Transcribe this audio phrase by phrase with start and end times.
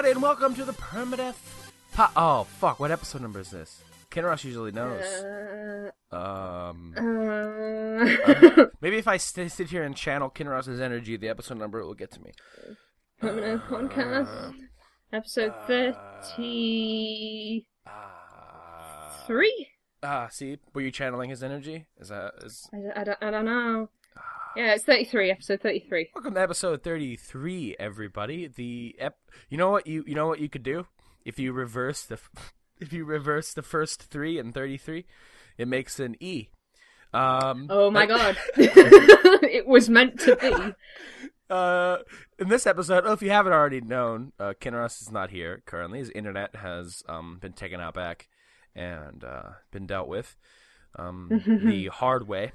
[0.00, 1.36] Everybody, and welcome to the Permadeath.
[1.92, 2.80] Po- oh, fuck!
[2.80, 3.82] What episode number is this?
[4.10, 5.04] Kinross usually knows.
[5.04, 8.06] Uh, Um, uh,
[8.80, 12.10] maybe if I st- sit here and channel Kinross's energy, the episode number will get
[12.12, 12.32] to me.
[13.20, 14.54] Permanent podcast.
[15.12, 17.66] Episode uh, 33.
[17.86, 19.26] Ah,
[20.02, 21.88] ah, see, were you channeling his energy?
[21.98, 22.70] Is that is?
[22.72, 23.90] I, I, don't, I don't know.
[24.56, 26.10] Yeah, it's 33, episode 33.
[26.14, 28.48] Welcome to episode thirty-three, everybody.
[28.48, 29.18] The ep-
[29.48, 30.86] you know what you you know what you could do
[31.24, 35.06] if you reverse the f- if you reverse the first three and thirty-three,
[35.56, 36.48] it makes an E.
[37.14, 38.36] Um, Oh my god.
[38.56, 40.74] it was meant to be.
[41.52, 41.98] Uh,
[42.38, 45.98] in this episode, oh, if you haven't already known, uh, Kinross is not here currently.
[46.00, 48.28] His internet has um, been taken out back
[48.74, 50.36] and uh, been dealt with
[50.96, 52.52] um, the hard way.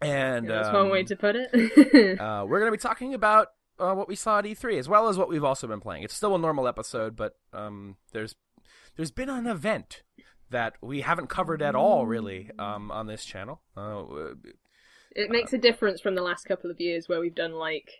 [0.00, 1.50] And That's um, one way to put it.
[2.20, 3.48] uh, we're going to be talking about
[3.78, 6.02] uh, what we saw at E3 as well as what we've also been playing.
[6.02, 8.34] It's still a normal episode, but um, there's
[8.96, 10.02] there's been an event
[10.50, 13.62] that we haven't covered at all, really, um, on this channel.
[13.76, 14.02] Uh,
[15.12, 17.90] it makes a difference from the last couple of years where we've done like,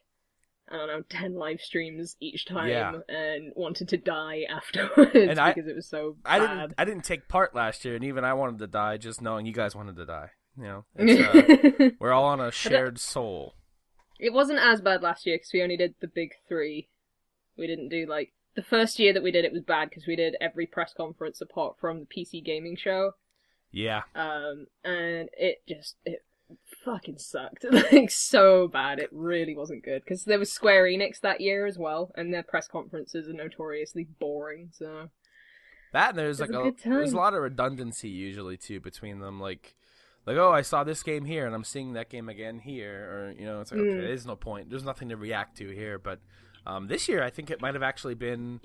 [0.71, 2.93] I don't know, 10 live streams each time Yeah.
[3.09, 7.05] and wanted to die afterwards And I- because it was so I didn't I didn't
[7.05, 9.97] take part last year, and even I wanted to die just knowing you guys wanted
[9.97, 10.31] to die.
[10.61, 13.55] You know, it's, uh, we're all on a shared soul.
[14.19, 16.89] It wasn't as bad last year because we only did the big three.
[17.57, 20.17] We didn't do like the first year that we did it was bad because we
[20.17, 23.13] did every press conference apart from the PC gaming show,
[23.73, 26.25] Yeah, um, and it just it
[26.85, 28.99] fucking sucked like so bad.
[28.99, 32.43] It really wasn't good because there was Square Enix that year as well, and their
[32.43, 34.69] press conferences are notoriously boring.
[34.73, 35.09] So
[35.93, 39.41] that and there's like a a, there's a lot of redundancy usually too between them.
[39.41, 39.77] Like,
[40.27, 43.35] like oh, I saw this game here, and I'm seeing that game again here, or
[43.39, 43.91] you know, it's like Mm.
[43.99, 44.71] okay, there's no point.
[44.71, 45.99] There's nothing to react to here.
[45.99, 46.21] But
[46.67, 48.61] um, this year, I think it might have actually been.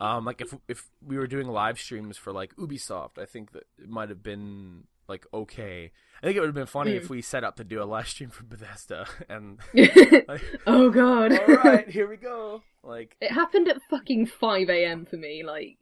[0.00, 3.64] Um, like if if we were doing live streams for like Ubisoft, I think that
[3.78, 5.90] it might have been like okay.
[6.22, 6.96] I think it would have been funny Mm.
[7.02, 11.32] if we set up to do a live stream for Bethesda and like, oh god,
[11.32, 12.62] all right, here we go.
[12.82, 15.04] Like, it happened at fucking five a.m.
[15.04, 15.42] for me.
[15.44, 15.76] Like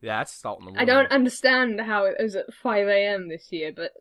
[0.00, 0.80] yeah, that's salt in the.
[0.80, 3.28] I don't understand how it was at 5 a.m.
[3.28, 3.92] this year, but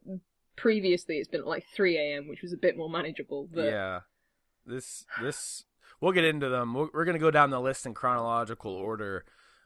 [0.59, 3.47] previously it's been like 3 a.m., which was a bit more manageable.
[3.51, 4.01] But Yeah,
[4.65, 5.63] this this
[6.01, 6.73] we'll get into them.
[6.73, 9.25] We're, we're gonna go down the list in chronological order.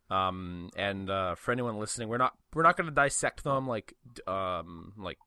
[0.10, 3.96] Um, and uh, for anyone listening, we're not we're not gonna dissect them like
[4.28, 5.18] um like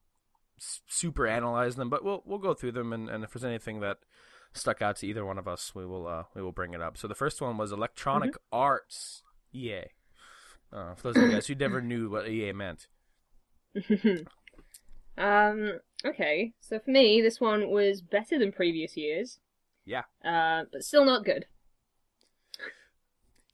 [0.59, 3.99] super analyze them, but we'll we'll go through them and, and if there's anything that
[4.53, 6.97] stuck out to either one of us, we will uh we will bring it up.
[6.97, 9.23] So the first one was Electronic Arts
[9.53, 9.83] EA.
[10.73, 12.89] Uh, for those of you guys who never knew what EA meant.
[15.19, 16.53] um, okay.
[16.61, 19.39] So for me, this one was better than previous years.
[19.85, 20.03] Yeah.
[20.25, 21.47] Uh, but still not good.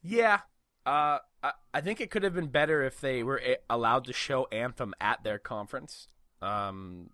[0.02, 0.40] Yeah.
[0.84, 4.12] Uh, I, I think it could have been better if they were a- allowed to
[4.12, 6.08] show Anthem at their conference.
[6.40, 7.10] Um,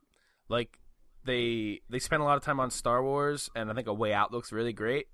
[0.49, 0.79] like
[1.25, 4.13] they they spent a lot of time on Star Wars, and I think A Way
[4.13, 5.09] Out looks really great.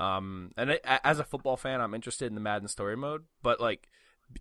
[0.00, 3.88] Um, and as a football fan, I'm interested in the Madden story mode, but like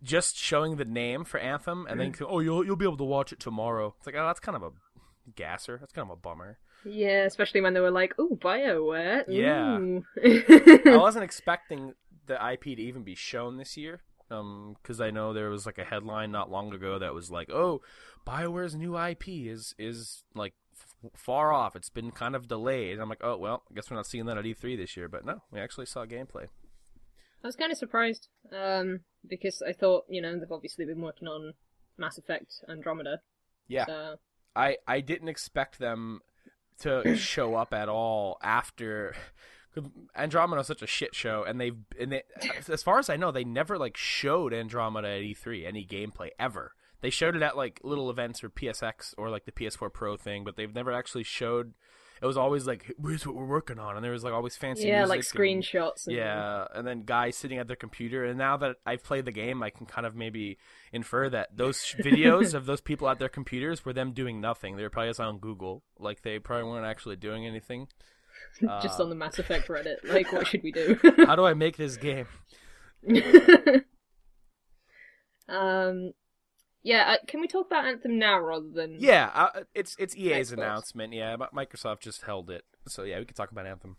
[0.03, 3.31] just showing the name for Anthem and then oh you'll you'll be able to watch
[3.31, 3.93] it tomorrow.
[3.97, 4.71] It's like oh that's kind of a
[5.35, 5.77] gasser.
[5.79, 6.57] That's kind of a bummer.
[6.83, 9.77] Yeah, especially when they were like, "Oh, Bioware." Yeah.
[10.91, 11.93] I wasn't expecting
[12.25, 14.01] the IP to even be shown this year.
[14.29, 17.51] Um, because I know there was like a headline not long ago that was like,
[17.51, 17.81] "Oh,
[18.25, 20.53] Bioware's new IP is is like
[21.03, 21.75] f- far off.
[21.75, 24.25] It's been kind of delayed." And I'm like, "Oh well, I guess we're not seeing
[24.25, 26.47] that at E3 this year." But no, we actually saw gameplay.
[27.43, 31.27] I was kind of surprised, um, because I thought, you know, they've obviously been working
[31.27, 31.53] on
[31.97, 33.21] Mass Effect Andromeda.
[33.67, 34.15] Yeah, So
[34.55, 36.21] I I didn't expect them
[36.79, 39.15] to show up at all after
[40.15, 42.23] Andromeda is such a shit show, and they've and they,
[42.67, 46.73] as far as I know, they never like showed Andromeda at E3 any gameplay ever.
[47.01, 50.43] They showed it at like little events or PSX or like the PS4 Pro thing,
[50.43, 51.73] but they've never actually showed.
[52.21, 54.87] It was always like, "Here's what we're working on," and there was like always fancy
[54.87, 56.05] yeah, like music and- screenshots.
[56.07, 58.25] And, yeah, and then guys sitting at their computer.
[58.25, 60.59] And now that I've played the game, I can kind of maybe
[60.93, 64.75] infer that those videos of those people at their computers were them doing nothing.
[64.77, 65.83] They were probably just on Google.
[65.97, 67.87] Like they probably weren't actually doing anything.
[68.81, 69.97] just Uh, on the Mass Effect Reddit.
[70.03, 70.99] Like, what should we do?
[71.25, 72.27] How do I make this game?
[75.47, 76.11] um,
[76.83, 78.97] yeah, uh, can we talk about Anthem now rather than?
[78.99, 80.53] Yeah, uh, it's it's EA's Xbox.
[80.53, 81.13] announcement.
[81.13, 82.63] Yeah, but Microsoft just held it.
[82.87, 83.97] So yeah, we can talk about Anthem.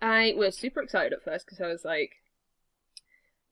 [0.00, 2.12] I was super excited at first because I was like,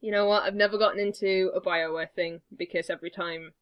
[0.01, 0.45] you know what?
[0.45, 3.53] I've never gotten into a Bioware thing because every time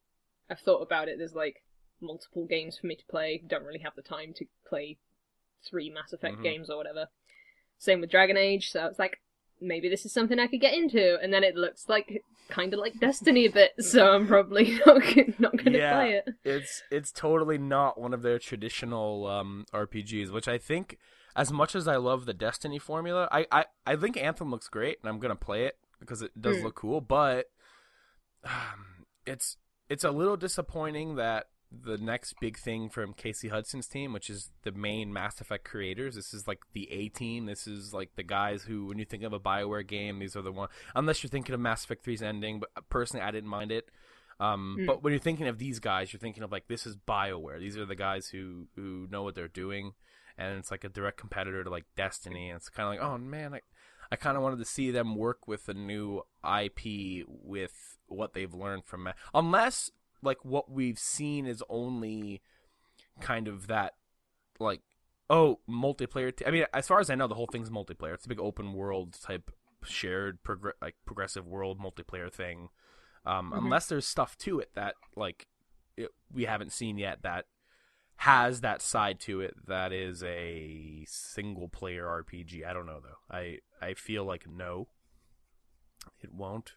[0.50, 1.62] I've thought about it, there's like
[2.00, 3.42] multiple games for me to play.
[3.46, 4.98] Don't really have the time to play
[5.66, 6.42] three Mass Effect Mhm.
[6.42, 7.08] games or whatever.
[7.78, 8.70] Same with Dragon Age.
[8.70, 9.20] So I was like,
[9.60, 12.80] maybe this is something I could get into, and then it looks like kind of
[12.80, 15.02] like Destiny a bit, so I'm probably not
[15.38, 15.94] not gonna Yeah.
[15.94, 16.28] play it.
[16.44, 20.98] it's it's totally not one of their traditional um, RPGs, which I think,
[21.34, 24.98] as much as I love the Destiny formula, I, I, I think Anthem looks great,
[25.02, 26.64] and I'm gonna play it because it does Hmm.
[26.64, 27.00] look cool.
[27.00, 27.46] But
[28.44, 29.56] um, it's
[29.88, 31.46] it's a little disappointing that
[31.82, 36.14] the next big thing from Casey Hudson's team, which is the main Mass Effect creators,
[36.14, 37.46] this is like the A team.
[37.46, 40.42] This is like the guys who, when you think of a Bioware game, these are
[40.42, 40.68] the one.
[40.94, 43.90] Unless you're thinking of Mass Effect 3's ending, but personally, I didn't mind it.
[44.40, 44.86] Um, Hmm.
[44.86, 47.60] But when you're thinking of these guys, you're thinking of like this is Bioware.
[47.60, 49.92] These are the guys who who know what they're doing,
[50.36, 52.50] and it's like a direct competitor to like Destiny.
[52.50, 53.60] And it's kind of like, oh man, I
[54.10, 58.52] I kind of wanted to see them work with a new IP with what they've
[58.52, 59.90] learned from Ma- unless
[60.24, 62.42] like what we've seen is only
[63.20, 63.94] kind of that
[64.58, 64.80] like
[65.30, 68.14] oh multiplayer t- i mean as far as i know the whole thing's multiplayer.
[68.14, 69.50] It's a big open world type
[69.84, 72.70] shared progr- like progressive world multiplayer thing.
[73.26, 73.58] Um, Mhm.
[73.58, 75.46] unless there's stuff to it that like
[75.96, 77.46] it, we haven't seen yet that
[78.16, 83.18] has that side to it that is a single player rpg i don't know though.
[83.30, 84.88] I i feel like no
[86.20, 86.74] it won't.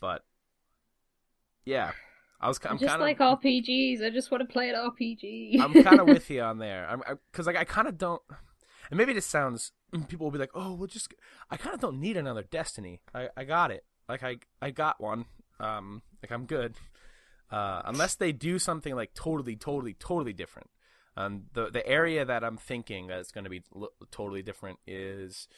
[0.00, 0.24] But
[1.64, 1.92] yeah
[2.40, 4.02] i was i'm just kind like RPGs.
[4.02, 5.60] I just want to play an RPG.
[5.60, 6.88] I'm kind of with you on there.
[6.88, 8.22] I'm because like I kind of don't,
[8.90, 9.72] and maybe this sounds.
[10.08, 11.12] People will be like, "Oh, well, just."
[11.50, 13.00] I kind of don't need another Destiny.
[13.14, 13.84] I I got it.
[14.08, 15.26] Like I I got one.
[15.58, 16.76] Um, like I'm good.
[17.50, 20.70] Uh, unless they do something like totally, totally, totally different.
[21.16, 25.48] Um, the the area that I'm thinking that's going to be l- totally different is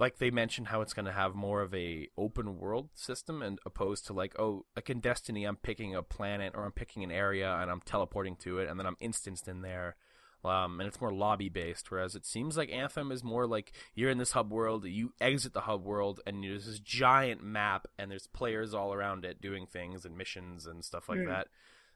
[0.00, 3.58] like they mentioned how it's going to have more of a open world system and
[3.66, 7.10] opposed to like oh like in destiny i'm picking a planet or i'm picking an
[7.12, 9.96] area and i'm teleporting to it and then i'm instanced in there.
[10.42, 14.08] Um, and it's more lobby based whereas it seems like anthem is more like you're
[14.08, 18.10] in this hub world you exit the hub world and there's this giant map and
[18.10, 21.26] there's players all around it doing things and missions and stuff like Mm.
[21.28, 21.48] that.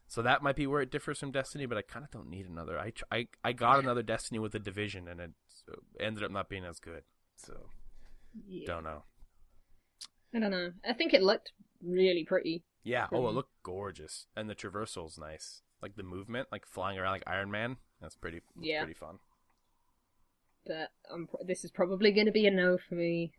[0.07, 2.45] So that might be where it differs from destiny but i kind of don't need
[2.47, 2.77] another.
[2.77, 5.31] I, I i got another destiny with a division and it
[5.71, 7.01] uh, ended up not being as good
[7.37, 7.71] so
[8.47, 8.67] Yeah.
[8.67, 9.03] don't know
[10.35, 10.71] I don't know.
[10.87, 12.63] I think it looked really pretty.
[12.83, 13.07] Yeah.
[13.11, 15.61] Oh, it looked gorgeous, and the traversal's nice.
[15.81, 17.77] Like the movement, like flying around like Iron Man.
[18.01, 18.41] That's pretty.
[18.55, 18.79] that's Yeah.
[18.83, 19.19] Pretty fun.
[20.65, 23.31] But I'm, this is probably going to be a no for me.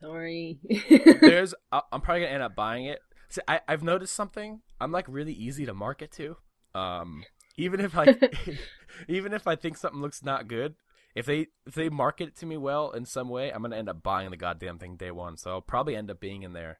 [0.00, 0.60] Sorry.
[1.20, 1.54] There's.
[1.72, 3.00] I'm probably gonna end up buying it.
[3.28, 4.60] See, I, I've noticed something.
[4.80, 6.36] I'm like really easy to market to.
[6.74, 7.24] Um,
[7.56, 8.14] even if I,
[9.08, 10.76] even if I think something looks not good,
[11.18, 13.88] if they if they market it to me well in some way, I'm gonna end
[13.88, 15.36] up buying the goddamn thing day one.
[15.36, 16.78] So I'll probably end up being in there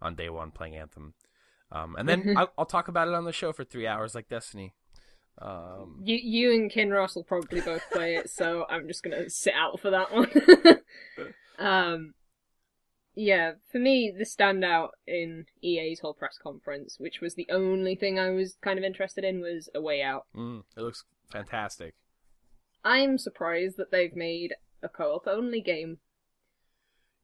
[0.00, 1.12] on day one playing Anthem.
[1.70, 4.28] Um, and then I'll, I'll talk about it on the show for three hours like
[4.28, 4.72] Destiny.
[5.36, 9.52] Um, you, you and Kinross will probably both play it, so I'm just gonna sit
[9.52, 10.30] out for that one.
[11.58, 12.14] um,
[13.14, 18.18] yeah, for me, the standout in EA's whole press conference, which was the only thing
[18.18, 20.24] I was kind of interested in, was A Way Out.
[20.34, 21.94] Mm, it looks fantastic.
[22.84, 25.98] I'm surprised that they've made a co-op only game.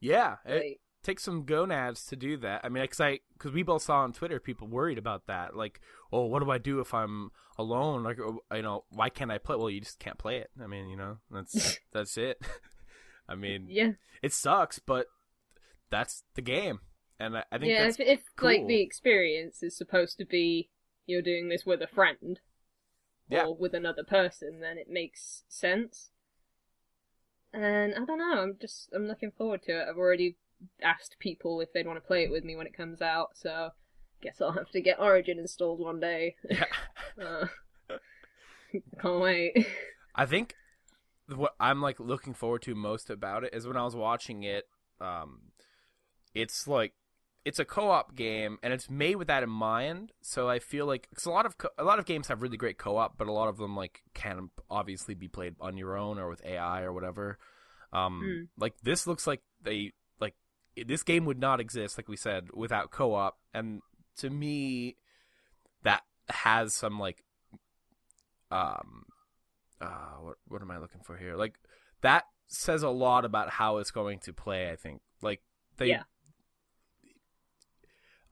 [0.01, 2.63] Yeah, it Like, takes some gonads to do that.
[2.65, 5.55] I mean, because I because we both saw on Twitter people worried about that.
[5.55, 5.81] Like,
[6.13, 8.03] oh, what do I do if I'm alone?
[8.03, 9.57] Like, oh, you know, why can't I play?
[9.57, 10.51] Well, you just can't play it.
[10.63, 12.41] I mean, you know, that's that's it.
[13.29, 15.07] I mean, yeah, it sucks, but
[15.91, 16.81] that's the game,
[17.19, 17.87] and I, I think yeah.
[17.87, 20.71] If, if like the experience is supposed to be
[21.07, 22.41] you're doing this with a friend
[23.31, 23.45] Yeah.
[23.45, 26.11] or with another person, then it makes sense.
[27.53, 28.43] And I don't know.
[28.43, 29.87] I'm just I'm looking forward to it.
[29.89, 30.37] I've already
[30.83, 33.71] asked people if they'd want to play it with me when it comes out, so
[34.21, 36.37] guess I'll have to get Origin installed one day.
[36.49, 36.65] yeah.
[37.21, 37.47] Uh,
[39.03, 39.67] can't wait.
[40.15, 40.55] I think
[41.35, 44.65] what I'm like looking forward to most about it is when I was watching it.
[45.01, 45.41] Um,
[46.35, 46.95] it's like
[47.51, 50.13] it's a co-op game and it's made with that in mind.
[50.23, 52.57] So I feel like because a lot of co- a lot of games have really
[52.57, 56.19] great co-op, but a lot of them like can obviously be played on your own
[56.21, 57.39] or with AI or whatever.
[57.93, 58.49] Um, Mm.
[58.65, 60.35] like this looks like they like
[60.77, 63.35] this game would not exist, like we said, without co-op.
[63.53, 63.83] And
[64.19, 64.97] to me,
[65.83, 67.25] that has some like
[68.51, 69.05] um
[69.81, 71.37] uh what what am I looking for here?
[71.37, 71.55] Like
[72.03, 75.01] that says a lot about how it's going to play, I think.
[75.23, 75.41] Like
[75.79, 76.03] they Yeah.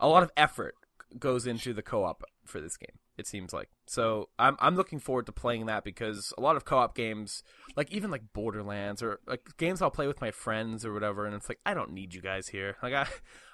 [0.00, 0.74] A lot of effort
[1.18, 2.98] goes into the co-op for this game.
[3.16, 3.68] It seems like.
[3.86, 7.42] So I'm I'm looking forward to playing that because a lot of co-op games,
[7.76, 11.34] like even like Borderlands or like games I'll play with my friends or whatever, and
[11.34, 12.76] it's like I don't need you guys here.
[12.80, 13.08] Like I,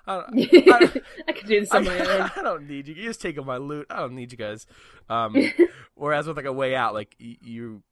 [0.06, 2.30] I, I, I could do this on my I, own.
[2.36, 2.94] I don't need you.
[2.94, 3.86] You just take my loot.
[3.88, 4.66] I don't need you guys.
[5.08, 5.34] Um,
[5.94, 7.82] whereas with like a way out, like you,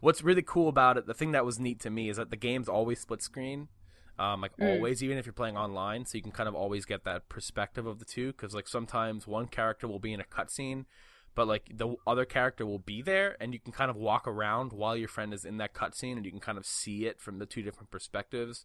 [0.00, 2.36] what's really cool about it, the thing that was neat to me is that the
[2.36, 3.66] game's always split screen.
[4.18, 4.76] Um, like Mm.
[4.76, 7.86] always, even if you're playing online, so you can kind of always get that perspective
[7.86, 8.28] of the two.
[8.28, 10.86] Because like sometimes one character will be in a cutscene,
[11.34, 14.72] but like the other character will be there, and you can kind of walk around
[14.72, 17.38] while your friend is in that cutscene, and you can kind of see it from
[17.38, 18.64] the two different perspectives.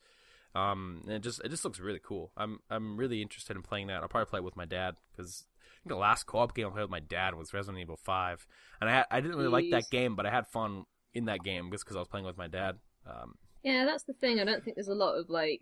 [0.53, 2.31] Um, and it just it just looks really cool.
[2.35, 4.01] I'm I'm really interested in playing that.
[4.01, 5.45] I'll probably play it with my dad because
[5.85, 8.45] the last co-op game I played with my dad was Resident Evil Five,
[8.79, 11.71] and I I didn't really like that game, but I had fun in that game
[11.71, 12.79] just because I was playing with my dad.
[13.05, 14.39] Um, Yeah, that's the thing.
[14.39, 15.61] I don't think there's a lot of like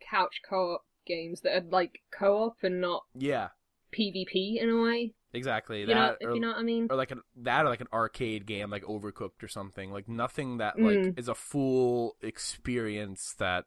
[0.00, 3.48] couch co-op games that are like co-op and not yeah,
[3.92, 5.14] PvP in a way.
[5.32, 5.80] exactly.
[5.80, 6.86] You that know, if or, you know what I mean.
[6.90, 9.90] or like an that or like an arcade game like Overcooked or something.
[9.90, 11.06] Like nothing that Mm.
[11.06, 13.64] like is a full experience that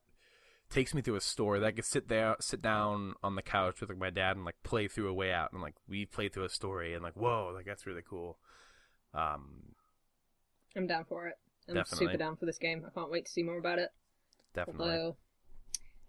[0.69, 3.81] takes me through a story that I could sit there sit down on the couch
[3.81, 6.29] with like my dad and like play through a way out and like we play
[6.29, 8.37] through a story and like whoa like that's really cool.
[9.13, 9.73] Um,
[10.77, 11.35] I'm down for it.
[11.71, 12.07] I'm Definitely.
[12.07, 12.83] super down for this game.
[12.85, 13.89] I can't wait to see more about it.
[14.53, 14.89] definitely.
[14.89, 15.15] Although,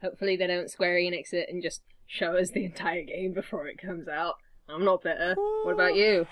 [0.02, 3.78] hopefully they don't Square Enix it and just show us the entire game before it
[3.78, 4.34] comes out.
[4.68, 5.34] I'm not bitter.
[5.64, 6.26] What about you?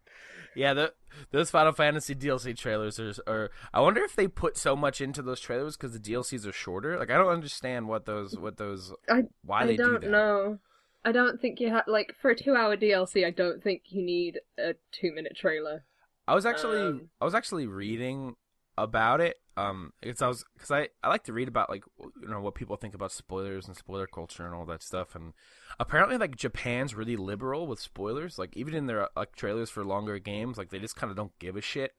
[0.54, 0.94] Yeah, the,
[1.32, 3.51] those Final Fantasy DLC trailers are, are.
[3.74, 7.00] I wonder if they put so much into those trailers because the DLCs are shorter.
[7.00, 10.12] Like, I don't understand what those, what those, I- why I they don't do that.
[10.12, 10.60] know.
[11.06, 13.25] I don't think you have like for a two-hour DLC.
[13.25, 15.86] I don't think you need a two-minute trailer.
[16.28, 18.36] I was actually, Um, I was actually reading
[18.78, 19.38] about it.
[19.58, 22.56] Um, because I was, because I, I like to read about like, you know, what
[22.56, 25.13] people think about spoilers and spoiler culture and all that stuff.
[25.13, 25.34] And
[25.80, 28.40] apparently, like Japan's really liberal with spoilers.
[28.40, 31.38] Like even in their like trailers for longer games, like they just kind of don't
[31.38, 31.94] give a shit.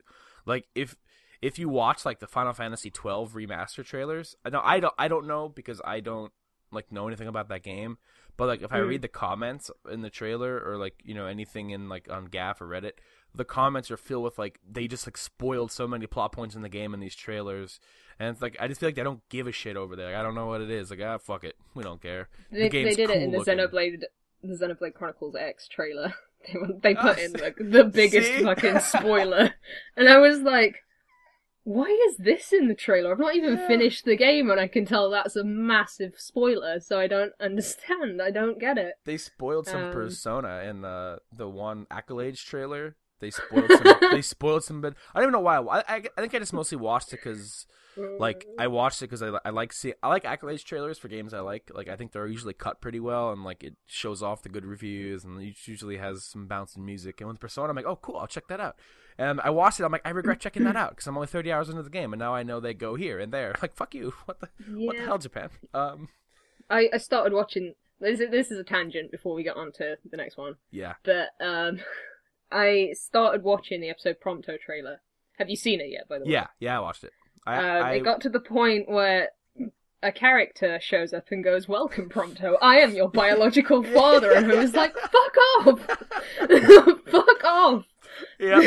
[0.47, 0.97] Like if
[1.43, 5.09] if you watch like the Final Fantasy 12 remaster trailers, I know I don't I
[5.09, 6.33] don't know because I don't
[6.71, 7.99] like know anything about that game.
[8.39, 8.89] But like if I Mm.
[8.89, 12.61] read the comments in the trailer or like you know anything in like on GAF
[12.63, 12.93] or Reddit,
[13.35, 16.63] the comments are filled with like they just like spoiled so many plot points in
[16.63, 17.81] the game in these trailers,
[18.19, 20.07] and it's like I just feel like they don't give a shit over there.
[20.09, 20.91] Like, I don't know what it is.
[20.91, 22.29] Like ah fuck it, we don't care.
[22.51, 23.59] They, the they did it in the looking.
[23.59, 24.03] Xenoblade,
[24.43, 26.15] the Xenoblade Chronicles X trailer.
[26.45, 28.43] They they put in like the biggest see?
[28.43, 29.55] fucking spoiler,
[29.97, 30.83] and I was like,
[31.65, 33.13] "Why is this in the trailer?
[33.13, 33.67] I've not even Yeah.
[33.69, 36.81] finished the game, and I can tell that's a massive spoiler.
[36.81, 38.21] So I don't understand.
[38.21, 42.97] I don't get it." They spoiled some Um, persona in the the one accolades trailer.
[43.23, 43.95] They spoiled some.
[44.13, 44.95] they spoiled some bit.
[45.15, 45.57] I don't even know why.
[45.57, 47.67] I, I, I think I just mostly watched it because
[48.19, 51.33] like I watched it because I, I like see I like accolades trailers for games
[51.35, 51.71] I like.
[51.73, 54.65] Like I think they're usually cut pretty well and like it shows off the good
[54.65, 57.21] reviews and it usually has some bouncing music.
[57.21, 58.77] And with Persona, I'm like, oh cool, I'll check that out.
[59.19, 59.85] And I watched it.
[59.85, 62.13] I'm like, I regret checking that out because I'm only 30 hours into the game
[62.13, 63.55] and now I know they go here and there.
[63.63, 64.15] Like fuck you.
[64.25, 65.51] What the what the hell, Japan?
[65.73, 66.09] Um,
[66.69, 67.75] I, I started watching.
[68.01, 70.57] This is, this is a tangent before we get on to the next one.
[70.73, 70.95] yeah.
[71.05, 71.79] But um,
[72.53, 75.01] I started watching the episode Prompto trailer.
[75.39, 76.09] Have you seen it yet?
[76.09, 77.13] By the way, Yeah, yeah, I watched it.
[77.47, 79.31] I, Um, I It got to the point where
[80.05, 82.57] a character shows up and goes, "Welcome, Prompto.
[82.61, 85.81] I am your biological father," and I was like, "Fuck off!
[87.07, 87.85] Fuck off!"
[88.39, 88.59] yeah.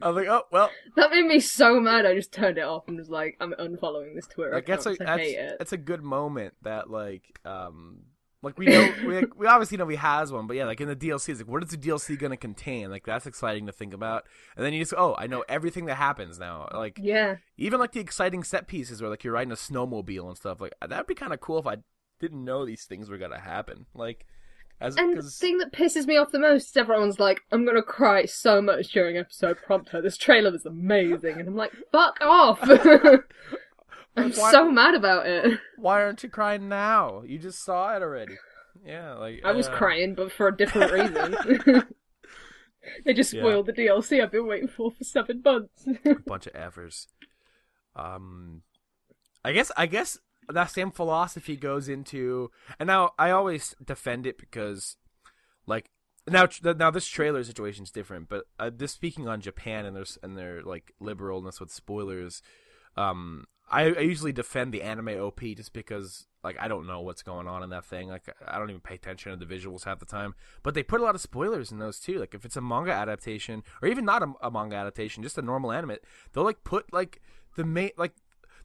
[0.00, 2.06] I was like, oh well, that made me so mad.
[2.06, 5.00] I just turned it off and was like, "I'm unfollowing this Twitter like that's account.
[5.00, 8.02] a 'cause I that's, hate it." that's a good moment that like um
[8.42, 10.96] like we know we we obviously know he has one, but yeah, like in the
[10.96, 12.90] DLC, it's like what is the DLC gonna contain?
[12.90, 14.26] Like that's exciting to think about.
[14.56, 16.68] And then you just oh, I know everything that happens now.
[16.74, 20.36] Like Yeah, even like the exciting set pieces where like you're riding a snowmobile and
[20.36, 20.60] stuff.
[20.60, 21.76] Like that'd be kind of cool if I
[22.20, 23.86] didn't know these things were gonna happen.
[23.94, 24.26] Like
[24.80, 27.82] as and the thing that pisses me off the most is everyone's like, "I'm gonna
[27.82, 30.02] cry so much during episode Prompto.
[30.02, 32.60] This trailer was amazing," and I'm like, "Fuck off!"
[34.16, 35.58] I'm Why- so mad about it.
[35.78, 37.22] why aren't you crying now?
[37.26, 38.36] You just saw it already.
[38.84, 40.92] Yeah, like I was uh, crying, but for a different
[41.66, 41.84] reason.
[43.04, 43.40] they just Yeah.
[43.42, 45.86] spoiled the DLC I've been waiting for for seven months.
[46.04, 47.06] a bunch of effers.
[47.94, 48.62] Um,
[49.44, 54.38] I guess I guess that same philosophy goes into, and now I always defend it
[54.38, 54.96] because,
[55.66, 55.90] like,
[56.28, 60.04] now now this trailer situation is different, but uh, this speaking on Japan and their
[60.22, 62.42] and their like liberalness with spoilers.
[62.96, 67.22] Um, I, I usually defend the anime OP just because like I don't know what's
[67.22, 68.08] going on in that thing.
[68.08, 70.34] Like I don't even pay attention to the visuals half the time.
[70.62, 72.18] But they put a lot of spoilers in those too.
[72.18, 75.42] Like if it's a manga adaptation or even not a, a manga adaptation, just a
[75.42, 75.96] normal anime,
[76.32, 77.22] they'll like put like
[77.56, 78.12] the main like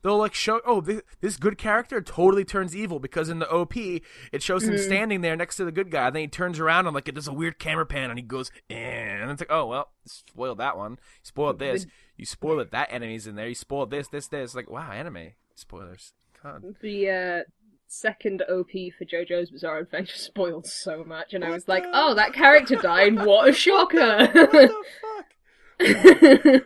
[0.08, 3.76] they'll like show oh this, this good character totally turns evil because in the op
[3.76, 6.88] it shows him standing there next to the good guy and then he turns around
[6.88, 9.52] and like it does a weird camera pan and he goes eh, and it's like
[9.52, 11.00] oh well spoiled that one.
[11.22, 11.86] Spoiled this.
[12.16, 13.48] You spoiled that that enemy's in there.
[13.48, 14.56] You spoiled this this this.
[14.56, 15.32] Like wow anime.
[15.56, 16.14] Spoilers.
[16.42, 16.64] God.
[16.82, 17.40] The uh,
[17.88, 22.14] second OP for JoJo's Bizarre Adventure spoiled so much, and I What was like, "Oh,
[22.16, 23.26] that character died!
[23.26, 25.26] What a shocker!" what the fuck?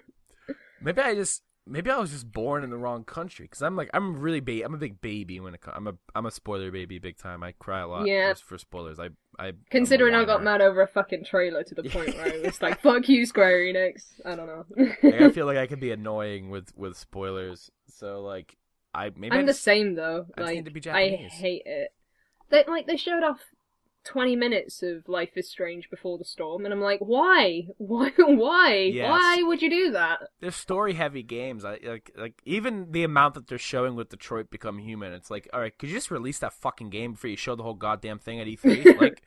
[0.84, 3.90] Maybe i just maybe I was just born in the wrong country because I'm like
[3.94, 5.76] I'm really ba- I'm a big baby when it comes.
[5.78, 7.44] I'm a I'm a spoiler baby big time.
[7.44, 8.34] I cry a lot Yeah.
[8.34, 9.00] for, spoilers.
[9.00, 12.34] I I Considering I'm I got mad over a fucking trailer to the point where
[12.34, 14.66] I was like, "Fuck you, Square Enix." I don't know.
[15.04, 17.70] Like, I feel like I can be annoying with with spoilers.
[17.88, 18.58] So like
[18.94, 20.26] I maybe I I'm the same though.
[20.38, 21.94] I Like need to be I hate it.
[22.50, 23.40] They like they showed off
[24.04, 27.68] twenty minutes of Life is Strange before the storm, and I'm like, why?
[27.78, 28.12] Why?
[28.18, 28.74] Why?
[28.94, 29.10] Yes.
[29.10, 30.20] Why would you do that?
[30.40, 31.66] they're story heavy games.
[31.66, 35.14] I like like even the amount that they're showing with Detroit Become Human.
[35.14, 37.64] It's like, all right, could you just release that fucking game before you show the
[37.64, 39.00] whole goddamn thing at E3?
[39.02, 39.22] like,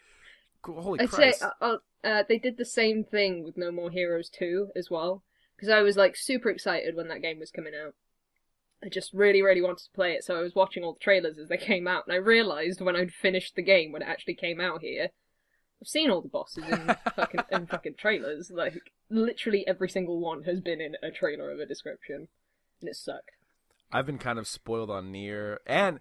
[0.64, 1.43] holy I'd say Christ!
[1.43, 5.23] uh, uh, uh, they did the same thing with No More Heroes 2 as well.
[5.57, 7.95] Because I was like super excited when that game was coming out.
[8.85, 11.38] I just really, really wanted to play it, so I was watching all the trailers
[11.38, 14.35] as they came out, and I realised when I'd finished the game when it actually
[14.35, 15.09] came out here,
[15.81, 18.50] I've seen all the bosses in fucking in fucking trailers.
[18.50, 18.75] Like
[19.09, 22.29] literally every single one has been in a trailer of a description,
[22.81, 23.31] and it sucked.
[23.91, 25.99] I've been kind of spoiled on Nier, and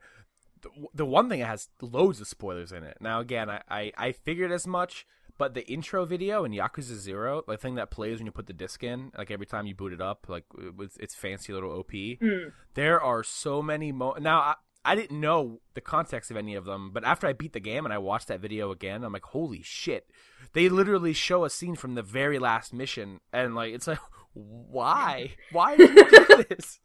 [0.62, 2.98] the, the one thing it has loads of spoilers in it.
[3.00, 5.06] Now, again, I, I, I figured as much,
[5.38, 8.54] but the intro video in Yakuza Zero, the thing that plays when you put the
[8.54, 10.46] disc in, like every time you boot it up, like
[10.78, 12.52] with its fancy little OP, Mm.
[12.76, 14.16] there are so many mo.
[14.20, 17.54] Now, I, I didn't know the context of any of them, but after I beat
[17.54, 20.10] the game and I watched that video again, I'm like, holy shit!
[20.54, 24.00] They literally show a scene from the very last mission, and like, it's like,
[24.34, 25.32] why?
[25.52, 26.80] Why did you do this?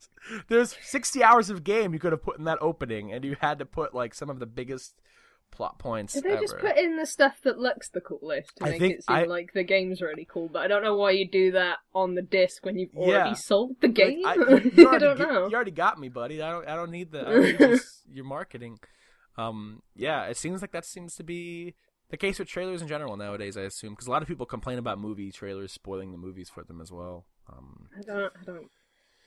[0.48, 3.58] There's 60 hours of game you could have put in that opening, and you had
[3.58, 4.94] to put like some of the biggest
[5.50, 6.40] plot points Did they ever.
[6.40, 9.16] just put in the stuff that looks the coolest to I make think it seem
[9.16, 10.48] I- like the game's really cool?
[10.52, 13.34] But I don't know why you do that on the disc when you've already Yeah.
[13.34, 14.22] sold the game.
[14.24, 15.48] I, I, you, you already, don't get- know.
[15.48, 16.40] you already got me, buddy.
[16.42, 16.68] I don't.
[16.68, 17.26] I don't need the.
[17.28, 17.38] I
[17.72, 17.80] need
[18.12, 18.78] your marketing.
[19.36, 19.82] Um.
[19.96, 20.24] Yeah.
[20.26, 21.74] It seems like that seems to be
[22.10, 23.56] the case with trailers in general nowadays.
[23.56, 26.62] I assume because a lot of people complain about movie trailers spoiling the movies for
[26.64, 27.26] them as well.
[27.52, 27.88] Um.
[27.98, 28.32] I don't.
[28.40, 28.70] I don't.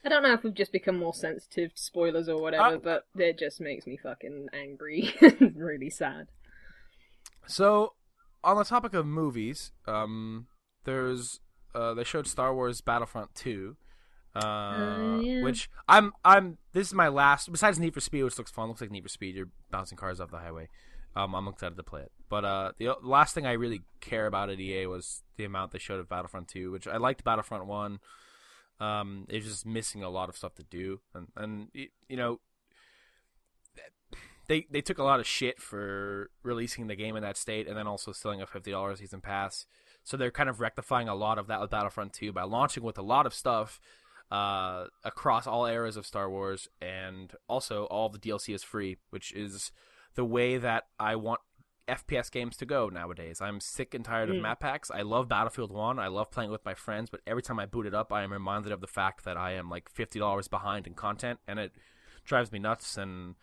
[0.04, 3.04] I don't know if we've just become more sensitive to spoilers or whatever, Uh, but
[3.16, 6.26] it just makes me fucking angry, and really sad.
[7.46, 7.94] So,
[8.44, 10.46] on the topic of movies, um,
[10.84, 11.40] there's
[11.74, 13.76] uh, they showed Star Wars Battlefront Two,
[14.34, 15.42] uh, Uh, yeah.
[15.42, 18.68] which I'm I'm this is my last besides Need for Speed, which looks fun.
[18.68, 19.34] Looks like Need for Speed.
[19.36, 20.68] You're bouncing cars off the highway.
[21.14, 22.12] Um, I'm excited to play it.
[22.30, 25.78] But uh, the last thing I really care about at EA was the amount they
[25.78, 28.00] showed of Battlefront Two, which I liked Battlefront One.
[28.82, 32.40] Um, it's just missing a lot of stuff to do, and and you know
[34.48, 37.76] they they took a lot of shit for releasing the game in that state and
[37.76, 39.66] then also selling a fifty dollars season pass.
[40.02, 42.98] So they're kind of rectifying a lot of that with Battlefront 2 by launching with
[42.98, 43.80] a lot of stuff
[44.32, 49.32] uh, across all eras of Star Wars, and also all the DLC is free, which
[49.32, 49.70] is
[50.16, 51.40] the way that I want
[51.92, 53.40] FPS games to go nowadays.
[53.40, 54.42] I'm sick and tired of Mm.
[54.42, 54.90] map packs.
[54.90, 55.98] I love Battlefield 1.
[55.98, 58.32] I love playing with my friends, but every time I boot it up, I am
[58.32, 61.72] reminded of the fact that I am like $50 behind in content, and it
[62.24, 63.34] drives me nuts and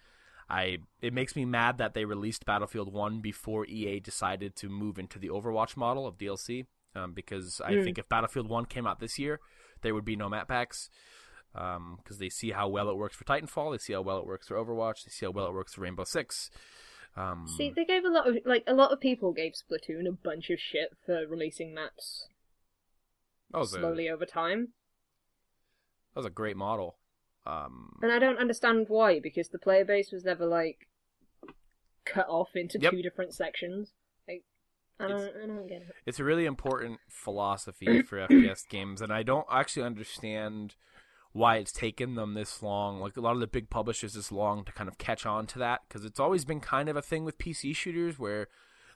[0.49, 4.97] I it makes me mad that they released Battlefield 1 before EA decided to move
[4.97, 7.83] into the Overwatch model of DLC um, because I Mm.
[7.83, 9.39] think if Battlefield 1 came out this year,
[9.81, 10.89] there would be no map packs
[11.53, 14.47] because they see how well it works for Titanfall, they see how well it works
[14.47, 16.49] for Overwatch, they see how well it works for Rainbow Six.
[17.19, 20.11] Um, See, they gave a lot of like a lot of people gave Splatoon a
[20.11, 22.27] bunch of shit for releasing maps
[23.51, 24.69] that was, a, slowly over time,
[26.13, 26.95] That was a great model.
[27.45, 30.87] Um, and I don't understand why because the player base was never like
[32.05, 32.91] cut off into Yep.
[32.91, 33.91] two different sections.
[34.27, 34.43] Like,
[34.99, 35.95] I don't, It's- I don't get it.
[36.05, 40.75] it's a really important philosophy for FPS games, and I don't actually understand
[41.39, 42.99] why it's taken them this long.
[42.99, 45.59] Like a lot of the big publishers, this long to kind of catch on to
[45.59, 48.47] that because it's always been kind of a thing with PC shooters where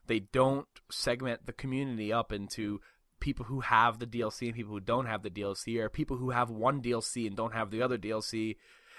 [0.08, 2.82] they don't segment the community up into
[3.22, 6.32] people who have the DLC and people who don't have the DLC, or people who
[6.32, 8.58] have one DLC and don't have the other DLC.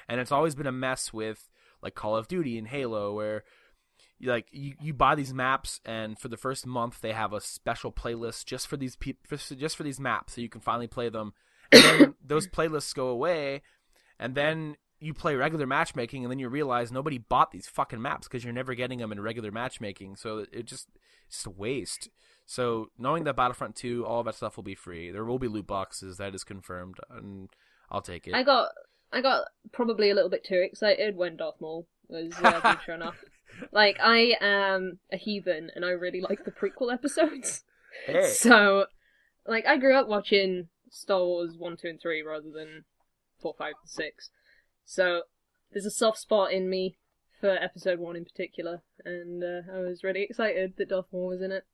[0.08, 1.50] And it's always been a mess with
[1.82, 3.44] like Call of Duty and Halo, where
[4.22, 7.92] like you, you buy these maps and for the first month they have a special
[7.92, 11.34] playlist just for these people just for these maps so you can finally play them
[12.24, 13.62] those playlists go away
[14.18, 18.26] and then you play regular matchmaking and then you realize nobody bought these fucking maps
[18.26, 20.16] because you're never getting them in regular matchmaking.
[20.16, 20.88] So it just
[21.26, 22.08] it's just a waste.
[22.46, 25.10] So knowing that battlefront 2 all that stuff will be free.
[25.10, 27.50] There will be loot boxes that is confirmed and
[27.90, 28.34] i'll take it.
[28.34, 28.70] I got,
[29.12, 33.02] I got probably a little bit too excited when Darth Maul was uh, being shown
[33.02, 33.16] off.
[33.72, 37.62] Like, I am a heathen, and I really like the prequel episodes.
[38.06, 38.32] hey.
[38.34, 38.86] So,
[39.46, 42.84] like, I grew up watching Star Wars 1, 2, and 3 rather than
[43.40, 44.30] 4, 5, and 6.
[44.84, 45.22] So,
[45.72, 46.96] there's a soft spot in me
[47.40, 51.42] for episode 1 in particular, and uh, I was really excited that Darth Maul was
[51.42, 51.64] in it.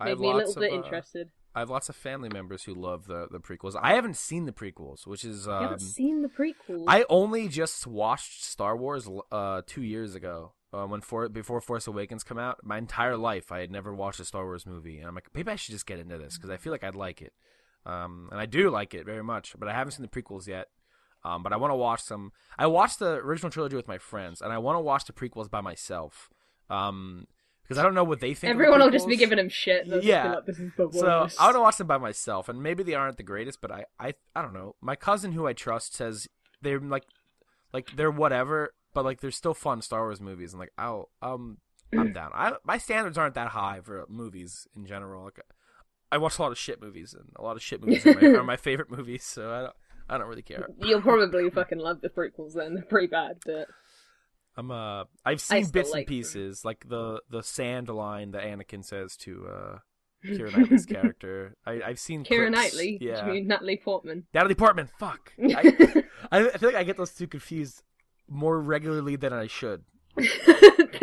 [0.00, 1.30] I Made have me a little bit of, uh, interested.
[1.54, 3.74] I have lots of family members who love the the prequels.
[3.82, 6.84] I haven't seen the prequels, which is You um, haven't seen the prequel.
[6.86, 10.52] I only just watched Star Wars uh, two years ago.
[10.72, 14.20] Uh, when for before Force Awakens come out, my entire life I had never watched
[14.20, 16.50] a Star Wars movie, and I'm like, maybe I should just get into this because
[16.50, 17.32] I feel like I'd like it,
[17.86, 19.54] um, and I do like it very much.
[19.58, 20.68] But I haven't seen the prequels yet.
[21.24, 22.32] Um, but I want to watch some.
[22.58, 25.50] I watched the original trilogy with my friends, and I want to watch the prequels
[25.50, 26.30] by myself.
[26.70, 27.26] Um,
[27.62, 28.52] because I don't know what they think.
[28.52, 29.84] of the Everyone will just be giving him shit.
[29.84, 30.34] They'll just be Yeah.
[30.36, 31.28] like, this is the So.
[31.38, 33.84] I want to watch them by myself, and maybe they aren't the greatest, but I,
[34.00, 34.74] I, I don't know.
[34.80, 36.28] My cousin, who I trust, says
[36.62, 37.04] they're like,
[37.74, 41.58] like they're whatever, but like they're still fun Star Wars movies, and like I'll, um,
[41.92, 42.30] I'm down.
[42.32, 45.24] I my standards aren't that high for movies in general.
[45.24, 45.40] Like,
[46.10, 48.26] I watch a lot of shit movies, and a lot of shit movies are my,
[48.38, 49.76] are my favorite movies, so I don't,
[50.08, 50.66] I don't really care.
[50.80, 52.74] You'll probably fucking love the prequels then.
[52.74, 53.66] They're pretty bad, but
[54.56, 56.14] I'm uh, I've seen bits like and them.
[56.16, 59.78] pieces, like the the sand line that Anakin says to uh.
[60.26, 61.54] Keira Knightley's character.
[61.64, 62.74] I, I've seen Keira clips.
[62.74, 64.26] Knightley, Yeah, you mean Natalie Portman?
[64.34, 64.88] Natalie Portman.
[64.98, 65.32] Fuck.
[65.40, 67.84] I, I feel like I get those two confused
[68.28, 69.84] more regularly than I should.
[70.16, 70.26] they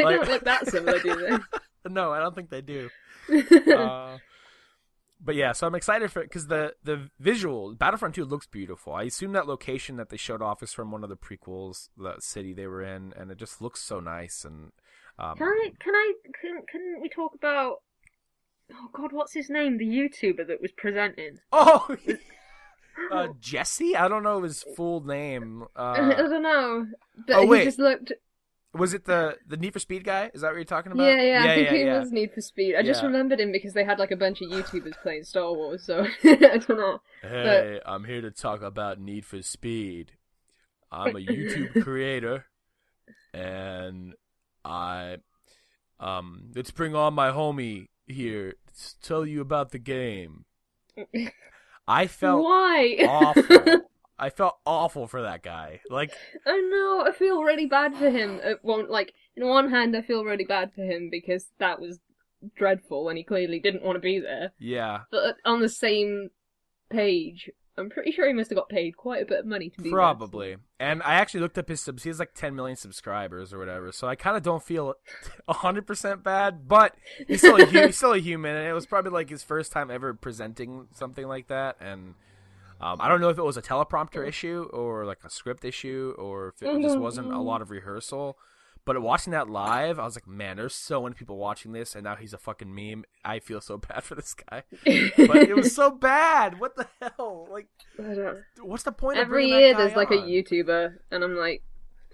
[0.04, 1.40] Like- don't look that similar, do
[1.90, 2.90] No, I don't think they do.
[3.74, 4.18] Uh,
[5.20, 8.94] but yeah, so I'm excited for it because the the visual Battlefront 2 looks beautiful.
[8.94, 12.16] I assume that location that they showed off is from one of the prequels, the
[12.20, 14.44] city they were in, and it just looks so nice.
[14.46, 14.72] And
[15.18, 15.72] um, Can I?
[15.80, 16.14] Can I?
[16.40, 17.78] Can, can we talk about?
[18.74, 19.78] Oh God, what's his name?
[19.78, 21.38] The YouTuber that was presenting.
[21.52, 21.96] oh,
[23.12, 23.96] uh, Jesse.
[23.96, 25.66] I don't know his full name.
[25.76, 26.88] I Uh, don't know,
[27.28, 27.64] but oh, he wait.
[27.66, 28.12] just looked.
[28.76, 30.30] Was it the the Need for Speed guy?
[30.34, 31.06] Is that what you're talking about?
[31.06, 32.00] Yeah, yeah, I think yeah, he yeah.
[32.00, 32.76] was Need for Speed.
[32.76, 35.84] I just remembered him because they had like a bunch of YouTubers playing Star Wars,
[35.84, 37.02] so I don't know.
[37.22, 40.14] Hey, I'm here to talk about Need for Speed.
[40.92, 42.46] I'm a YouTube creator,
[43.34, 44.14] and
[44.64, 45.18] I,
[46.00, 50.46] um, let's bring on my homie here to tell you about the game.
[51.88, 52.98] I felt Why?
[53.08, 53.82] awful.
[54.18, 55.82] I felt awful for that guy.
[55.90, 56.12] Like,
[56.46, 57.04] I know.
[57.06, 58.40] I feel really bad for him.
[58.44, 59.14] Uh, it won't like.
[59.36, 62.00] In one hand, I feel really bad for him because that was
[62.56, 64.52] dreadful, and he clearly didn't want to be there.
[64.60, 66.30] yeah, But on the same
[66.90, 69.82] page, I'm pretty sure he must have got paid quite a bit of money to
[69.82, 69.98] be there.
[69.98, 70.56] probably.
[70.80, 72.04] And I actually looked up his subs.
[72.04, 73.92] He has like 10 million subscribers or whatever.
[73.92, 74.94] So I kind of don't feel
[75.50, 76.96] 100% bad, but
[77.28, 78.56] he's still a, he's still a human.
[78.56, 81.76] And it was probably like his first time ever presenting something like that.
[81.82, 82.16] And
[82.82, 84.30] um, I don't know if it was a teleprompter mm-hmm.
[84.30, 87.02] issue or like a script issue or if it just mm-hmm.
[87.02, 87.42] wasn't a mm-hmm.
[87.42, 88.38] lot of rehearsal.
[88.86, 92.04] But watching that live, I was like, man, there's so many people watching this, and
[92.04, 93.04] now he's a fucking meme.
[93.24, 94.62] I feel so bad for this guy.
[95.18, 96.60] But it was so bad.
[96.60, 97.48] What the hell?
[97.50, 97.68] Like,
[98.62, 99.18] what's the point?
[99.18, 100.18] of Every year there's like a?
[100.18, 101.64] YouTuber, and I'm like,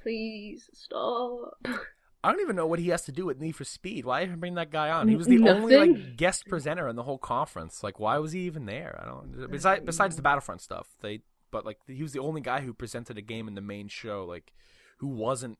[0.01, 1.57] please stop.
[2.23, 4.05] I don't even know what he has to do with Need for Speed.
[4.05, 5.07] Why even bring that guy on?
[5.07, 7.83] He was the only like guest presenter in the whole conference.
[7.83, 8.99] Like, why was he even there?
[9.01, 9.49] I don't.
[9.49, 9.85] Besides, mm.
[9.85, 11.21] besides the Battlefront stuff, they.
[11.49, 14.25] But like, he was the only guy who presented a game in the main show.
[14.25, 14.53] Like,
[14.99, 15.57] who wasn't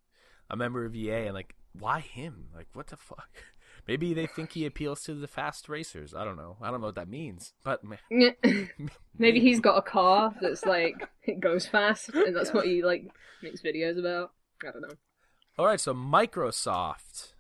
[0.50, 1.26] a member of EA?
[1.26, 2.50] And like, why him?
[2.56, 3.30] Like, what the fuck?
[3.88, 6.14] Maybe they think he appeals to the fast racers.
[6.14, 6.58] I don't know.
[6.62, 7.54] I don't know what that means.
[7.64, 8.36] But man,
[9.18, 13.08] Maybe he's got a car that's like it goes fast, and that's what he like
[13.42, 14.32] makes videos about.
[14.64, 14.96] I don't know.
[15.58, 15.80] All right.
[15.80, 17.34] So Microsoft.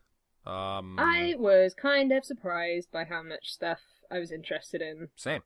[0.45, 5.41] Um, I was kind of surprised by how much stuff I was interested in same.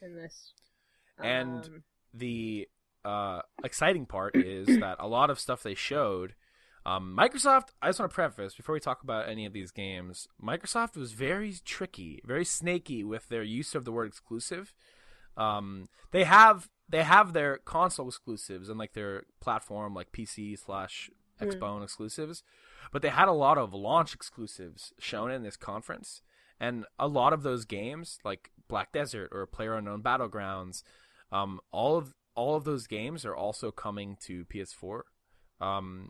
[0.00, 0.52] in this.
[1.18, 1.82] And- Um,
[2.14, 2.68] the
[3.04, 6.34] uh, exciting part is that a lot of stuff they showed.
[6.84, 10.26] Um, Microsoft, I just want to preface before we talk about any of these games.
[10.42, 14.74] Microsoft was very tricky, very snaky with their use of the word exclusive.
[15.36, 21.08] Um, they have they have their console exclusives and like their platform, like PC slash
[21.42, 22.42] Xbone exclusives,
[22.92, 26.22] but they had a lot of launch exclusives shown in this conference,
[26.60, 30.82] and a lot of those games, like Black Desert or Player Unknown Battlegrounds,
[31.30, 35.02] um, all of all of those games are also coming to PS4,
[35.60, 36.08] um,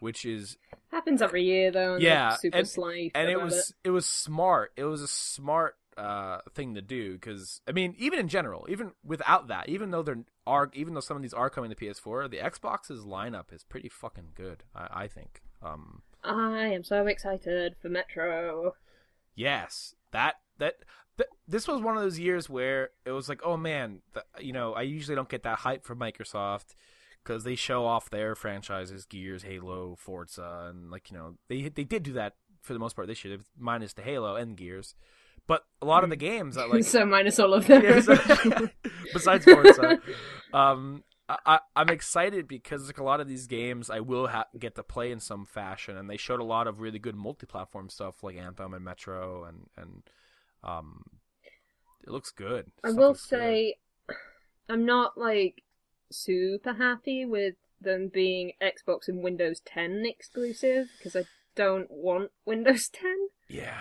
[0.00, 0.56] which is
[0.90, 1.94] happens every year though.
[1.94, 3.90] And Yeah, super and- sly and it was it.
[3.90, 4.72] was smart.
[4.76, 8.92] It was a smart uh, thing to do because I mean, even in general, even
[9.04, 12.30] without that, even though there are, even though some of these are coming to PS4,
[12.30, 14.64] the Xbox's lineup is pretty fucking good.
[14.74, 15.42] I, I think.
[15.62, 18.74] Um, I am so excited for Metro.
[19.34, 20.76] Yes, that that
[21.16, 24.52] th- this was one of those years where it was like, oh man, th- you
[24.52, 26.74] know, I usually don't get that hype from Microsoft
[27.22, 31.84] because they show off their franchises, Gears, Halo, Forza, and like you know, they they
[31.84, 34.94] did do that for the most part this year, minus the Halo and Gears.
[35.46, 37.82] But a lot of the games I like so minus all of them.
[37.82, 38.68] yeah, so-
[39.12, 40.00] besides Forza,
[40.52, 44.74] um, I, I'm excited because like a lot of these games I will ha- get
[44.76, 48.22] to play in some fashion, and they showed a lot of really good multi-platform stuff
[48.22, 50.02] like Anthem and Metro and and
[50.64, 51.02] um,
[52.02, 52.70] it looks good.
[52.84, 53.38] I Stuff will looks good.
[53.38, 53.74] say,
[54.68, 55.62] I'm not like
[56.10, 61.24] super happy with them being Xbox and Windows 10 exclusive because I
[61.54, 63.10] don't want Windows 10.
[63.48, 63.78] yeah,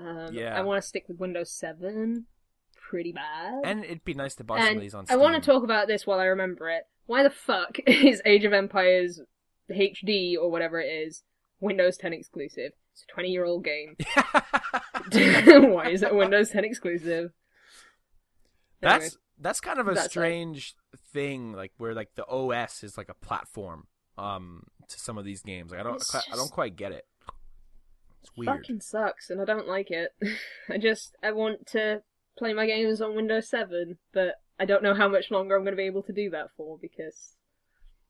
[0.00, 0.56] Um, Yeah.
[0.58, 2.26] I want to stick with Windows 7
[2.74, 3.60] pretty bad.
[3.64, 5.06] and it'd be nice to buy some of these on.
[5.06, 5.18] Steam.
[5.18, 6.84] I want to talk about this while I remember it.
[7.06, 9.20] Why the fuck is Age of Empires
[9.70, 11.22] HD or whatever it is
[11.60, 12.72] Windows 10 exclusive?
[12.92, 13.96] It's a 20 year old game.
[15.72, 17.32] Why is it Windows 10 exclusive?
[18.82, 18.98] Anyway.
[19.00, 20.74] that's that's kind of a strange
[21.12, 23.86] thing, like where like the OS is like a platform
[24.18, 25.70] um to some of these games.
[25.70, 27.06] Like I don't It's I don't quite get it.
[28.22, 28.58] It's weird.
[28.58, 30.14] fucking sucks, and I don't like it.
[30.68, 32.02] I just I want to
[32.38, 35.72] play my games on Windows 7, but I don't know how much longer I'm going
[35.72, 37.36] to be able to do that for because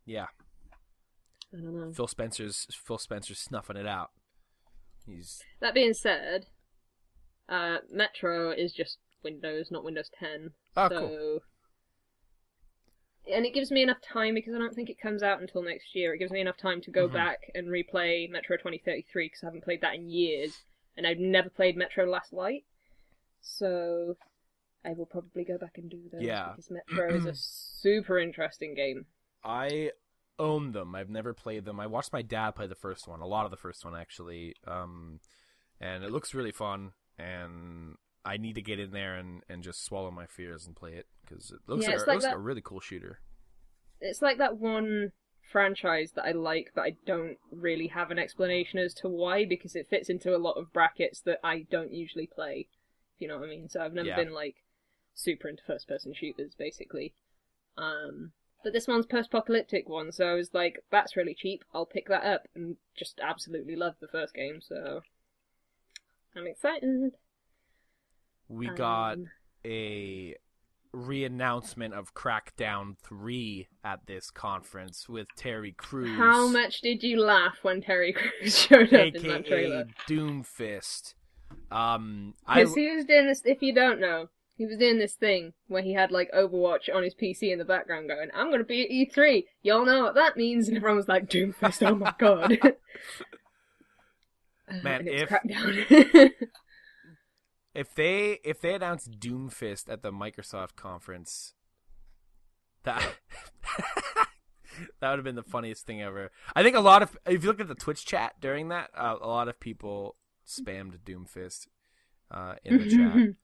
[0.05, 0.27] Yeah,
[1.53, 1.93] I don't know.
[1.93, 4.11] Phil Spencer's Phil Spencer's snuffing it out.
[5.07, 6.47] He's That being said,
[7.49, 10.51] uh, Metro is just Windows, not Windows 10.
[10.77, 11.39] oh so, cool.
[13.33, 15.95] And it gives me enough time because I don't think it comes out until next
[15.95, 16.15] year.
[16.15, 17.13] It gives me enough time to go Mhm.
[17.13, 20.65] back and replay Metro 2033 because I haven't played that in years,
[20.97, 22.65] and I've never played Metro Last Light.
[23.41, 24.17] So
[24.85, 26.51] I will probably go back and do those Yeah.
[26.51, 29.07] because Metro is a super interesting game.
[29.45, 29.93] I
[30.39, 30.95] own them.
[30.95, 31.79] I've never played them.
[31.81, 34.55] I watched my dad play the first one, a lot of the first one actually,
[34.67, 35.21] um,
[35.81, 36.93] and it looks really fun.
[37.19, 40.95] And I need to get in there and, and just swallow my fears and play
[40.95, 43.21] it because it looks Yeah, like, it's it like looks like a really cool shooter.
[44.01, 48.79] It's like that one franchise that I like, but I don't really have an explanation
[48.79, 52.27] as to why because it fits into a lot of brackets that I don't usually
[52.27, 52.69] play.
[53.15, 53.69] If you know what I mean?
[53.71, 54.17] So I've never Yeah.
[54.17, 54.57] been like
[55.15, 57.15] super into first person shooters basically.
[57.77, 58.33] Um
[58.65, 62.09] but this one's post apocalyptic one, so I was like, that's really cheap, I'll pick
[62.09, 65.03] that up and just absolutely love the first game, so
[66.35, 67.13] I'm excited.
[68.51, 69.31] We got Um,
[69.65, 70.35] a
[70.93, 76.19] re-announcement of Crackdown 3 at this conference with Terry Crews.
[76.19, 79.85] How much did you laugh when Terry Crews showed up in that aka trailer?
[80.09, 81.15] Doomfist.
[81.71, 85.15] Um, I Because he was doing this, if you don't know, he was doing this
[85.15, 88.65] thing where he had like Overwatch on his PC in the background going, I'm gonna
[88.65, 92.15] be at E3, y'all know what that means, and everyone was like, Doomfist, oh my
[92.19, 92.59] god.
[94.83, 96.33] Man, it was if-.
[97.75, 101.55] If they if they announced Doomfist at the Microsoft conference,
[102.85, 103.03] that
[105.01, 106.31] that would have been the funniest thing ever.
[106.55, 109.17] I think a lot of if you look at the Twitch chat during that, uh,
[109.21, 111.67] a lot of people spammed Doomfist
[112.31, 113.35] uh, in the chat.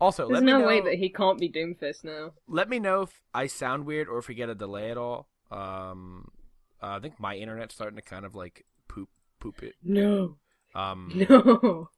[0.00, 2.32] Also, There's let me no know, way that he can't be Doomfist now.
[2.48, 5.28] let me know if I sound weird or if we get a delay at all.
[5.50, 6.28] Um,
[6.82, 9.74] uh, I think my internet's starting to kind of like poop poop it.
[9.82, 10.36] No.
[10.74, 11.88] Um, No.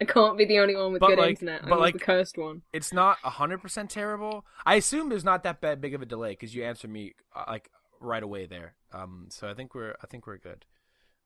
[0.00, 1.62] I can't be the only one with But, good like- internet.
[1.62, 2.62] but, I'm like- the cursed one.
[2.72, 4.44] it's not hundred percent terrible.
[4.64, 7.44] I assume there's not that bad big of a delay because you answered me uh,
[7.48, 7.68] like
[8.00, 8.74] right away there.
[8.92, 10.64] Um, so I think we're I think we're good.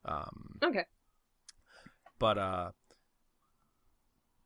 [0.04, 0.84] Um, Okay.
[2.18, 2.70] but uh,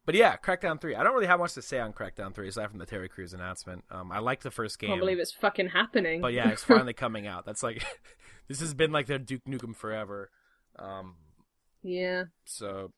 [0.07, 0.95] but yeah, Crackdown three.
[0.97, 3.33] I don't really have much to say on Crackdown three aside from the Terry Crews
[3.33, 3.85] announcement.
[3.91, 6.21] Um, I like the first game, Can't believe it's fucking happening.
[6.21, 7.45] but yeah, it's finally coming out.
[7.47, 7.85] That's like
[8.49, 10.31] this has been like their Duke Nukem forever.
[10.79, 11.17] Um,
[11.83, 12.25] yeah.
[12.45, 12.93] so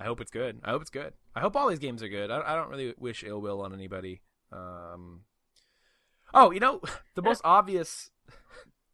[0.00, 0.60] I hope it's good.
[0.64, 1.12] I hope it's good.
[1.36, 2.30] I hope all these games are good.
[2.30, 4.22] I, I don't really wish ill will on anybody.
[4.50, 5.22] Um,
[6.32, 6.80] oh, you know,
[7.14, 8.10] the most obvious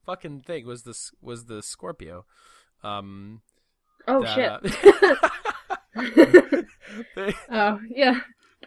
[0.05, 2.25] fucking thing was this was the Scorpio.
[2.83, 3.43] Um,
[4.09, 4.97] Oh that, shit.
[7.17, 8.21] they, oh yeah.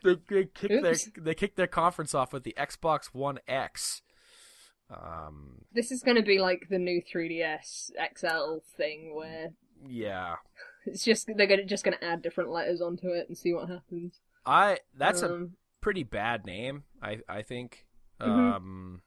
[0.04, 4.02] they, they kicked their they kicked their conference off with the Xbox One X.
[4.90, 9.50] Um, This is going to be like the new 3DS XL thing where
[9.88, 10.36] yeah,
[10.86, 13.70] it's just they're gonna, just going to add different letters onto it and see what
[13.70, 14.20] happens.
[14.46, 16.84] I that's a Um, pretty bad name.
[17.02, 17.86] I I think.
[18.22, 18.56] Mhm.
[18.56, 19.02] Um,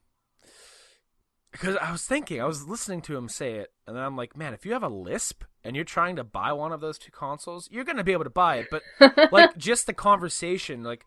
[1.51, 4.35] because I was thinking, I was listening to him say it, and then I'm like,
[4.35, 7.11] man, if you have a lisp and you're trying to buy one of those two
[7.13, 8.69] consoles, you're gonna be able to buy it.
[8.71, 8.83] But
[9.33, 11.05] like, just the conversation, like,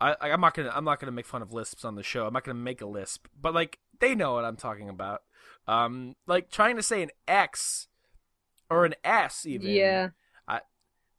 [0.00, 2.26] I I'm not gonna I'm not gonna make fun of lisps on the show.
[2.26, 5.22] I'm not gonna make a lisp, but like, they know what I'm talking about.
[5.66, 7.88] Um, like trying to say an X
[8.70, 9.68] or an S even.
[9.68, 10.08] yeah.
[10.48, 10.60] I,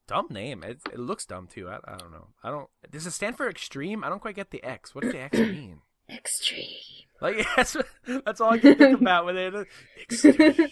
[0.08, 0.64] Dumb name.
[0.64, 1.68] It, it looks dumb too.
[1.68, 2.28] I, I don't know.
[2.42, 2.70] I don't.
[2.90, 4.04] Does it stand for extreme?
[4.04, 4.96] I don't quite get the X.
[4.96, 5.82] What does the X mean?
[6.10, 6.68] Extreme.
[7.22, 7.76] Like that's
[8.26, 9.68] that's all I can think about with it.
[10.02, 10.70] Extreme.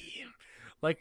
[0.82, 1.00] like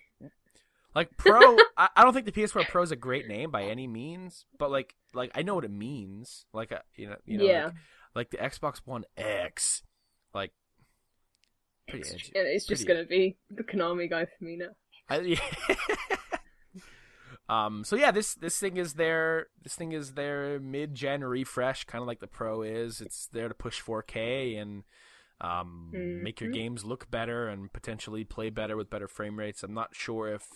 [0.94, 1.38] like pro.
[1.76, 4.70] I, I don't think the PS4 Pro is a great name by any means, but
[4.70, 6.46] like like I know what it means.
[6.52, 7.64] Like a, you know you know yeah.
[7.66, 7.74] like,
[8.14, 9.82] like the Xbox One X.
[10.34, 10.50] Like
[11.88, 12.32] pretty edgy.
[12.34, 14.70] And it's just pretty- to be the Konami guy for me now.
[15.08, 15.36] I,
[17.48, 21.84] Um, so yeah, this this thing is their this thing is their mid gen refresh,
[21.84, 23.00] kind of like the Pro is.
[23.00, 24.84] It's there to push 4K and
[25.40, 26.54] um, make your Mhm.
[26.54, 29.62] games look better and potentially play better with better frame rates.
[29.62, 30.46] I'm not sure if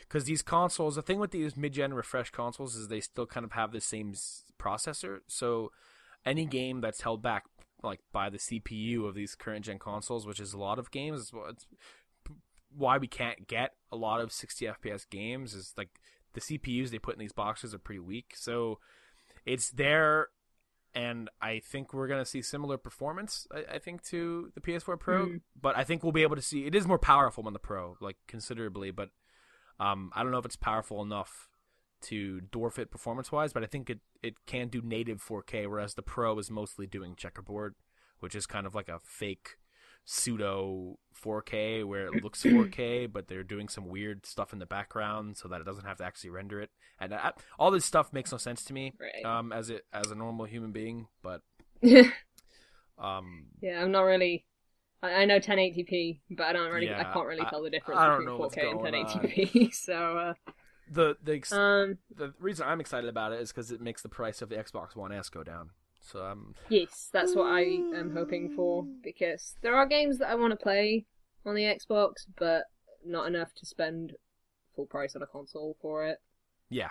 [0.00, 3.44] because these consoles, the thing with these mid gen refresh consoles is they still kind
[3.44, 5.20] of have the same s- processor.
[5.28, 5.70] So
[6.24, 7.44] any game that's held back
[7.82, 11.32] like by the CPU of these current gen consoles, which is a lot of games,
[12.76, 16.00] why we can't get a lot of 60 FPS games is like
[16.34, 18.34] the CPUs they put in these boxes are pretty weak.
[18.36, 18.78] So
[19.46, 20.28] it's there,
[20.94, 23.46] and I think we're gonna see similar performance.
[23.54, 25.40] I, I think to the PS4 Pro, Mm.
[25.60, 27.96] but I think we'll be able to see it is more powerful than the Pro,
[28.00, 28.90] like considerably.
[28.90, 29.10] But
[29.80, 31.48] um, I don't know if it's powerful enough
[32.02, 35.94] to dwarf it performance wise, but I think it, it can do native 4K, whereas
[35.94, 37.74] the Pro is mostly doing checkerboard,
[38.20, 39.56] which is kind of like a fake
[40.10, 45.36] pseudo 4K where it looks 4K, but they're doing some weird stuff in the background
[45.36, 46.70] so that it doesn't have to actually render it.
[46.98, 49.24] And I, all this stuff makes no sense to me Right.
[49.24, 51.42] um, as it as a normal human being, but
[52.98, 54.46] um, yeah, I'm not really.
[55.02, 56.92] I, I know 1080p, but I don't really.
[56.92, 59.74] I can't really tell the difference I between know 4K and 1080p.
[59.74, 60.34] so,
[60.90, 64.02] the the ex- uh, um, the reason I'm excited about it is because it makes
[64.02, 65.70] the price of the Xbox One S go down.
[66.10, 70.34] So um, yes, that's what I am hoping for because there are games that I
[70.36, 71.04] want to play
[71.44, 72.64] on the Xbox, but
[73.04, 74.14] not enough to spend
[74.74, 76.18] full price on a console for it.
[76.70, 76.90] Yeah,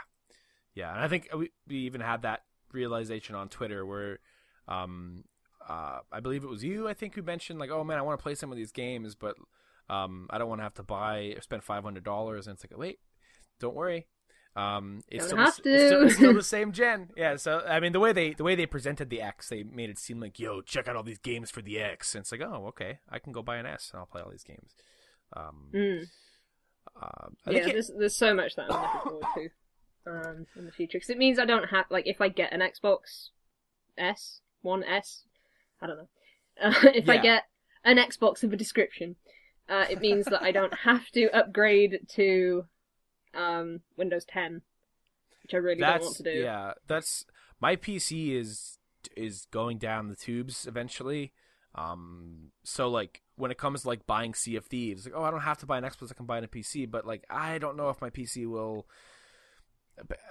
[0.75, 4.19] yeah, and I think we we even had that realization on Twitter where,
[4.67, 5.23] um,
[5.67, 8.19] uh, I believe it was you, I think, who mentioned like, oh man, I want
[8.19, 9.35] to play some of these games, but
[9.89, 12.63] um, I don't want to have to buy or spend five hundred dollars, and it's
[12.63, 12.99] like, wait,
[13.59, 14.05] don't worry.
[14.57, 17.09] Um, it's Don't still, the, still, it's still the same gen.
[17.15, 19.91] Yeah, so I mean, the way they the way they presented the X, they made
[19.91, 22.41] it seem like, yo, check out all these games for the X, and it's like,
[22.41, 24.71] oh, okay, I can go buy an S and I'll play all these games.
[25.35, 26.07] Um, Mm.
[26.99, 29.49] uh, Yeah, it- there's there's so much that I'm looking forward to
[30.29, 32.61] um, in the future because it means I don't have like if I get an
[32.61, 33.29] Xbox
[33.97, 35.23] S, One S,
[35.81, 36.07] I don't know,
[36.63, 37.43] uh, if I get
[37.83, 39.17] an Xbox of a description,
[39.69, 42.65] uh, it means that I don't have to upgrade to
[43.37, 44.61] um, Windows 10,
[45.43, 46.31] which I really don't want to do.
[46.31, 47.25] Yeah, that's
[47.61, 48.79] my PC is
[49.15, 51.31] is going down the tubes eventually.
[51.75, 55.31] Um, so like when it comes to like buying Sea of Thieves, like oh I
[55.31, 57.59] don't have to buy an Xbox, I can buy on a PC, but like I
[57.59, 58.87] don't know if my PC will.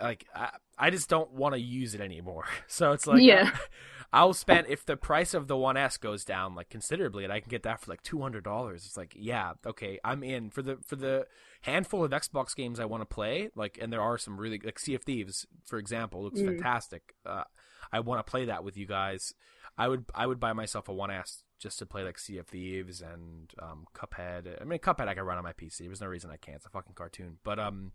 [0.01, 2.45] Like I, I just don't want to use it anymore.
[2.69, 3.51] So it's like Yeah.
[4.13, 7.41] I'll spend if the price of the One S goes down like considerably, and I
[7.41, 8.87] can get that for like two hundred dollars.
[8.87, 11.27] It's like, yeah, okay, I'm in for the for the
[11.63, 13.51] handful of Xbox games I want to play.
[13.57, 16.47] Like, and there are some really like Sea of Thieves, for example, looks Mm.
[16.47, 17.15] fantastic.
[17.27, 17.45] Uh,
[17.93, 19.35] I want to play that with you guys.
[19.77, 22.47] I would I would buy myself a One S just to play like Sea of
[22.47, 24.61] Thieves and um, Cuphead.
[24.61, 25.79] I mean, Cuphead I can run on my PC.
[25.81, 26.57] There's no reason I can't.
[26.59, 27.39] It's a fucking cartoon.
[27.43, 27.93] But um,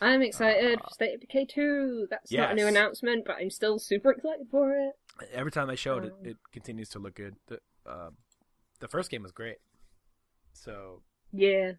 [0.00, 2.06] I'm excited for State of Decay 2.
[2.10, 2.70] That's not a new Yes.
[2.70, 4.92] announcement, but I'm still super excited for it.
[5.32, 7.36] every time they showed it, Um, it continues to look good.
[7.48, 8.10] The uh,
[8.80, 9.56] the first game was great.
[10.52, 11.72] So Yeah,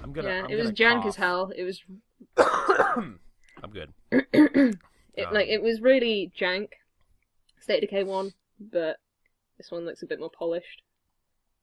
[0.00, 0.28] I'm gonna.
[0.28, 0.44] yeah.
[0.44, 1.24] I'm it was gonna jank as cough.
[1.24, 1.52] hell.
[1.54, 1.82] It was
[2.36, 3.92] I'm good.
[4.10, 4.78] it,
[5.26, 6.68] Um, like it was really jank.
[7.60, 8.98] State of Decay one, but
[9.58, 10.82] this one looks a bit more polished,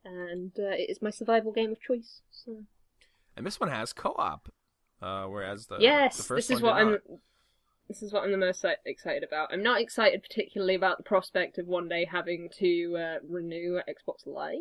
[0.03, 2.21] and uh, it is my survival game of choice.
[2.31, 2.63] So
[3.35, 4.49] And this one has co-op,
[5.05, 6.91] uh, whereas the yes, the first this is what I'm.
[6.91, 7.01] not.
[7.87, 9.49] This is what I'm the most excited about.
[9.53, 14.25] I'm not excited particularly about the prospect of one day having to uh, renew Xbox
[14.25, 14.57] Live.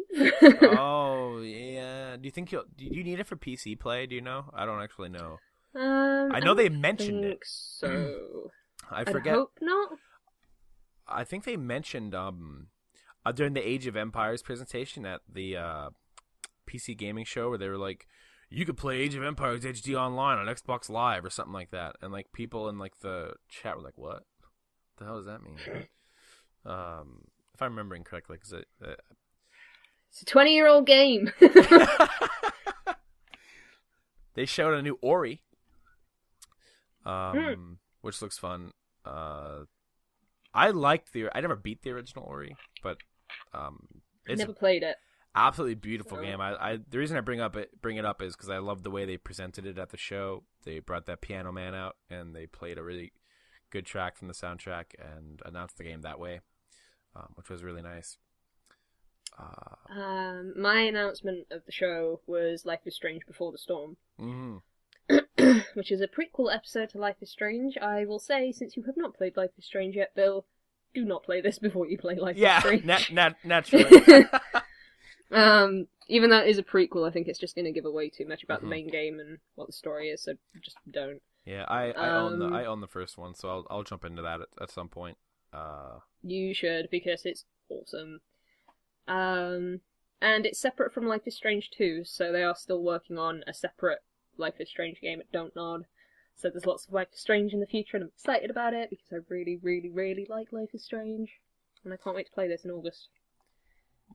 [0.79, 2.17] oh yeah.
[2.17, 2.65] Do you think you'll?
[2.77, 4.05] Do you need it for PC play?
[4.05, 4.51] Do you know?
[4.53, 5.39] I don't actually know.
[5.75, 7.47] um, I know they mentioned think it.
[7.47, 8.51] So
[8.91, 9.33] I forget.
[9.33, 9.93] I'd hope not.
[11.09, 12.67] I think they mentioned um
[13.25, 15.91] uh, during the Age of Empires presentation at the uh,
[16.69, 18.07] PC gaming show where they were like,
[18.55, 21.97] you could play Age of Empires HD online on Xbox Live or something like that,
[22.01, 24.23] and like people in like the chat were like, what?
[24.99, 25.57] The hell does that mean?
[26.65, 28.69] um, if I'm remembering correctly, because it.
[28.83, 28.95] Uh,
[30.11, 31.33] It's a 20 year old game.
[34.35, 35.43] they showed a new Ori,
[37.05, 38.71] um, which looks fun.
[39.05, 39.65] Uh,
[40.55, 41.29] I liked the.
[41.35, 42.99] I never beat the original Ori, but
[43.53, 44.97] um, it's Never played it.
[45.35, 46.41] Absolutely beautiful game.
[46.41, 48.83] I, I the reason I bring up it bring it up is because I love
[48.83, 50.45] the way they presented it at the show.
[50.65, 53.13] They brought that Piano Man out and they played a really
[53.71, 56.41] good track from the soundtrack and announced the game that way,
[57.17, 58.19] um, which was really nice.
[59.39, 64.61] Uh, Um, my announcement of the show was Life is Strange Before the Storm, mhm.
[65.75, 67.77] which is a prequel episode to Life is Strange.
[67.79, 70.47] I will say, since you have not played Life is Strange yet, Bill,
[70.95, 72.85] do not play this before you play Life Yeah, is Strange.
[72.85, 73.91] nat- nat- naturally.
[75.35, 78.11] um, even though it is a prequel, I think it's just going to give away
[78.11, 78.63] too much about Mhm.
[78.63, 81.23] the main game and what the story is, so just don't.
[81.45, 84.05] Yeah, I, I own the Um, I own the first one, so I'll I'll jump
[84.05, 85.19] into that at, at some point.
[85.53, 88.21] Uh, You should because it's awesome.
[89.09, 89.83] Um,
[90.21, 93.55] and it's separate from Life is Strange 2, so they are still working on a
[93.55, 94.03] separate
[94.37, 95.87] Life is Strange game at Don't Nod.
[96.37, 98.91] So there's lots of Life is Strange in the future, and I'm excited about it
[98.91, 101.41] because I really, really, really like Life is Strange,
[101.85, 103.09] and I can't wait to play this in August.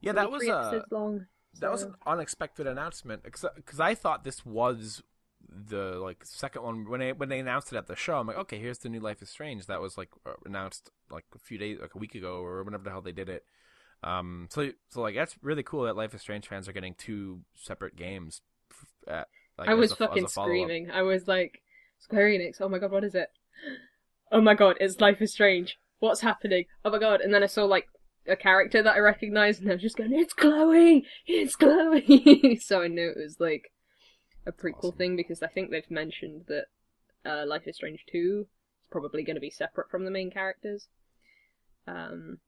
[0.00, 1.26] Yeah, that was a long.
[1.60, 5.02] that was an unexpected announcement because I thought this was
[5.48, 8.18] the like second one when they when they announced it at the show.
[8.18, 11.24] I'm like, okay, here's the new Life is Strange that was like uh, announced like
[11.34, 13.44] a few days, like a week ago or whenever the hell they did it.
[14.02, 17.40] Um, so so like that's really cool that Life is Strange fans are getting two
[17.56, 18.40] separate games.
[19.06, 19.28] At,
[19.58, 20.90] like, I was a- fucking screaming.
[20.90, 21.62] I was like,
[21.98, 23.28] Square Enix, oh my god, what is it?
[24.32, 25.76] Oh my god, it's Life is Strange.
[25.98, 26.66] What's happening?
[26.84, 27.20] Oh my god.
[27.20, 27.88] And then I saw like
[28.26, 31.04] a character that I recognized and I was just going, it's Chloe!
[31.26, 32.56] It's Chloe!
[32.62, 33.72] so I knew it was like
[34.46, 34.98] a prequel Awesome.
[34.98, 36.66] thing because I think they've mentioned that
[37.24, 38.46] uh, Life is Strange 2 is
[38.90, 40.88] probably going to be separate from the main characters.
[41.86, 42.38] Um,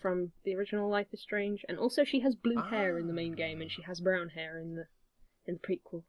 [0.00, 1.64] from the original Life is Strange.
[1.68, 4.58] And also she has blue hair in the main game and she has brown hair
[4.58, 4.84] in the
[5.46, 6.02] in the prequel.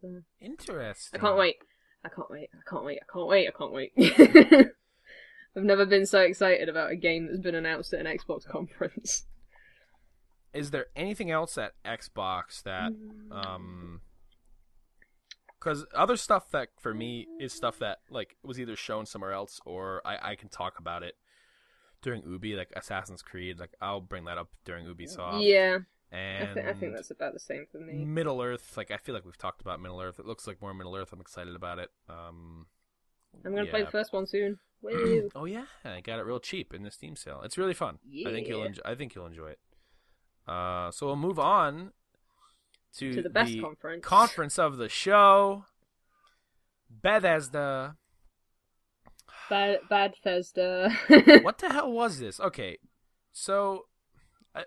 [0.00, 1.18] So Interesting.
[1.18, 1.56] I can't wait.
[2.04, 2.50] I can't wait.
[2.52, 2.98] I can't wait.
[3.02, 3.48] I can't wait.
[3.48, 4.68] I can't wait.
[5.56, 9.24] I've never been so excited about a game that's been announced at an Xbox conference.
[10.52, 12.92] Is there anything else at Xbox that
[13.32, 14.00] um
[15.58, 19.60] because other stuff that for me is stuff that like was either shown somewhere else
[19.64, 21.14] or I, I can talk about it
[22.02, 25.78] during Ubi like Assassin's Creed like I'll bring that up during Ubisoft yeah,
[26.12, 28.04] I, and th- I think that's about the same for me.
[28.04, 30.74] Middle Earth like I feel like we've talked about Middle Earth it looks like more
[30.74, 32.66] Middle Earth I'm excited about it um
[33.44, 34.58] I'm gonna play the first one soon.
[34.84, 35.30] Woo!
[35.34, 38.30] oh yeah I got it real cheap in the Steam sale it's really fun I
[38.30, 39.58] think you'll enjoy I think you'll enjoy it
[40.46, 41.92] uh so we'll move on
[42.98, 44.04] to, to the best conference.
[44.04, 45.64] conference of the show.
[46.88, 47.96] Bethesda.
[49.50, 50.90] Bad, bad Bethesda.
[51.42, 52.40] What the hell was this?
[52.40, 52.78] Okay,
[53.32, 53.86] so,
[54.54, 54.64] I...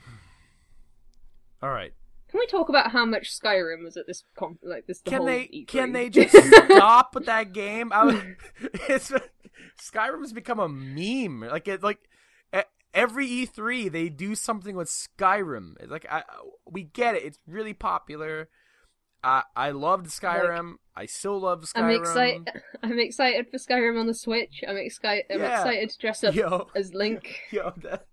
[1.62, 1.92] all right.
[2.38, 5.00] Can we talk about how much Skyrim was at this con- like this?
[5.00, 5.66] The Can whole they E3?
[5.66, 7.92] can they just stop with that game?
[7.92, 8.22] I was,
[8.88, 9.12] it's
[9.82, 11.40] Skyrim's become a meme.
[11.50, 11.98] Like it like
[12.94, 15.72] every E3 they do something with Skyrim.
[15.80, 16.22] It's like I
[16.64, 17.24] we get it.
[17.24, 18.48] It's really popular.
[19.24, 20.74] I I loved Skyrim.
[20.94, 21.82] I still love Skyrim.
[21.82, 22.50] I'm excited.
[22.84, 24.62] I'm excited for Skyrim on the Switch.
[24.66, 25.24] I'm excited.
[25.30, 25.58] I'm Yeah.
[25.60, 27.40] excited to dress up Yo, as Link.
[27.50, 28.06] yo, that.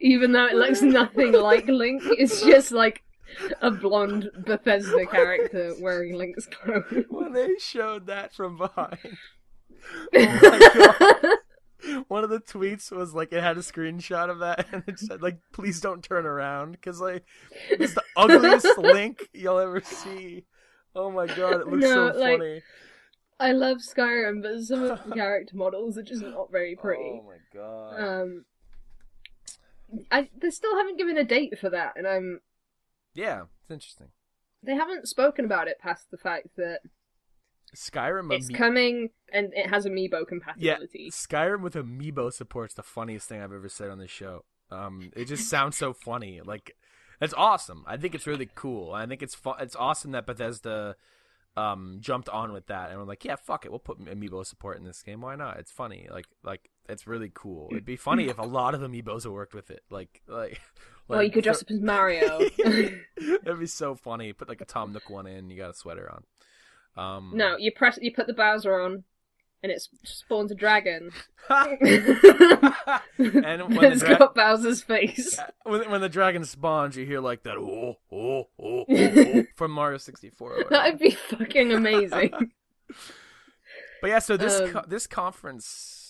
[0.00, 3.02] Even though it looks nothing like Link, it's just like
[3.60, 7.04] a blonde Bethesda character wearing Link's clothes.
[7.08, 8.98] when they showed that from behind.
[10.14, 11.38] Oh my
[11.92, 12.04] god.
[12.08, 15.20] One of the tweets was like it had a screenshot of that and it said
[15.20, 17.24] like please don't turn around because like
[17.68, 20.46] it's the ugliest link you'll ever see.
[20.96, 22.62] Oh my god, it looks No, so like, funny.
[23.38, 27.20] I love Skyrim, but some of the character models are just not very pretty.
[27.20, 28.00] Oh my god.
[28.22, 28.44] Um,
[30.10, 32.40] I they still haven't given a date for that, and I'm
[33.14, 34.08] yeah, it's interesting.
[34.62, 36.80] they haven't spoken about it past the fact that
[37.74, 41.04] Skyrim it's coming and it has amiibo compatibility.
[41.04, 41.10] yeah.
[41.10, 44.44] Skyrim with amiibo support's the funniest thing I've ever said on this show.
[44.70, 46.40] Um, it just sounds so funny.
[46.44, 46.72] Like,
[47.20, 47.84] it's awesome.
[47.86, 48.92] I think it's really cool.
[48.92, 50.96] I think it's fu- It's awesome that Bethesda
[51.56, 54.76] um jumped on with that and we're like, yeah, fuck it, we'll put amiibo support
[54.76, 55.20] in this game.
[55.20, 55.58] Why not?
[55.58, 56.08] It's funny.
[56.10, 57.68] Like, like it's really cool.
[57.70, 59.82] It'd be funny if a lot of amiibos worked with it.
[59.90, 60.60] Like, like.
[61.06, 62.40] Well, you could dress up as Mario.
[62.58, 64.32] It'd be so funny.
[64.32, 65.50] Put like a Tom Nook one in.
[65.50, 66.24] You got a sweater on.
[66.96, 69.04] Um, no, you press, you put the Bowser on,
[69.62, 71.10] and it spawns a dragon.
[71.50, 71.70] and
[73.18, 75.38] when the, it's dra- got Bowser's face.
[75.64, 79.72] when, when the dragon spawns, you hear like that oh oh oh, oh, oh from
[79.72, 80.64] Mario sixty four.
[80.70, 82.30] That'd be fucking amazing.
[84.00, 86.03] But yeah, so this Um, co- this conference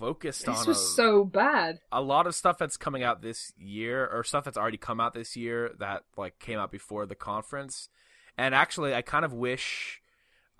[0.00, 1.78] focused this on This was a, so bad.
[1.92, 5.14] a lot of stuff that's coming out this year, or stuff that's already come out
[5.14, 7.88] this year that like came out before the conference.
[8.36, 10.00] And actually, I kind of wish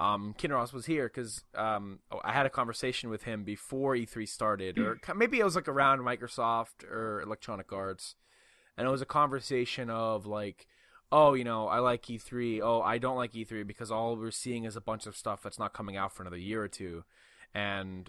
[0.01, 4.79] um, Kinross was here because um, I had a conversation with him before E3 started,
[4.79, 8.15] or maybe it was like around Microsoft or Electronic Arts,
[8.79, 10.67] and it was a conversation of like,
[11.13, 12.61] oh, you know, I like E3.
[12.63, 15.59] Oh, I don't like E3 because all we're seeing is a bunch of stuff that's
[15.59, 17.05] not coming out for another year or two,
[17.55, 18.09] and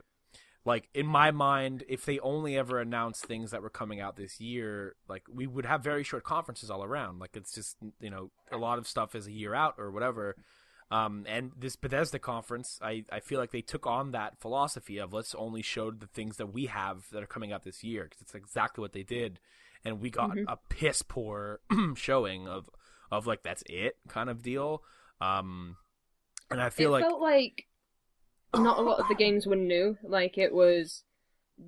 [0.66, 4.39] like in my mind if they only ever announced things that were coming out this
[4.39, 8.30] year like we would have very short conferences all around like it's just you know
[8.51, 10.36] a lot of stuff is a year out or whatever
[10.91, 15.14] um, and this Bethesda conference, I, I feel like they took on that philosophy of
[15.14, 18.20] let's only show the things that we have that are coming out this year because
[18.22, 19.39] it's exactly what they did,
[19.86, 20.43] and we got Mhm.
[20.49, 21.62] a piss poor
[21.95, 22.70] showing of
[23.09, 24.84] of like that's it kind of deal.
[25.22, 25.78] Um,
[26.49, 27.68] and I feel it like felt like
[28.56, 29.97] not a lot of the games were new.
[30.04, 31.04] Like it was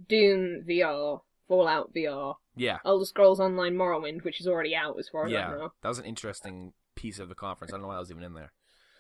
[0.10, 5.26] Doom VR, Fallout VR, yeah, Elder Scrolls Online Morrowind, which is already out as far
[5.26, 5.74] as I yeah, know.
[5.82, 7.72] that was an interesting piece of the conference.
[7.74, 8.52] I don't know why I was even in there.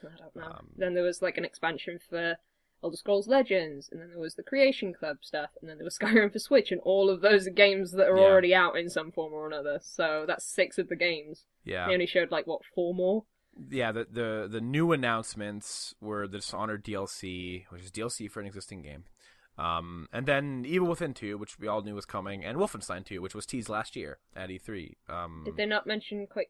[0.03, 0.43] I don't know.
[0.43, 2.35] Um, then there was like an expansion for
[2.83, 5.97] Elder Scrolls Legends, and then there was the Creation Club stuff, and then there was
[6.01, 8.23] Skyrim for Switch, and all of those are games that are Yeah.
[8.25, 9.79] already out in some form or another.
[9.81, 11.45] So that's six of the games.
[11.63, 13.23] Yeah, They only showed like what four more.
[13.69, 13.91] Yeah.
[13.91, 18.81] The the the new announcements were the Dishonored DLC, which is DLC for an existing
[18.81, 19.05] game.
[19.57, 23.21] Um, and then Evil Within 2, which we all knew was coming, and Wolfenstein 2,
[23.21, 24.95] which was teased last year at E3.
[25.07, 26.49] Um, Did they not mention Quake?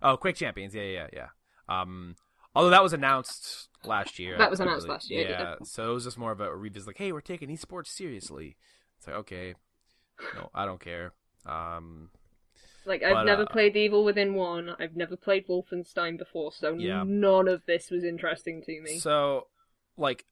[0.00, 1.26] Oh, Quake Champions, yeah, yeah, yeah.
[1.68, 2.14] Um,
[2.54, 4.38] although that was announced last year.
[4.38, 5.54] That was announced last year, Yeah, yeah.
[5.64, 8.56] so it was just more of a revisit, like, hey, we're taking esports seriously.
[8.98, 9.54] It's like, okay,
[10.36, 11.14] no, I don't care.
[11.44, 12.10] Um,
[12.88, 14.74] Like I've But, never uh, played Evil Within one.
[14.80, 17.04] I've never played Wolfenstein before, so Yeah.
[17.06, 18.98] none of this was interesting to me.
[18.98, 19.46] so,
[19.96, 20.24] like,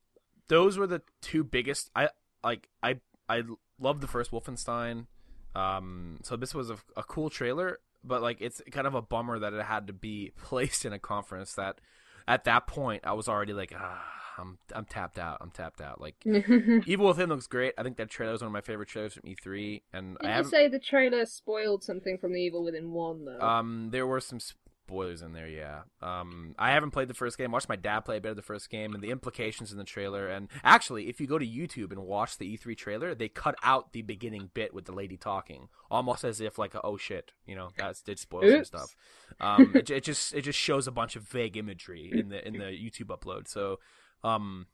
[0.48, 1.90] those were the two biggest.
[1.94, 2.08] I
[2.42, 3.42] like, I I
[3.78, 5.06] love the first Wolfenstein.
[5.54, 9.38] Um, so this was a, a cool trailer, but like, it's kind of a bummer
[9.38, 11.80] that it had to be placed in a conference that,
[12.28, 14.04] at that point, I was already like, ah,
[14.38, 15.38] I'm I'm tapped out.
[15.40, 16.00] I'm tapped out.
[16.00, 16.16] Like.
[16.86, 17.74] Evil Within looks great.
[17.78, 20.44] I think that trailer is one of my favorite trailers from E3, and I you
[20.44, 23.40] say the trailer spoiled something from the Evil Within one though?
[23.40, 24.40] Um, there were some
[24.86, 25.48] spoilers in there.
[25.48, 25.80] Yeah.
[26.00, 27.50] Um, I haven't played the first game.
[27.50, 29.84] Watched my dad play a bit of the first game, and the implications in the
[29.84, 30.28] trailer.
[30.28, 33.92] And actually, if you go to YouTube and watch the E3 trailer, they cut out
[33.92, 37.70] the beginning bit with the lady talking, almost as if like, oh shit, you know,
[37.78, 38.96] that did spoil some stuff.
[39.40, 42.54] Um, it, it just it just shows a bunch of vague imagery in the in
[42.54, 43.48] the YouTube upload.
[43.48, 43.80] So,
[44.26, 44.66] um,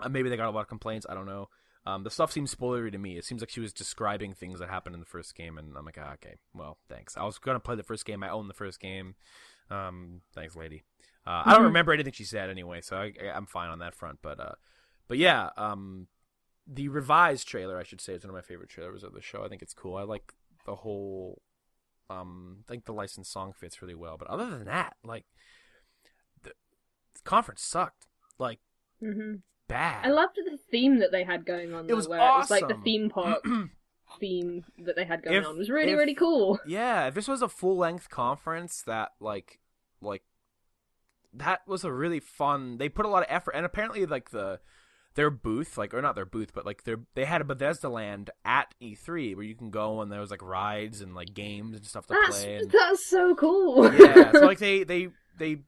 [0.00, 1.06] uh, maybe they got a lot of complaints.
[1.08, 1.48] I don't know.
[1.86, 3.16] Um, the stuff seems spoilery to me.
[3.16, 5.84] It seems like she was describing things that happened in the first game, and I'm
[5.84, 7.16] like, ah, okay, well, thanks.
[7.16, 8.22] I was gonna play the first game.
[8.24, 9.14] I own the first game.
[9.70, 10.82] Um, thanks, lady.
[11.26, 11.66] Uh, I don't Mhm.
[11.66, 14.18] remember anything she said anyway, so I, I'm fine on that front.
[14.22, 14.54] But, uh,
[15.08, 16.08] but yeah, um,
[16.66, 19.44] the revised trailer, I should say, is one of my favorite trailers of the show.
[19.44, 19.96] I think it's cool.
[19.96, 21.42] I like the whole.
[22.08, 24.16] Um, I think the licensed song fits really well.
[24.16, 25.24] But other than that, like,
[26.42, 26.52] the,
[27.14, 28.06] the conference sucked.
[28.38, 28.60] Like,
[29.00, 29.34] hmm
[29.68, 30.06] bad.
[30.06, 31.84] I loved the theme that they had going on.
[31.84, 33.44] It Though, was where it was like the theme park
[34.20, 35.56] theme that they had going If- on.
[35.56, 36.60] It was really if- really cool.
[36.66, 39.58] Yeah, if this was a full length conference that like
[40.00, 40.22] like
[41.32, 44.60] that was a really fun they put a lot of effort and apparently like the
[45.14, 48.30] their booth, like or not their booth, but like their they had a Bethesda land
[48.44, 51.86] at E3 where you can go and there was like rides and like games and
[51.86, 53.92] stuff to That's play and that's so cool.
[53.94, 55.58] yeah, so like they they they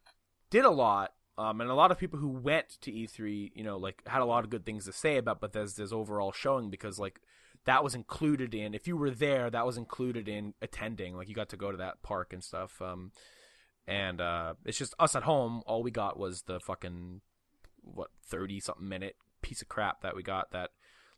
[0.50, 3.76] did a lot, um, and a lot of people who went to E3, you know,
[3.76, 7.20] like had a lot of good things to say about Bethesda's overall showing because like
[7.64, 11.16] that was included in if you were there, that was included in attending.
[11.16, 12.82] Like you got to go to that park and stuff.
[12.82, 13.12] Um,
[13.86, 15.62] and uh, it's just us at home.
[15.64, 17.20] All we got was the fucking
[17.82, 20.70] what thirty something minute piece of crap that we got that.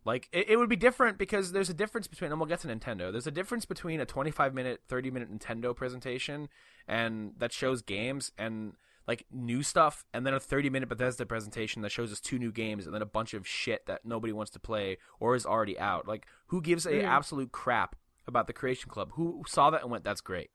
[0.04, 2.68] Like it, it would be different because there's a difference between, and we'll get to
[2.68, 3.10] Nintendo.
[3.10, 6.50] There's a difference between a 25 minute, 30 minute Nintendo presentation
[6.86, 8.74] and that shows games and
[9.10, 12.52] like new stuff, and then a 30 minute Bethesda presentation that shows us two new
[12.52, 15.76] games and then a bunch of shit that nobody wants to play or is already
[15.78, 16.06] out.
[16.06, 17.04] Like, who gives a Mm.
[17.04, 17.96] absolute crap
[18.28, 19.10] about the Creation Club?
[19.14, 20.50] Who saw that and went, "That's great"?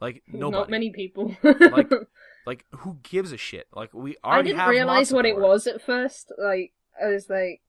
[0.00, 0.58] Like nobody.
[0.60, 1.36] Not many people.
[1.42, 1.90] Like,
[2.46, 3.68] Like, who gives a shit?
[3.72, 6.32] Like, we I didn't realize what it was at first.
[6.38, 7.60] Like I was like,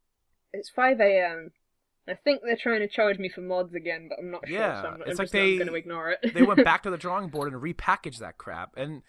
[0.54, 1.52] it's five a.m.
[2.08, 4.58] I think they're trying to charge me for mods again, but I'm not sure.
[4.58, 6.34] Yeah, so I'm, it's I'm like just they- going to ignore it.
[6.34, 8.72] they went back to the drawing board and repackaged that crap.
[8.76, 9.04] And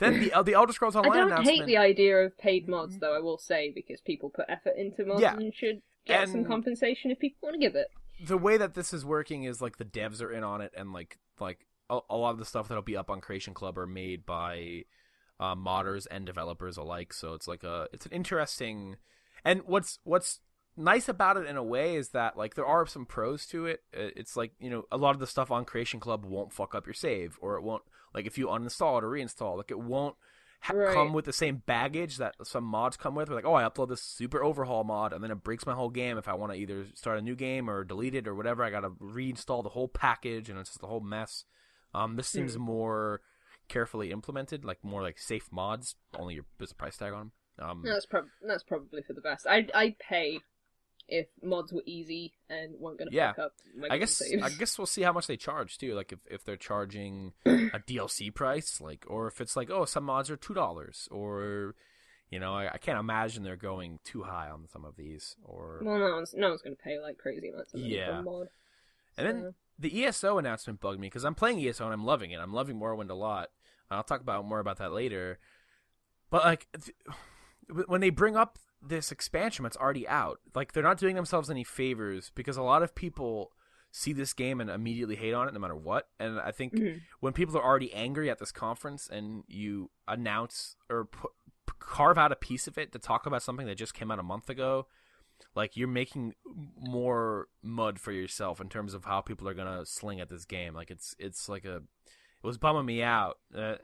[0.00, 1.30] then the uh, the Elder Scrolls Online.
[1.32, 3.14] I don't hate the idea of paid mods, though.
[3.14, 5.36] I will say because people put effort into mods Yeah.
[5.36, 7.88] and should get some compensation if people want to give it.
[8.26, 10.92] the way that this is working is like the devs are in on it, and
[10.92, 13.86] like like a, a lot of the stuff that'll be up on Creation Club are
[13.86, 14.82] made by
[15.38, 17.12] uh, modders and developers alike.
[17.12, 18.96] So it's like a it's an interesting,
[19.44, 20.40] and what's what's
[20.76, 23.80] nice about it in a way is that like there are some pros to it.
[23.92, 26.86] It's like you know a lot of the stuff on Creation Club won't fuck up
[26.86, 27.82] your save, or it won't
[28.14, 30.16] like if you uninstall it or reinstall, like it won't.
[30.64, 30.92] Ha- Right.
[30.92, 33.30] come with the same baggage that some mods come with.
[33.30, 35.88] We're like, oh, I upload this super overhaul mod, and then it breaks my whole
[35.88, 36.18] game.
[36.18, 38.68] If I want to either start a new game or delete it or whatever, I
[38.68, 41.46] got to reinstall the whole package, and it's just a whole mess.
[41.94, 42.60] Um, this seems Hmm.
[42.60, 43.22] more
[43.68, 45.94] carefully implemented, like more like safe mods.
[46.18, 47.66] Only your there's a price tag on them.
[47.66, 49.46] Um, That's prob- that's probably for the best.
[49.46, 50.40] I'd I'd pay
[51.08, 53.32] if mods were easy and weren't going to Yeah.
[53.32, 53.52] fuck up
[53.90, 54.42] I guess saves.
[54.42, 55.94] I guess we'll see how much they charge too.
[55.94, 60.04] Like if, if they're charging a DLC price, like or if it's like oh some
[60.04, 61.74] mods are two dollars, or
[62.30, 65.36] you know I, I can't imagine they're going too high on some of these.
[65.44, 68.18] Or Well, no one's no one's going to pay like crazy amounts of for Yeah.
[68.18, 68.48] a mod.
[69.18, 72.38] and then the ESO announcement bugged me because I'm playing ESO and I'm loving it.
[72.38, 73.48] I'm loving Morrowind a lot.
[73.90, 75.38] I'll talk about more about that later.
[76.30, 76.94] But like, th-
[77.88, 81.64] when they bring up this expansion that's already out, like they're not doing themselves any
[81.64, 83.52] favors because a lot of people
[83.92, 86.08] see this game and immediately hate on it no matter what.
[86.18, 87.02] And I think Mhm.
[87.18, 91.32] when people are already angry at this conference and you announce or put,
[91.78, 94.22] carve out a piece of it to talk about something that just came out a
[94.22, 94.86] month ago,
[95.54, 96.34] like you're making
[96.76, 100.72] more mud for yourself in terms of how people are gonna sling at this game.
[100.74, 101.82] Like it's it's like a
[102.42, 103.38] it was bumming me out.
[103.54, 103.76] Uh, uh,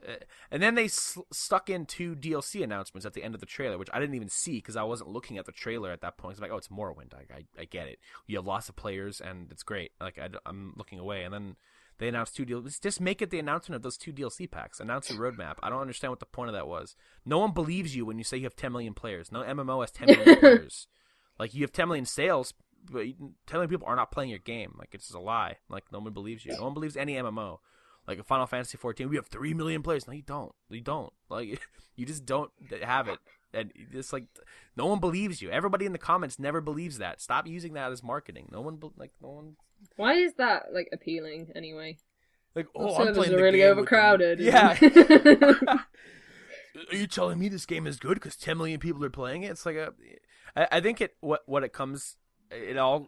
[0.49, 3.77] and then they s- stuck in two DLC announcements at the end of the trailer,
[3.77, 6.33] which I didn't even see because I wasn't looking at the trailer at that point.
[6.33, 7.13] It's like, oh, it's Morrowind.
[7.13, 7.99] I, I, I get it.
[8.25, 9.91] You have lots of players, and it's great.
[10.01, 11.55] Like I, am looking away, and then
[11.99, 12.81] they announced two DLCs.
[12.81, 14.79] Just make it the announcement of those two DLC packs.
[14.79, 15.55] Announce a roadmap.
[15.61, 16.95] I don't understand what the point of that was.
[17.25, 19.31] No one believes you when you say you have 10 million players.
[19.31, 20.87] No MMO has 10 million players.
[21.39, 22.53] Like you have 10 million sales,
[22.89, 24.75] but you- 10 million people are not playing your game.
[24.77, 25.57] Like it's just a lie.
[25.69, 26.53] Like no one believes you.
[26.55, 27.59] No one believes any MMO.
[28.07, 30.07] Like in Final Fantasy 14, we have 3 million players.
[30.07, 30.53] No, you don't.
[30.69, 31.11] You don't.
[31.29, 31.61] Like
[31.95, 32.51] you just don't
[32.81, 33.19] have it.
[33.53, 34.25] And it's like
[34.75, 35.49] no one believes you.
[35.49, 37.21] Everybody in the comments never believes that.
[37.21, 38.49] Stop using that as marketing.
[38.51, 39.55] No one like no one
[39.95, 41.97] Why is that like appealing anyway?
[42.55, 44.39] like oh, I'm playing the really game overcrowded.
[44.39, 44.77] Yeah.
[46.91, 49.49] are you telling me this game is good because 10 million people are playing it
[49.49, 49.93] it's like a
[50.55, 52.17] I, I think it what what it comes
[52.51, 53.07] it all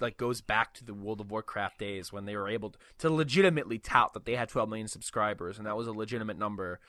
[0.00, 3.78] like goes back to the world of warcraft days when they were able to legitimately
[3.78, 6.80] tout that they had 12 million subscribers and that was a legitimate number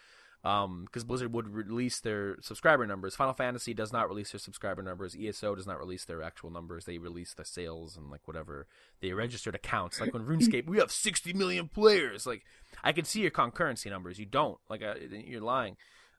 [0.43, 3.15] um because blizzard would release their subscriber numbers.
[3.15, 5.15] Final fantasy does not release their subscriber numbers.
[5.19, 6.85] Eso does not release their actual numbers.
[6.85, 8.65] They release the sales and like whatever.
[9.01, 10.01] They registered accounts.
[10.01, 12.25] Like when runescape we have 60 million players.
[12.25, 12.43] Like
[12.83, 14.17] i can see your concurrency numbers.
[14.17, 14.57] You don't.
[14.67, 14.81] Like
[15.11, 15.77] you're lying.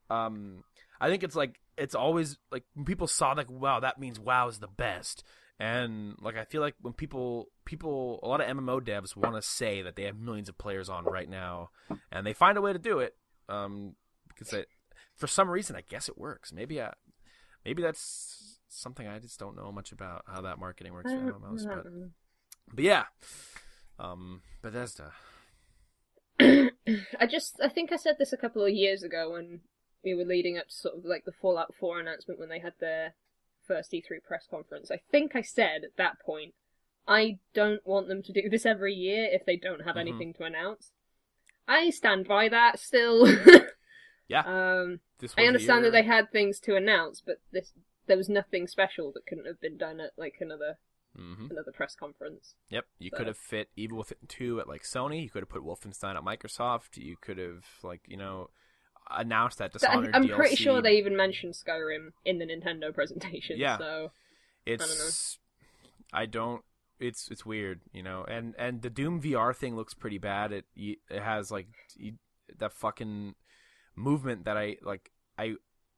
[0.09, 0.63] Um
[1.01, 4.47] i think it's like it's always like when people saw like wow that means wow
[4.47, 5.25] is the best
[5.59, 9.43] and like i feel like when people people a lot of mmo devs want to
[9.43, 11.71] say that they have millions of players on right now
[12.11, 13.15] and they find a way to do it
[13.49, 13.95] um
[14.29, 14.67] because it,
[15.15, 16.53] for some reason i guess it works.
[16.53, 16.93] Maybe I,
[17.65, 21.67] maybe that's something i just don't know much about how that marketing works for mmos
[21.67, 21.85] but
[22.73, 23.05] but yeah.
[23.99, 25.13] Um bethesda.
[26.41, 29.61] I just I think I said this a couple of years ago when
[30.05, 32.73] we were leading up to sort of like the Fallout 4 announcement when they had
[32.81, 33.15] their
[33.67, 34.91] first E3 press conference.
[34.91, 36.55] I think I said at that point,
[37.07, 40.01] I don't want them to do this every year if they don't have Mhm.
[40.01, 40.93] anything to announce.
[41.67, 43.27] I stand by that still.
[44.29, 44.45] Yeah.
[44.47, 47.75] um, this I understand that they had things to announce, but this
[48.07, 50.79] there was nothing special that couldn't have been done at like another
[51.19, 51.51] Mhm.
[51.51, 52.55] another press conference.
[52.71, 55.23] Yep, you So- could have fit Evil Within two at like Sony.
[55.23, 56.97] You could have put Wolfenstein at Microsoft.
[56.97, 58.49] You could have like you know
[59.17, 63.59] announced that Dishonored I'm, I'm pretty sure they even mentioned Skyrim in the Nintendo presentation.
[63.59, 63.79] Yeah.
[63.79, 64.13] So
[64.67, 65.39] It's
[66.13, 66.63] I don't.
[67.01, 68.25] It's it's weird, you know.
[68.29, 70.53] And and the Doom VR thing looks pretty bad.
[70.53, 71.69] It it has like
[72.59, 73.35] that fucking
[73.97, 75.11] movement that I like.
[75.39, 75.55] I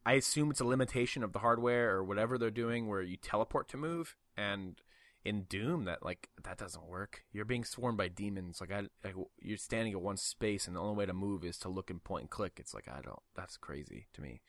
[0.06, 3.68] I assume it's a limitation of the hardware or whatever they're doing, where you teleport
[3.70, 4.16] to move.
[4.36, 4.80] And
[5.24, 7.24] in Doom, that like that doesn't work.
[7.32, 8.60] You're being swarmed by demons.
[8.60, 11.58] Like I, like you're standing at one space, and the only way to move is
[11.58, 12.54] to look and point and click.
[12.58, 13.22] It's like I don't.
[13.34, 14.40] That's crazy to me.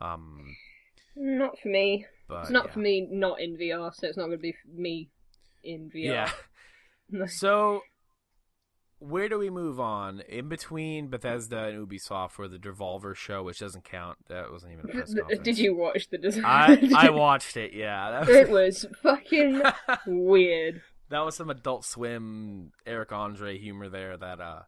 [0.00, 0.56] Um,
[1.16, 2.06] not for me.
[2.28, 2.72] but It's not yeah.
[2.72, 3.08] for me.
[3.10, 5.10] Not in VR, so it's not going to be me
[5.64, 6.04] in VR.
[6.04, 6.30] Yeah.
[7.28, 7.84] So,
[9.00, 10.20] where do we move on?
[10.28, 14.18] In between Bethesda and Ubisoft for the Devolver show, which doesn't count.
[14.28, 15.42] That wasn't even a press conference.
[15.42, 16.94] Did you watch the design?
[16.94, 17.72] I I watched it.
[17.72, 19.62] Yeah, that it was, was fucking
[20.06, 24.16] weird that was some Adult Swim Eric Andre humor there.
[24.16, 24.62] That uh,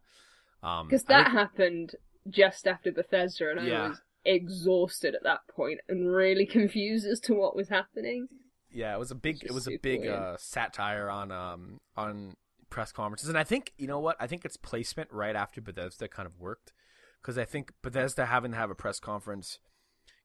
[0.65, 1.91] um, because that think- happened
[2.29, 3.87] just after Bethesda, and I Yeah.
[3.89, 8.27] was exhausted at that point and really confused as to what was happening.
[8.71, 12.35] yeah, it was a big it was a big uh, satire on um on
[12.71, 16.07] press conferences, and I think you know what I think its placement right after Bethesda
[16.07, 16.73] kind of worked
[17.21, 19.59] because I think Bethesda having to have a press conference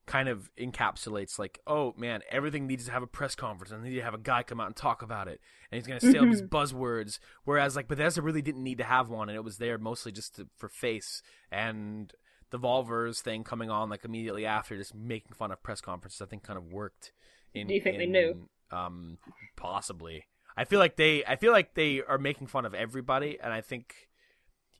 [0.07, 3.89] kind of encapsulates like, oh man, everything needs to have a press conference and they
[3.89, 5.39] need to have a guy come out and talk about it,
[5.71, 7.19] and he's gonna say all these buzzwords.
[7.43, 10.37] Whereas like Bethesda really didn't need to have one, and it was there mostly just
[10.37, 11.21] to, for face
[11.51, 12.11] and
[12.51, 16.21] Devolver's thing coming on like immediately after, just making fun of press conferences.
[16.21, 17.11] I think kind of worked.
[17.53, 18.47] In, Do you think they knew?
[18.71, 19.17] Um,
[19.55, 20.23] possibly.
[20.57, 21.23] I feel like they.
[21.25, 24.09] I feel like they are making fun of everybody, and I think.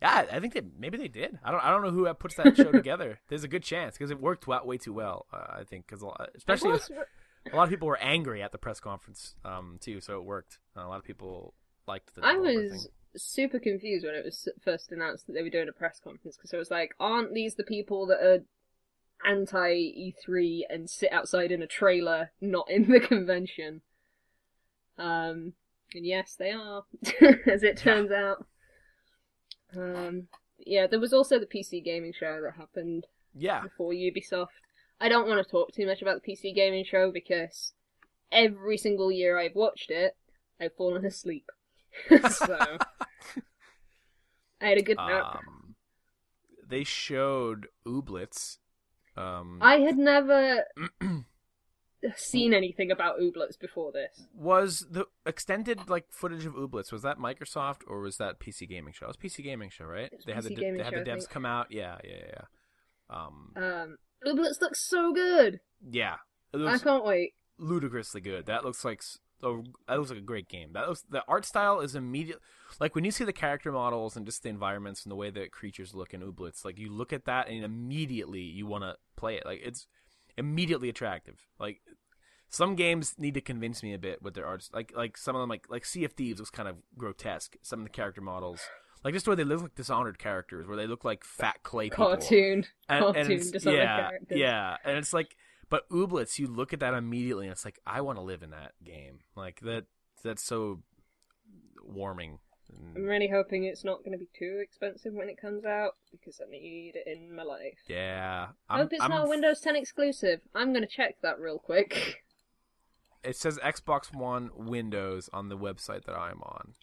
[0.02, 1.40] Yeah, I think they maybe they did.
[1.44, 1.64] I don't.
[1.64, 3.20] I don't know who puts that show together.
[3.30, 5.26] There's a good chance because it worked wa- way too well.
[5.32, 6.04] Uh, I think because
[6.36, 6.92] especially was-
[7.52, 10.60] a lot of people were angry at the press conference um, too, so it worked.
[10.76, 11.54] Uh, a lot of people
[11.88, 12.26] liked the.
[12.26, 12.92] I was thing.
[13.16, 16.54] super confused when it was first announced that they were doing a press conference because
[16.54, 18.44] I was like, aren't these the people that are
[19.26, 23.82] anti E3 and sit outside in a trailer, not in the convention?
[24.98, 25.54] Um,
[25.94, 26.84] and yes, they are,
[27.48, 28.46] as it turns out.
[29.76, 30.28] Um,
[30.60, 34.48] yeah, there was also the PC gaming show that happened Yeah, before Ubisoft.
[35.00, 37.74] I don't want to talk too much about the PC gaming show because
[38.32, 40.16] every single year I've watched it,
[40.60, 41.46] I've fallen asleep.
[42.30, 42.58] so
[44.62, 45.36] I had a good nap.
[45.36, 45.76] Um,
[46.68, 48.58] they showed Ooblets.
[49.16, 50.64] Um, I had never
[52.16, 54.26] seen anything about Ooblets before this.
[54.36, 58.94] was the extended like footage of Ooblets was that Microsoft or was that PC Gaming
[58.94, 59.06] Show?
[59.06, 60.12] It was PC Gaming Show, right?
[60.26, 61.68] They had the de- they had Show, the devs come out.
[61.72, 62.42] Yeah, yeah, yeah.
[63.10, 65.60] Um, Um, Ooblets looks so good.
[65.90, 66.16] yeah,
[66.54, 67.34] I can't wait.
[67.58, 68.46] ludicrously good.
[68.46, 70.74] That looks like s- a, that looks like a great game.
[70.74, 72.40] That looks the art style is immediate.
[72.80, 75.52] Like when you see the character models and just the environments and the way that
[75.52, 79.36] creatures look in Ooblets, like you look at that and immediately you want to play
[79.36, 79.46] it.
[79.46, 79.88] Like it's
[80.38, 81.40] immediately attractive.
[81.60, 81.82] Like
[82.50, 84.70] some games need to convince me a bit with their arts.
[84.74, 87.56] Like like some of them like like Sea of Thieves looks kind of grotesque.
[87.62, 88.62] Some of the character models.
[89.04, 91.90] Like just the way they look like dishonored characters, where they look like fat clay
[91.90, 92.66] people Cartoon.
[92.90, 94.38] and, cartoon and Dishonored yeah, characters.
[94.40, 95.36] yeah, and it's like,
[95.70, 98.50] but Ooblets, you look at that immediately, and it's like, I want to live in
[98.50, 99.20] that game.
[99.36, 99.86] Like that,
[100.24, 100.82] that's so
[101.84, 102.40] warming.
[102.96, 106.42] I'm really hoping it's not going to be too expensive when it comes out because
[106.46, 107.78] I need it in my life.
[107.88, 110.42] Yeah, I I'm, hope it's I'm- not a Windows 10 exclusive.
[110.54, 112.24] I'm going to check that real quick.
[113.24, 116.74] It says Xbox One Windows on the website that I'm on,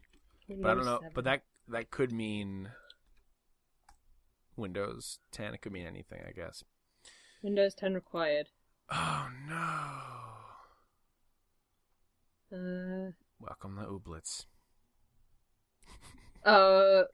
[0.48, 0.98] but I don't know.
[1.00, 2.70] Windows But that that could mean
[4.56, 5.54] Windows 10.
[5.54, 6.64] It could mean anything, I guess.
[7.42, 8.48] Windows 10 required.
[8.90, 9.56] Oh no!
[12.56, 14.44] Uh, Welcome to Ooblets.
[16.44, 17.04] uh,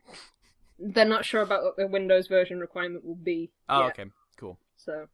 [0.78, 3.50] they're not sure about what the Windows version requirement will be.
[3.68, 4.58] Oh, yet, okay, cool.
[4.76, 5.06] So,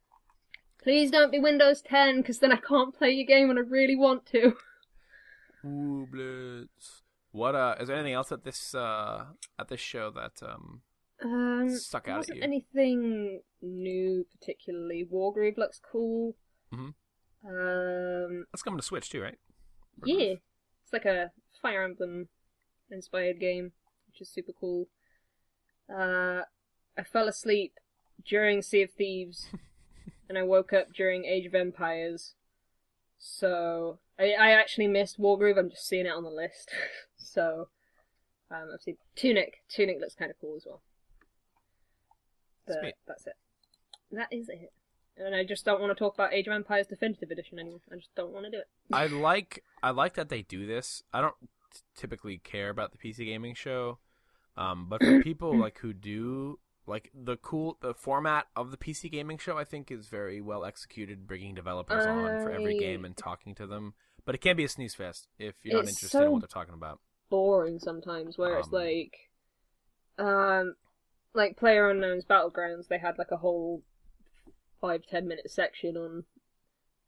[0.87, 3.97] please don't be Windows 10 because then I can't play your game when I really
[3.97, 4.53] want to.
[5.65, 7.01] Ooblets.
[7.31, 7.75] What uh?
[7.79, 9.25] Is there anything else at this uh
[9.59, 10.81] at this show that um
[11.21, 12.41] Um, Stuck out at you.
[12.41, 15.05] anything new particularly.
[15.11, 16.35] Wargroove looks cool.
[16.73, 16.93] Mhm.
[17.45, 19.37] Um, that's coming to Switch too, right?
[20.05, 20.35] yeah,
[20.83, 21.31] it's like a
[21.61, 22.29] Fire Emblem
[22.89, 23.71] inspired game,
[24.07, 24.87] which is super cool.
[25.89, 26.43] Uh,
[26.97, 27.73] I fell asleep
[28.25, 29.49] during Sea of Thieves,
[30.29, 32.33] and I woke up during Age of Empires.
[33.17, 35.57] So I, I actually missed Wargroove.
[35.57, 36.71] I'm just seeing it on the list.
[37.17, 37.69] so
[38.51, 39.63] um, I've seen Tunic.
[39.69, 40.81] Tunic looks kind of cool as well.
[42.65, 42.95] But Sweet.
[43.07, 43.35] that's it.
[44.11, 44.71] That is it.
[45.17, 47.81] And I just don't want to talk about Age of Empires Definitive Edition anymore.
[47.91, 48.67] I just don't want to do it.
[48.91, 51.01] I like I like that they do this.
[51.11, 51.35] I don't
[51.95, 53.97] typically care about the PC gaming show,
[54.55, 59.09] um, but for people like who do like the cool the format of the PC
[59.09, 63.15] gaming show, I think is very well executed, bringing developers on for every game and
[63.17, 63.93] talking to them.
[64.25, 66.47] But it can be a snooze fest if you're not It's interested in what they're
[66.47, 66.99] talking about.
[67.29, 69.29] boring sometimes where it's Um, like
[70.19, 70.75] um
[71.33, 73.83] like player unknown's battlegrounds they had like a whole
[74.81, 76.25] five ten minute section on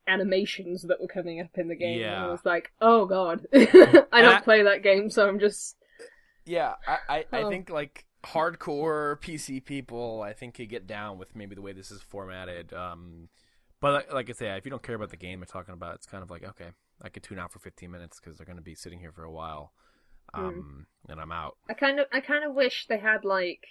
[0.07, 3.45] animations that were coming up in the game and i was like oh god
[4.11, 5.77] i don't I- play that game so i'm just
[6.45, 7.43] Yeah, I, I, I Oh.
[7.43, 11.91] think like hardcore PC people, I think could get down with maybe the way this
[11.91, 12.73] is formatted.
[12.73, 13.29] Um,
[13.81, 16.05] but like, I say, if you don't care about the game they're talking about, it's
[16.05, 16.69] kind of like okay,
[17.01, 19.23] I could tune out for 15 minutes because they're going to be sitting here for
[19.23, 19.71] a while,
[20.33, 21.57] um, and I'm out.
[21.69, 23.63] i kind of i kind of wish they had like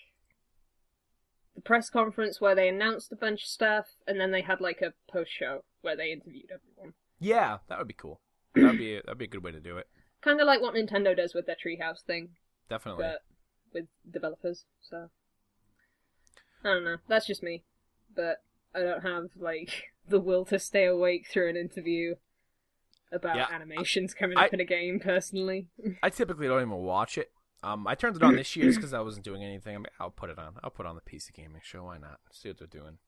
[1.54, 4.80] the press conference where they announced a bunch of stuff and then they had like
[4.80, 8.20] a post show where they interviewed everyone Yeah, that would be cool.
[8.54, 9.86] That'd be that'd be a good way to do it.
[10.22, 12.30] kind of like what nintendo does with their treehouse thing
[12.70, 13.04] Definitely.
[13.04, 13.20] but
[13.72, 14.64] with developers.
[14.80, 15.10] So
[16.64, 16.96] I don't know.
[17.08, 17.62] That's just me,
[18.14, 18.42] but
[18.74, 22.14] I don't have like the will to stay awake through an interview
[23.12, 23.46] about Yeah.
[23.52, 25.00] animations coming I- up in a game.
[25.00, 25.68] Personally,
[26.02, 27.30] I typically don't even watch it.
[27.62, 29.74] Um, I turned it on this year just because I wasn't doing anything.
[29.74, 30.54] I'm like, I'll put it on.
[30.62, 31.84] I'll put on the PC gaming show.
[31.84, 32.20] Why not?
[32.30, 32.98] See what they're doing.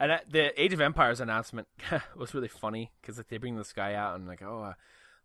[0.00, 1.68] And the Age of Empires announcement
[2.16, 4.72] was really funny because like, they bring this guy out and like, oh, uh,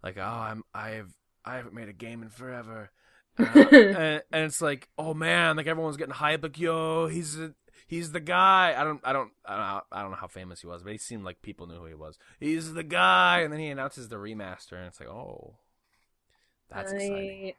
[0.04, 2.92] like oh, I'm I've I haven't made a game in forever,
[3.40, 7.54] uh, and, and it's like, oh man, like everyone's getting hype, like yo, he's a,
[7.88, 8.74] he's the guy.
[8.78, 10.92] I don't I don't I don't know, I don't know how famous he was, but
[10.92, 12.18] he seemed like people knew who he was.
[12.40, 15.56] He's the guy, and then he announces the remaster, and it's like, oh,
[16.70, 17.54] that's I exciting.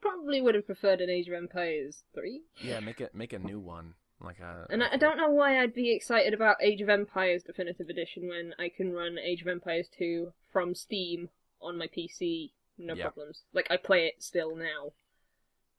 [0.00, 3.60] probably would have preferred an Age of Empires three, Yeah, make it make a new
[3.60, 3.94] one.
[4.20, 7.42] Like a, and I I don't know why I'd be excited about Age of Empires
[7.42, 11.28] Definitive Edition when I can run Age of Empires two from Steam
[11.60, 12.50] on my PC,
[12.86, 13.04] no Yeah.
[13.04, 13.42] problems.
[13.52, 14.92] Like I play it still now.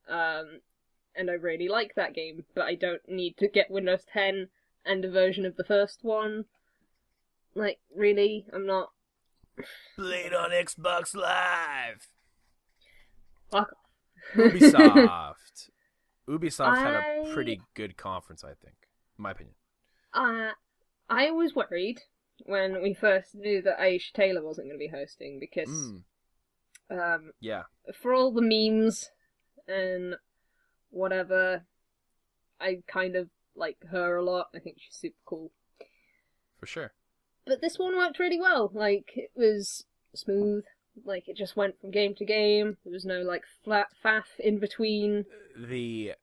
[0.08, 0.62] Um,
[1.16, 4.50] and I really like that game, but I don't need to get Windows 10
[4.86, 6.46] and a version of the first one.
[7.56, 8.46] Like, really?
[8.52, 8.90] I'm not.
[9.96, 12.08] Played on Xbox Live.
[13.52, 13.78] Fuck off.
[14.36, 15.70] Ubisoft.
[16.28, 18.76] Ubisoft had a pretty good conference, I think,
[19.18, 19.56] in my opinion.
[20.14, 20.52] Uh,
[21.10, 22.00] I was worried
[22.46, 26.02] when we first knew that Aisha Tyler wasn't going to be hosting because Mm,
[26.94, 27.64] um, yeah.
[27.94, 29.10] for all the memes
[29.68, 30.16] and
[30.90, 31.64] whatever,
[32.60, 34.48] I kind of like her a lot.
[34.56, 35.52] I think she's super cool.
[36.60, 36.92] For sure.
[37.46, 38.72] But this one worked really well.
[38.74, 39.86] Like it was
[40.16, 40.64] smooth.
[41.04, 42.78] Like it just went from game to game.
[42.84, 45.26] There was no like flat faff in between.
[45.58, 46.14] The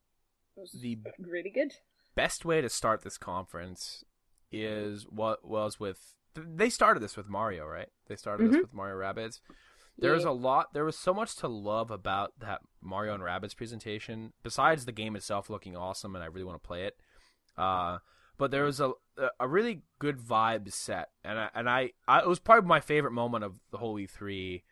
[0.80, 1.72] the really good.
[2.14, 4.04] best way to start this conference
[4.52, 7.88] is what was with they started this with Mario, right?
[8.08, 8.62] They started this Mhm.
[8.62, 9.40] with Mario Rabbids.
[10.00, 10.30] There was Yeah.
[10.30, 14.84] a lot there was so much to love about that Mario and Rabbids presentation besides
[14.86, 16.96] the game itself looking awesome and I really want to play it.
[17.56, 17.98] Uh
[18.38, 18.92] but there was a
[19.38, 23.12] a really good vibe set and I, and I, I it was probably my favorite
[23.12, 24.62] moment of the whole E3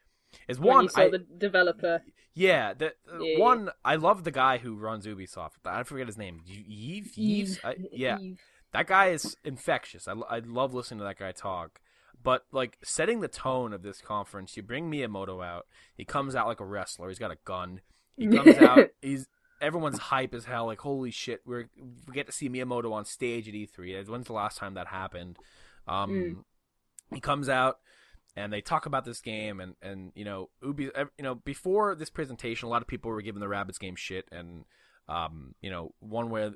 [0.49, 2.03] is when one you saw I, the developer.
[2.35, 5.51] yeah, the Yeah, one I love the guy who runs Ubisoft.
[5.67, 6.41] I forget his name.
[6.47, 7.17] Yves.
[7.19, 7.61] Yves.
[7.65, 8.39] I, yeah, Yves.
[8.73, 10.09] that guy is infectious.
[10.09, 11.81] I, I love listening to that guy talk.
[12.23, 15.67] But like setting the tone of this conference, you bring Miyamoto out.
[15.97, 17.09] He comes out like a wrestler.
[17.09, 17.81] He's got a gun.
[18.17, 18.89] He comes out.
[19.01, 19.29] He's
[19.61, 20.67] everyone's hype as hell.
[20.67, 21.69] Like holy shit, we're
[22.07, 24.09] we get to see Miyamoto on stage at E3.
[24.09, 25.37] When's the last time that happened?
[25.87, 27.15] Um, Mm.
[27.15, 27.79] he comes out
[28.37, 32.11] and they talk about this game and and you know Ubi you know before this
[32.11, 34.65] presentation a lot of people were giving the Rabbids game shit and
[35.09, 36.53] um you know one where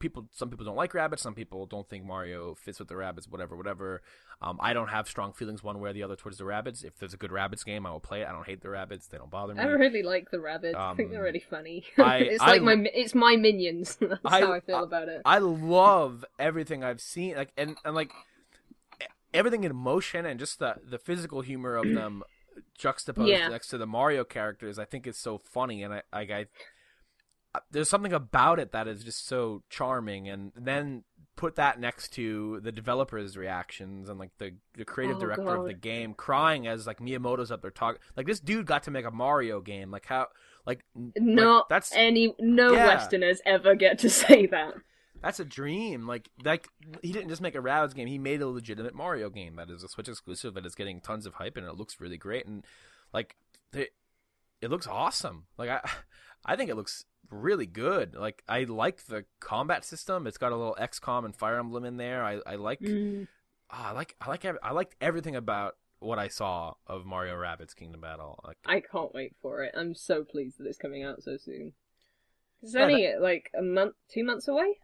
[0.00, 3.30] people some people don't like Rabbids some people don't think mario fits with the Rabbids
[3.30, 4.02] whatever whatever
[4.42, 6.98] um i don't have strong feelings one way or the other towards the Rabbids if
[6.98, 9.18] there's a good Rabbids game i will play it i don't hate the Rabbids they
[9.18, 10.74] don't bother me I really like the Rabbids.
[10.74, 11.84] I think they're Um, really funny.
[11.98, 13.96] I- it's I- like my it's my minions.
[14.00, 15.22] That's I- how I feel about it.
[15.24, 18.10] I love everything I've seen, like and, and like
[19.32, 22.22] everything in motion and just the the physical humor of them
[22.78, 23.48] juxtaposed Yeah.
[23.48, 24.78] next to the Mario characters.
[24.78, 26.46] I think is so funny, and I I, I
[27.70, 31.04] there's something about it that is just so charming, and then
[31.36, 35.64] put that next to the developers' reactions and like the the creative Oh, director of
[35.64, 38.00] the game crying as like Miyamoto's up there talking.
[38.16, 39.90] Like this dude got to make a Mario game.
[39.90, 40.28] Like how
[40.66, 42.86] like n- like, Not that's any no Yeah.
[42.86, 44.74] Westerners ever get to say that.
[45.22, 46.06] That's a dream.
[46.06, 46.68] Like like
[47.02, 49.82] he didn't just make a Rabbids game; he made a legitimate Mario game that is
[49.82, 52.64] a Switch exclusive that is getting tons of hype and it looks really great and
[53.12, 53.36] like
[53.72, 53.90] it,
[54.60, 55.46] it looks awesome.
[55.58, 55.80] Like I
[56.44, 58.14] I think it looks really good.
[58.14, 60.26] Like I like the combat system.
[60.26, 62.24] It's got a little XCOM and Fire Emblem in there.
[62.24, 63.28] I I like Mm.
[63.70, 67.74] ah, I like I like I liked everything about what I saw of Mario Rabbids
[67.76, 68.40] Kingdom Battle.
[68.44, 69.74] Like I can't wait for it.
[69.76, 71.72] I'm so pleased that it's coming out so soon.
[72.62, 74.78] It's only like a month, two months away.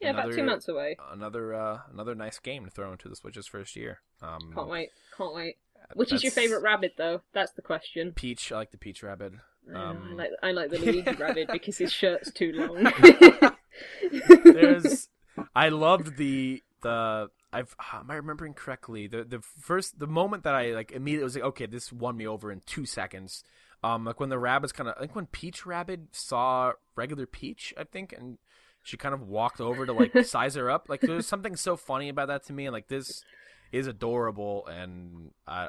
[0.00, 0.96] Yeah, about two months away.
[1.12, 4.00] Another uh, another nice game to throw into the Switch's first year.
[4.22, 4.90] Um, Can't wait.
[5.16, 5.56] Can't wait.
[5.94, 7.20] Which is your favorite Rabbid, though?
[7.34, 8.12] That's the question.
[8.12, 8.52] Peach.
[8.52, 9.40] I like the Peach Rabbid.
[9.74, 12.92] Um, I like I like the Luigi Rabbid because his shirt's too long.
[14.44, 15.08] There's,
[15.54, 17.30] I loved the the.
[17.52, 19.06] I've am I remembering correctly?
[19.08, 22.26] The the first the moment that I like immediately was like, okay, this won me
[22.26, 23.42] over in two seconds.
[23.82, 27.84] Um, like when the Rabbids kind of, like when Peach Rabbid saw regular Peach, I
[27.84, 28.38] think, and
[28.82, 30.86] she kind of walked over to like size her up.
[30.88, 33.24] Like there's something so funny about that to me, and like this
[33.72, 35.68] is adorable, and uh,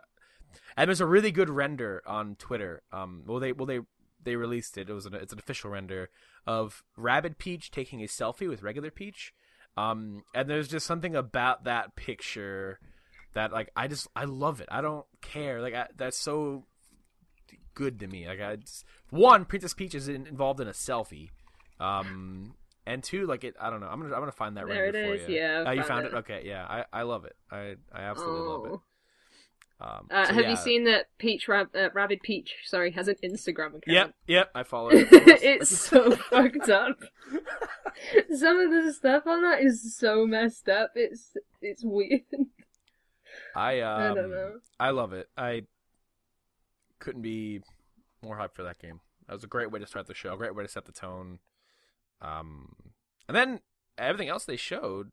[0.77, 2.81] and there's a really good render on Twitter.
[2.91, 3.79] Um, well they well they
[4.23, 4.89] they released it.
[4.89, 6.09] It was an it's an official render
[6.45, 9.33] of Rabbid Peach taking a selfie with regular Peach.
[9.77, 12.79] Um, and there's just something about that picture
[13.33, 14.67] that like I just I love it.
[14.71, 15.61] I don't care.
[15.61, 16.65] Like I, that's so
[17.73, 18.27] good to me.
[18.27, 21.29] Like I just, one Princess Peach is in, involved in a selfie.
[21.79, 23.87] Um, and two, like it, I don't know.
[23.87, 25.35] I'm gonna I'm gonna find that There render it for is, you.
[25.37, 26.13] yeah, Oh, you found it.
[26.13, 26.17] it.
[26.17, 26.65] Okay, yeah.
[26.67, 27.35] I I love it.
[27.49, 28.79] I I absolutely love it.
[29.81, 30.49] Um, Uh, so have yeah.
[30.51, 32.53] you seen that Peach Rab- uh, Rabbid Peach?
[32.65, 33.83] Sorry, has an Instagram account.
[33.87, 34.51] Yep, yep.
[34.53, 35.07] I follow it.
[35.11, 36.99] it's so fucked up.
[38.35, 40.91] Some of the stuff on that is so messed up.
[40.95, 42.21] It's it's weird.
[43.55, 44.51] I um, I don't know.
[44.79, 45.29] I love it.
[45.35, 45.63] I
[46.99, 47.61] couldn't be
[48.21, 48.99] more hyped for that game.
[49.27, 50.33] That was a great way to start the show.
[50.33, 51.39] A Great way to set the tone.
[52.21, 52.75] Um,
[53.27, 53.61] and then
[53.97, 55.09] everything else they showed,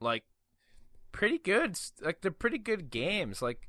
[0.00, 0.24] like,
[1.12, 1.78] pretty good.
[2.00, 3.42] Like they're pretty good games.
[3.42, 3.68] Like,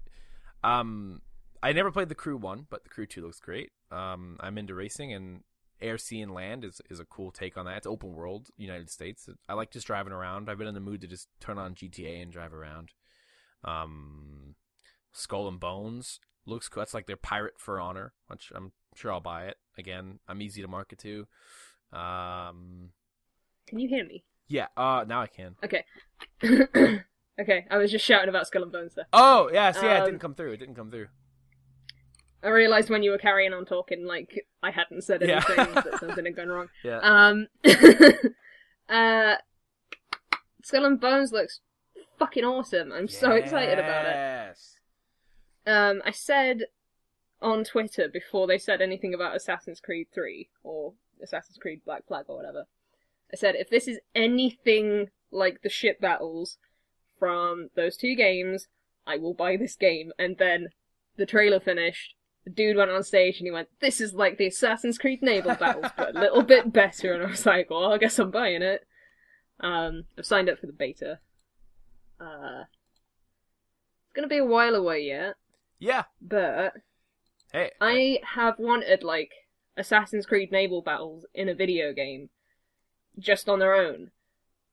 [0.64, 1.22] um,
[1.64, 3.72] I never played the Crew one, but the Crew two looks great.
[3.92, 5.44] Um, I'm into racing and
[5.82, 7.78] air, sea, and land is is a cool take on that.
[7.78, 9.28] It's open world, United States.
[9.50, 10.50] I like just driving around.
[10.50, 12.89] I've been in the mood to just turn on GTA and drive around.
[13.64, 14.56] Um,
[15.14, 16.82] Skull and Bones looks cool.
[16.82, 19.58] That's like their pirate for honor, which I'm sure I'll buy it.
[19.78, 21.28] Again, I'm easy to market to.
[21.94, 22.92] Um,
[23.68, 24.24] Can you hear me?
[24.48, 24.68] yeah.
[24.78, 25.56] Uh, now I can.
[25.64, 25.86] Okay.
[27.40, 29.08] okay, I was just shouting about Skull and Bones there.
[29.14, 29.98] Oh, yes, yeah.
[29.98, 30.54] It Um, didn't come through.
[30.54, 31.08] It didn't come through.
[32.44, 35.44] I realised when you were carrying on talking, like, I hadn't said Yeah.
[35.48, 36.70] anything, that something had gone wrong.
[36.84, 37.00] Yeah.
[37.04, 37.48] Um,
[38.90, 39.36] uh,
[40.64, 41.60] Skull and Bones looks
[42.18, 42.92] fucking awesome.
[42.92, 44.14] I'm so excited about it.
[44.16, 44.78] Yes.
[45.68, 46.64] Um, I said
[47.42, 52.26] on Twitter before they said anything about Assassin's Creed 3 or Assassin's Creed Black Flag
[52.28, 52.66] or whatever.
[53.34, 56.58] I said if this is anything like the ship battles
[57.22, 58.67] from those two games,
[59.05, 60.11] I will buy this game.
[60.17, 60.69] And then
[61.17, 62.15] the trailer finished.
[62.45, 65.53] The dude went on stage and he went, "This is like the Assassin's Creed naval
[65.53, 68.63] battles, but a little bit better." And I was like, "Well, I guess I'm buying
[68.63, 68.88] it."
[69.59, 71.19] Um, I've signed up for the beta.
[72.19, 72.63] Uh,
[74.03, 75.36] it's gonna be a while away yet,
[75.78, 76.05] Yeah.
[76.19, 76.74] but
[77.53, 77.72] Hey.
[77.80, 79.32] I have wanted like
[79.78, 82.30] Assassin's Creed naval battles in a video game
[83.19, 84.09] just on their own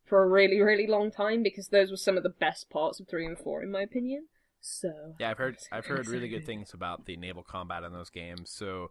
[0.09, 3.09] for a really, really long time because those were some of the best parts of
[3.09, 4.27] three and four in my opinion.
[4.61, 8.11] So Yeah, I've heard I've heard really good things about the naval combat in those
[8.11, 8.51] games.
[8.51, 8.91] So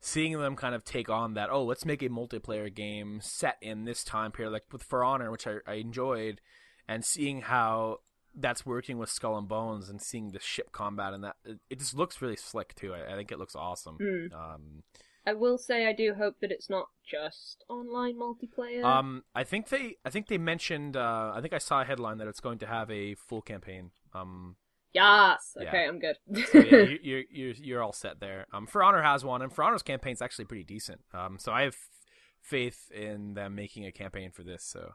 [0.00, 3.84] seeing them kind of take on that, oh, let's make a multiplayer game set in
[3.84, 6.40] this time period, like with For Honor, which I, I enjoyed,
[6.88, 7.98] and seeing how
[8.34, 11.78] that's working with Skull and Bones and seeing the ship combat and that it, it
[11.78, 12.94] just looks really slick too.
[12.94, 13.98] I, I think it looks awesome.
[14.00, 14.32] Mm.
[14.32, 14.82] Um,
[15.26, 18.84] I will say I do hope that it's not just online multiplayer.
[18.84, 22.18] um, I think they I think they mentioned uh, I think I saw a headline
[22.18, 23.90] that it's going to have a full campaign.
[24.14, 24.56] Um,
[24.92, 25.56] yes.
[25.60, 25.68] yeah.
[25.68, 26.16] Okay, I'm good.
[26.48, 28.46] So yeah, you, you're you're you're all set there.
[28.52, 31.00] Um, For Honor has one, and For Honor's campaign's actually pretty decent.
[31.14, 31.76] Um, so I have
[32.40, 34.64] faith in them making a campaign for this.
[34.64, 34.94] So,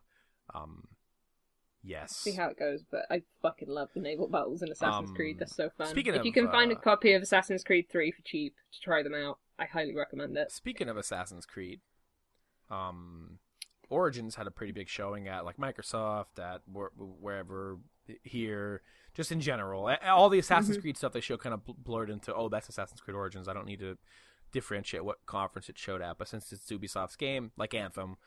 [0.53, 0.89] um,
[1.81, 2.15] yes.
[2.15, 5.39] See how it goes, but I fucking love the naval battles in Assassin's Um, Creed.
[5.39, 5.87] They're so fun.
[5.87, 8.55] speaking if you of, can find a uh, copy of Assassin's Creed 3 for cheap
[8.73, 10.51] to try them out, I highly recommend it.
[10.51, 11.79] Speaking of Assassin's Creed,
[12.69, 13.39] um,
[13.89, 17.77] Origins had a pretty big showing at like Microsoft, at wherever
[18.23, 18.81] here,
[19.13, 19.89] just in general.
[20.05, 20.81] All the Assassin's Mhm.
[20.81, 23.47] Creed stuff they show kind of blurred into, oh, that's Assassin's Creed Origins.
[23.47, 23.97] I don't need to
[24.51, 28.17] differentiate what conference it showed at, but since it's Ubisoft's game, like Anthem,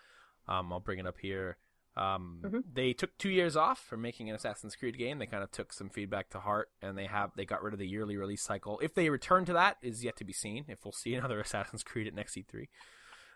[0.49, 1.59] um, I'll bring it up here.
[1.97, 2.63] Um, Mhm.
[2.73, 5.19] They took two years off from making an Assassin's Creed game.
[5.19, 7.79] They kind of took some feedback to heart, and they have they got rid of
[7.81, 8.79] the yearly release cycle.
[8.81, 10.65] If they return to that, is yet to be seen.
[10.69, 12.69] If we'll see another Assassin's Creed at next E3.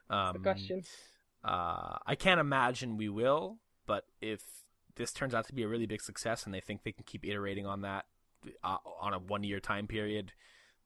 [0.09, 0.83] Um, question.
[1.43, 4.43] uh, I can't imagine we will, but if
[4.97, 7.25] this turns out to be a really big success and they think they can keep
[7.25, 8.07] iterating on that
[8.63, 10.33] uh, on a one year time period,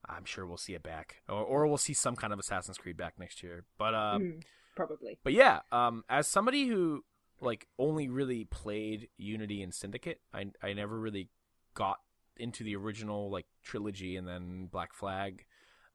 [0.08, 2.96] I'm sure we'll see it back, or, or we'll see some kind of Assassin's Creed
[2.96, 3.64] back next year.
[3.76, 4.42] But uh, Mm,
[4.76, 5.18] probably.
[5.22, 7.04] but yeah, um, as somebody who
[7.40, 11.28] like only really played Unity and Syndicate, I I never really
[11.74, 11.98] got
[12.36, 15.44] into the original like trilogy and then Black Flag.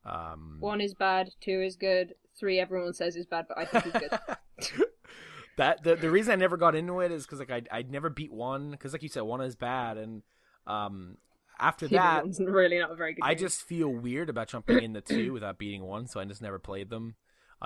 [0.06, 3.86] Um, One is bad, two is good, three everyone says is bad, but I think
[3.86, 4.88] is good.
[5.58, 8.10] that the the reason I never got into it is because like I I'd never
[8.10, 10.24] beat one because like you said one is bad and
[10.68, 11.18] um
[11.60, 13.46] after Even that one's really not a very good I game.
[13.46, 16.58] just feel weird about jumping in the two without beating one so I just never
[16.60, 17.16] played them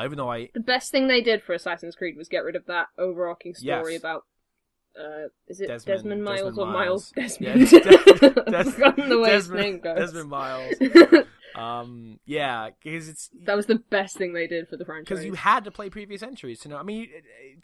[0.03, 2.65] even though I The best thing they did for Assassin's Creed was get rid of
[2.67, 4.01] that overarching story Yes.
[4.01, 4.23] about.
[4.99, 7.37] Uh, is it Desmond- Desmond, Miles Desmond or Miles Miles.
[7.37, 7.71] Desmond?
[7.71, 7.79] Yeah,
[8.41, 9.97] Des- Des- forgotten the way his name goes.
[9.99, 10.73] Desmond Miles
[11.55, 15.07] um yeah because it's that was the best thing they did for the franchise.
[15.09, 16.77] because you had to play previous entries to know.
[16.77, 17.09] I mean,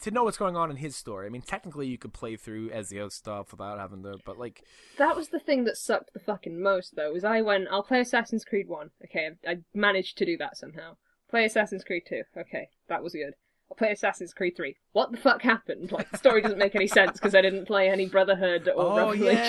[0.01, 1.27] to know what's going on in his story.
[1.27, 4.63] I mean, technically you could play through Ezio's stuff without having to, but like,
[4.97, 7.11] That was the thing that sucked the fucking most, though.
[7.13, 8.89] Was I went, I'll play Assassin's Creed One.
[9.03, 10.97] Okay, I, I managed to do that somehow.
[11.33, 12.21] Play Assassin's Creed Two.
[12.37, 13.33] Okay, that was good.
[13.71, 14.75] I'll play Assassin's Creed Three.
[14.91, 15.91] What the fuck happened?
[15.91, 18.97] Like the story doesn't make any sense because I didn't play any Brotherhood or oh
[19.09, 19.39] Revelations.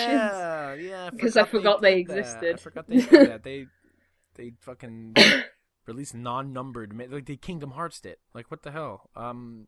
[0.83, 2.43] yeah, Because I forgot they did that.
[2.43, 3.43] I forgot they did that.
[3.43, 3.67] They
[4.35, 5.13] they fucking
[5.85, 8.17] released non-numbered, like they Kingdom Hearts did.
[8.33, 9.11] Like what the hell?
[9.15, 9.67] Um,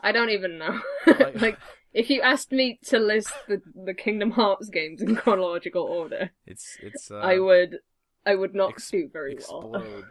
[0.00, 0.80] I don't even know.
[1.34, 1.58] Like-
[1.92, 6.76] if you asked me to list the the Kingdom Hearts games in chronological order, it's
[6.80, 7.78] it's uh, I would,
[8.24, 10.04] I would not ex- do very well.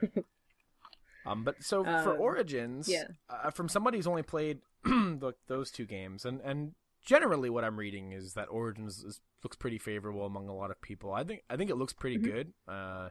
[1.29, 3.05] Um, but so for Um, Origins, yeah.
[3.29, 6.73] uh, from somebody who's only played the, those two games, and and
[7.05, 10.81] generally what I'm reading is that Origins is, looks pretty favorable among a lot of
[10.81, 11.13] people.
[11.13, 12.23] I think I think it looks pretty Mhm.
[12.23, 12.53] good.
[12.67, 13.09] Uh,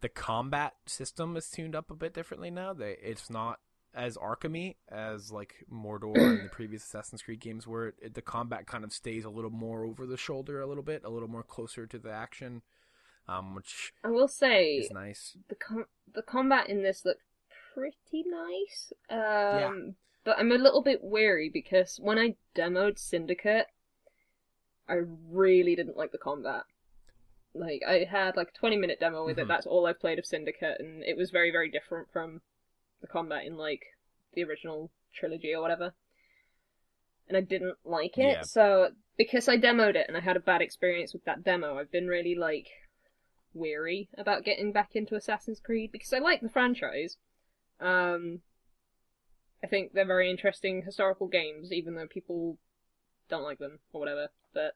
[0.00, 2.72] the combat system is tuned up a bit differently now.
[2.72, 3.60] They it's not
[3.94, 8.22] as Arkhamy as like Mordor and the previous Assassin's Creed games, where it, it- the
[8.22, 11.28] combat kind of stays a little more over the shoulder, a little bit, a little
[11.28, 12.62] more closer to the action,
[13.28, 15.36] um, which I will say is nice.
[15.48, 17.22] the com- the combat in this looked
[17.74, 18.92] pretty nice.
[19.10, 19.94] Um,
[20.24, 23.66] but I'm a little bit wary because when I demoed Syndicate,
[24.88, 25.00] I
[25.30, 26.64] really didn't like the combat.
[27.54, 29.42] Like I had like a 20 minute demo with Mhm.
[29.42, 29.48] it.
[29.48, 32.40] That's all I've played of Syndicate, and it was very very different from
[33.00, 33.82] the combat in like
[34.32, 35.94] the original trilogy or whatever.
[37.28, 38.22] And I didn't like it.
[38.22, 38.42] Yeah.
[38.42, 41.90] So because I demoed it and I had a bad experience with that demo, I've
[41.90, 42.68] been really like
[43.54, 47.18] weary about getting back into Assassin's Creed because I like the franchise.
[47.82, 48.40] Um,
[49.62, 52.58] I think they're very interesting historical games, even though people
[53.28, 54.28] don't like them or whatever.
[54.54, 54.74] But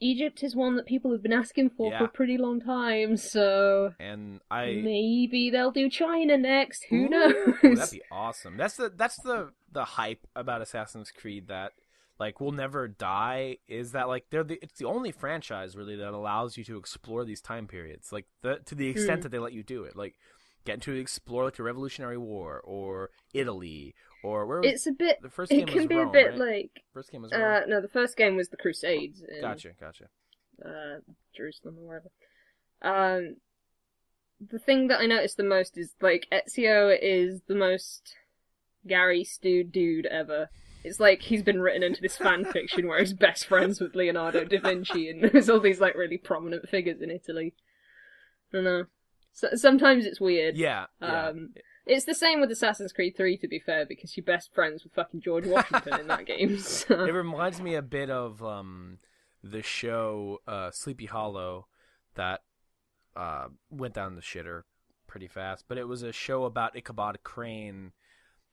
[0.00, 3.92] Egypt is one that people have been asking for for a pretty long time, so
[4.00, 6.84] And I maybe they'll do China next.
[6.84, 7.78] Who Ooh, knows?
[7.78, 8.56] That'd be awesome.
[8.56, 11.72] That's the that's the the hype about Assassin's Creed that
[12.18, 16.12] like will never die is that like they're the it's the only franchise really that
[16.14, 19.22] allows you to explore these time periods like the to the extent Mm.
[19.24, 20.14] that they let you do it like
[20.64, 25.18] getting to explore like the Revolutionary War or Italy or where It's a bit.
[25.22, 26.38] the first game It can was be Rome, a bit right?
[26.38, 26.70] like.
[26.92, 27.42] first game was Rome.
[27.42, 29.22] Uh, no, the first game was the Crusades.
[29.22, 30.04] In, gotcha, gotcha.
[30.64, 31.00] uh,
[31.34, 32.10] Jerusalem or wherever.
[32.82, 33.36] Um,
[34.40, 38.14] the thing that I noticed the most is like Ezio is the most
[38.86, 40.48] Gary Stu dude ever.
[40.82, 44.44] It's like he's been written into this fan fiction where he's best friends with Leonardo
[44.44, 47.54] da Vinci, and there's all these like really prominent figures in Italy.
[48.52, 48.84] I don't know.
[49.32, 50.56] So, sometimes it's weird.
[50.56, 51.28] Yeah, yeah.
[51.28, 51.54] Um,
[51.86, 54.92] It's the same with Assassin's Creed 3, to be fair, because you're best friends with
[54.92, 56.58] fucking George Washington in that game.
[56.58, 57.04] So.
[57.04, 58.98] it reminds me a bit of um,
[59.42, 61.66] the show uh, Sleepy Hollow
[62.14, 62.42] that
[63.16, 64.62] uh, went down the shitter
[65.06, 65.64] pretty fast.
[65.68, 67.92] But it was a show about Ichabod Crane,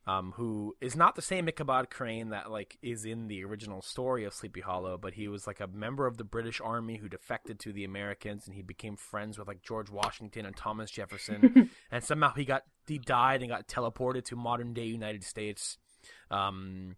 [0.08, 4.24] um, who is not the same Ichabod Crane that like is in the original story
[4.24, 7.60] of Sleepy Hollow, but he was like a member of the British Army who defected
[7.60, 12.04] to the Americans, and he became friends with like George Washington and Thomas Jefferson, and
[12.04, 15.78] somehow he got he died and got teleported to modern day United States.
[16.32, 16.96] Um,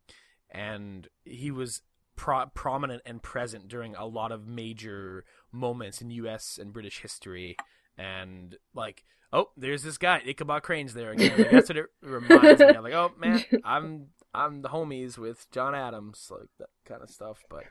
[0.52, 1.82] and he was
[2.16, 6.60] pro- prominent and present during a lot of major moments in U.S.
[6.62, 7.56] and British history.
[8.00, 11.38] And like, oh, there's this guy Ichabod Crane's there again.
[11.38, 12.68] Like, that's what it reminds me.
[12.68, 12.84] of.
[12.84, 17.44] like, oh man, I'm I'm the homies with John Adams, like that kind of stuff.
[17.50, 17.64] But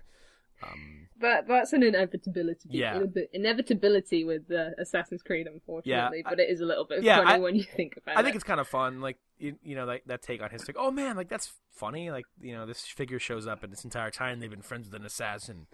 [0.62, 2.68] um, That that's an inevitability.
[2.72, 3.00] Yeah.
[3.32, 7.30] Inevitability with uh, Assassin's Creed, unfortunately, I- but it is a little bit Yeah, funny
[7.34, 8.18] I- when you think about it.
[8.18, 9.00] I think it's kind of fun.
[9.00, 10.74] Like you, you know, like that take on history.
[10.76, 12.10] Like, oh man, like that's funny.
[12.10, 15.00] Like you know, this figure shows up, and this entire time they've been friends with
[15.00, 15.68] an assassin.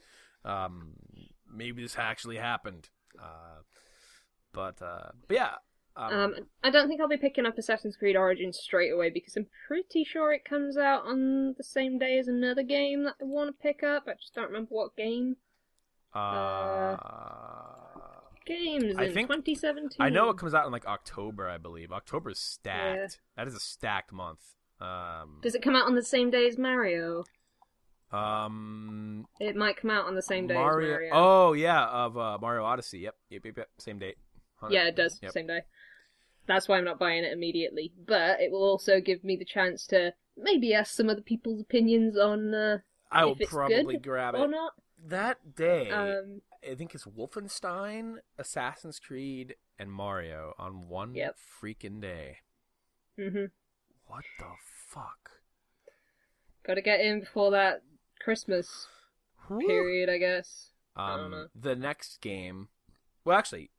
[0.45, 0.93] Um,
[1.53, 2.91] maybe this actually happened.
[3.19, 3.63] Uh,
[4.55, 5.51] but uh, but yeah.
[5.97, 6.35] Um, Um,
[6.65, 10.03] I don't think I'll be picking up Assassin's Creed Origins straight away because I'm pretty
[10.03, 13.63] sure it comes out on the same day as another game that I want to
[13.63, 14.05] pick up.
[14.09, 15.37] I just don't remember what game.
[16.13, 16.97] uh,
[18.47, 19.97] Games I in think- 2017.
[20.01, 21.93] I know it comes out in like October, I believe.
[21.93, 23.21] October is stacked.
[23.37, 24.41] That is a stacked month.
[24.81, 27.25] Um, Does it come out on the same day as Mario?
[28.13, 30.89] um, It might come out on the same day Mario.
[30.89, 31.11] as Mario.
[31.15, 32.99] Oh yeah, of uh, Mario Odyssey.
[32.99, 33.69] Yep, yep, yep, yep.
[33.79, 34.17] Same date.
[34.71, 35.19] Yeah, it does.
[35.23, 35.33] Yep.
[35.33, 35.62] Same day.
[36.47, 37.93] That's why I'm not buying it immediately.
[38.07, 42.19] But it will also give me the chance to maybe ask some other people's opinions
[42.19, 42.79] on uh,
[43.11, 44.73] I will probably grab or it not.
[45.07, 45.91] that day.
[45.91, 51.37] Um, I think it's Wolfenstein, Assassin's Creed, and Mario on one Yep.
[51.62, 52.39] freaking day.
[53.17, 53.47] hmm
[54.07, 54.47] What the
[54.89, 55.31] fuck?
[56.67, 57.83] Got to get in before that
[58.21, 58.87] Christmas
[59.61, 60.71] period, I guess.
[60.97, 61.47] Um, know.
[61.55, 62.69] the next game.
[63.25, 63.70] Well, actually,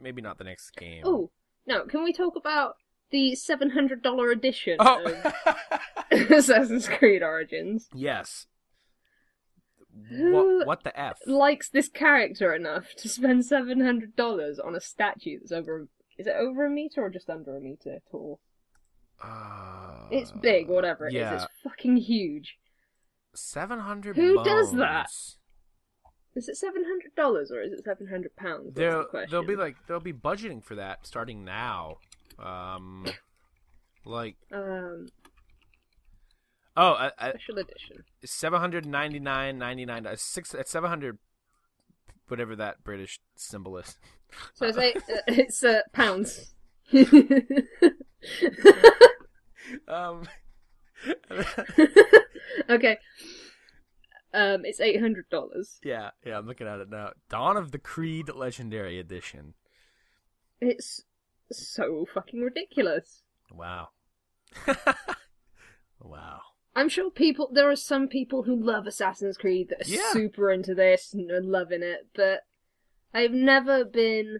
[0.00, 1.02] maybe not the next game.
[1.04, 1.30] Oh
[1.66, 1.84] no!
[1.86, 2.76] Can we talk about
[3.10, 5.02] the seven hundred dollar edition Oh.
[5.04, 5.34] of
[6.30, 7.88] Assassin's Creed Origins?
[7.94, 8.46] yes.
[10.08, 11.18] Who What, what the f?
[11.26, 15.88] Likes this character enough to spend seven hundred dollars on a statue that's over?
[16.18, 18.40] Is it over a meter or just under a meter tall?
[19.22, 21.14] Uh, It's big, whatever it is.
[21.14, 21.34] yeah.
[21.34, 22.56] It's fucking huge.
[23.34, 24.16] Seven hundred.
[24.16, 25.08] Who does that?
[26.34, 28.74] Is it seven hundred dollars or is it seven hundred pounds?
[28.74, 31.98] They'll they'll be like they'll be budgeting for that starting now.
[32.38, 33.06] Um,
[34.04, 35.08] like um
[36.76, 38.04] oh, uh, uh, special edition.
[38.24, 40.06] seven hundred ninety nine ninety nine.
[40.16, 41.18] Six at seven hundred,
[42.28, 43.98] whatever that British symbol is.
[44.54, 46.54] So it's eight, uh, it's uh, pounds.
[49.88, 50.24] Um,
[52.70, 52.98] okay.
[54.34, 55.78] Um, it's eight hundred dollars.
[55.84, 56.38] yeah, yeah.
[56.38, 57.10] I'm looking at it now.
[57.28, 59.54] Dawn of the Creed Legendary Edition.
[60.60, 61.02] It's
[61.50, 63.22] so fucking ridiculous.
[63.52, 63.88] Wow.
[66.00, 66.40] wow.
[66.74, 70.12] I'm sure people there are some people who love Assassin's Creed that are Yeah.
[70.12, 72.40] super into this and are loving it, but
[73.12, 74.38] I've never been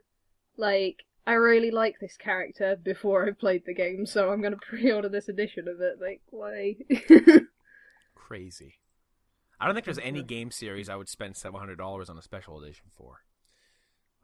[0.57, 5.09] like I really like this character before I played the game, so I'm gonna pre-order
[5.11, 5.99] this edition of it.
[6.01, 6.77] Like, why?
[8.15, 8.77] Crazy.
[9.63, 12.23] I don't think there's any game series I would spend seven hundred dollars on a
[12.23, 13.21] special edition for.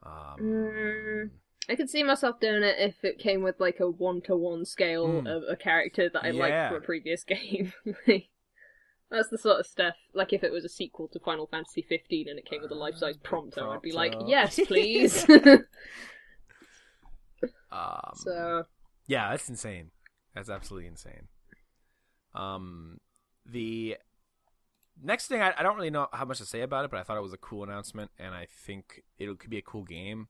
[0.03, 1.29] Um, Mm,
[1.69, 5.27] I could see myself doing it if it came with like a one-to-one scale Mm.
[5.33, 7.71] of a character that I liked from a previous game.
[9.09, 9.95] That's the sort of stuff.
[10.13, 12.75] Like if it was a sequel to Final Fantasy 15 and it came with a
[12.75, 15.27] life-size Prompto, I'd be like, yes, please.
[17.71, 18.63] um, so
[19.07, 19.91] Yeah, that's insane.
[20.35, 21.27] That's absolutely insane.
[22.35, 22.99] Um,
[23.45, 23.97] the
[25.01, 27.03] next thing, I, I don't really know how much to say about it, but I
[27.03, 30.27] thought it was a cool announcement, and I think it could be a cool game.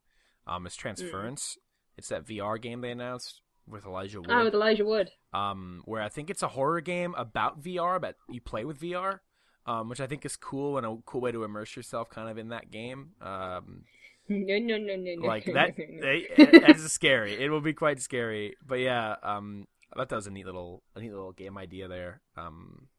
[0.47, 1.57] Um, is Transference.
[1.97, 4.31] It's that VR game they announced with Elijah Wood.
[4.31, 5.11] Oh, with Elijah Wood.
[5.33, 9.19] um, where I think it's a horror game about VR, but you play with VR,
[9.67, 12.37] um, which I think is cool and a cool way to immerse yourself kind of
[12.37, 13.11] in that game.
[13.21, 13.83] Um,
[14.31, 15.27] No, no, no, no, no.
[15.27, 16.01] like that, no, no.
[16.05, 17.33] it- scary.
[17.43, 18.55] It will be quite scary.
[18.63, 21.87] But yeah, um, I thought that was a neat little, a neat little game idea
[21.87, 22.21] there.
[22.37, 22.89] Um,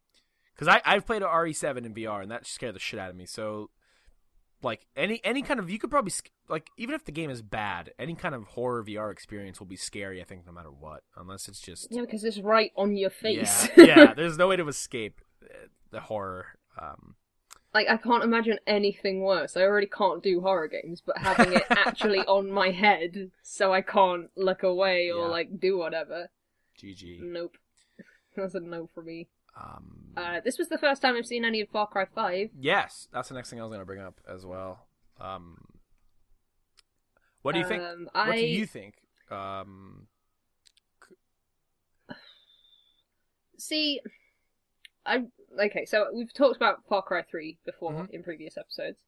[0.60, 3.16] because I I've played a RE7 in VR and that scared the shit out of
[3.16, 3.24] me.
[3.24, 3.70] So,
[4.62, 6.12] like any any kind of you could probably
[6.48, 9.76] like even if the game is bad, any kind of horror VR experience will be
[9.76, 10.20] scary.
[10.20, 13.68] I think no matter what, unless it's just Yeah, because it's right on your face.
[13.76, 14.14] yeah, yeah.
[14.16, 16.46] There's no way to escape uh, the horror.
[16.80, 17.16] Um,
[17.72, 19.56] like I can't imagine anything worse.
[19.56, 23.80] I already can't do horror games, but having it actually on my head so I
[23.80, 25.30] can't look away or Yeah.
[25.30, 26.28] like do whatever.
[26.82, 27.20] GG.
[27.22, 27.56] Nope.
[28.36, 29.28] That's a no for me.
[29.60, 32.50] Um, Uh, this was the first time I've seen any of Far Cry 5.
[32.58, 34.86] yes, that's the next thing I was going to bring up as well.
[35.20, 35.56] Um,
[37.42, 37.82] what do you think?
[37.82, 38.36] Um, What I...
[38.36, 38.94] do you think?
[39.30, 40.08] Um,
[43.58, 44.00] See,
[45.06, 45.24] I
[45.62, 45.84] okay.
[45.84, 48.10] So we've talked about Far Cry Three before Mhm.
[48.10, 48.98] in previous episodes,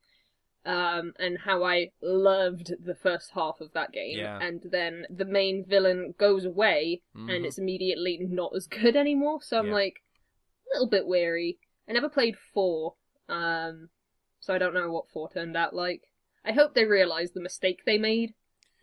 [0.64, 4.38] um, and how I loved the first half of that game, Yeah.
[4.40, 7.44] and then the main villain goes away, and mhm.
[7.46, 9.42] it's immediately not as good anymore.
[9.42, 9.72] So I'm Yeah.
[9.74, 10.01] like
[10.74, 11.58] little bit wary.
[11.88, 12.94] I never played four,
[13.28, 13.88] um,
[14.40, 16.02] so I don't know what four turned out like.
[16.44, 18.34] I hope they realize the mistake they made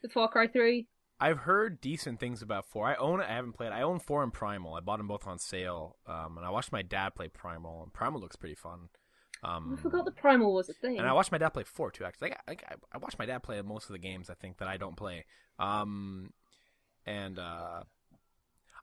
[0.02, 0.88] with Far Cry Three.
[1.22, 2.88] I've heard decent things about four.
[2.88, 3.28] I own it.
[3.30, 3.74] I haven't played.
[3.74, 4.76] I own four and Primal.
[4.76, 5.98] I bought them both on sale.
[6.07, 8.88] Um, and I watched my dad play Primal, and Primal looks pretty fun.
[9.44, 10.98] Um, I forgot the Primal was a thing.
[10.98, 12.06] And I watched my dad play four too.
[12.06, 14.30] Actually, I, I, I watched my dad play most of the games.
[14.30, 15.26] I think that I don't play.
[15.57, 16.32] Um,
[17.06, 17.84] and uh,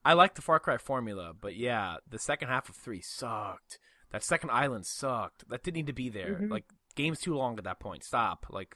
[0.07, 3.79] I like the Far Cry formula, but yeah, the second half of three sucked.
[4.13, 5.49] That second island sucked.
[5.49, 6.39] That didn't need to be there.
[6.41, 6.51] Mhm.
[6.51, 6.65] Like
[6.95, 8.05] game's too long at that point.
[8.05, 8.47] Stop.
[8.51, 8.75] Like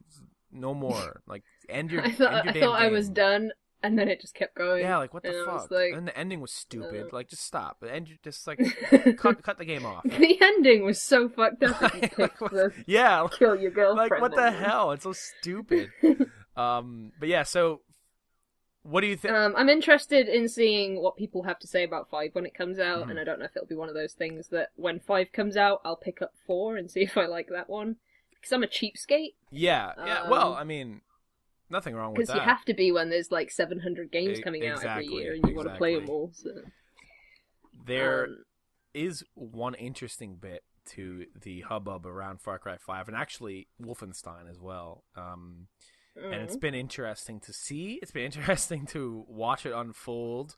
[0.51, 1.23] no more.
[1.27, 2.03] like end your.
[2.03, 3.53] I thought your I thought I was done,
[3.83, 4.83] and then it just kept going.
[4.83, 5.71] Yeah, like what the and fuck?
[5.71, 7.05] like- and the ending was stupid.
[7.05, 7.79] uh, like just stop.
[7.81, 8.09] The end.
[8.25, 8.59] Just like
[9.17, 10.03] cut, cut the game off.
[10.03, 11.95] the ending was so fucked up.
[12.19, 14.11] You yeah, kill your girlfriend.
[14.11, 14.91] like what the hell?
[14.91, 15.91] It's so stupid.
[16.57, 17.83] um, but yeah, so
[18.91, 19.35] what do you think?
[19.35, 22.79] Um, I'm interested in seeing what people have to say about five when it comes
[22.79, 23.11] out, Mhm.
[23.11, 25.57] and I don't know if it'll be one of those things that when five comes
[25.57, 27.97] out, I'll pick up four and see if I like that one.
[28.31, 29.35] Because I'm a cheapskate.
[29.51, 30.29] yeah, yeah.
[30.29, 31.03] well, um, I mean,
[31.69, 32.33] nothing wrong with that.
[32.35, 35.35] Because you have to be when there's like 700 games E- coming out every year,
[35.35, 36.31] and you want to play them all.
[36.33, 36.51] So.
[37.87, 38.45] There Um,
[38.95, 44.59] is one interesting bit to the hubbub around Far Cry Five, and actually Wolfenstein as
[44.59, 45.05] well.
[45.15, 45.69] Um,
[46.17, 47.99] and it's been interesting to see.
[48.03, 50.57] It's been interesting to watch it unfold.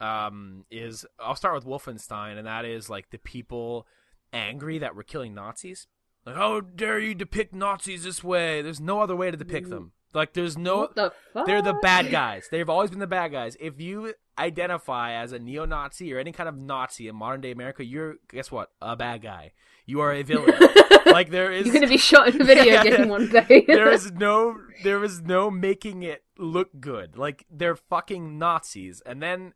[0.00, 3.86] Um, is I'll start with Wolfenstein, and that is like the people
[4.32, 5.86] angry that we're killing Nazis.
[6.24, 8.62] Like, how dare you depict Nazis this way?
[8.62, 9.92] There's no other way to depict them.
[10.12, 10.88] Like, there's no.
[10.94, 11.12] the?
[11.46, 12.48] They're the bad guys.
[12.50, 13.56] They've always been the bad guys.
[13.60, 17.84] If you identify as a neo-Nazi or any kind of Nazi in modern day America,
[17.84, 18.70] you're guess what?
[18.80, 19.52] A bad guy.
[19.86, 20.52] You are a villain.
[21.06, 22.84] like there is You're gonna be shot in a video Yeah.
[22.84, 23.64] game one day.
[23.66, 27.16] there is no there is no making it look good.
[27.18, 29.02] Like they're fucking Nazis.
[29.04, 29.52] And then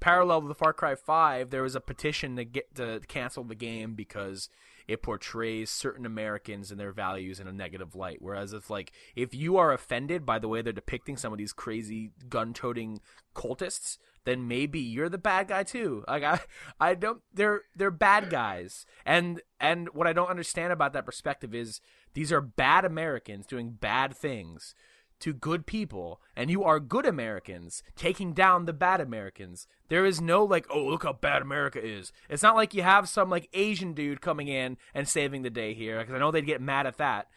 [0.00, 3.54] parallel to the Far Cry 5, there was a petition to get to cancel the
[3.54, 4.48] game because
[4.88, 8.18] it portrays certain Americans and their values in a negative light.
[8.20, 11.52] Whereas if like if you are offended by the way they're depicting some of these
[11.52, 13.00] crazy gun-toting
[13.34, 16.04] cultists, then maybe you're the bad guy too.
[16.08, 16.40] Like I
[16.80, 18.86] I don't they're they're bad guys.
[19.04, 21.82] And and what I don't understand about that perspective is
[22.14, 24.74] these are bad Americans doing bad things
[25.20, 29.66] to good people, and you are good Americans taking down the bad Americans.
[29.88, 32.12] There is no like, oh, look how bad America is.
[32.28, 35.74] It's not like you have some like Asian dude coming in and saving the day
[35.74, 37.28] here, because I know they'd get mad at that.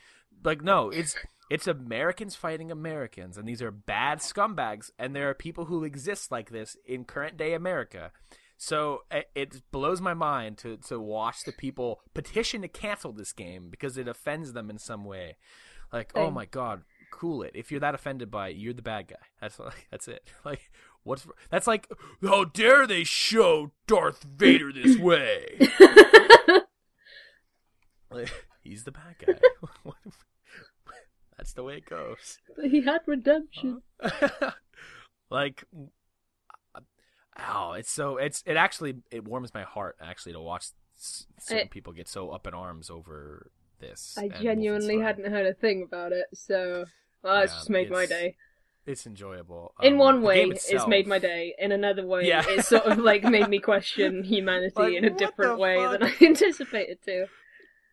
[0.44, 1.16] Like, no, it's
[1.49, 6.32] it's Americans fighting Americans, and these are bad scumbags, and there are people who exist
[6.32, 8.12] like this in current day America.
[8.58, 13.34] So it, it blows my mind to to watch the people petition to cancel this
[13.34, 15.38] game because it offends them in some way.
[15.91, 17.52] Like, oh my god, cool it.
[17.54, 19.16] If you're that offended by it, you're the bad guy.
[19.40, 20.24] That's like, that's it.
[20.46, 20.72] Like
[21.04, 21.88] what's that's like
[22.22, 25.58] how dare they show Darth Vader this way?
[28.10, 28.32] Like,
[28.62, 29.34] he's the bad guy.
[31.38, 32.40] that's the way it goes.
[32.64, 33.82] he had redemption.
[35.30, 35.64] like
[37.40, 41.94] oh, it's so it's it actually it warms my heart actually to watch certain people
[41.94, 44.16] get so up in arms over this.
[44.18, 46.86] I genuinely hadn't heard a thing about it, so
[47.23, 48.35] it's Yeah, just made my day.
[48.85, 49.73] it's enjoyable.
[49.81, 51.53] In Um, one way, game it's made my day.
[51.60, 52.43] In another way, Yeah.
[52.48, 55.99] it's sort of like made me question humanity Like, in a different way fuck?
[55.99, 57.27] than I anticipated to.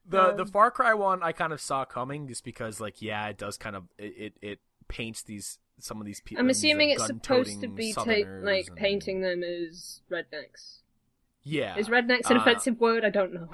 [0.07, 3.27] The the Um, Far Cry one I kind of saw coming just because like yeah
[3.29, 6.43] it does kind of it it, it paints these some of these people.
[6.43, 7.95] I'm assuming it's supposed to be
[8.43, 10.79] like painting them as rednecks.
[11.43, 11.77] Yeah.
[11.77, 13.05] Is rednecks an Uh, offensive word?
[13.05, 13.51] I don't know.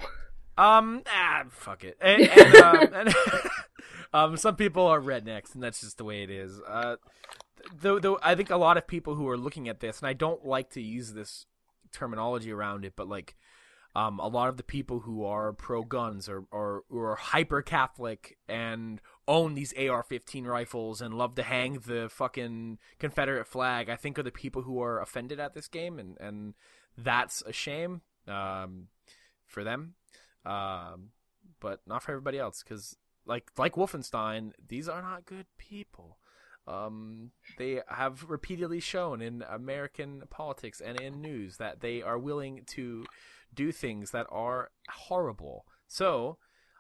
[0.57, 1.97] Um ah fuck it.
[2.01, 3.15] And, and, um, and
[4.15, 6.61] um some people are rednecks and that's just the way it is.
[6.67, 6.97] Uh
[7.79, 10.15] though though I think a lot of people who are looking at this and I
[10.15, 11.47] don't like to use this
[11.93, 13.37] terminology around it but like
[13.97, 18.37] um, a lot of the people who are pro guns or, or, or hyper Catholic
[18.49, 23.97] and own these AR 15 rifles and love to hang the fucking Confederate flag, I
[23.97, 26.55] think are the people who are offended at this game, and, and
[26.99, 28.89] that's a shame um,
[29.47, 29.95] for them.
[30.45, 31.11] Um,
[31.61, 36.19] but not for everybody else, because like like Wolfenstein, these are not good people.
[36.67, 42.63] Um, they have repeatedly shown in American politics and in news that they are willing
[42.69, 43.05] to
[43.53, 45.67] do things that are horrible.
[45.87, 46.39] So,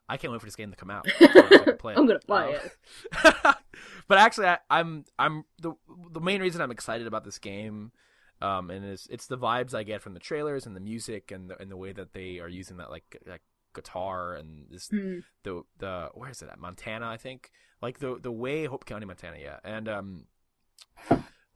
[0.09, 1.07] I can't wait for this game to come out.
[1.19, 1.99] so I can play it.
[1.99, 3.57] I'm gonna buy Um, it.
[4.09, 5.75] but actually, I, I'm I'm the
[6.13, 7.93] the main reason I'm excited about this game,
[8.41, 11.51] um, and it's it's the vibes I get from the trailers and the music and
[11.51, 13.43] the and the way that they are using that like like
[13.75, 15.19] guitar and this Hmm.
[15.43, 16.59] the the where is it at?
[16.59, 17.51] Montana I think?
[17.83, 19.59] Like the the way Hope County Montana yeah.
[19.65, 20.27] And um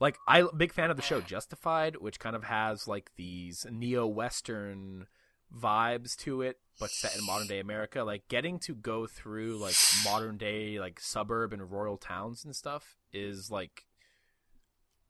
[0.01, 4.07] like I big fan of the show Justified which kind of has like these neo
[4.07, 5.07] western
[5.55, 8.05] vibes to it but set in modern day America.
[8.05, 9.75] Like getting to go through like
[10.05, 13.85] modern day like suburb and rural towns and stuff is like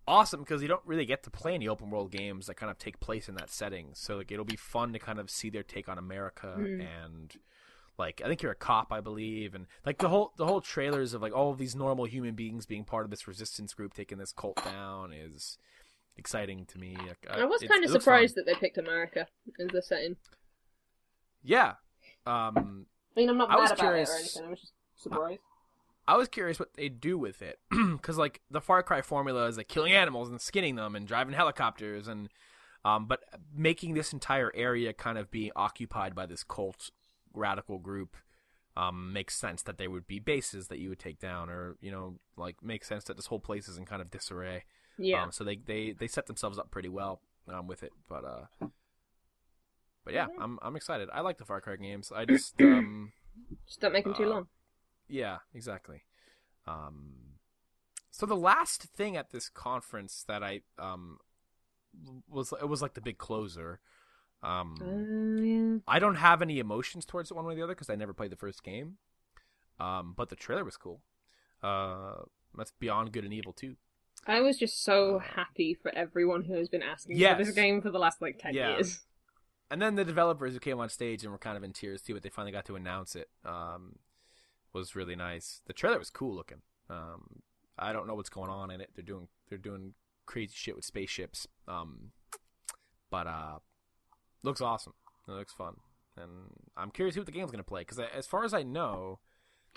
[0.08, 2.78] awesome because you don't really get to play any open world games that kind of
[2.78, 5.62] take place in that setting so like it'll be fun to kind of see their
[5.62, 6.86] take on America Mm.
[7.04, 7.36] and
[7.98, 11.14] like I think you're a cop, I believe, and like the whole the whole trailers
[11.14, 14.18] of like all of these normal human beings being part of this resistance group taking
[14.18, 15.58] this cult down is
[16.16, 16.96] exciting to me.
[16.96, 19.26] Like, uh, I was kind of surprised that they picked America
[19.58, 20.14] as the setting.
[21.42, 21.72] Yeah,
[22.26, 22.86] um,
[23.16, 24.44] I mean, I'm not I mad was about curious- it or anything.
[24.44, 25.40] I was just surprised.
[26.08, 29.58] I was curious what they'd do with it because like the Far Cry formula is
[29.58, 32.30] like killing animals and skinning them and driving helicopters and
[32.82, 33.20] um, but
[33.54, 36.90] making this entire area kind of be occupied by this cult
[37.34, 38.16] radical group
[38.74, 41.90] um, makes sense that there would be bases that you would take down or you
[41.90, 44.64] know like makes sense that this whole place is in kind of disarray.
[44.96, 45.24] Yeah.
[45.24, 47.20] Um, so they, they they set themselves up pretty well
[47.52, 48.66] um, with it, but uh,
[50.06, 51.10] but yeah, I'm I'm excited.
[51.12, 52.10] I like the Far Cry games.
[52.14, 53.12] I just um.
[53.66, 54.46] just don't make them too uh, long.
[55.08, 56.02] Yeah, exactly.
[56.66, 57.14] Um,
[58.10, 61.18] so the last thing at this conference that I um
[62.28, 63.80] was it was like the big closer.
[64.42, 65.78] Um, Oh, yeah.
[65.88, 68.12] I don't have any emotions towards it one way or the other because I never
[68.12, 68.98] played the first game.
[69.80, 71.00] Um, but the trailer was cool.
[71.62, 72.22] Uh,
[72.56, 73.76] that's Beyond Good and Evil too.
[74.26, 77.90] I was just so happy for everyone who has been asking for this game for
[77.90, 78.74] the last like ten Yeah.
[78.74, 79.00] years.
[79.70, 82.14] And then the developers who came on stage and were kind of in tears too,
[82.14, 83.28] but they finally got to announce it.
[83.44, 83.96] Um,
[84.72, 85.60] was really nice.
[85.66, 86.62] The trailer was cool looking.
[86.90, 87.42] Um,
[87.78, 88.90] I don't know what's going on in it.
[88.94, 89.94] They're doing they're doing
[90.26, 91.46] crazy shit with spaceships.
[91.66, 92.12] Um,
[93.10, 93.58] but uh,
[94.42, 94.94] looks awesome.
[95.26, 95.76] It looks fun,
[96.16, 96.30] and
[96.76, 99.20] I'm curious who the game's gonna play because as far as I know,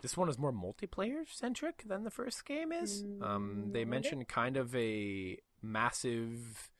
[0.02, 3.06] this one is more multiplayer centric than the first game is.
[3.20, 6.72] Um, they Mm, mentioned kind of a massive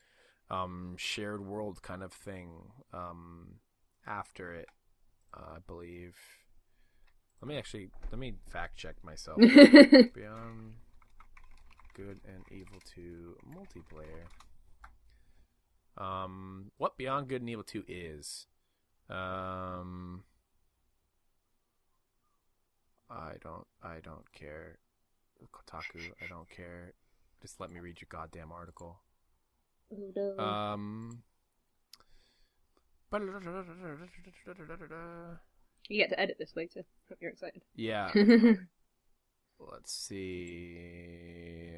[0.50, 3.60] um, shared world kind of thing um,
[4.06, 4.68] after it,
[5.34, 6.16] uh, I believe.
[7.42, 9.38] Let me actually let me fact check myself.
[9.40, 10.74] Beyond
[11.92, 14.28] Good and Evil 2 multiplayer.
[16.00, 18.46] Um, what Beyond Good and Evil 2 is?
[19.10, 20.22] Um,
[23.10, 24.78] I don't I don't care.
[25.52, 26.92] Kotaku, I don't care.
[27.40, 29.00] Just let me read your goddamn article.
[30.38, 31.24] Um.
[35.88, 36.84] you get to edit this later.
[37.08, 37.62] Hope you're excited.
[37.74, 38.10] Yeah.
[39.58, 41.76] Let's see.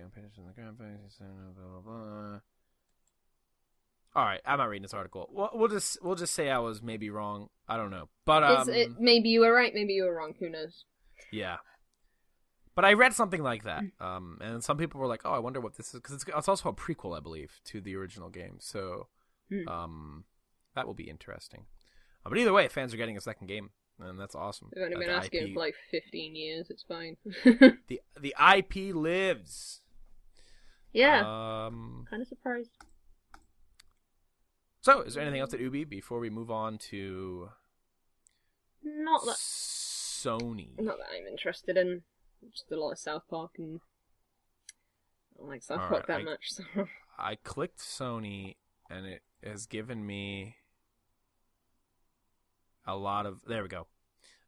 [1.59, 2.39] Blah, blah, blah.
[4.17, 5.29] All right, I'm not reading this article.
[5.33, 7.49] We'll, we'll just we'll just say I was maybe wrong.
[7.69, 10.35] I don't know, but um, it, maybe you were right, maybe you were wrong.
[10.39, 10.85] Who knows?
[11.33, 11.57] yeah.
[12.77, 15.61] But I read something like that, um, and some people were like, "Oh, I wonder
[15.61, 18.57] what this is," because it's, it's also a prequel, I believe, to the original game.
[18.61, 19.09] So,
[19.51, 19.69] Hmm.
[19.69, 20.25] um,
[20.75, 21.67] that will be interesting.
[22.25, 24.71] Uh, but either way, fans are getting a second game, and that's awesome.
[24.75, 26.71] They've only been the asking IP for like 15 years.
[26.71, 27.17] It's fine.
[27.45, 29.81] the the IP lives.
[30.93, 31.21] yeah,
[31.67, 32.05] Um.
[32.11, 32.71] kind of surprised.
[34.81, 37.49] So, is there anything else at Ubi before we move on to
[38.83, 40.79] Not that, Sony?
[40.79, 42.03] not that I'm interested in.
[42.53, 43.81] Just a lot of South Park and
[45.35, 46.51] I don't like South All Park right, that I- much.
[46.51, 46.63] So.
[47.19, 48.57] I clicked Sony
[48.91, 50.57] and it has given me
[52.87, 53.41] a lot of.
[53.47, 53.87] There we go.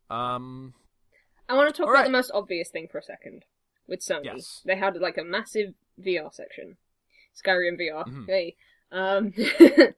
[0.08, 0.74] Um,
[1.48, 2.04] I want to talk about right.
[2.04, 3.44] the most obvious thing for a second
[3.86, 4.24] with Sony.
[4.24, 4.62] Yes.
[4.64, 6.76] They had like a massive VR section,
[7.34, 8.06] Skyrim VR.
[8.06, 8.26] Mhm.
[8.26, 8.56] Hey,
[8.92, 9.32] um,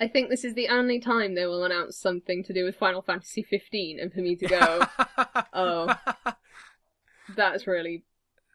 [0.00, 3.02] I think this is the only time they will announce something to do with Final
[3.02, 4.86] Fantasy 15, and for me to go,
[5.52, 5.94] oh.
[7.36, 8.04] that's really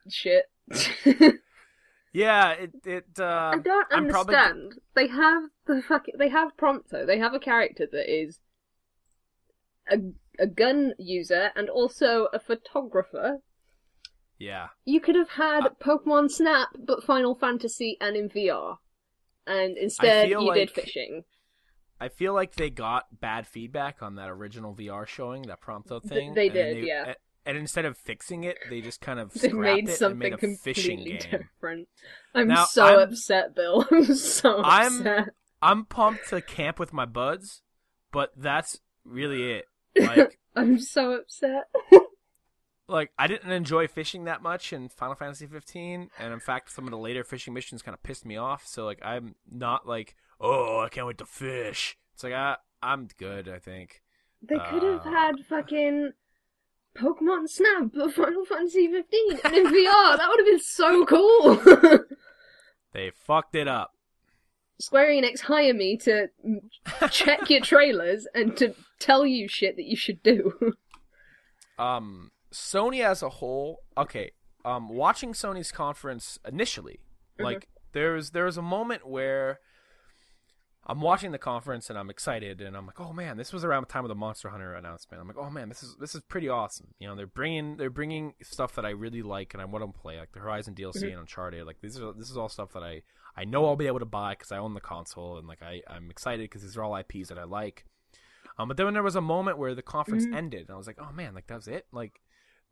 [0.10, 0.46] shit.
[2.14, 3.06] yeah, it it.
[3.20, 4.76] Uh, I don't I'm probably- understand.
[4.96, 6.16] They have the fucking.
[6.18, 7.06] They have Prompto.
[7.06, 8.40] They have a character that is
[9.92, 9.98] a
[10.40, 13.40] a gun user and also a photographer.
[14.40, 18.78] yeah, You could have had Uh, Pokemon Snap, but Final Fantasy and in VR,
[19.48, 21.24] and instead you did fishing.
[22.00, 26.14] I feel like they got bad feedback on that original VR showing, that Prompto Th-
[26.14, 26.34] thing.
[26.36, 27.10] they did, yeah.
[27.14, 27.16] a-
[27.50, 30.52] And instead of fixing it, they just kind of They made it something and made
[30.52, 31.40] a fishing completely game.
[31.42, 31.88] different.
[32.36, 33.88] I'm Now, so I'm- upset, Bill.
[33.92, 35.30] I'm so I'm- upset.
[35.64, 37.64] I'm pumped to camp with my buds,
[38.12, 39.66] but that's really it.
[40.00, 41.66] Like, I'm so upset.
[42.88, 46.86] like I didn't enjoy fishing that much in Final Fantasy 15, and in fact, some
[46.86, 48.66] of the later fishing missions kind of pissed me off.
[48.66, 51.98] So like, I'm not like, oh, I can't wait to fish.
[52.14, 53.50] It's like I, I'm good.
[53.50, 54.02] I think.
[54.42, 55.10] They could have Uh.
[55.12, 56.12] had fucking
[56.98, 60.18] Pokemon Snap but Final Fantasy 15 and in VR.
[60.18, 62.00] That would have been so cool.
[62.94, 63.92] They fucked it up.
[64.80, 66.28] Square Enix hire me to
[67.12, 70.74] check your trailers and to tell you shit that you should do.
[71.80, 74.32] um Sony as a whole, okay,
[74.66, 77.00] um watching Sony's conference initially,
[77.40, 77.44] Mhm.
[77.44, 79.60] like there's there's a moment where
[80.90, 83.84] I'm watching the conference and I'm excited and I'm like, "Oh man, this was around
[83.84, 86.22] the time of the Monster Hunter announcement." I'm like, "Oh man, this is this is
[86.22, 89.66] pretty awesome." You know, they're bringing they're bringing stuff that I really like and I
[89.66, 91.12] want to play, like the Horizon DLC Mhm.
[91.12, 91.66] and Uncharted.
[91.66, 93.02] Like these are this is all stuff that I
[93.38, 95.82] I know I'll be able to buy cuz I own the console and like I
[95.88, 97.86] I'm excited cuz these are all IPs that I like.
[98.58, 100.34] Um, but then when there was a moment where the conference Mhm.
[100.34, 102.22] ended, and I was like, "Oh man, like that was it." Like,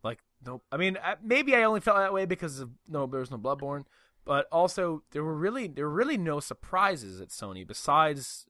[0.03, 3.31] like no, I mean, maybe I only felt that way because of no, there was
[3.31, 3.85] no Bloodborne,
[4.25, 8.47] but also there were really there were really no surprises at Sony besides,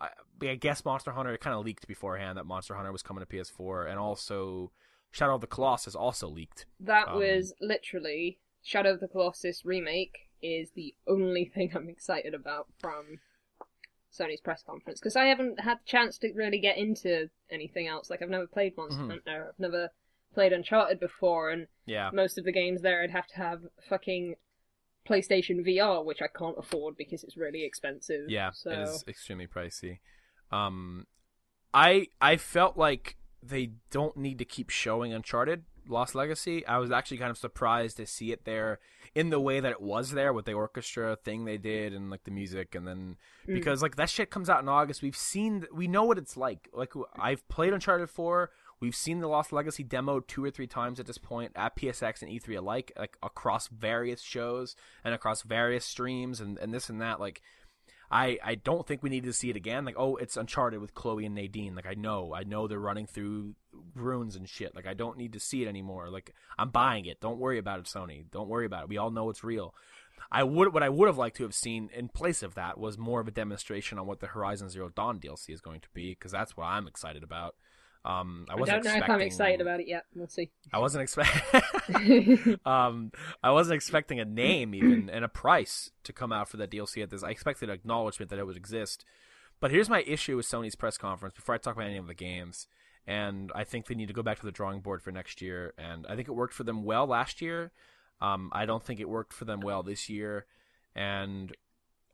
[0.00, 0.10] I,
[0.42, 3.84] I guess Monster Hunter kind of leaked beforehand that Monster Hunter was coming to PS4,
[3.90, 4.70] and also
[5.10, 6.66] Shadow of the Colossus also leaked.
[6.80, 12.34] That Um, was literally Shadow of the Colossus remake is the only thing I'm excited
[12.34, 13.20] about from
[14.12, 18.10] Sony's press conference because I haven't had the chance to really get into anything else.
[18.10, 19.08] Like I've never played Monster Mhm.
[19.10, 19.90] Hunter, I've never
[20.34, 24.34] played Uncharted before, and Yeah, most of the games there I'd have to have fucking
[25.08, 28.28] PlayStation VR, which I can't afford because it's really expensive.
[28.28, 29.98] Yeah, so it is extremely pricey.
[30.52, 31.06] Um,
[31.72, 36.66] I I felt like they don't need to keep showing Uncharted Lost Legacy.
[36.66, 38.78] I was actually kind of surprised to see it there
[39.14, 42.24] in the way that it was there with the orchestra thing they did and like
[42.24, 43.16] the music and then
[43.48, 43.54] Mm.
[43.54, 45.02] because like that shit comes out in August.
[45.02, 46.68] We've seen we know what it's like.
[46.72, 48.50] Like I've played Uncharted 4.
[48.80, 52.22] We've seen the Lost Legacy demo two or three times at this point at PSX
[52.22, 57.00] and E3 alike, like across various shows and across various streams and, and this and
[57.02, 57.20] that.
[57.20, 57.42] Like
[58.10, 59.84] I, I don't think we need to see it again.
[59.84, 61.76] Like, oh, it's Uncharted with Chloe and Nadine.
[61.76, 63.54] Like, I know, I know they're running through
[63.94, 64.74] ruins and shit.
[64.74, 66.10] Like, I don't need to see it anymore.
[66.10, 67.20] Like, I'm buying it.
[67.20, 68.24] Don't worry about it, Sony.
[68.30, 68.88] Don't worry about it.
[68.88, 69.74] We all know it's real.
[70.32, 72.98] I would, what I would have liked to have seen in place of that was
[72.98, 76.10] more of a demonstration on what the Horizon Zero Dawn DLC is going to be,
[76.10, 77.54] because that's what I'm excited about.
[78.04, 80.04] Um, I I wasn't don't know if I'm expecting- excited about it yet.
[80.14, 80.50] We'll see.
[80.72, 82.58] I wasn't expecting.
[82.66, 83.12] um,
[83.42, 87.02] I wasn't expecting a name even and a price to come out for that DLC
[87.02, 87.22] at this.
[87.22, 89.04] I expected acknowledgement that it would exist.
[89.60, 92.14] But here's my issue with Sony's press conference before I talk about any of the
[92.14, 92.66] games.
[93.06, 95.74] And I think they need to go back to the drawing board for next year.
[95.76, 97.72] And I think it worked for them well last year.
[98.22, 100.46] Um, I don't think it worked for them well this year.
[100.94, 101.54] And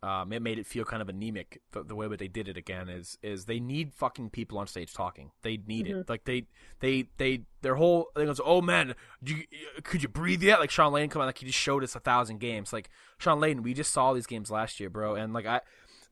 [0.06, 1.60] um, it made it feel kind of anemic.
[1.72, 4.66] The, the way that they did it again is is they need fucking people on
[4.68, 5.32] stage talking.
[5.42, 6.08] They need it.
[6.08, 6.44] Like they
[6.80, 9.42] they they their whole thing was, oh man, you,
[9.82, 10.60] could you breathe yet?
[10.60, 12.72] Like Shawn Layden come out like he just showed us a thousand games.
[12.72, 12.88] Like
[13.18, 15.60] Shawn Layden, we just saw these games last year, bro, and like I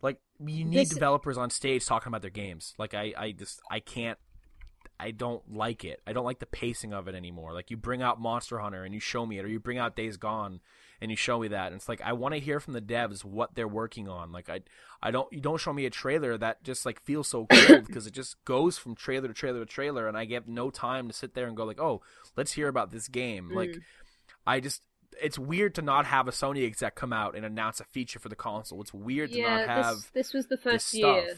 [0.02, 2.74] like you need This- developers on stage talking about their games.
[2.78, 4.18] Like I I just I can't.
[4.98, 6.00] I don't like it.
[6.06, 7.52] I don't like the pacing of it anymore.
[7.52, 9.96] Like you bring out Monster Hunter and you show me it, or you bring out
[9.96, 10.60] Days Gone
[11.04, 11.66] and you show me that.
[11.68, 14.32] And it's like I want to hear from the devs what they're working on.
[14.32, 14.62] Like I,
[15.00, 15.32] I don't.
[15.32, 18.42] You don't show me a trailer that just like feels so cold because it just
[18.44, 21.46] goes from trailer to trailer to trailer, and I get no time to sit there
[21.46, 22.00] and go like, oh,
[22.36, 23.50] let's hear about this game.
[23.54, 23.82] Like Mm.
[24.46, 24.82] I just.
[25.22, 28.28] It's weird to not have a Sony exec come out and announce a feature for
[28.28, 28.80] the console.
[28.80, 30.98] It's weird to yeah, not have this, this was the this first stuff.
[31.24, 31.36] year.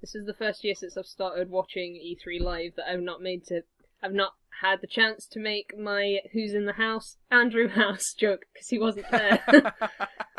[0.00, 3.44] This is the first year since I've started watching E3 live that I've not made
[3.48, 3.62] to.
[4.02, 8.42] I've not had the chance to make my "Who's in the House" Andrew House joke
[8.52, 9.42] because he wasn't there,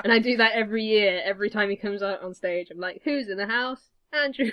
[0.03, 1.22] and I do that every year.
[1.23, 4.52] Every time he comes out on stage, I'm like, "Who's in the house?" Andrew.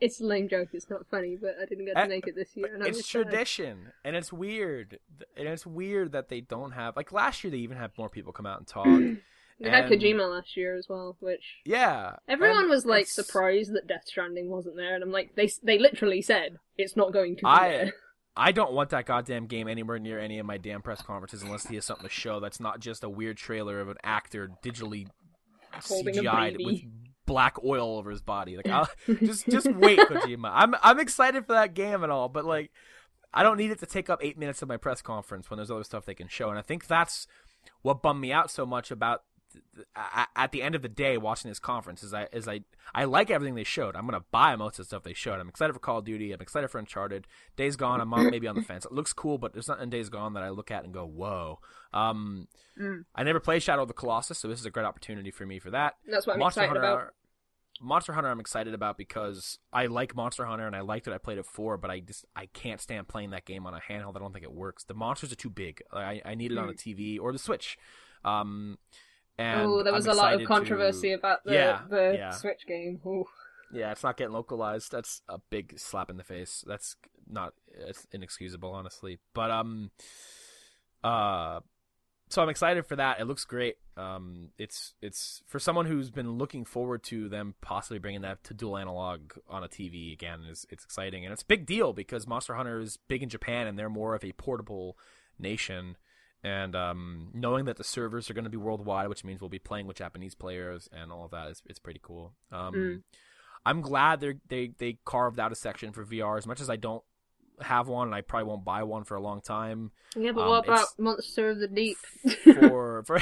[0.00, 0.68] it's a lame joke.
[0.72, 2.74] It's not funny, but I didn't get to Uh, make it this year.
[2.74, 3.22] And it's sad.
[3.28, 4.98] tradition, and it's weird,
[5.36, 7.50] and it's weird that they don't have like last year.
[7.50, 8.86] They even had more people come out and talk.
[9.64, 13.86] Had and- Kojima last year as well, which Yeah, everyone was like it's- surprised that
[13.86, 17.40] Death Stranding wasn't there, and I'm like, they they literally said it's not going to
[17.40, 17.92] be I- there.
[18.36, 21.66] I don't want that goddamn game anywhere near any of my damn press conferences unless
[21.66, 25.06] he has something to show that's not just a weird trailer of an actor digitally
[25.80, 26.80] CGI'd with
[27.26, 28.56] black oil all over his body.
[28.56, 28.88] Like, I'll,
[29.20, 30.50] just just wait, Kojima.
[30.52, 32.70] I'm I'm excited for that game and all, but like,
[33.32, 35.70] I don't need it to take up eight minutes of my press conference when there's
[35.70, 36.48] other stuff they can show.
[36.50, 37.26] And I think that's
[37.82, 39.35] what bummed me out so much about th- th- a-
[40.36, 42.60] at the end of the day watching this conference is I is I
[42.94, 43.96] I like everything they showed.
[43.96, 45.40] I'm gonna buy most of the stuff they showed.
[45.40, 46.32] I'm excited for Call of Duty.
[46.32, 47.26] I'm excited for Uncharted.
[47.56, 48.00] Days Gone.
[48.00, 48.84] I'm on, maybe on the fence.
[48.84, 51.04] It looks cool, but there's nothing in Days Gone that I look at and go,
[51.06, 51.60] whoa.
[51.92, 53.06] Um, Mm.
[53.14, 55.58] I never played Shadow of the Colossus, so this is a great opportunity for me
[55.58, 55.94] for that.
[56.06, 57.14] That's what I'm Monster excited Hunter, about.
[57.80, 61.14] Monster Hunter, I'm excited about because I like Monster Hunter and I liked it.
[61.14, 63.80] I played it four, but I just I can't stand playing that game on a
[63.80, 64.16] handheld.
[64.16, 64.84] I don't think it works.
[64.84, 65.82] The monsters are too big.
[65.92, 67.78] I I need it on a TV or the Switch.
[68.26, 68.76] Um,
[69.38, 72.30] and oh, there was I'm a lot of controversy to- about the Yeah, the yeah.
[72.30, 73.00] Switch game.
[73.06, 73.26] Ooh.
[73.72, 74.92] Yeah, it's not getting localized.
[74.92, 76.64] That's a big slap in the face.
[76.66, 76.96] That's
[77.28, 79.18] not it's inexcusable, honestly.
[79.34, 79.90] But um,
[81.02, 81.60] uh,
[82.28, 83.20] so I'm excited for that.
[83.20, 83.76] It looks great.
[83.96, 88.54] Um, it's it's for someone who's been looking forward to them possibly bringing that to
[88.54, 90.40] dual analog on a TV again.
[90.48, 93.66] is It's exciting and it's a big deal because Monster Hunter is big in Japan
[93.66, 94.96] and they're more of a portable
[95.38, 95.96] nation.
[96.46, 99.58] And um, knowing that the servers are going to be worldwide, which means we'll be
[99.58, 102.34] playing with Japanese players and all of that, is it's pretty cool.
[102.52, 103.02] Um, Mm.
[103.64, 106.38] I'm glad they they they carved out a section for VR.
[106.38, 107.02] As much as I don't
[107.60, 109.90] have one, and I probably won't buy one for a long time.
[110.14, 111.96] Yeah, but Um, what about Monster of the Deep?
[112.44, 113.20] For for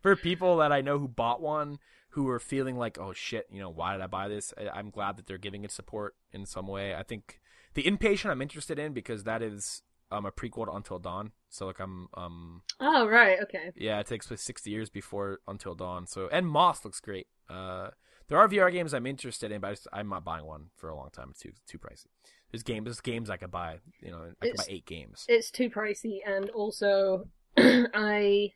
[0.00, 1.78] for people that I know who bought one,
[2.10, 4.54] who are feeling like, oh shit, you know, why did I buy this?
[4.56, 6.94] I, I'm glad that they're giving it support in some way.
[6.94, 7.40] I think
[7.74, 9.82] the inpatient I'm interested in because that is
[10.12, 11.32] um a prequel to Until Dawn.
[11.48, 13.70] So like I'm um oh right, okay.
[13.76, 16.06] yeah, it takes place 60 years before Until Dawn.
[16.06, 17.26] So and Moss looks great.
[17.48, 17.90] Uh,
[18.28, 20.88] there are VR games I'm interested in, but I just, I'm not buying one for
[20.88, 21.28] a long time.
[21.30, 22.06] It's too too pricey.
[22.50, 23.78] There's games, there's games I could buy.
[24.00, 25.24] You know, I could buy eight games.
[25.28, 28.52] It's too pricey, and also I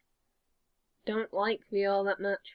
[1.06, 2.54] don't like VR that much.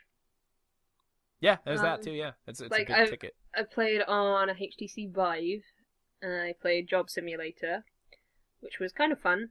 [1.40, 2.11] Yeah, there's that um, too.
[2.11, 3.36] Yeah, it's it's like, a big I've- ticket.
[3.53, 5.64] I played on a HTC Vive,
[6.22, 7.84] and I played Job Simulator,
[8.61, 9.49] which was kind of fun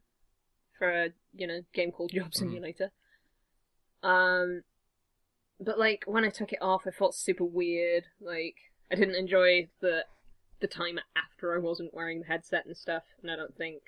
[0.79, 2.91] for a you know game called Job Simulator.
[4.03, 4.63] Um,
[5.61, 8.05] but like when I took it off, I felt super weird.
[8.21, 8.57] Like
[8.91, 10.05] I didn't enjoy the
[10.61, 13.83] the time after I wasn't wearing the headset and stuff, and I don't think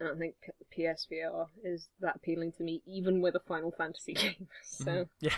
[0.00, 0.34] I don't think
[0.76, 4.48] PSVR is that appealing to me, even with a Final Fantasy game.
[4.62, 4.84] so.
[4.84, 5.08] Mhm.
[5.20, 5.36] Yeah.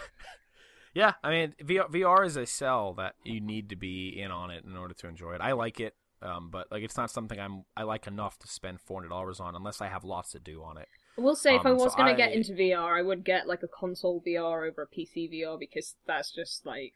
[0.95, 4.51] Yeah, I mean, VR, VR is a sell that you need to be in on
[4.51, 5.41] it in order to enjoy it.
[5.41, 8.81] I like it, um, but like it's not something I'm I like enough to spend
[8.81, 10.89] four hundred dollars on unless I have lots to do on it.
[11.19, 13.25] I will say, if I Um, so was going to get into VR, I would
[13.25, 16.95] get like a console VR over a PC VR because that's just like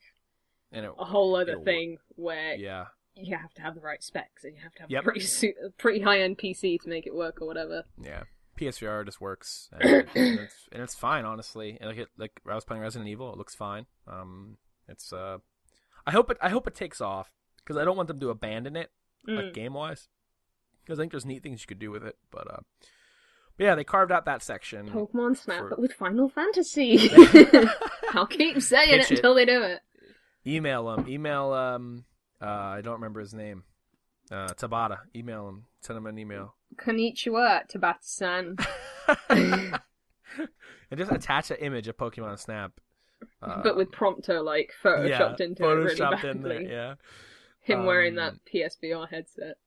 [0.73, 4.45] And it, a whole other thing where yeah, you have to have the right specs
[4.45, 5.03] and you have to have Yep.
[5.03, 7.85] a pretty su- a pretty high end PC to make it work or whatever.
[8.03, 8.25] Yeah,
[8.59, 11.77] PSVR just works, and, it- and it's and it's fine, honestly.
[11.81, 13.87] And like it, like I was playing Resident Evil, it looks fine.
[14.07, 14.57] Um,
[14.89, 15.39] it's uh,
[16.07, 18.77] I hope it I hope it takes off because I don't want them to abandon
[18.77, 18.91] it
[19.27, 19.55] like Mm.
[19.55, 20.09] game wise.
[20.85, 22.61] Because I think there's neat things you could do with it, but uh,
[23.57, 24.89] but yeah, they carved out that section.
[24.89, 27.11] Pokemon Snap, for- but with Final Fantasy.
[28.13, 29.19] I'll keep saying Pitch it it.
[29.19, 29.81] until they do it.
[30.47, 31.09] Email him.
[31.09, 32.05] Email um,
[32.41, 33.65] uh, I don't remember his name.
[34.31, 34.99] Uh, Tabata.
[35.15, 35.65] Email him.
[35.81, 36.55] Send him an email.
[36.77, 38.57] Konnichiwa, Tabata-san.
[39.29, 39.79] and
[40.99, 42.73] just attach an image of Pokemon Snap.
[43.43, 46.31] Uh, but with Prompto like photoshopped into it really photoshopped badly.
[46.31, 46.63] in there.
[46.63, 46.95] Yeah.
[47.67, 49.57] Him wearing that Um, PSVR headset.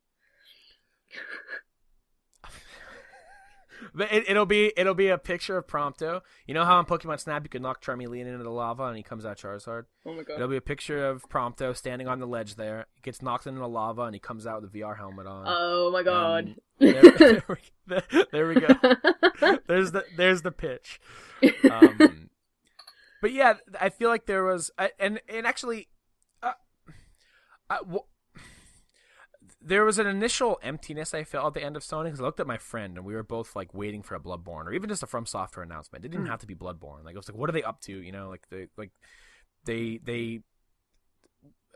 [3.93, 6.19] But it, it'll be it'll be a picture of Prompto.
[6.45, 9.03] You know how on Pokemon Snap you can knock Charmeleon into the lava and he
[9.03, 9.85] comes out Charizard.
[10.05, 10.33] Oh my god.
[10.35, 12.87] It'll be a picture of Prompto standing on the ledge there.
[12.95, 15.45] He gets knocked into the lava and he comes out with a VR helmet on.
[15.47, 16.47] Oh my god.
[16.49, 17.55] Um, there, there we,
[18.33, 18.67] there we go.
[19.67, 20.99] There's the there's the pitch.
[21.71, 22.29] Um,
[23.21, 25.87] but yeah, I feel like there was, I- and and actually,
[27.69, 28.03] I, w-
[29.61, 32.39] there was an initial emptiness I felt at the end of Sony because I looked
[32.39, 35.03] at my friend and we were both like waiting for a Bloodborne or even just
[35.03, 36.05] a From Software announcement.
[36.05, 36.31] It didn't Hmm.
[36.31, 37.03] have to be Bloodborne.
[37.03, 37.91] Like I was like, what are they up to?
[37.93, 38.91] You know, like they like
[39.65, 40.41] they they.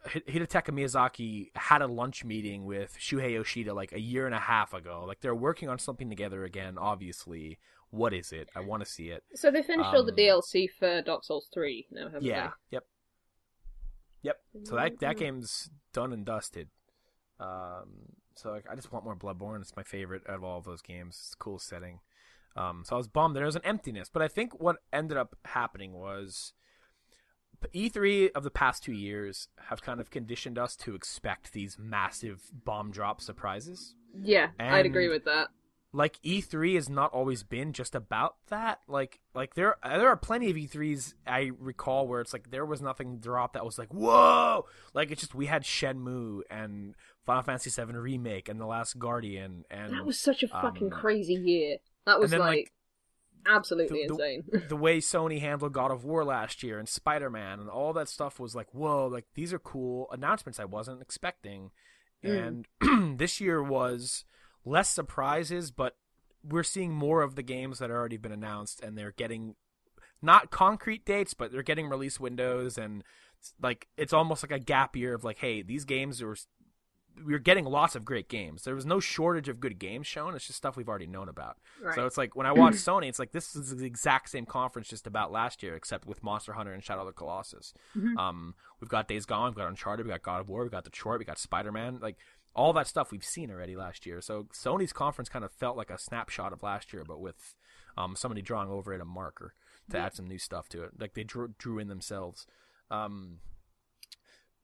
[0.05, 4.73] Hidetaka Miyazaki had a lunch meeting with Shuhei Yoshida like a year and a half
[4.73, 5.05] ago.
[5.07, 6.77] Like they're working on something together again.
[6.77, 7.57] Obviously,
[7.89, 8.49] what is it?
[8.53, 9.23] I want to see it.
[9.35, 12.51] So they finished all the Um, DLC for Dark Souls three now, haven't Yeah.
[12.71, 12.83] Yep.
[14.23, 14.41] Yep.
[14.63, 15.19] So that that Mhm.
[15.19, 16.69] game's done and dusted.
[17.39, 19.61] Um, so like, I just want more Bloodborne.
[19.61, 21.15] It's my favorite out of all of those games.
[21.19, 21.99] It's a cool setting.
[22.55, 25.35] Um, so I was bummed there was an emptiness, but I think what ended up
[25.45, 26.53] happening was
[27.73, 32.49] E3 of the past two years have kind of conditioned us to expect these massive
[32.53, 33.95] bomb drop surprises.
[34.13, 35.49] Yeah, I'd agree with that.
[35.95, 38.79] Like E3 has not always been just about that.
[38.87, 42.81] Like like there there are plenty of E3s I recall where it's like there was
[42.81, 44.65] nothing dropped that was like whoa.
[44.93, 46.95] Like it's just we had Shenmue and
[47.25, 50.99] Final Fantasy VII remake and The Last Guardian and That was such a fucking um,
[50.99, 51.77] crazy year.
[52.05, 52.73] That was then, like, like,
[53.45, 54.63] absolutely the- the- insane.
[54.69, 58.09] the way Sony handled God of War last year and Spider Man and all that
[58.09, 61.69] stuff was like, whoa, like these are cool announcements I wasn't expecting.
[62.25, 62.65] Mm.
[62.81, 64.25] And this year was
[64.65, 65.95] less surprises, but
[66.43, 69.55] we're seeing more of the games that have already been announced and they're getting
[70.21, 73.03] not concrete dates, but they're getting release windows and
[73.61, 76.35] like it's almost like a gap year of like, hey, these games are
[77.23, 78.63] we're getting lots of great games.
[78.63, 80.33] There was no shortage of good games shown.
[80.33, 81.57] It's just stuff we've already known about.
[81.79, 81.93] right.
[81.93, 84.87] So it's like when I watch Sony, it's like this is the exact same conference
[84.87, 87.73] just about last year, except with Monster Hunter and Shadow of the Colossus.
[87.95, 88.17] Mhm.
[88.17, 90.85] Um, we've got Days Gone, we've got Uncharted, we got God of War, we got
[90.85, 92.17] Detroit, we got Spider Man, like
[92.55, 94.21] all that stuff we've seen already last year.
[94.21, 97.55] So Sony's conference kind of felt like a snapshot of last year, but with
[97.97, 99.53] um, somebody drawing over it a marker
[99.89, 100.05] to Yeah.
[100.05, 102.45] add some new stuff to it, like they drew, drew in themselves.
[102.91, 103.39] Um,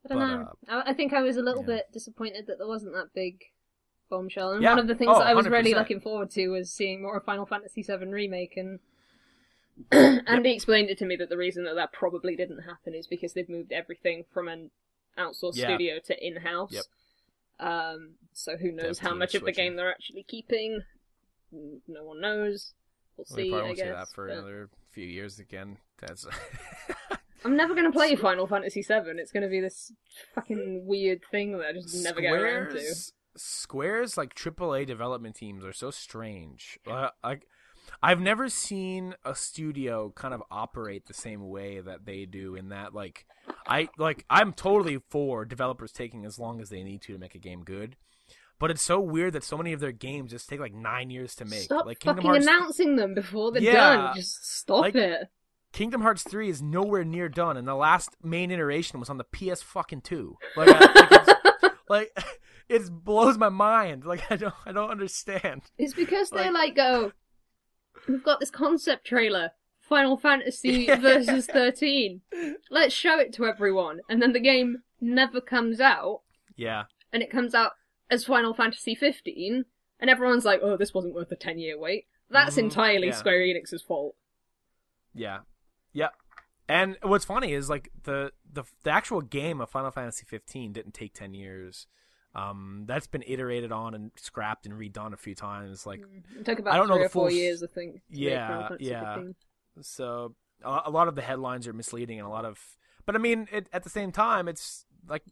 [0.06, 0.28] I don't but,
[0.72, 0.80] know.
[0.82, 1.76] I, I think I was a little yeah.
[1.78, 3.42] bit disappointed that there wasn't that big
[4.10, 4.52] bombshell.
[4.54, 4.72] And Yeah.
[4.72, 5.76] one of the things Oh, that I was really 100%.
[5.78, 8.56] looking forward to was seeing more of Final Fantasy VII remake.
[8.58, 8.80] And
[9.92, 13.34] Andy explained it to me that the reason that that probably didn't happen is because
[13.34, 14.72] they've moved everything from an
[15.18, 15.68] outsourced Yeah.
[15.68, 16.72] studio to in-house.
[16.74, 16.84] Yep.
[17.60, 20.82] Um, so who knows how much of the game they're actually keeping?
[21.52, 22.74] No one knows.
[23.18, 23.50] We'll we see.
[23.52, 23.86] probably I guess.
[23.86, 25.78] see that for but- another few years again.
[26.00, 26.26] That's
[27.46, 29.12] I'm never going to play Final Fantasy VII.
[29.18, 29.92] It's going to be this
[30.36, 32.80] fucking weird thing that I just never get around to.
[32.80, 36.78] Square's- Square's like AAA development teams are so strange.
[36.86, 37.48] Uh, like,
[38.02, 42.56] I've never seen a studio kind of operate the same way that they do.
[42.56, 43.26] In that, like,
[43.68, 47.36] I like I'm totally for developers taking as long as they need to to make
[47.36, 47.96] a game good.
[48.60, 51.34] But it's so weird that so many of their games just take like nine years
[51.36, 51.62] to make.
[51.62, 53.74] Stop like Kingdom fucking Hearts, announcing them before they're Yeah.
[53.96, 54.16] done.
[54.16, 55.28] Just stop Like- it.
[55.72, 59.24] Kingdom Hearts three is nowhere near done, and the last main iteration was on the
[59.24, 60.36] PS fucking two.
[60.58, 62.18] Like, I, like, it's, like
[62.70, 64.04] it blows my mind.
[64.04, 65.62] Like I don't, I don't understand.
[65.78, 67.12] It's because they Like- like go.
[68.08, 72.22] We've got this concept trailer, Final Fantasy versus thirteen.
[72.70, 76.22] Let's show it to everyone, and then the game never comes out,
[76.56, 77.72] Yeah, and it comes out
[78.10, 79.66] as Final Fantasy fifteen,
[80.00, 83.14] and everyone's like, "Oh, this wasn't worth a ten-year wait." That's Mhm, entirely yeah.
[83.16, 84.16] Square Enix's fault.
[85.14, 85.40] yeah,
[85.94, 86.10] yeah.
[86.68, 90.94] And what's funny is like the the the actual game of Final Fantasy 15 didn't
[90.94, 91.88] take ten years.
[92.36, 95.86] Um, that's been iterated on and scrapped and redone a few times.
[95.86, 96.02] Like
[96.38, 98.02] It took about I don't know the or four full s- years, I think.
[98.10, 99.18] Yeah, yeah.
[99.82, 102.60] so, a, a lot of the headlines are misleading and a lot of.
[103.06, 105.24] But I mean, it, at the same time, it's like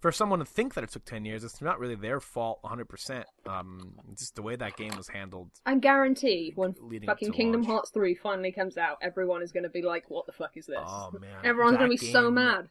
[0.00, 2.88] for someone to think that it took ten years, it's not really their fault, 100.
[2.88, 5.50] percent Um, just the way that game was handled.
[5.66, 7.70] I guarantee when fucking Kingdom launch.
[7.70, 10.66] Hearts 3 finally comes out, everyone is going to be like, what the fuck is
[10.66, 10.78] this?
[10.80, 12.68] Oh man, Everyone's going to be so mad.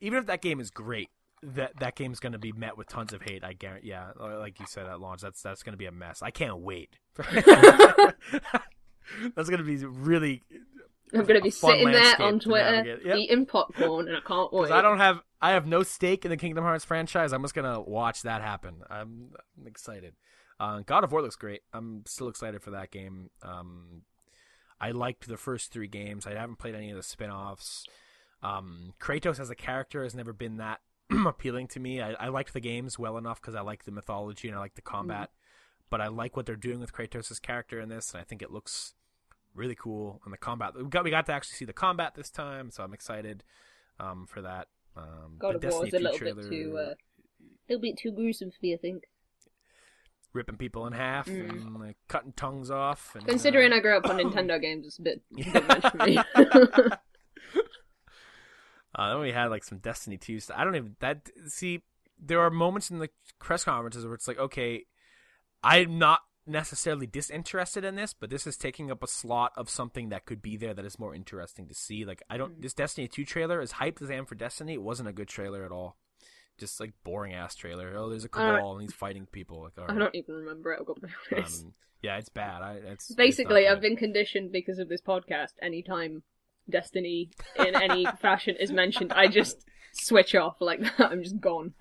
[0.00, 1.10] Even if that game is great,
[1.54, 3.44] that that game's going to be met with tons of hate.
[3.44, 3.88] I guarantee.
[3.88, 6.22] Yeah, like you said at launch, that's that's going to be a mess.
[6.22, 6.96] I can't wait.
[7.16, 7.34] that's
[9.48, 10.42] going to be really.
[11.12, 12.98] I'm going to be sitting there on Twitter.
[13.04, 13.16] Yep.
[13.16, 14.62] eating popcorn, and I can't wait.
[14.62, 17.32] Because I don't have, I have no stake in the Kingdom Hearts franchise.
[17.32, 18.82] I'm just gonna watch that happen.
[18.90, 20.14] I'm, I'm excited.
[20.58, 21.60] Uh, God of War looks great.
[21.72, 23.30] I'm still excited for that game.
[23.42, 24.02] Um,
[24.80, 26.26] I liked the first three games.
[26.26, 27.86] I haven't played any of the spin-offs.
[28.42, 30.80] Um, Kratos as a character has never been that
[31.26, 32.00] appealing to me.
[32.00, 34.74] I, I liked the games well enough because I like the mythology and I like
[34.74, 35.30] the combat.
[35.90, 38.50] But I like what they're doing with Kratos' character in this, and I think it
[38.50, 38.94] looks
[39.54, 40.20] really cool.
[40.24, 42.82] And the combat we got we got to actually see the combat this time, so
[42.82, 43.44] I'm excited
[44.00, 44.68] um, for that.
[44.96, 46.94] Um, God the of War is a 2 little trailer, bit too, uh,
[47.68, 49.04] little bit too gruesome for me, I think.
[50.32, 51.50] ripping people in half Mm.
[51.50, 53.14] and like cutting tongues off.
[53.14, 55.90] And, Considering uh, I grew up on Nintendo games, it's a bit, a bit much
[55.92, 56.18] for me.
[58.94, 60.56] Uh, then we had like some Destiny 2 stuff.
[60.58, 61.82] I don't even that see.
[62.18, 63.08] There are moments in the
[63.40, 64.84] press conferences where it's like, okay,
[65.62, 70.10] I'm not necessarily disinterested in this, but this is taking up a slot of something
[70.10, 72.04] that could be there that is more interesting to see.
[72.04, 72.62] Like I don't Mm.
[72.62, 75.28] this Destiny 2 trailer as hyped as I am for Destiny, it wasn't a good
[75.28, 75.96] trailer at all.
[76.56, 77.96] Just like boring ass trailer.
[77.96, 79.62] Oh, there's a Uh, cabal and he's fighting people.
[79.64, 80.78] Like, all I don't even remember it.
[80.80, 81.64] I've got to be honest.
[81.64, 82.62] um, yeah, it's bad.
[82.62, 85.54] I it's it's Basically, not I've been conditioned because of this podcast.
[85.60, 86.22] Anytime
[86.68, 91.10] Destiny in any fashion is mentioned, I just switch off like that.
[91.10, 91.74] I'm just gone.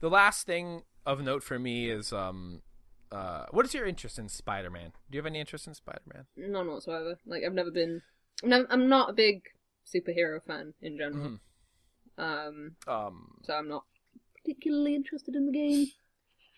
[0.00, 2.62] The last thing of note for me is um,
[3.10, 4.92] uh, what is your interest in Spider-Man?
[5.10, 6.26] Do you have any interest in Spider-Man?
[6.36, 7.18] None whatsoever.
[7.26, 8.02] Like I've never been.
[8.42, 9.42] I'm, nev- I'm not a big
[9.86, 11.30] superhero fan in general.
[11.30, 11.38] Mhm.
[12.18, 13.84] Um, Um, so I'm not
[14.36, 15.86] particularly interested in the game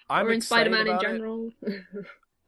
[0.09, 1.53] I'm or in Spider-Man in general.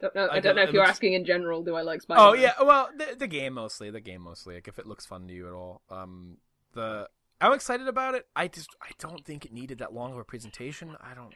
[0.03, 0.27] don't know.
[0.27, 1.63] I, I don't don't- know if you're looks- asking in general.
[1.63, 2.29] Do I like Spider-Man?
[2.29, 4.57] Oh yeah, well the the game mostly, the game mostly.
[4.57, 5.81] Like if it looks fun to you at all.
[5.91, 6.37] Um,
[6.75, 7.09] the
[7.41, 8.27] I'm excited about it.
[8.37, 10.97] I just I don't think it needed that long of a presentation.
[11.01, 11.33] I don't.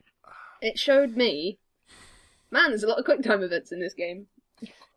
[0.61, 1.59] It showed me.
[2.51, 4.27] Man, there's a lot of quick time events in this game.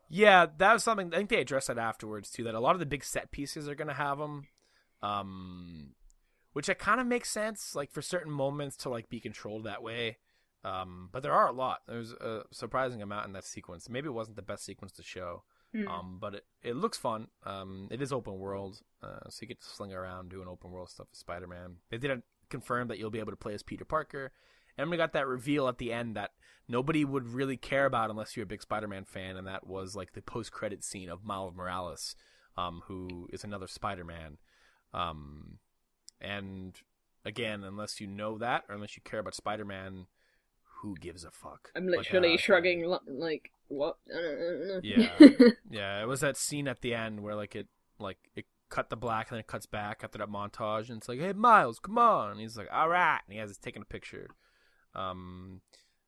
[0.09, 1.13] Yeah, that was something.
[1.13, 2.43] I think they addressed that afterwards too.
[2.43, 4.47] That a lot of the big set pieces are gonna have them,
[5.01, 5.89] um,
[6.53, 7.75] which it kind of makes sense.
[7.75, 10.17] Like for certain moments to like be controlled that way.
[10.63, 11.79] Um, but there are a lot.
[11.87, 13.89] There's a surprising amount in that sequence.
[13.89, 15.43] Maybe it wasn't the best sequence to show.
[15.73, 15.87] Hmm.
[15.87, 17.27] Um, but it, it looks fun.
[17.43, 20.89] Um, it is open world, uh, so you get to sling around doing open world
[20.89, 21.75] stuff with Spider Man.
[21.91, 24.31] They didn't confirm that you'll be able to play as Peter Parker,
[24.77, 26.31] and we got that reveal at the end that
[26.67, 29.95] nobody would really care about unless you're a big Spider Man fan, and that was
[29.95, 32.15] like the post credit scene of Miles Morales,
[32.57, 34.37] um, who is another Spider Man.
[34.91, 35.59] Um,
[36.19, 36.73] and
[37.23, 40.07] again, unless you know that, or unless you care about Spider Man,
[40.81, 41.69] who gives a fuck?
[41.75, 43.97] I'm Like, literally uh, shrugging, like, what?
[44.09, 44.79] I don't, I don't know.
[44.83, 45.49] Yeah.
[45.71, 47.67] Yeah, it was that scene at the end where like it
[47.99, 51.07] like it cut the black and then it cuts back after that montage and it's
[51.07, 53.85] like, Hey Miles, come on and he's like, All right and he has taking a
[53.85, 54.29] picture.
[54.95, 55.61] Um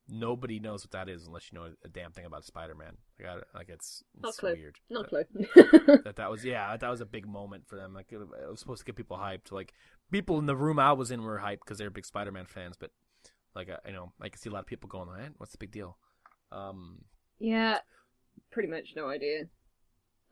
[0.08, 2.96] nobody knows what that is unless you know a damn thing about Spider Man.
[3.18, 4.54] Like, I, like it's, it's clue.
[4.54, 4.76] weird.
[4.90, 5.98] Not that, clue.
[6.04, 7.94] that that was yeah, that was a big moment for them.
[7.94, 9.52] Like it, was supposed to get people hyped.
[9.52, 9.72] Like
[10.10, 12.76] people in the room I was in were hyped because they're big Spider Man fans,
[12.78, 12.90] but
[13.54, 15.58] like I, you know, I can see a lot of people going, eh, what's the
[15.58, 15.96] big deal?
[16.50, 17.04] Um
[17.38, 17.78] yeah,
[18.50, 19.46] pretty much no idea.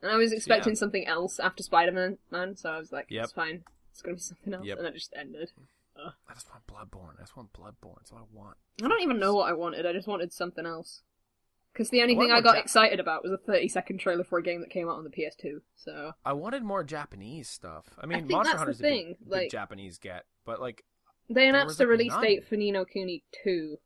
[0.01, 0.79] And I was expecting Yeah.
[0.79, 3.23] something else after Spider-Man, man, so I was like, Yep.
[3.25, 3.63] it's fine.
[3.91, 4.77] It's gonna be something else, Yep.
[4.79, 5.51] and it just ended.
[5.95, 7.17] I just want Bloodborne.
[7.19, 7.97] I just want Bloodborne.
[7.97, 8.57] That's all I want.
[8.83, 11.03] I don't even know what I wanted, I just wanted something else.
[11.73, 14.23] Because the only I thing I got Ja- excited about was a 30 second trailer
[14.23, 16.13] for a game that came out on the PS2, so.
[16.25, 17.85] I wanted more Japanese stuff.
[17.99, 20.83] I mean, think Monster Hunter's a thing, big, big like- Japanese get, but like,
[21.33, 22.23] They announced the release none.
[22.23, 23.77] date for Ni no Kuni 2,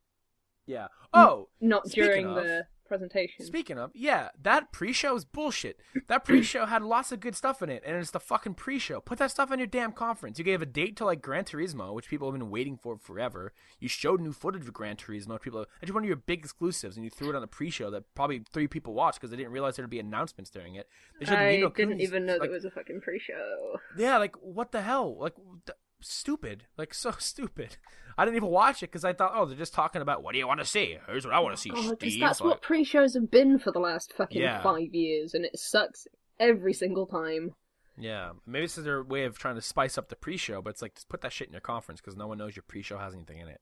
[0.68, 0.88] yeah.
[1.14, 3.44] Oh, not during of- the presentation.
[3.44, 5.80] speaking of, yeah, that pre-show is bullshit.
[6.08, 9.00] That pre-show had lots of good stuff in it, and it's the fucking pre-show.
[9.02, 10.38] Put that stuff on your damn conference.
[10.38, 13.54] You gave a date to like Gran Turismo, which people have been waiting for forever.
[13.80, 15.34] You showed new footage of Gran Turismo.
[15.34, 17.90] which People, that's one of your big exclusives, and you threw it on the pre-show
[17.92, 20.88] that probably three people watched because they didn't realize there'd be announcements during it.
[21.20, 23.78] They I Ni no didn't Kuni's, even know like, there was a fucking pre-show.
[23.98, 25.18] Yeah, like what the hell?
[25.18, 25.36] Like
[25.66, 26.64] th- stupid.
[26.78, 27.78] Like so stupid.
[28.18, 30.38] I didn't even watch it because I thought, oh, they're just talking about what do
[30.40, 30.98] you want to see?
[31.08, 31.72] Here's what I want to see.
[31.96, 32.20] Steve.
[32.22, 34.64] that's Like, what pre-shows have been for the last fucking Yeah.
[34.64, 36.08] five years, and it sucks
[36.40, 37.56] every single time.
[37.98, 40.82] yeah, maybe this is their way of trying to spice up the pre-show, but it's
[40.82, 43.14] like just put that shit in your conference because no one knows your pre-show has
[43.14, 43.62] anything in it.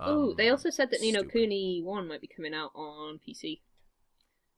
[0.00, 1.24] oh, Um, they also said that Ni no.
[1.24, 3.60] Kuni 1 might be coming out on PC.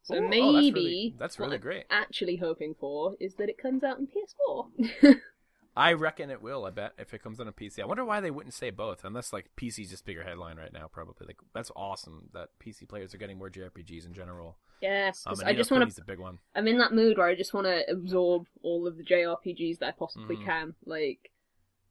[0.03, 1.85] So Ooh, oh, maybe that's really- that's what really I'm great.
[1.90, 5.16] actually hoping for is that it comes out on PS4.
[5.77, 6.65] I reckon it will.
[6.65, 7.81] I bet if it comes on a PC.
[7.82, 10.89] I wonder why they wouldn't say both, unless like PC's just bigger headline right now.
[10.90, 14.57] Probably like that's awesome that PC players are getting more JRPGs in general.
[14.81, 16.01] yes, Um, I just want to.
[16.01, 16.39] a big one.
[16.55, 19.89] I'm in that mood where I just want to absorb all of the JRPGs that
[19.89, 20.44] I possibly Mhm.
[20.44, 21.31] can, like,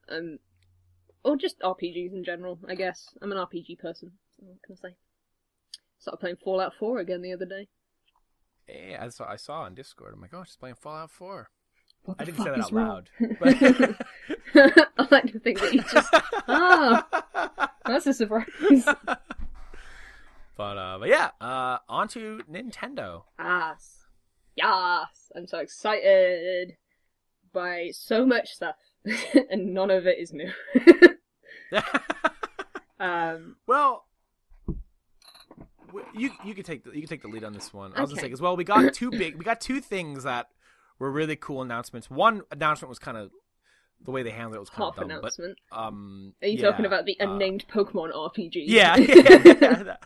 [0.10, 0.40] um,
[1.24, 2.60] or just RPGs in general.
[2.68, 4.18] I guess I'm an RPG person.
[4.38, 4.96] So what can I say?
[6.00, 7.68] Started playing Fallout 4 again the other day.
[8.68, 9.30] Yeah, I saw.
[9.30, 10.14] I saw on Discord.
[10.14, 11.50] I'm like, oh, she's playing Fallout 4.
[12.20, 12.88] I didn't say that out wrong?
[12.88, 13.10] loud.
[13.40, 14.88] But...
[14.98, 16.14] I like to think that you just.
[16.48, 17.08] Ah,
[17.86, 18.48] that's a surprise.
[20.58, 23.24] but uh, but yeah, uh, on to Nintendo.
[23.40, 24.06] Yes.
[24.56, 25.32] Yes.
[25.36, 26.78] I'm so excited
[27.52, 28.76] by so much stuff,
[29.50, 30.52] and none of it is new.
[33.00, 34.06] um, well,
[36.14, 37.94] you you can take the, you can take the lead on this one.
[37.96, 40.48] I was gonna say because well, we got two big, we got two things that
[41.00, 42.10] were really cool announcements.
[42.10, 43.32] One announcement was kind of
[44.04, 45.58] the way they handled it was kind half of dumb, announcement.
[45.72, 48.52] but um, Are you yeah, talking about the uh, unnamed Pokemon RPG?
[48.68, 50.04] yeah, yeah, yeah, that-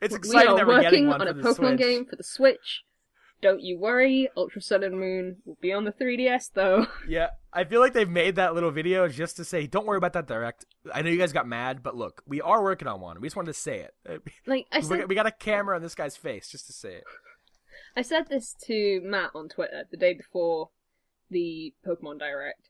[0.00, 2.24] it's we exciting are that we're getting working one on a Pokemon game for the
[2.24, 2.82] Switch.
[3.42, 6.86] Don't you worry, Ultra Sun and Moon will be on the 3DS though.
[7.08, 10.14] Yeah, I feel like they've made that little video just to say, "Don't worry about
[10.14, 13.20] that direct." I know you guys got mad, but look, we are working on one.
[13.20, 14.22] We just wanted to say it.
[14.46, 17.04] Like I said, we got a camera on this guy's face just to say it.
[17.96, 20.68] I said this to Matt on Twitter the day before
[21.30, 22.68] the Pokemon Direct,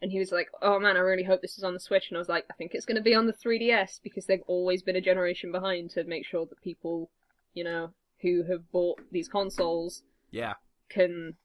[0.00, 2.16] and he was like, "Oh man, I really hope this is on the Switch." And
[2.16, 4.82] I was like, "I think it's going to be on the 3DS because they've always
[4.82, 7.10] been a generation behind to make sure that people,
[7.52, 10.54] you know, who have bought these consoles Yeah,
[10.88, 11.36] can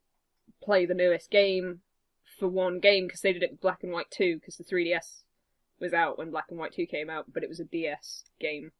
[0.61, 1.81] play the newest game
[2.23, 5.23] for one game because they did it with Black and White 2 because the 3DS
[5.79, 8.71] was out when Black and White 2 came out, but it was a DS game.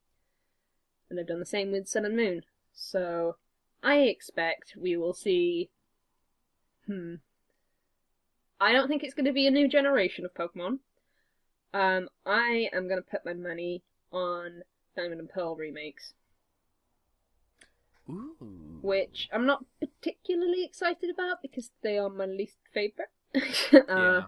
[1.09, 2.43] And they've done the same with Sun and Moon.
[2.73, 3.38] So
[3.84, 5.70] I expect we will see.
[6.86, 7.16] Hmm.
[8.60, 10.80] I don't think it's going to be a new generation of Pokemon.
[11.74, 14.64] Um, I am going to put my money on
[14.95, 16.14] Diamond and Pearl remakes
[18.10, 23.10] ooh, which I'm not particularly excited about because they are my least favorite.
[23.72, 23.80] yeah.
[23.82, 24.26] uh,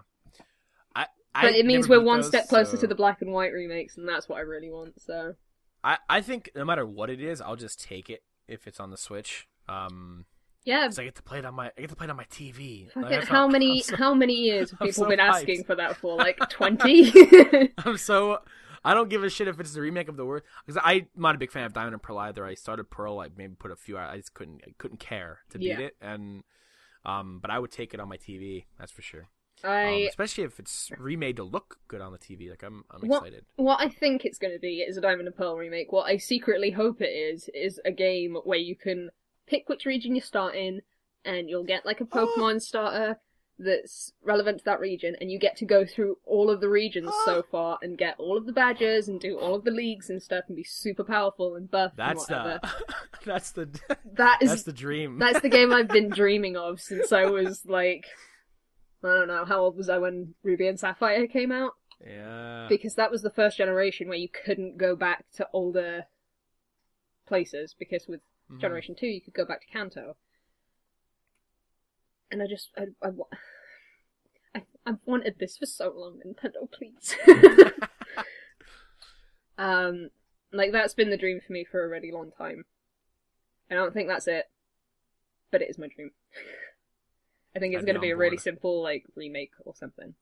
[0.94, 3.32] I, I but it means we're one those, step closer so- to the black and
[3.32, 5.00] white remakes, and that's what I really want.
[5.00, 5.34] So
[5.82, 8.90] I, I think no matter what it is, I'll just take it if it's on
[8.90, 9.48] the Switch.
[9.68, 10.26] Um,
[10.64, 12.24] yeah, I get to play it on my I get to play it on my
[12.24, 12.88] TV.
[12.94, 15.28] Like, how not- many so, how many years have people so been hyped.
[15.30, 16.16] asking for that for?
[16.16, 17.12] Like twenty.
[17.78, 18.40] I'm so
[18.84, 21.34] I don't give a shit if it's the remake of the word because I'm not
[21.34, 22.44] a big fan of Diamond and Pearl either.
[22.44, 23.96] I started Pearl, I maybe put a few.
[23.96, 25.78] I just couldn't I couldn't care to beat Yeah.
[25.80, 26.42] it, and
[27.06, 28.64] um, but I would take it on my TV.
[28.78, 29.28] That's for sure.
[29.64, 32.50] Um, especially if it's remade to look good on the TV.
[32.50, 33.44] Like I'm I'm What- excited.
[33.56, 35.92] what I think it's going to be is a Diamond and Pearl remake.
[35.92, 39.10] What I secretly hope it is is a game where you can
[39.46, 40.82] pick which region you start in,
[41.24, 43.18] and you'll get like a Pokemon starter
[43.62, 47.10] that's relevant to that region, and you get to go through all of the regions
[47.26, 50.22] so far and get all of the badges and do all of the leagues and
[50.22, 52.60] stuff and be super powerful and buff That's and whatever.
[52.62, 52.70] the
[53.26, 53.68] that's the
[54.14, 55.18] That is that's the dream.
[55.18, 58.06] that's the game I've been dreaming of since I was like
[59.02, 61.72] I don't know how old was I when Ruby and Sapphire came out?
[62.04, 62.66] Yeah.
[62.68, 66.06] because that was the first generation where you couldn't go back to older
[67.26, 68.20] places because with
[68.50, 68.58] Mhm.
[68.60, 70.16] generation 2 you could go back to Kanto.
[72.30, 73.10] And I just I, I,
[74.54, 77.14] I, I've wanted this for so long Nintendo please.
[79.58, 80.08] Um
[80.52, 82.64] like that's been the dream for me for a really long time.
[83.68, 84.46] And I don't think that's it
[85.50, 86.12] but it is my dream
[87.54, 90.14] I think it's I'd going to be a on really simple like remake or something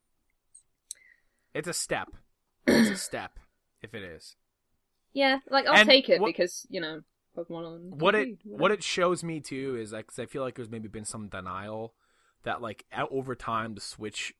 [1.54, 2.08] It's a step.
[2.66, 3.38] It's a step.
[3.82, 4.36] If it is.
[5.14, 7.02] Yeah, like I'll And take it what- because you know
[7.36, 7.98] Pokemon on.
[7.98, 10.88] what it what it shows me too is like 'cause I feel like there's maybe
[10.88, 11.94] been some denial
[12.42, 14.34] that like out over time the Switch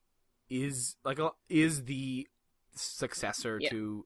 [0.49, 2.27] is like a, is the
[2.75, 3.69] successor Yeah.
[3.69, 4.05] to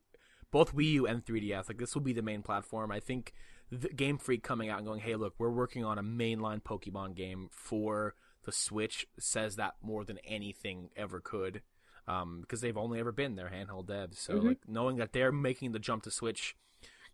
[0.52, 1.68] both Wii U and 3DS.
[1.68, 2.92] Like this will be the main platform.
[2.92, 3.34] I think
[3.72, 7.16] the Game Freak coming out and going, "Hey, look, we're working on a mainline Pokemon
[7.16, 11.62] game for the Switch," says that more than anything ever could.
[12.06, 14.16] Um, because they've only ever been their handheld devs.
[14.16, 14.44] So Mhm.
[14.44, 16.56] like knowing that they're making the jump to Switch,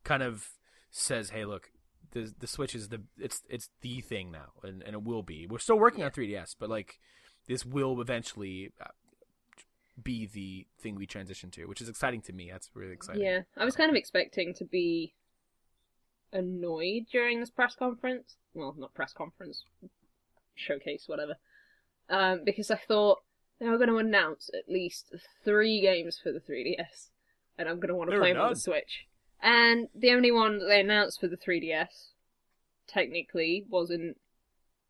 [0.03, 0.57] kind of
[0.89, 1.71] says, "Hey, look,
[2.11, 5.45] the the Switch is the it's it's the thing now, and, and it will be.
[5.45, 6.99] We're still working on 3DS, but like
[7.45, 8.87] this will eventually uh,
[10.01, 12.49] be the thing we transition to, which is exciting to me.
[12.51, 13.21] That's really exciting.
[13.21, 15.13] Yeah, I was kind of expecting to be
[16.31, 18.37] annoyed during this press conference.
[18.55, 19.63] Well, not press conference,
[20.59, 21.35] showcase, whatever.
[22.09, 23.19] Um, because I thought
[23.59, 25.13] they were going to announce at least
[25.43, 27.09] three games for the 3DS,
[27.57, 29.05] and I'm going to want to play them on the Switch.
[29.41, 32.09] And the only one that they announced for the 3DS,
[32.87, 34.17] technically, wasn't.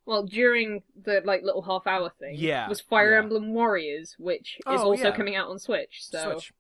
[0.06, 3.20] Well, during the like little half hour thing, Yeah, was Fire yeah.
[3.20, 5.16] Emblem Warriors, which is Oh, also yeah.
[5.16, 5.98] coming out on Switch.
[6.00, 6.52] So Switch.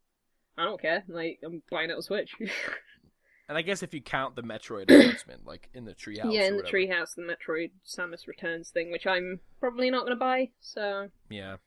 [0.56, 1.03] I don't care.
[1.07, 2.36] Like I'm buying it on Switch.
[3.50, 6.56] And I guess if you count the Metroid announcement, like in the treehouse, yeah, in
[6.58, 6.64] the.
[6.64, 10.50] Treehouse, the Metroid Samus Returns thing, which I'm probably not going to buy.
[10.62, 11.58] So Yeah,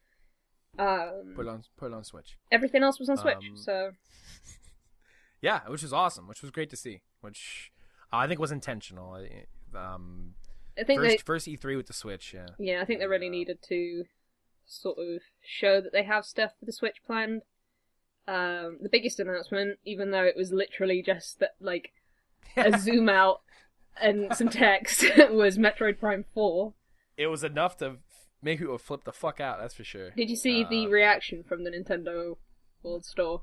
[0.79, 2.39] um, put it on put it on Switch.
[2.51, 3.35] everything else was on Switch.
[3.37, 3.91] Um, so
[5.43, 7.01] Yeah, which was awesome, which was great to see.
[7.21, 7.73] Which
[8.13, 9.15] uh, I think was intentional.
[9.15, 9.47] I-
[9.77, 10.35] Um,
[10.79, 12.33] I think first they, first E3 with the Switch.
[12.33, 12.47] Yeah.
[12.59, 14.05] yeah, I think they really uh, needed to
[14.65, 17.43] sort of show that they have stuff for the Switch planned.
[18.28, 21.93] Um, the biggest announcement, even though it was literally just that, like
[22.57, 23.40] a zoom out
[24.01, 26.74] and some text, was Metroid Prime Four.
[27.16, 27.97] it was enough to
[28.43, 29.59] make people flip the fuck out.
[29.61, 30.11] That's for sure.
[30.12, 32.36] Did you see the Uh, reaction from the Nintendo
[32.82, 33.43] World Store?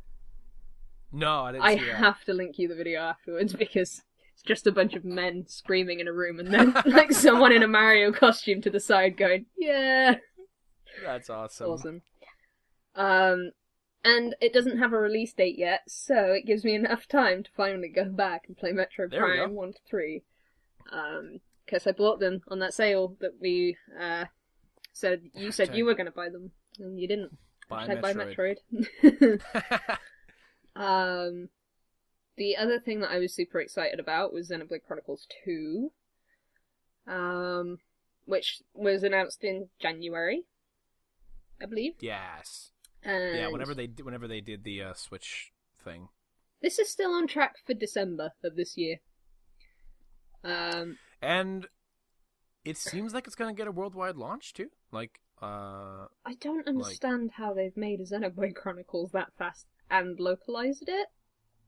[1.11, 4.01] No, I didn't I have to link you the video afterwards because
[4.34, 7.64] it's just a bunch of men screaming in a room and then like someone in
[7.64, 10.15] a Mario costume to the side going, "Yeah,
[11.03, 11.69] That's awesome.
[11.69, 12.01] awesome."
[12.95, 13.51] Um,
[14.03, 17.49] and it doesn't have a release date yet, so it gives me enough time to
[17.55, 20.23] finally go back and play Metro There Prime one to three.
[20.91, 24.26] Um, because I bought them on that sale that we uh,
[24.91, 27.38] said you said you were going to buy them and you didn't.
[27.69, 28.57] Buy Hashtag buy Metroid.
[29.03, 29.41] Metroid.
[30.76, 31.49] um,
[32.35, 35.91] the other thing that I was super excited about was Xenoblade Chronicles 2,
[37.07, 37.77] um,
[38.26, 40.45] which was announced in January,
[41.61, 41.93] I believe.
[41.99, 42.71] yes.
[43.03, 43.47] And Yeah.
[43.49, 45.51] Whenever they did- whenever they did the uh, Switch
[45.84, 46.09] thing.
[46.61, 48.97] this is still on track for December of this year.
[50.43, 51.67] Um, And
[52.65, 54.69] it seems like it's gonna get a worldwide launch too.
[54.91, 60.84] Like, uh, I don't understand how they've made a Xenoblade Chronicles that fast and localized
[60.88, 61.07] it.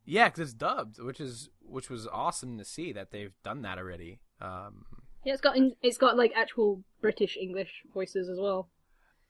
[0.03, 3.77] yeah, because it's dubbed, which is which was awesome to see that they've done that
[3.77, 4.19] already.
[4.41, 4.85] Um,
[5.23, 8.69] Yeah, it's got it's got like actual British English voices as well.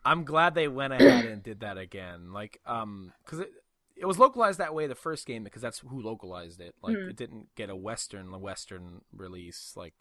[0.03, 2.31] I'm glad they went ahead and did that again.
[2.33, 3.51] Like, um, because it
[3.95, 6.73] it was localized that way the first game because that's who localized it.
[6.81, 7.09] Like, Hmm.
[7.09, 9.73] it didn't get a Western the Western release.
[9.75, 9.93] Like,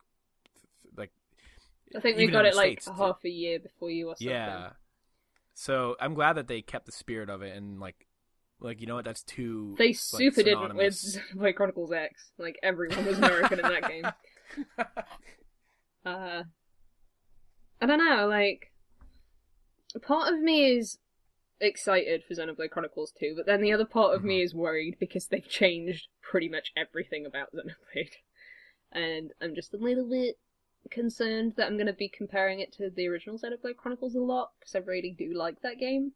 [0.96, 1.10] like
[1.94, 4.28] I think we got it the like half a year before you or something.
[4.28, 4.70] Yeah.
[5.54, 8.06] So I'm glad that they kept the spirit of it and like,
[8.58, 9.04] like you know what?
[9.04, 9.74] That's too.
[9.76, 11.18] They like, super didn't with synonymous.
[11.34, 12.30] Xenoblade Chronicles X.
[12.38, 14.06] Like everyone was American in that game.
[16.04, 16.44] Uh,
[17.82, 18.26] I don't know.
[18.26, 18.69] Like,
[19.98, 20.98] part of me is
[21.60, 24.26] excited for Xenoblade Chronicles 2, but then the other part of Mm-hmm.
[24.26, 28.12] me is worried because they've changed pretty much everything about Xenoblade,
[28.92, 30.38] and I'm just a little bit
[30.90, 34.52] concerned that I'm going to be comparing it to the original Xenoblade Chronicles a lot
[34.60, 36.14] because I really do like that game.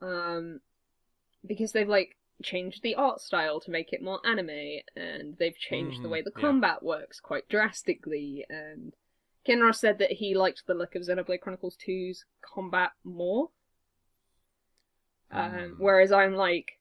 [0.00, 0.60] Um,
[1.46, 6.02] because they've like changed the art style to make it more anime, and they've changed
[6.02, 6.54] the Mhm, way the yeah.
[6.54, 8.46] combat works quite drastically.
[8.48, 8.94] And
[9.48, 13.48] Kinross said that he liked the look of Xenoblade Chronicles 2's combat more.
[15.30, 15.74] Um, Mm.
[15.78, 16.78] whereas I'm like,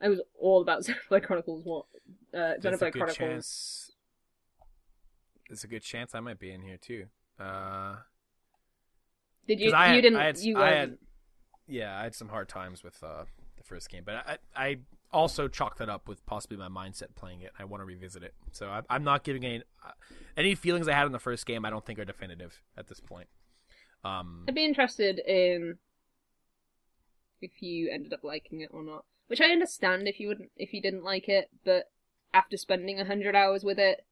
[0.00, 1.82] I was all about Xenoblade Chronicles 1.
[2.42, 3.16] Uh, There's a good Chronicles.
[3.16, 3.90] chance.
[5.48, 7.06] There's a good chance I might be in here too.
[7.38, 7.96] Uh,
[9.48, 9.72] Did you?
[9.72, 10.18] I you had- didn't.
[10.20, 10.98] I had- you I had-
[11.66, 13.24] yeah, I had some hard times with uh,
[13.56, 14.78] the first game, but I, I
[15.12, 17.52] also chalk that up with possibly my mindset playing it.
[17.58, 19.90] I want to revisit it, so I, I'm not giving any uh,
[20.36, 21.64] any feelings I had in the first game.
[21.64, 23.28] I don't think are definitive at this point.
[24.04, 25.78] Um, I'd be interested in
[27.40, 29.04] if you ended up liking it or not.
[29.28, 31.90] Which I understand if you wouldn't, if you didn't like it, but
[32.34, 34.04] after spending a hundred hours with it,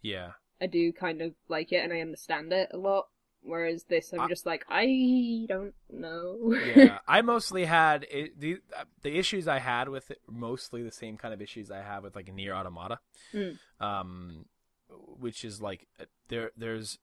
[0.00, 3.08] yeah, I do kind of like it and I understand it a lot.
[3.46, 6.54] Whereas this, I'm I- just like, I don't know.
[6.74, 6.98] yeah.
[7.08, 8.58] I mostly had it, the
[9.02, 12.16] the issues I had with it, mostly the same kind of issues I have with
[12.16, 12.98] like Nier Automata,
[13.32, 13.58] Mm.
[13.80, 14.44] um,
[15.18, 16.98] which is like uh, there there's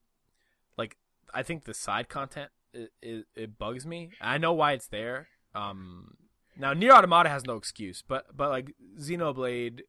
[0.76, 0.96] like
[1.32, 4.10] I think the side content it, it, it bugs me.
[4.20, 5.28] I know why it's there.
[5.54, 6.16] Um,
[6.58, 9.80] now Nier Automata has no excuse, but but like Xenoblade.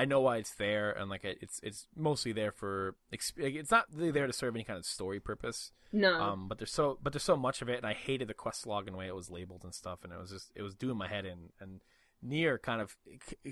[0.00, 4.10] I know why it's there, and like it's it's mostly there for it's not really
[4.10, 5.72] there to serve any kind of story purpose.
[5.92, 6.18] no.
[6.18, 8.66] Um, but there's so but there's so much of it, and I hated the quest
[8.66, 10.74] log and the way it was labeled and stuff, and it was just it was
[10.74, 11.50] doing my head in.
[11.60, 11.80] And
[12.22, 12.96] Nier kind of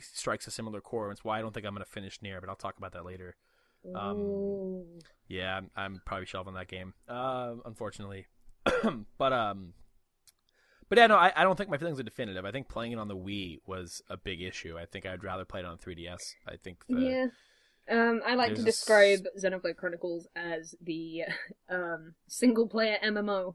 [0.00, 2.48] strikes a similar core, and it's why I don't think I'm gonna finish Nier, but
[2.48, 3.36] I'll talk about that later.
[3.94, 4.84] um,
[5.28, 8.26] Yeah, I'm, I'm probably shelving that game, uh, unfortunately.
[9.18, 9.74] but um,
[10.88, 12.44] but yeah, no, I, I don't think my feelings are definitive.
[12.44, 14.76] I think playing it on the Wii was a big issue.
[14.78, 16.18] I think I'd rather play it on 3DS.
[16.46, 17.26] I think the, yeah.
[17.90, 21.22] Um, I like to there's a describe Xenoblade Chronicles as the
[21.70, 23.54] um, single player MMO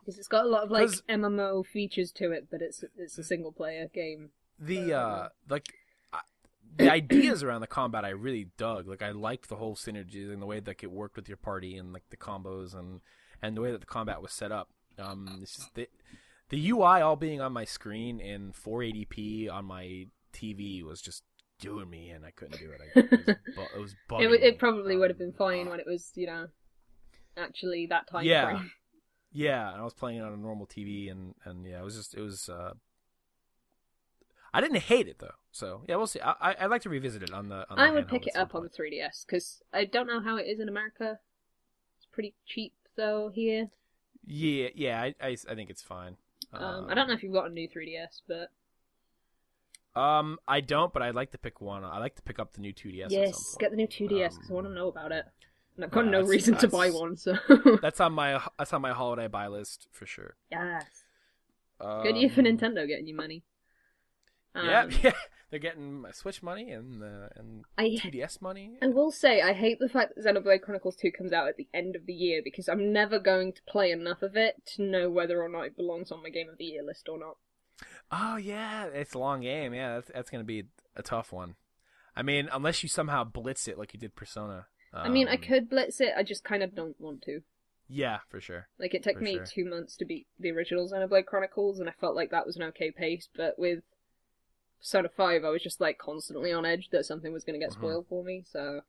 [0.00, 3.16] because it's got a lot of like 'Cause- MMO features to it, but it's it's
[3.18, 4.30] a single player game.
[4.58, 5.66] the uh like
[6.12, 6.20] I-
[6.76, 8.88] the ideas around the combat I really dug.
[8.88, 11.76] Like I liked the whole synergy and the way that it worked with your party
[11.76, 13.00] and like the combos and
[13.40, 14.68] and the way that the combat was set up.
[14.98, 15.88] Um, it's just the
[16.54, 21.24] the UI all being on my screen in 480p on my TV was just
[21.58, 22.80] doing me, and I couldn't do it.
[22.80, 25.80] I, it, was, bu- it was It, it probably would have Um, been fine when
[25.80, 26.46] it was you know
[27.36, 28.44] actually that time Yeah.
[28.44, 28.70] frame.
[29.32, 31.96] Yeah, and I was playing it on a normal TV, and and yeah, it was
[31.96, 32.48] just it was.
[32.48, 32.74] uh
[34.52, 36.20] I didn't hate it though, so yeah, we'll see.
[36.20, 37.66] I I I'd like to revisit it on the.
[37.68, 40.36] On the I would pick it up on the 3DS because I don't know how
[40.36, 41.18] it is in America.
[41.96, 43.70] It's pretty cheap though here.
[44.26, 46.16] Yeah, yeah, I, I, I think it's fine.
[46.60, 48.50] Um, I don't know if you've got a new 3DS, but
[49.96, 51.84] Um, I don't, but I'd like to pick one.
[51.84, 53.12] I like to pick up the new 2DS.
[53.12, 53.58] at some yes, point.
[53.58, 55.24] get the new 2DS because I want to Um, know about it.
[55.76, 57.36] And I've got yeah, no reason to buy one, so
[57.82, 60.36] That's on my that's on my holiday buy list for sure.
[60.50, 61.04] yes.
[61.80, 63.42] Um, Good year for Nintendo getting you money.
[64.54, 65.12] Um, yeah, yeah,
[65.54, 68.72] they're getting my Switch money and uh, and I 2DS money.
[68.82, 71.68] I will say I hate the fact that Xenoblade Chronicles 2 comes out at the
[71.72, 75.08] end of the year because I'm never going to play enough of it to know
[75.10, 77.36] whether or not it belongs on my Game of the Year list or not.
[78.10, 79.72] Oh yeah, it's a long game.
[79.74, 80.64] Yeah, that's, that's gonna be
[80.96, 81.54] a tough one.
[82.16, 84.66] I mean, unless you somehow blitz it like you did Persona.
[84.92, 86.14] I mean, I Um, could blitz it.
[86.16, 87.42] I just kind of don't want to.
[87.88, 88.66] Yeah, for sure.
[88.78, 89.46] Like it took For me sure.
[89.46, 92.62] two months to beat the original Xenoblade Chronicles, and I felt like that was an
[92.64, 93.28] okay pace.
[93.36, 93.84] But with
[94.84, 97.72] Persona Five, I was just like constantly on edge that something was going to get
[97.72, 97.78] Mhm.
[97.78, 98.44] spoiled for me.
[98.46, 98.82] So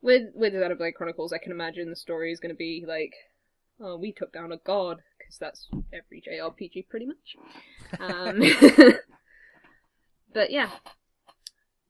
[0.00, 3.12] with with Xenoblade Chronicles, I can imagine the story is going to be like,
[3.78, 7.36] oh, we took down a god, because that's every JRPG pretty much.
[8.00, 8.40] Um,
[10.32, 10.70] but yeah,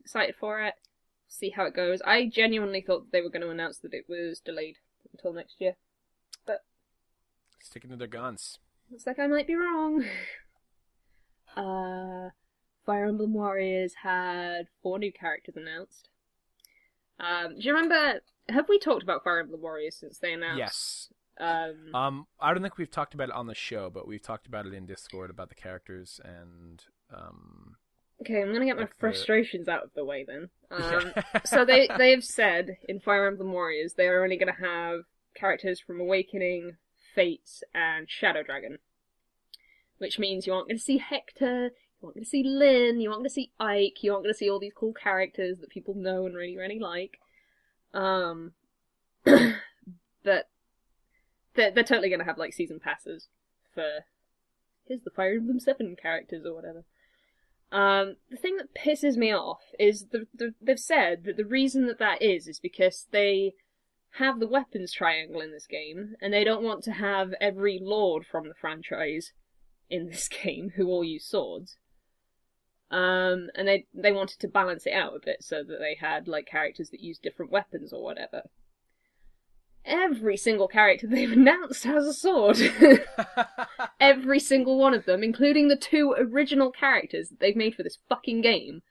[0.01, 0.75] excited for it.
[1.29, 2.03] See how it goes.
[2.03, 4.79] I genuinely thought they were going to announce that it was delayed
[5.13, 5.77] until next year.
[6.45, 6.65] But
[7.61, 8.59] sticking to their guns.
[8.91, 10.05] Looks like I might be wrong.
[11.55, 12.31] Uh,
[12.85, 16.09] Fire Emblem Warriors had four new characters announced.
[17.21, 18.21] Um, do you remember?
[18.49, 20.59] Have we talked about Fire Emblem Warriors since they announced?
[20.59, 21.09] Yes.
[21.39, 24.47] Um, Um, I don't think we've talked about it on the show, but we've talked
[24.47, 26.83] about it in Discord about the characters and
[27.15, 27.77] um.
[28.21, 30.51] okay, I'm gonna get my like the- frustrations out of the way then.
[30.73, 31.13] Um,
[31.45, 35.01] so they they have said in Fire Emblem Warriors they are only going to have
[35.35, 36.79] characters from Awakening,
[37.15, 38.79] Fates, and Shadow Dragon,
[39.99, 41.73] which means you aren't going to see Hector,
[42.03, 44.35] you aren't going to see Lyn, you aren't going to see Ike, you aren't going
[44.35, 47.19] to see all these cool characters that people know and really really like.
[47.95, 48.53] Um,
[49.25, 50.49] but
[51.55, 53.29] they're they're totally going to have like season passes
[53.75, 54.05] for
[54.87, 56.85] here's the Fire Emblem Seven characters or whatever.
[57.71, 61.87] Um, the thing that pisses me off is the, the, they've said that the reason
[61.87, 63.55] that that is is because they
[64.17, 68.27] have the weapons triangle in this game, and they don't want to have every lord
[68.27, 69.33] from the franchise
[69.89, 71.77] in this game who all use swords.
[72.93, 76.29] Um, and they they wanted to balance it out a bit so that they had
[76.29, 78.43] like characters that use different weapons or whatever.
[79.85, 82.59] Every single character they've announced has a sword.
[84.01, 87.99] every single one of them, including the two original characters that they've made for this
[88.09, 88.83] fucking game.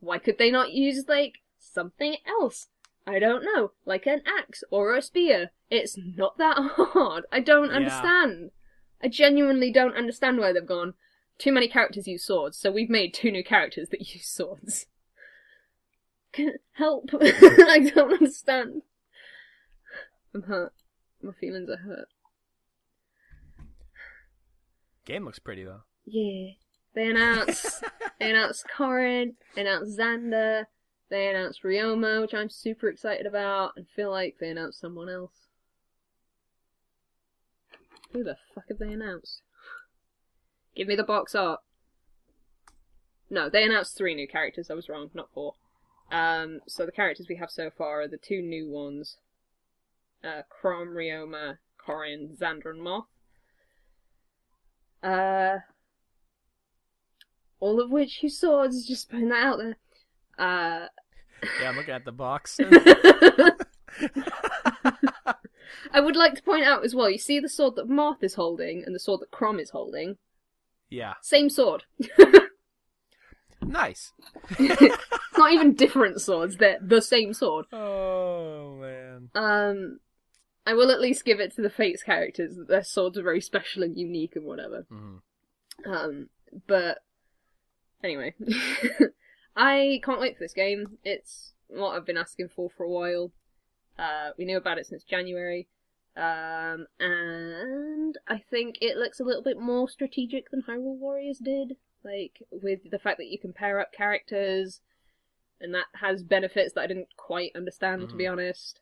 [0.00, 2.68] Why could they not use, like, something else?
[3.06, 5.50] I don't know, like an axe or a spear.
[5.70, 7.24] It's not that hard.
[7.30, 7.76] I don't Yeah.
[7.76, 8.50] understand.
[9.02, 10.94] I genuinely don't understand why they've gone.
[11.40, 14.86] Too many characters use swords, so we've made two new characters that use swords.
[16.74, 17.08] Help!
[17.20, 18.82] I don't understand.
[20.34, 20.74] I'm hurt.
[21.22, 22.08] My feelings are hurt.
[25.06, 25.80] Game looks pretty though.
[26.04, 26.52] Yeah.
[26.94, 27.84] They announced
[28.20, 30.66] they announced Corrin, they announced Xander,
[31.08, 35.48] they announced Ryoma, which I'm super excited about, and feel like they announced someone else.
[38.12, 39.40] Who the fuck have they announced?
[40.80, 41.60] Give me the box art.
[43.28, 45.52] No, they announced three new characters, I was wrong, not four.
[46.10, 49.18] Um, so the characters we have so far are the two new ones.
[50.24, 53.04] Uh, Chrom, Ryoma, Corrin, Xander, and Marth.
[55.02, 55.58] Uh,
[57.60, 59.76] all of which use swords, just putting that out there.
[60.38, 60.86] Uh,
[61.60, 62.58] Yeah, I'm looking at the box.
[65.92, 68.32] I would like to point out as well, you see the sword that Marth is
[68.32, 70.16] holding and the sword that Chrom is holding?
[70.90, 71.84] Yeah, Same sword.
[73.62, 74.12] nice.
[75.36, 77.66] Not even different swords, they're the same sword.
[77.72, 79.30] Oh man.
[79.34, 80.00] Um,
[80.66, 83.40] I will at least give it to the Fates characters that their swords are very
[83.40, 84.86] special and unique and whatever.
[84.90, 85.20] Mhm.
[85.86, 86.28] Um,
[86.66, 86.98] but
[88.04, 88.34] anyway,
[89.56, 90.98] I can't wait for this game.
[91.04, 93.32] It's what I've been asking for for a while.
[93.98, 95.68] Uh, we knew about it since January,
[96.20, 101.76] um, and I think it looks a little bit more strategic than Hyrule Warriors did.
[102.04, 104.80] Like with the fact that you can pair up characters,
[105.60, 108.80] and that has benefits that I didn't quite understand, to be honest.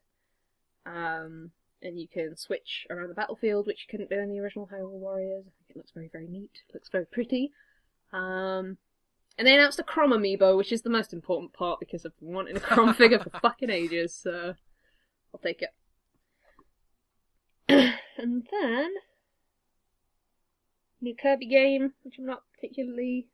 [0.85, 4.69] Um, and you can switch around the battlefield, which you couldn't do in the original
[4.73, 5.45] Hyrule Warriors.
[5.47, 6.63] I think it looks very, very neat.
[6.69, 7.53] It looks very pretty.
[8.13, 8.79] Um,
[9.37, 12.33] and they announced a Chrom amiibo, which is the most important part because I've been
[12.33, 14.55] wanting a Chrom figure for fucking ages, so
[15.33, 15.71] I'll take it.
[17.69, 18.91] And then
[21.01, 23.29] new Kirby game, which I'm not particularly.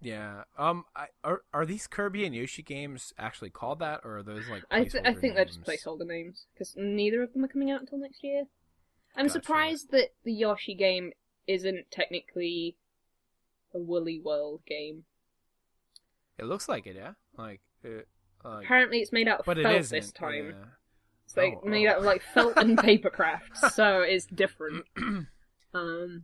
[0.00, 0.44] Yeah.
[0.56, 0.84] Um.
[0.94, 4.62] I, are are these Kirby and Yoshi games actually called that, or are those like?
[4.70, 5.82] I th- I think they're just names?
[5.82, 8.44] placeholder names because neither of them are coming out until next year.
[9.16, 9.40] I'm Gotcha.
[9.40, 11.12] surprised that the Yoshi game
[11.48, 12.76] isn't technically
[13.74, 15.04] a Woolly World game.
[16.38, 17.12] It looks like it, yeah.
[17.36, 18.06] Like, it,
[18.44, 20.50] like Apparently, it's made out of but felt this time.
[20.50, 20.64] yeah.
[21.28, 24.84] It's like Oh, made out of like felt and paper crafts, so it's different.
[25.74, 26.22] Um,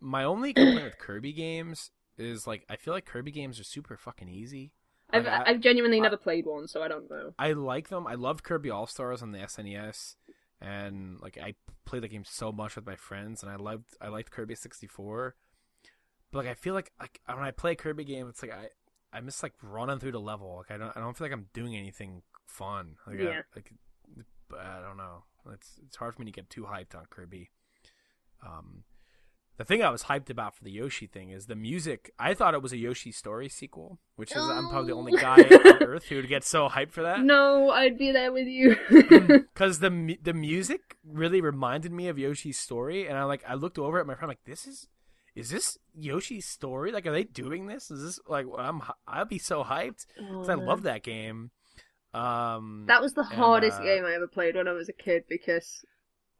[0.00, 3.96] My only complaint with Kirby games is like I feel like Kirby games are super
[3.96, 4.72] fucking easy.
[5.10, 7.32] I've Like, I- I've genuinely I- never played one, so I don't know.
[7.38, 8.06] I like them.
[8.08, 10.16] I loved Kirby All Stars on the SNES,
[10.60, 11.54] and like I
[11.84, 14.88] played the game so much with my friends, and I loved I liked Kirby sixty
[14.88, 15.36] four.
[16.32, 18.70] But like I feel like like when I play Kirby games, it's like I
[19.16, 20.56] I miss like running through the level.
[20.56, 22.96] Like I don't I don't feel like I'm doing anything fun.
[23.06, 23.40] Like I- Yeah.
[23.54, 23.70] like
[24.52, 25.24] but I don't know.
[25.52, 27.50] It's it's hard for me to get too hyped on Kirby.
[28.46, 28.84] Um,
[29.56, 32.12] the thing I was hyped about for the Yoshi thing is the music.
[32.18, 35.36] I thought it was a Yoshi Story sequel, which is I'm probably the only guy
[35.36, 37.20] on Earth who would get so hyped for that.
[37.20, 38.76] No, I'd be there with you.
[39.54, 43.78] because the the music really reminded me of Yoshi's story, and I like I looked
[43.78, 44.88] over at my friend like this is
[45.34, 46.92] is this Yoshi's story?
[46.92, 47.90] Like, are they doing this?
[47.90, 51.50] Is this like I'm I'd be so hyped because I love that game.
[52.14, 54.92] Um, That was the And, hardest uh, game I ever played when I was a
[54.92, 55.84] kid because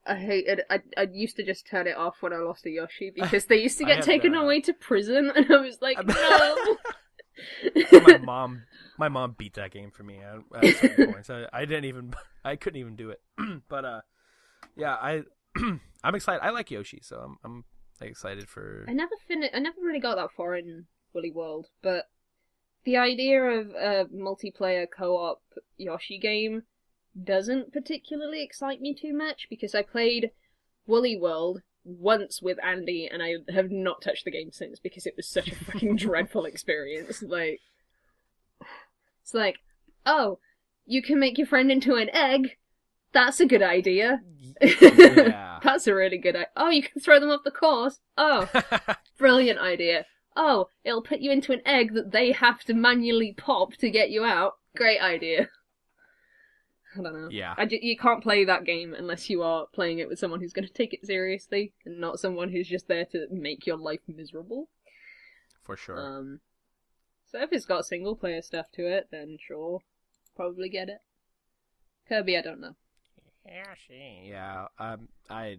[0.04, 0.62] I hated.
[0.68, 3.62] I I used to just turn it off when I lost a Yoshi because they
[3.62, 6.76] used to get taken away to prison, and I was like, no.
[8.02, 8.62] my mom
[8.98, 11.30] my mom beat that game for me at, at certain points.
[11.30, 13.20] I, I didn't even I couldn't even do it.
[13.68, 14.00] but uh,
[14.76, 15.22] yeah, I
[16.04, 16.42] I'm excited.
[16.44, 17.64] I like Yoshi, so I'm I'm
[18.00, 18.84] like, excited for.
[18.88, 22.06] I never fin- I never really got that far in Woolly World, but
[22.84, 25.42] the idea of a multiplayer co-op
[25.76, 26.62] Yoshi game
[27.22, 30.30] doesn't particularly excite me too much because I played
[30.86, 35.14] Woolly World once with Andy and I have not touched the game since because it
[35.16, 37.22] was such a fucking dreadful experience.
[37.22, 37.60] Like,
[39.22, 39.56] it's like,
[40.06, 40.38] oh,
[40.86, 42.56] you can make your friend into an egg.
[43.12, 44.20] That's a good idea.
[44.60, 45.58] Yeah.
[45.62, 46.48] That's a really good idea.
[46.56, 48.00] Oh, you can throw them off the course.
[48.16, 48.48] Oh,
[49.18, 50.06] brilliant idea.
[50.34, 54.10] Oh, it'll put you into an egg that they have to manually pop to get
[54.10, 54.54] you out.
[54.76, 55.48] Great idea.
[56.96, 57.28] I don't know.
[57.30, 57.54] Yeah.
[57.56, 60.52] I ju- you can't play that game unless you are playing it with someone who's
[60.52, 64.00] going to take it seriously and not someone who's just there to make your life
[64.06, 64.68] miserable.
[65.62, 65.98] for sure.
[65.98, 66.40] Um,
[67.30, 69.80] so if it's got single player stuff to it, then sure,
[70.36, 70.98] probably get it.
[72.08, 72.74] Kirby, I don't know.
[73.46, 74.28] Yoshi.
[74.28, 75.58] Yeah, um, I.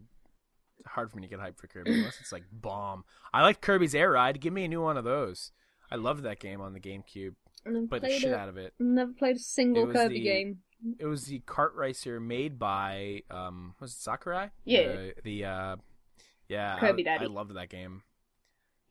[0.80, 3.04] It's hard for me to get hyped for Kirby unless it's like bomb.
[3.34, 4.40] I like Kirby's Air Ride.
[4.42, 5.52] Give me a new one of those.
[5.92, 7.36] I loved that game on the GameCube.
[7.66, 8.36] Never Played the shit it.
[8.36, 8.74] out of it.
[8.80, 10.60] Never played a single Kirby the- game.
[11.00, 14.50] It was the kart racer made by um was it Sakurai?
[14.66, 14.84] Yeah.
[14.92, 15.76] The, the uh
[16.50, 18.04] yeah Kirby I, I loved that game.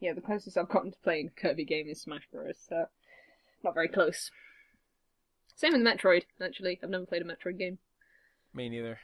[0.01, 2.57] Yeah, the closest I've gotten to playing a Kirby game is Smash Bros.
[2.67, 2.87] So
[3.63, 4.31] not very close.
[5.55, 6.23] Same with Metroid.
[6.43, 7.77] Actually, I've never played a Metroid game.
[8.55, 8.99] Me neither.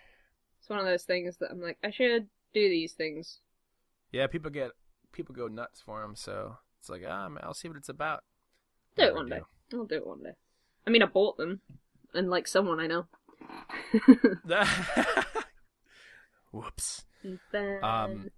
[0.59, 3.41] It's one of those things that I'm like, I should do these things.
[4.13, 4.71] Yeah, people get
[5.13, 6.15] people go nuts for them.
[6.17, 8.25] So it's like ah, I'll see what it's about.
[8.97, 9.41] Do it one day.
[9.73, 10.33] I'll do it one day.
[10.87, 11.61] I mean, I bought them,
[12.15, 13.07] and like someone I know.
[16.53, 17.05] Whoops.
[17.53, 18.31] Then- Um,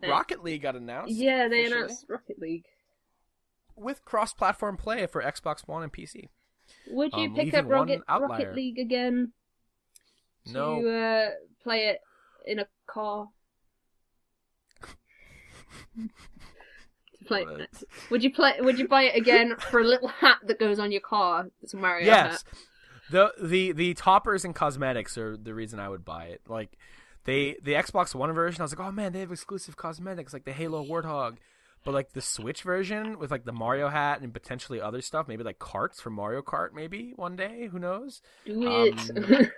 [0.00, 1.14] then- Rocket League got announced.
[1.14, 1.78] yeah, they officially.
[1.82, 2.66] announced Rocket League.
[3.76, 6.28] with cross-platform play for Xbox One and PC.
[6.88, 8.54] Would you Um, pick up Rocket, Rocket.
[8.54, 9.32] League again
[10.46, 11.30] No, to uh,
[11.62, 12.00] play it
[12.46, 13.28] in a car?
[17.26, 17.46] Play,
[18.10, 18.54] would you play?
[18.60, 21.48] Would you buy it again for a little hat that goes on your car?
[21.62, 22.44] It's a Mario yes, hat.
[23.10, 26.42] the the the toppers and cosmetics are the reason I would buy it.
[26.48, 26.76] Like
[27.24, 30.44] they the Xbox One version, I was like, oh man, they have exclusive cosmetics like
[30.44, 31.36] the Halo Warthog.
[31.84, 35.44] But like the Switch version with like the Mario hat and potentially other stuff, maybe
[35.44, 38.22] like carts for Mario Kart, maybe one day, who knows?
[38.46, 39.10] Do it.
[39.10, 39.50] Um,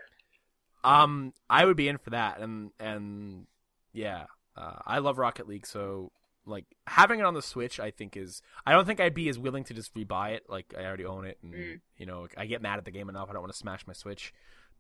[0.86, 3.46] Um, I would be in for that, and and
[3.92, 4.26] yeah,
[4.56, 6.12] uh, I love Rocket League, so
[6.48, 9.38] like having it on the Switch, I think is I don't think I'd be as
[9.38, 10.44] willing to just rebuy it.
[10.48, 11.80] Like I already own it, and Mm.
[11.96, 13.28] you know I get mad at the game enough.
[13.28, 14.32] I don't want to smash my Switch,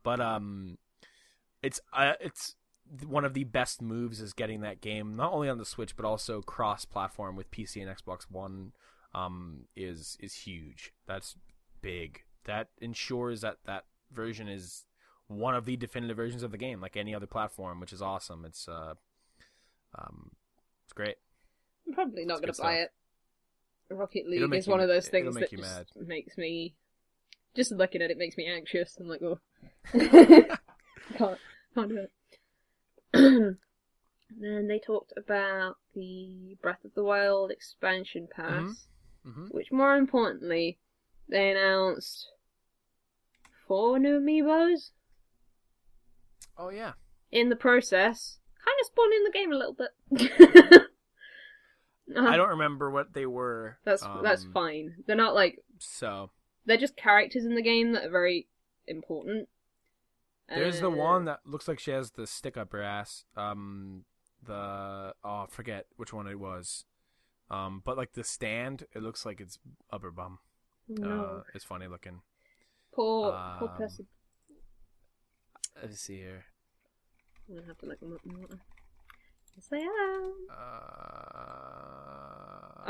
[0.02, 0.78] but um,
[1.62, 2.54] it's uh, it's
[3.04, 6.04] one of the best moves is getting that game not only on the Switch but
[6.04, 8.72] also cross platform with PC and Xbox One.
[9.14, 10.92] Um, is is huge.
[11.06, 11.36] That's
[11.80, 12.22] big.
[12.44, 14.84] That ensures that that version is
[15.26, 18.44] one of the definitive versions of the game, like any other platform, which is awesome.
[18.44, 18.94] It's uh,
[19.98, 20.30] um,
[20.84, 21.16] it's great.
[21.86, 22.90] I'm probably not going to buy it.
[23.90, 25.86] Rocket League is you- one of those things that just mad.
[26.06, 26.74] makes me.
[27.54, 28.96] Just looking at it makes me anxious.
[29.00, 29.38] I'm like, oh,
[29.92, 31.38] can't
[31.74, 32.10] can't do it.
[34.38, 38.88] then they talked about the Breath of the Wild expansion pass,
[39.24, 40.78] hmm which more importantly,
[41.28, 42.28] they announced
[43.66, 44.90] four new amiibos
[46.58, 46.92] Oh yeah,
[47.32, 50.82] in the process, kind of spawning the game a little bit.
[52.16, 52.28] Uh-huh.
[52.28, 53.78] I don't remember what they were.
[53.84, 54.94] That's that's um, fine.
[55.06, 56.30] They're not like So
[56.64, 58.46] they're just characters in the game that are very
[58.86, 59.48] important.
[60.48, 63.24] there's the Uh, one that looks like she has the stick up her ass.
[63.36, 64.04] Um,
[64.40, 64.52] the
[65.24, 66.84] oh, I forget which one it was.
[67.50, 69.58] Um, but like the stand, it looks like it's
[69.92, 70.38] up her bum.
[70.88, 72.20] No, Uh, it's funny looking.
[72.94, 74.06] poor poor um, person.
[75.82, 76.44] Let's see here.
[77.48, 78.60] I'm gonna have to look them up more.
[79.56, 80.34] Yes, I am.
[80.50, 80.56] Uh,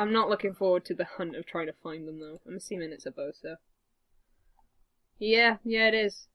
[0.01, 2.41] I'm not looking forward to the hunt of trying to find them though.
[2.47, 3.57] I'm assuming it's Urbosa.
[5.19, 6.29] Yeah, yeah, it is.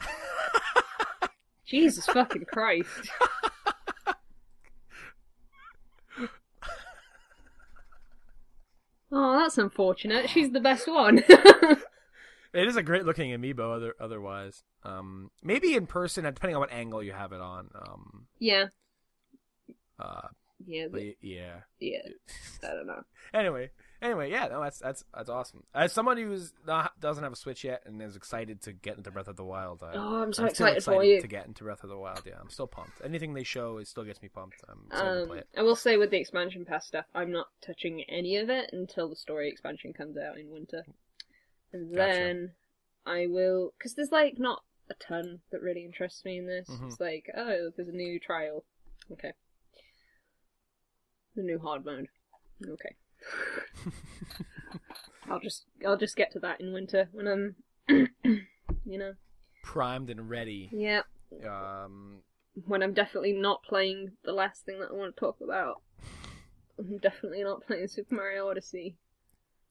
[1.66, 3.10] Jesus fucking Christ.
[9.12, 10.30] Oh, that's unfortunate.
[10.30, 11.24] She's the best one.
[12.52, 13.76] It is a great looking amiibo.
[13.76, 17.70] Other otherwise, um, maybe in person, depending on what angle you have it on.
[17.74, 18.66] Um, yeah.
[19.98, 20.28] uh,
[20.66, 20.86] Yeah,
[21.20, 21.60] yeah.
[21.78, 21.98] yeah.
[22.62, 23.02] I don't know.
[23.32, 23.70] Anyway,
[24.02, 25.62] anyway, yeah, no, that's that's that's awesome.
[25.72, 29.12] As someone who's not doesn't have a Switch yet and is excited to get into
[29.12, 31.20] Breath of the Wild, I, Oh, I'm so still excited for you.
[31.20, 32.22] to get into Breath of the Wild.
[32.26, 33.00] Yeah, I'm still pumped.
[33.04, 34.56] Anything they show, it still gets me pumped.
[34.68, 35.40] I'm excited Um.
[35.56, 39.08] I will say with the expansion pass stuff, I'm not touching any of it until
[39.08, 40.84] the story expansion comes out in winter,
[41.72, 42.18] and Gotcha.
[42.18, 42.50] then
[43.06, 46.68] I will because there's like not a ton that really interests me in this.
[46.68, 46.86] Mhm.
[46.88, 48.64] It's like oh, there's a new trial,
[49.12, 49.32] okay,
[51.36, 52.08] the new hard mode,
[52.66, 52.96] okay.
[55.30, 57.56] I'll just I'll just get to that in winter when I'm,
[58.84, 59.14] you know,
[59.62, 60.68] Primed and ready.
[60.72, 61.02] yeah,
[61.46, 62.22] Um,
[62.66, 65.82] when I'm definitely not playing the last thing that I want to talk about.
[66.78, 68.96] I'm definitely not playing Super Mario Odyssey.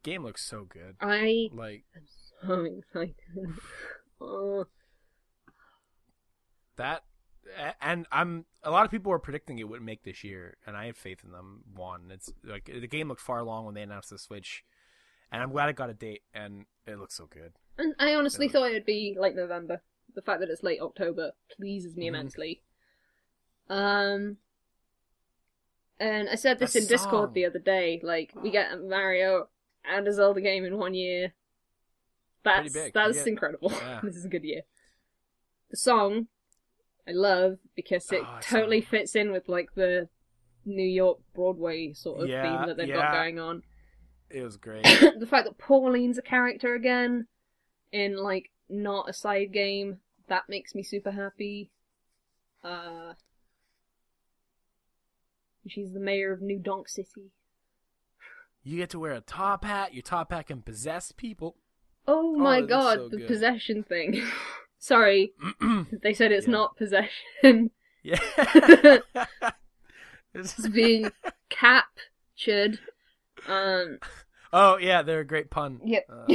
[0.04, 0.96] Game looks so good.
[1.02, 2.04] I Like I'm
[2.48, 3.16] so excited.
[4.22, 4.66] oh,
[6.78, 7.04] that,
[7.82, 10.86] and I'm a lot of people were predicting it would make this year, and I
[10.86, 11.64] have faith in them.
[11.76, 14.64] One, it's like the game looked far along when they announced the Switch,
[15.32, 17.54] and I'm glad it got a date, and it looks so good.
[17.78, 18.52] and I honestly Yeah.
[18.52, 19.82] thought it'd be late November.
[20.14, 22.10] The fact that it's late October pleases me Mhm.
[22.10, 22.64] immensely.
[23.70, 24.38] Um,
[26.00, 28.00] and I said this That in Discord the other day.
[28.04, 29.48] Like, we get Mario
[29.86, 31.34] and a Zelda game in one year.
[32.44, 32.94] That's big.
[32.94, 33.72] that's get- incredible.
[33.72, 34.00] Yeah.
[34.04, 34.62] this is a good year.
[35.72, 36.28] The song
[37.08, 40.10] I love because it Oh, totally so- fits in with like the
[40.66, 43.64] New York Broadway sort of Yeah, theme that they've got going on.
[44.30, 44.84] It was great.
[45.20, 47.28] the fact that Pauline's a character again
[47.92, 51.72] in like not a side game that makes me super happy.
[52.64, 53.14] Uh,
[55.68, 57.32] she's the mayor of New Donk City.
[58.64, 59.94] You get to wear a top hat.
[59.94, 61.56] Your top hat can possess people.
[62.08, 63.28] Oh my that's god, so the good.
[63.28, 64.22] possession thing.
[64.80, 65.34] Sorry,
[66.04, 66.52] they said it's Yeah.
[66.52, 67.72] not possession.
[68.04, 68.20] yeah.
[70.34, 71.12] It's being
[71.50, 72.80] captured.
[73.48, 73.98] Um,
[74.54, 75.80] oh yeah, they're a great pun.
[75.84, 76.06] Yep.
[76.08, 76.26] Uh,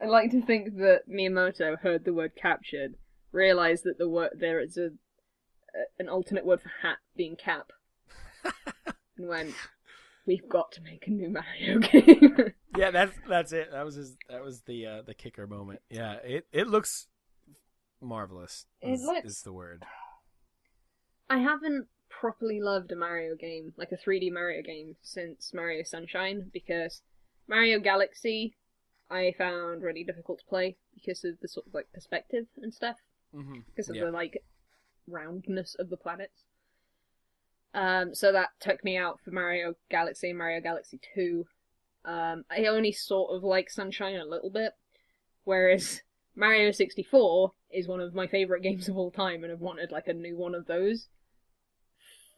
[0.00, 2.94] I like to think that Miyamoto heard the word captured,
[3.30, 7.72] realized that the word there is a, a an alternate word for hat being cap,
[9.18, 9.54] and went,
[10.26, 13.70] "We've got to make a new Mario game." yeah, that's that's it.
[13.72, 14.16] That was his.
[14.28, 15.80] That was the uh, the kicker moment.
[15.90, 17.06] Yeah, it it looks
[18.00, 18.66] marvelous.
[18.80, 19.84] It Is, looks- is the word.
[21.28, 26.50] I haven't properly loved a Mario game, like a 3D Mario game, since Mario Sunshine
[26.52, 27.02] because
[27.48, 28.54] Mario Galaxy
[29.10, 32.96] I found really difficult to play because of the sort of like perspective and stuff.
[33.32, 34.04] hmm because of Yeah.
[34.06, 34.42] the like
[35.08, 36.44] roundness of the planets.
[37.76, 41.44] Um, so that took me out for Mario Galaxy and Mario Galaxy Two.
[42.06, 44.72] Um, I only sort of like Sunshine a little bit,
[45.44, 46.00] whereas
[46.34, 49.92] Mario sixty four is one of my favorite games of all time, and I've wanted
[49.92, 51.08] like a new one of those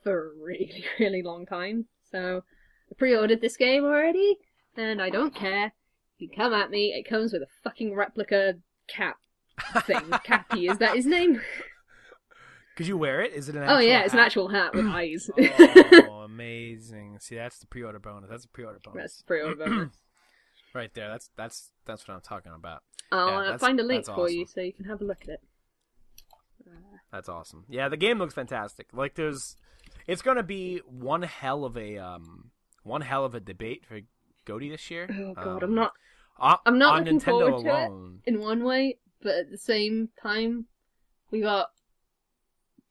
[0.02, 1.86] for a really really long time.
[2.10, 2.42] So
[2.90, 4.38] I pre-ordered this game already,
[4.76, 5.72] and I don't care.
[6.18, 6.94] You come at me.
[6.94, 8.54] It comes with a fucking replica
[8.88, 9.18] cap
[9.86, 10.10] thing.
[10.24, 11.40] Cappy, is that his name?
[12.78, 13.32] Could you wear it?
[13.32, 13.64] Is it an?
[13.66, 15.28] oh yeah, it's an actual hat with eyes.
[15.36, 17.18] oh, amazing!
[17.20, 18.30] See, that's the pre-order bonus.
[18.30, 19.20] That's a pre-order bonus.
[19.28, 19.96] That's old bonus.
[20.72, 21.08] right there.
[21.08, 22.84] That's that's that's what I'm talking about.
[23.10, 25.28] I'll Yeah, uh, find a link for you so you can have a look at
[25.28, 25.40] it.
[27.10, 27.64] That's awesome.
[27.68, 28.86] Yeah, the game looks fantastic.
[28.92, 29.56] Like there's,
[30.06, 32.52] it's gonna be one hell of a um,
[32.84, 33.98] one hell of a debate for
[34.44, 35.08] Goaty this year.
[35.12, 35.92] Oh god, Um, I'm not
[36.38, 38.30] on, I'm not looking Nintendo forward to it.
[38.32, 40.66] in one way, but at the same time,
[41.32, 41.70] we got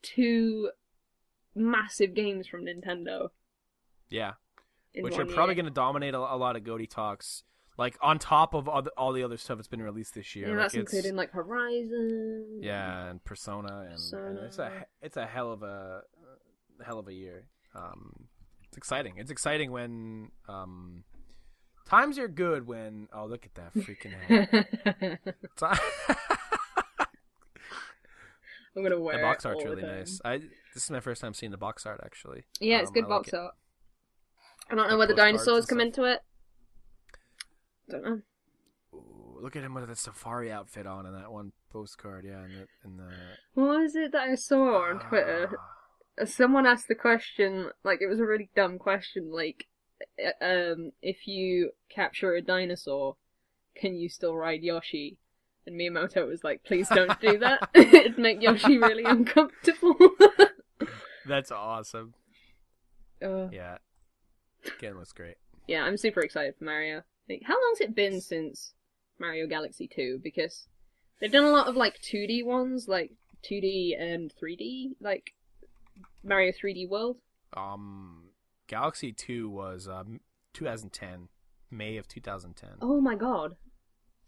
[0.01, 0.69] two
[1.55, 3.29] massive games from Nintendo.
[4.09, 4.33] Yeah,
[4.95, 7.43] which are probably gonna dominate a, a lot of Goaty talks.
[7.77, 10.47] Like on top of all the, all the other stuff that's been released this year.
[10.47, 12.59] Yeah, like, that's it's- including like Horizon.
[12.61, 16.01] Yeah, and Persona, and, and it's a it's a hell of a
[16.83, 17.45] hell of a year.
[17.75, 18.27] Um,
[18.67, 19.15] it's exciting.
[19.17, 21.03] It's exciting when um,
[21.87, 22.65] times are good.
[22.65, 25.19] When oh look at that freaking head.
[28.77, 30.21] Ti- I'm gonna wear the box it art's really nice.
[30.23, 30.37] I
[30.73, 32.45] this is my first time seeing the box art actually.
[32.59, 33.35] Yeah, it's Um, good I like box it.
[33.35, 33.53] art.
[34.69, 35.85] I don't know Like whether postcards dinosaurs come stuff.
[35.87, 36.19] into it.
[37.89, 38.21] Don't know.
[38.93, 42.25] Ooh, look at him with the safari outfit on in that one postcard.
[42.25, 43.09] Yeah, in the, in the
[43.53, 45.49] What was it that I saw on Twitter?
[46.19, 46.25] Ah.
[46.25, 49.67] someone asked the question like it was a really dumb question like
[50.19, 53.15] uh, um if you capture a dinosaur
[53.75, 55.17] can you still ride yoshi
[55.67, 57.69] and Miyamoto was like, "Please don't do that.
[57.75, 59.95] It'd make Yoshi really uncomfortable."
[61.27, 62.13] That's awesome.
[63.21, 63.77] uh, Yeah.
[64.77, 65.35] Again looks great.
[65.67, 67.03] yeah, I'm super excited for Mario.
[67.29, 68.73] Like, how long's it been since
[69.19, 70.19] Mario Galaxy 2?
[70.23, 70.67] Because
[71.19, 73.11] they've done a lot of like 2D ones, like
[73.49, 75.31] 2D and 3D, like
[76.23, 77.17] Mario 3D World.
[77.55, 78.29] Um,
[78.67, 80.19] Galaxy Two was um
[80.53, 81.29] 2010,
[81.71, 82.69] May of 2010.
[82.81, 83.55] Oh my god.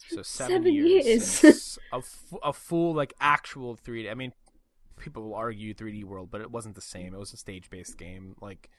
[0.08, 1.44] So seven, seven years.
[1.44, 1.80] years.
[1.94, 2.02] a,
[2.44, 4.10] a full like actual 3D.
[4.10, 4.32] I mean,
[4.98, 7.14] people will argue 3D World, but it wasn't the same.
[7.14, 8.36] It was a stage-based game.
[8.42, 8.70] Like,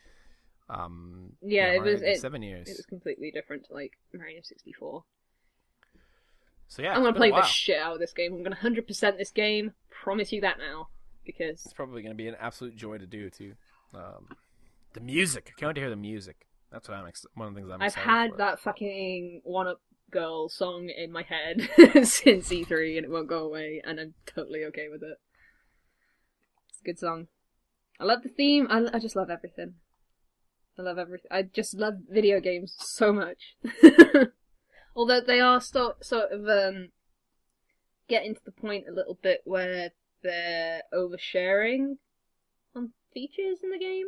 [0.68, 2.68] um, Yeah, it was- it- seven years.
[2.68, 5.04] It was completely different to like Mario 64.
[6.68, 8.32] So yeah, I'm gonna play the shit out of this game.
[8.34, 9.72] I'm gonna 100% this game.
[9.90, 10.88] Promise you that now.
[11.24, 13.54] Because It's probably gonna be an absolute joy to do too.
[13.92, 14.28] Um,
[14.92, 15.52] the music.
[15.56, 16.46] I can't wait to hear the music.
[16.70, 17.06] That's what I'm.
[17.08, 17.82] Ex- one of the things I'm.
[17.82, 18.36] I've had for.
[18.38, 19.80] that fucking One Up
[20.10, 21.68] Girl song in my head
[22.06, 25.18] since E3 and it won't go away, and I'm totally okay with it.
[26.70, 27.28] It's a good song.
[27.98, 28.66] I love the theme.
[28.70, 29.74] I, I just love everything.
[30.78, 31.28] I love everything.
[31.30, 33.56] I just love video games so much.
[34.96, 36.88] Although they are sort sort of um
[38.08, 39.90] getting to the point a little bit where
[40.22, 41.96] they're oversharing
[42.74, 44.06] on features in the game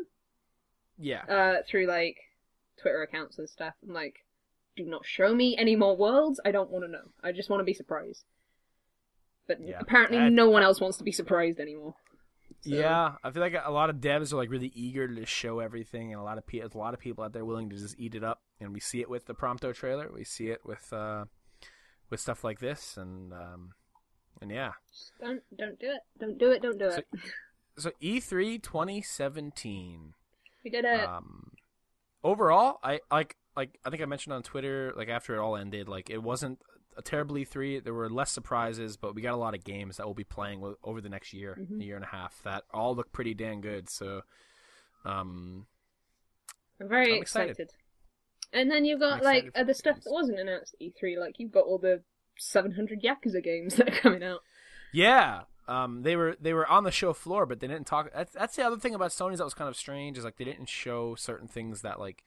[0.99, 1.23] Yeah.
[1.29, 2.17] uh, through like
[2.81, 3.75] Twitter accounts and stuff.
[3.87, 4.17] I'm like,
[4.77, 6.41] do not show me any more worlds.
[6.45, 7.05] I don't want to know.
[7.23, 8.25] I just want to be surprised.
[9.47, 9.79] But Yeah.
[9.81, 11.95] apparently, I- no one else wants to be surprised anymore.
[12.63, 15.59] So- Yeah, I feel like a lot of devs are like really eager to show
[15.59, 17.99] everything, and a lot of people, a lot of people out there willing to just
[17.99, 18.41] eat it up.
[18.61, 20.11] And we see it with the Prompto trailer.
[20.13, 21.25] We see it with uh,
[22.11, 23.73] with stuff like this, and um,
[24.41, 24.73] and yeah.
[24.91, 26.03] Just don't don't do it.
[26.21, 26.63] Don't do it.
[26.63, 27.07] Don't do So- it.
[27.79, 30.13] So E E3 2017.
[30.63, 31.01] we did it.
[31.09, 31.53] Um,
[32.23, 35.89] overall, I like like I think I mentioned on Twitter like after it all ended,
[35.89, 36.59] like it wasn't
[36.97, 37.83] a terrible E3.
[37.83, 40.75] There were less surprises, but we got a lot of games that we'll be playing
[40.85, 41.81] over the next year, Mhm.
[41.81, 43.89] a year and a half that all look pretty dang good.
[43.89, 44.23] So,
[45.05, 45.67] um,
[46.81, 47.51] I'm very I'm excited.
[47.51, 47.71] excited.
[48.53, 50.05] And then you've got like other the stuff games.
[50.05, 51.19] that wasn't announced at E3.
[51.19, 52.03] Like you've got all the
[52.39, 54.41] 700 Yakuza games that are coming out.
[54.93, 58.11] yeah, um, they were they were on the show floor, but they didn't talk.
[58.13, 60.45] That's, that's the other thing about Sony's that was kind of strange is like they
[60.45, 62.25] didn't show certain things that like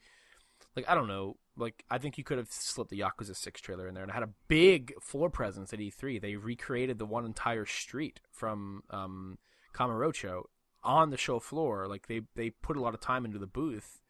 [0.76, 1.36] like I don't know.
[1.56, 4.22] Like I think you could have slipped the Yakuza Six trailer in there and had
[4.22, 6.20] a big floor presence at E3.
[6.20, 9.38] They recreated the one entire street from um,
[9.74, 10.42] Kamurocho
[10.84, 11.86] on the show floor.
[11.88, 14.00] Like they they put a lot of time into the booth,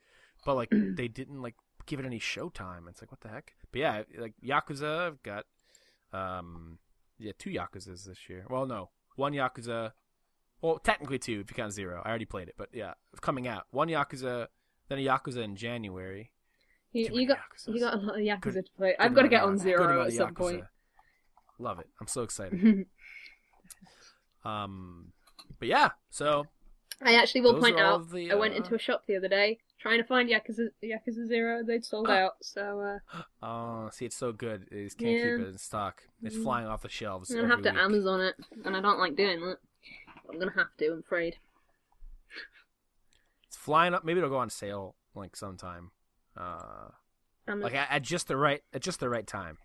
[0.44, 1.55] but like they didn't like
[1.86, 2.86] give it any show time.
[2.88, 3.55] It's like what the heck.
[3.70, 5.44] But yeah, like Yakuza I've got
[6.12, 6.78] um
[7.18, 8.44] yeah two Yakuzas this year.
[8.51, 9.93] Well, no, one Yakuza.
[10.62, 12.02] Well, technically two if you count zero.
[12.05, 14.48] I already played it, but yeah, coming out one Yakuza,
[14.88, 16.32] then a Yakuza in January.
[16.97, 17.74] You, you got Yakuzas.
[17.74, 18.94] you got a lot of Yakuza Good- to play.
[18.98, 20.36] I've got to get on zero at some Yakuza.
[20.36, 20.64] point.
[21.59, 21.89] Love it.
[22.01, 22.86] I'm so excited.
[24.44, 25.12] Um,
[25.59, 26.47] but yeah, so
[27.02, 28.10] I actually will point out.
[28.12, 31.27] the, I went uh, into a shop the other day trying to find Yakuza Yakuza
[31.27, 31.64] Zero.
[31.64, 32.35] They'd sold out.
[32.43, 34.66] So uh, oh, see, it's so good.
[34.70, 35.36] They just can't Yeah.
[35.36, 36.02] keep it in stock.
[36.23, 36.44] It's Mhm.
[36.44, 37.31] flying off the shelves.
[37.32, 37.78] I'm gonna have to week.
[37.81, 39.59] Amazon it, and I don't like doing that.
[40.31, 40.93] I'm gonna have to.
[40.93, 41.39] I'm afraid.
[43.48, 44.05] It's flying up.
[44.05, 45.90] Maybe it'll go on sale like sometime.
[46.36, 46.88] Uh,
[47.48, 47.62] Amazon.
[47.62, 49.58] like at, at just the right at just the right time.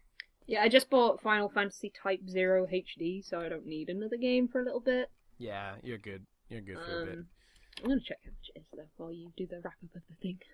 [0.48, 4.48] yeah, I just bought Final Fantasy Type Zero HD, so I don't need another game
[4.48, 5.10] for a little bit.
[5.38, 6.26] Yeah, you're good.
[6.50, 7.14] You're good for a bit.
[7.16, 7.26] Um,
[7.84, 10.02] I'm gonna check how much it is though while you do the wrap up of
[10.10, 10.40] the thing.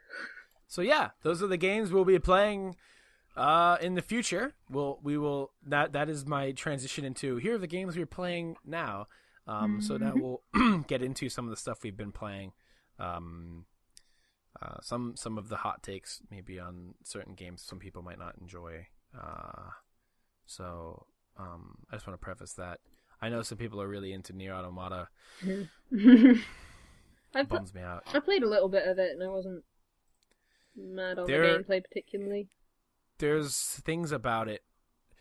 [0.70, 2.76] So yeah, those are the games we'll be playing
[3.38, 4.54] uh, in the future.
[4.70, 8.58] We'll we will that that is my transition into here are the games we're playing
[8.66, 9.08] now.
[9.48, 10.42] Um, So now we'll
[10.88, 12.52] get into some of the stuff we've been playing.
[13.00, 13.64] Um,
[14.62, 18.36] uh, some some of the hot takes maybe on certain games some people might not
[18.42, 18.88] enjoy.
[19.18, 19.70] Uh,
[20.46, 21.06] so
[21.38, 22.80] um, I just want to preface that.
[23.22, 25.10] I know some people are really into Nier Automata.
[27.36, 28.04] I pl- Bums me out.
[28.14, 29.64] I played a little bit of it, and I wasn't
[30.76, 32.48] mad on There- the gameplay particularly.
[33.20, 34.62] There's things about it.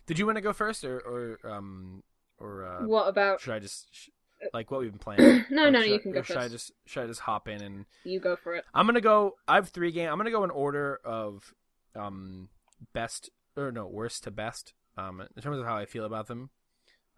[0.06, 2.02] Did you want to go first, or or um
[2.38, 3.40] or uh, what about?
[3.40, 4.10] should I just
[4.52, 5.44] like what we've been playing?
[5.50, 7.48] No, Like, no, should you can or go Should I just should I just hop
[7.48, 8.64] in and You go for it.
[8.74, 9.34] I'm gonna go.
[9.48, 10.10] I have three games.
[10.10, 11.54] I'm gonna go in order of
[11.94, 12.48] um
[12.92, 16.50] best or no worst to best um in terms of how I feel about them.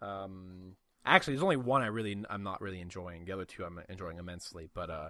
[0.01, 0.75] Um,
[1.05, 3.25] actually, there's only one I really I'm not really enjoying.
[3.25, 4.69] The other two I'm enjoying immensely.
[4.73, 5.09] But uh,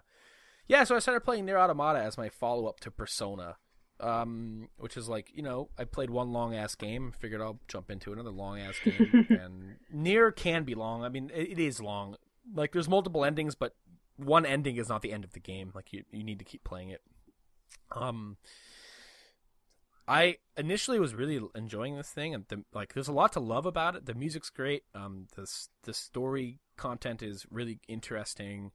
[0.67, 0.83] yeah.
[0.83, 3.57] So I started playing Nier Automata as my follow up to Persona.
[4.01, 7.91] Um, which is like you know I played one long ass game, figured I'll jump
[7.91, 11.03] into another long ass game, and Nier can be long.
[11.03, 12.15] I mean, it, it is long.
[12.53, 13.75] Like there's multiple endings, but
[14.15, 15.71] one ending is not the end of the game.
[15.75, 17.01] Like you, you need to keep playing it.
[17.91, 18.37] Um,
[20.07, 23.67] I initially was really enjoying this thing, and the, like, there's a lot to love
[23.67, 24.07] about it.
[24.07, 24.83] The music's great.
[24.95, 25.47] Um, the
[25.83, 28.71] the story content is really interesting.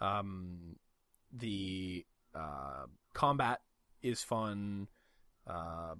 [0.00, 0.76] Um,
[1.32, 2.04] the
[2.34, 3.60] uh, combat
[4.02, 4.88] is fun.
[5.46, 5.94] Uh,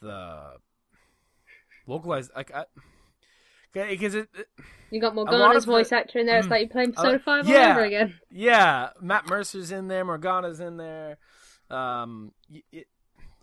[0.00, 0.54] the
[1.86, 2.64] localized like I,
[3.72, 4.48] because it, it,
[4.90, 6.38] you got Morgana's voice the, actor in there.
[6.38, 8.14] It's like you're playing Persona uh, Five yeah, all over again.
[8.30, 10.04] Yeah, Matt Mercer's in there.
[10.04, 11.18] Morgana's in there.
[11.70, 12.32] Um,
[12.72, 12.86] it,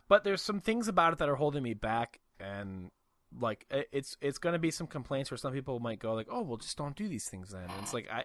[0.07, 2.91] but there's some things about it that are holding me back, and
[3.39, 6.41] like it's it's going to be some complaints where some people might go like, oh,
[6.41, 7.63] well, just don't do these things then.
[7.63, 8.23] And it's like I,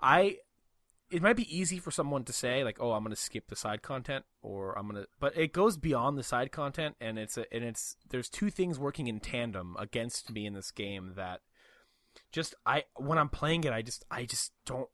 [0.00, 0.36] I
[1.10, 3.56] it might be easy for someone to say like, "Oh, I'm going to skip the
[3.56, 7.36] side content," or "I'm going to," but it goes beyond the side content, and it's
[7.36, 11.40] a, and it's there's two things working in tandem against me in this game that
[12.32, 14.88] just I when I'm playing it, I just I just don't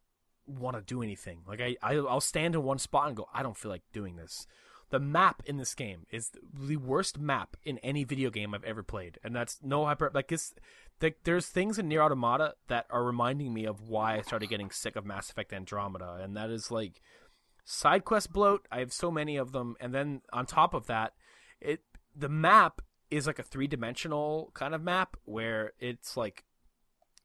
[0.47, 1.41] want to do anything.
[1.47, 4.17] Like I, I I'll stand in one spot and go, I don't feel like doing
[4.17, 4.47] this.
[4.91, 8.85] The map in this game is the worst map in any video game I've ever
[8.85, 10.55] played, and that's no hyper like this
[11.01, 14.71] the, there's things in Nier Automata that are reminding me of why I started getting
[14.71, 17.01] sick of Mass Effect Andromeda, and that is like
[17.65, 18.67] side quest bloat.
[18.71, 21.13] I have so many of them, and then on top of that,
[21.61, 21.83] it
[22.15, 26.45] the map is like a three dimensional kind of map where it's like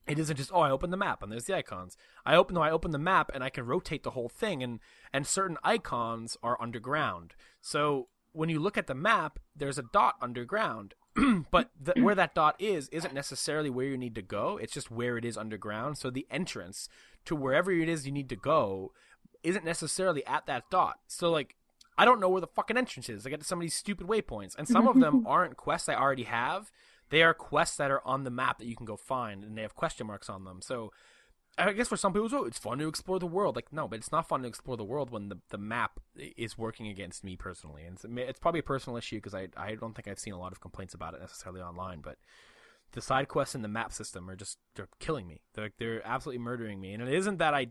[0.07, 1.95] it isn't just oh I open the map and there's the icons.
[2.25, 4.79] I open I open the map and I can rotate the whole thing and
[5.13, 7.35] and certain icons are underground.
[7.61, 10.93] So when you look at the map, there's a dot underground
[11.51, 14.57] but the, where that dot is isn't necessarily where you need to go.
[14.61, 15.97] It's just where it is underground.
[15.97, 16.87] So the entrance
[17.25, 18.91] to wherever it is you need to go
[19.43, 20.99] isn't necessarily at that dot.
[21.07, 21.55] So like
[21.97, 23.25] I don't know where the fucking entrance is.
[23.25, 25.95] I get to some of these stupid waypoints, and some of them aren't quests I
[25.95, 26.71] already have.
[27.09, 29.61] They are quests that are on the map that you can go find, and they
[29.61, 30.61] have question marks on them.
[30.61, 30.93] So
[31.61, 33.55] I guess for some people, oh, it's fun to explore the world.
[33.55, 36.57] Like, no, but it's not fun to explore the world when the, the map is
[36.57, 37.83] working against me personally.
[37.83, 40.39] And it's, it's probably a personal issue because I, I don't think I've seen a
[40.39, 42.01] lot of complaints about it necessarily online.
[42.01, 42.17] But
[42.93, 45.41] the side quests and the map system are just, they're killing me.
[45.53, 46.93] They're, they're absolutely murdering me.
[46.93, 47.67] And it isn't that I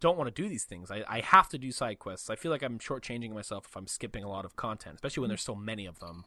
[0.00, 0.90] don't want to do these things.
[0.90, 2.30] I, I have to do side quests.
[2.30, 5.28] I feel like I'm shortchanging myself if I'm skipping a lot of content, especially when
[5.28, 6.24] there's so many of them.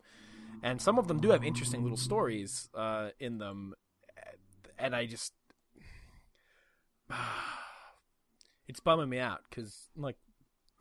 [0.61, 3.73] And some of them do have interesting little stories uh, in them.
[4.77, 5.34] And I just
[8.68, 10.18] it's bumming me out because like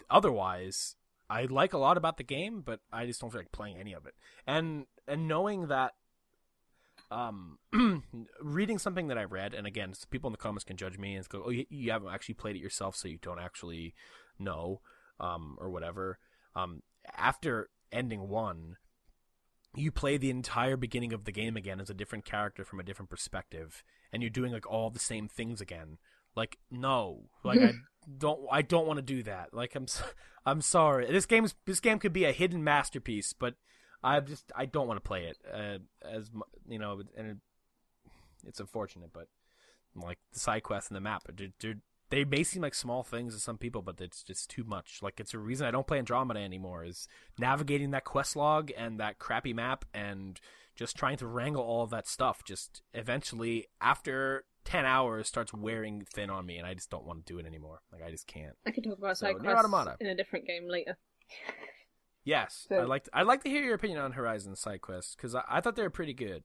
[0.08, 0.96] otherwise
[1.28, 3.92] I like a lot about the game, but I just don't feel like playing any
[3.92, 4.14] of it.
[4.46, 5.92] And and knowing that
[7.10, 7.58] um
[8.40, 11.28] reading something that I read and again people in the comments can judge me and
[11.28, 13.94] go oh you, you haven't actually played it yourself so you don't actually
[14.38, 14.80] know
[15.18, 16.18] um or whatever
[16.54, 16.82] um
[17.16, 18.76] after ending 1
[19.74, 22.84] you play the entire beginning of the game again as a different character from a
[22.84, 23.82] different perspective
[24.12, 25.98] and you're doing like all the same things again
[26.36, 27.72] like no, like I
[28.18, 29.52] don't I don't want to do that.
[29.52, 29.86] Like I'm
[30.46, 31.10] I'm sorry.
[31.10, 33.54] This game's this game could be a hidden masterpiece, but
[34.02, 35.78] I just I don't want to play it uh,
[36.08, 36.30] as
[36.68, 37.36] you know, and it,
[38.46, 39.28] it's unfortunate, but
[39.94, 41.24] like the side quests and the map,
[41.60, 41.74] they're,
[42.10, 44.98] they may seem like small things to some people, but it's just too much.
[45.00, 47.06] Like it's a reason I don't play Andromeda anymore is
[47.38, 50.40] navigating that quest log and that crappy map and
[50.74, 52.42] just trying to wrangle all of that stuff.
[52.44, 57.26] Just eventually after 10 hours starts wearing thin on me and I just don't want
[57.26, 57.80] to do it anymore.
[57.92, 58.54] Like I just can't.
[58.64, 60.96] I could talk about so, side quests in a different game later.
[62.22, 62.80] Yes, so.
[62.80, 65.42] I'd like to, I'd like to hear your opinion on Horizon side quests because I,
[65.48, 66.44] I, thought they were pretty good.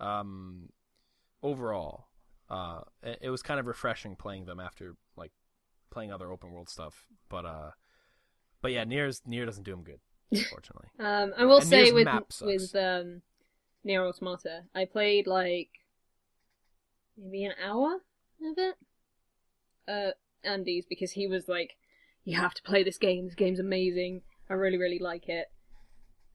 [0.00, 0.68] Um,
[1.42, 2.08] overall,
[2.50, 5.32] uh, it, it, was kind of refreshing playing them after like
[5.90, 7.06] playing other open world stuff.
[7.30, 7.70] But uh,
[8.60, 10.00] but yeah, NieR's Nier doesn't do them good,
[10.32, 10.88] unfortunately.
[10.98, 13.22] um, I will and say NieR's with with um,
[13.86, 15.70] NieR Automata, I played like
[17.16, 18.76] maybe an hour of it.
[19.88, 20.12] Uh,
[20.44, 21.76] Andy's because he was like,
[22.24, 23.26] "You have to play this game.
[23.26, 24.22] This game's amazing.
[24.48, 25.48] I really, really like it."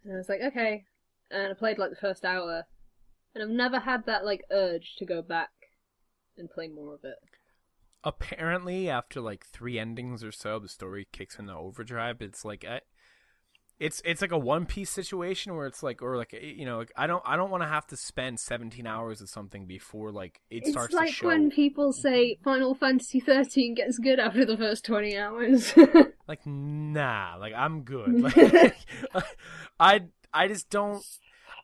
[0.04, 0.86] And I was like, "Okay."
[1.30, 2.66] And I played like the first hour,
[3.34, 5.52] and I've never had that like urge to go back
[6.38, 7.18] and play more of it.
[8.04, 12.22] Apparently, after like three endings or so, the story kicks into overdrive.
[12.22, 12.82] It's like I,
[13.80, 16.80] it's it's like a one piece situation where it's like or like eh, you know
[16.80, 20.12] like I don't I don't want to have to spend 17 hours of something before
[20.12, 21.28] like it it's starts like to show.
[21.28, 25.74] when people say Final Fantasy 13 gets good after the first 20 hours.
[26.28, 28.08] like nah, like I'm good.
[28.28, 28.76] Like,
[29.80, 30.02] I
[30.34, 31.04] I just don't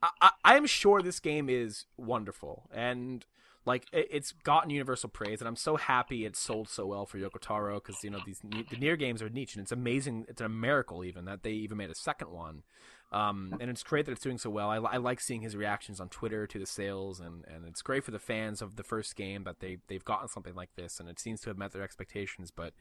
[0.02, 3.26] I, I I'm sure this game is wonderful and
[3.66, 7.18] like it, it's gotten universal praise, and I'm so happy it sold so well for
[7.18, 10.26] Yoko Taro because you know these the Nier games are niche, and it's amazing.
[10.28, 12.64] It's a miracle even that they even made a second one.
[13.12, 14.70] Um, and it's great that it's doing so well.
[14.70, 18.04] I, I, like seeing his reactions on Twitter to the sales, and, and it's great
[18.04, 21.08] for the fans of the first game that they they've gotten something like this, and
[21.08, 22.50] it seems to have met their expectations.
[22.50, 22.74] But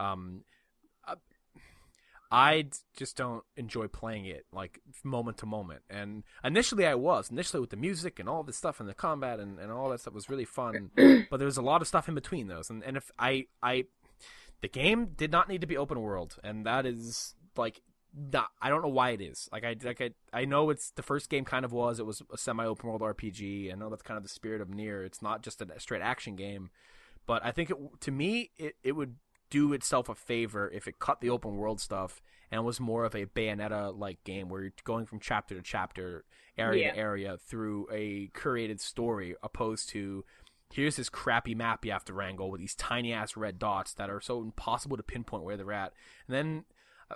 [0.00, 0.42] um,
[2.34, 2.64] I
[2.96, 5.82] just don't enjoy playing it like moment to moment.
[5.88, 9.38] And initially, I was initially with the music and all this stuff and the combat
[9.38, 10.90] and, and all that stuff was really fun.
[11.30, 12.70] but there was a lot of stuff in between those.
[12.70, 13.84] And and if I I
[14.62, 17.82] the game did not need to be open world, and that is like
[18.12, 19.48] not, I don't know why it is.
[19.52, 22.00] Like I like I, I know it's the first game kind of was.
[22.00, 23.72] It was a semi open world RPG.
[23.72, 25.04] I know that's kind of the spirit of Nier.
[25.04, 26.70] It's not just a straight action game,
[27.26, 29.14] but I think it to me it, it would
[29.54, 32.20] do itself a favor if it cut the open world stuff
[32.50, 36.24] and was more of a Bayonetta like game where you're going from chapter to chapter,
[36.58, 36.92] area Yeah.
[36.92, 40.24] to area through a curated story, opposed to
[40.72, 44.10] here's this crappy map you have to wrangle with these tiny ass red dots that
[44.10, 45.92] are so impossible to pinpoint where they're at.
[46.26, 46.64] And then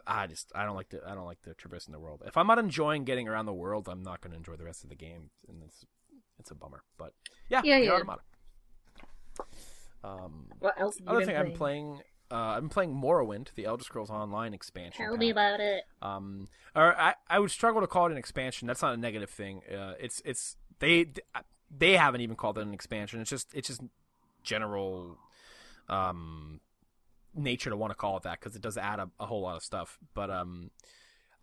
[0.07, 2.23] I just I don't like to I don't like the traverse in the world.
[2.27, 4.85] If I'm not enjoying getting around the world, I'm not going to enjoy the rest
[4.85, 5.85] of the game, and it's
[6.39, 6.83] it's a bummer.
[6.99, 7.13] But
[7.49, 7.93] yeah, Yeah, yeah.
[7.93, 8.23] Automata.
[10.05, 10.97] Um, What else?
[11.07, 11.53] Other been thing playing?
[11.53, 12.01] I'm playing,
[12.31, 15.05] uh, I've been playing Morrowind, the Elder Scrolls Online expansion.
[15.05, 15.85] Tell me about it.
[16.03, 18.69] Um, or I, I would struggle to call it an expansion.
[18.69, 19.63] That's not a negative thing.
[19.71, 21.07] Uh, it's it's they
[21.77, 23.21] they haven't even called it an expansion.
[23.21, 23.83] It's just it's just
[24.43, 25.19] general
[25.89, 26.61] um
[27.35, 29.57] nature to want to call it that because it does add a, a whole lot
[29.57, 29.99] of stuff.
[30.15, 30.71] But um,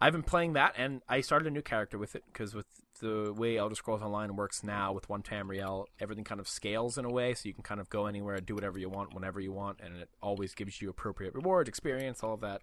[0.01, 2.65] I've been playing that, and I started a new character with it because with
[2.99, 7.05] the way Elder Scrolls Online works now with one Tamriel, everything kind of scales in
[7.05, 9.51] a way, so you can kind of go anywhere, do whatever you want, whenever you
[9.51, 12.61] want, and it always gives you appropriate rewards, experience, all of that.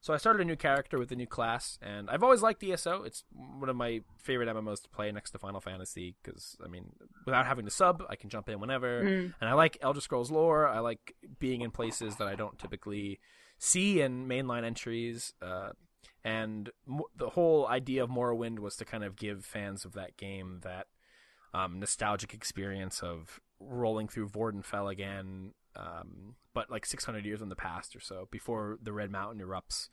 [0.00, 3.04] So I started a new character with a new class, and I've always liked ESO.
[3.04, 6.90] It's one of my favorite MMOs to play next to Final Fantasy because I mean,
[7.24, 9.02] without having to sub, I can jump in whenever.
[9.02, 9.34] Mm.
[9.40, 10.68] And I like Elder Scrolls lore.
[10.68, 13.18] I like being in places that I don't typically
[13.58, 15.32] see in mainline entries.
[15.40, 15.70] Uh,
[16.24, 20.16] and mo- the whole idea of Morrowind was to kind of give fans of that
[20.16, 20.86] game that
[21.52, 27.56] um, nostalgic experience of rolling through Vvardenfell again, um, but like 600 years in the
[27.56, 29.88] past or so before the Red Mountain erupts.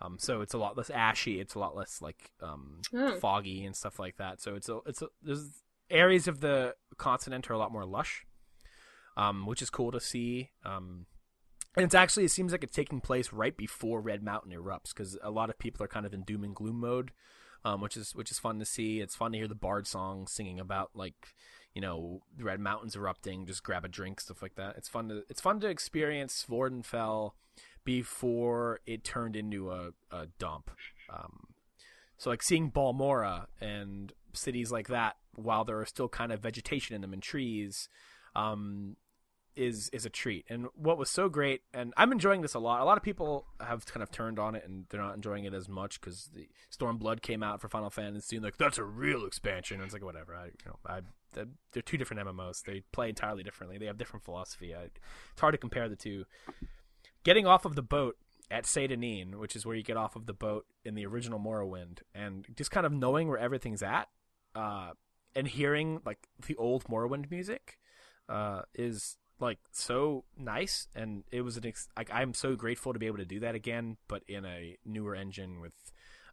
[0.00, 1.40] Um, so it's a lot less ashy.
[1.40, 3.16] It's a lot less like um, Oh.
[3.18, 4.40] foggy and stuff like that.
[4.40, 8.24] So it's a it's a, there's areas of the continent are a lot more lush,
[9.16, 10.50] um, which is cool to see.
[10.64, 11.06] Um,
[11.78, 15.16] and it's actually it seems like it's taking place right before Red Mountain erupts because
[15.22, 17.12] a lot of people are kind of in doom and gloom mode,
[17.64, 19.00] um, which is which is fun to see.
[19.00, 21.34] It's fun to hear the bard song singing about like
[21.74, 23.46] you know the Red Mountains erupting.
[23.46, 24.74] Just grab a drink, stuff like that.
[24.76, 27.32] It's fun to it's fun to experience Vvardenfell
[27.84, 30.72] before it turned into a, a dump.
[31.08, 31.46] Um,
[32.16, 36.96] so like seeing Balmora and cities like that while there are still kind of vegetation
[36.96, 37.88] in them and trees.
[38.34, 38.96] Um,
[39.58, 40.46] is is a treat.
[40.48, 42.80] And what was so great, and I'm enjoying this a lot.
[42.80, 45.52] A lot of people have kind of turned on it, and they're not enjoying it
[45.52, 49.26] as much because the Stormblood came out for Final Fantasy, and like that's a real
[49.26, 49.78] expansion.
[49.78, 50.34] And it's like whatever.
[50.34, 51.00] I you know I
[51.72, 52.62] they're two different MMOs.
[52.62, 53.78] They play entirely differently.
[53.78, 54.74] They have different philosophy.
[54.74, 56.24] I, it's hard to compare the two.
[57.24, 58.16] Getting off of the boat
[58.50, 61.38] at Seyda Neen, which is where you get off of the boat in the original
[61.38, 64.08] Morrowind, and just kind of knowing where everything's at,
[64.54, 64.92] uh,
[65.36, 67.78] and hearing like the old Morrowind music,
[68.28, 72.98] uh, is like so nice and it was an ex- like I'm so grateful to
[72.98, 75.72] be able to do that again but in a newer engine with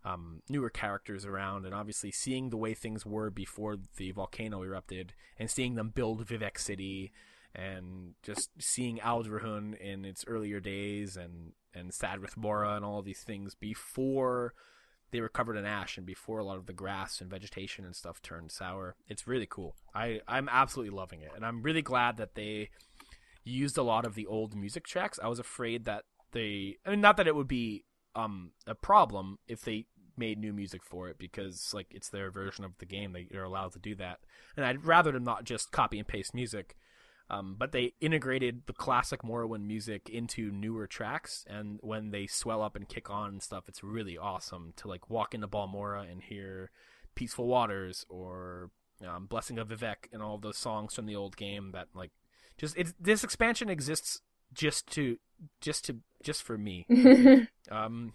[0.04, 5.14] um, newer characters around and obviously seeing the way things were before the volcano erupted
[5.40, 7.12] and seeing them build Vivec City
[7.56, 13.56] and just seeing Ald'ruhn in its earlier days and and Sadrith and all these things
[13.56, 14.54] before
[15.12, 17.96] they were covered in ash and before a lot of the grass and vegetation and
[17.96, 18.96] stuff turned sour.
[19.08, 19.76] It's really cool.
[19.94, 22.70] I I'm absolutely loving it, and I'm really glad that they
[23.46, 25.20] used a lot of the old music tracks.
[25.22, 29.40] I was afraid that they, I mean, not that it would be um a problem
[29.48, 29.86] if they
[30.18, 33.44] made new music for it because like it's their version of the game they are
[33.44, 34.20] allowed to do that
[34.56, 36.78] and i'd rather them not just copy and paste music
[37.30, 42.62] um, but they integrated the classic Morrowind music into newer tracks, and when they swell
[42.62, 46.22] up and kick on and stuff, it's really awesome to like walk into Balmora and
[46.22, 46.70] hear
[47.16, 48.70] "Peaceful Waters" or
[49.06, 51.72] um, "Blessing of Vivec" and all those songs from the old game.
[51.72, 52.12] That like,
[52.58, 54.22] just it's this expansion exists
[54.54, 55.18] just to
[55.62, 56.86] just to just for me.
[57.72, 58.14] Um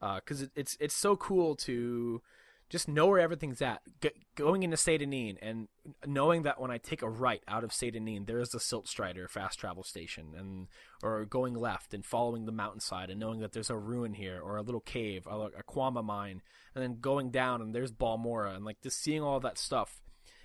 [0.00, 2.20] because it, it's it's so cool to
[2.68, 5.68] just know where everything's at G- going into Seyda Neen and
[6.06, 8.88] knowing that when I take a right out of Seyda Neen there is the Silt
[8.88, 10.68] Strider fast travel station and
[11.02, 14.56] or going left and following the mountainside and knowing that there's a ruin here or
[14.56, 16.40] a little cave or like a Kwama mine
[16.74, 20.00] and then going down and there's Balmora and like just seeing all that stuff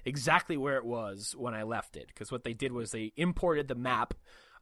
[0.06, 3.68] exactly where it was when I left it because what they did was they imported
[3.68, 4.14] the map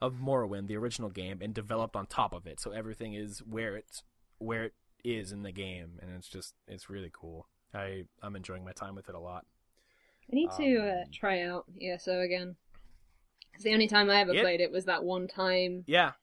[0.02, 2.60] of Morrowind, the original game, and developed on top of it.
[2.60, 4.04] So everything is where it's
[4.40, 4.74] where it
[5.04, 7.48] is in the game, and it's just it's really cool.
[7.74, 9.46] I I'm enjoying my time with it a lot.
[10.32, 12.56] I need to uh, Um, try out ESO again.
[13.54, 16.14] 'Cause the only time I ever It- played it was that one time Yeah,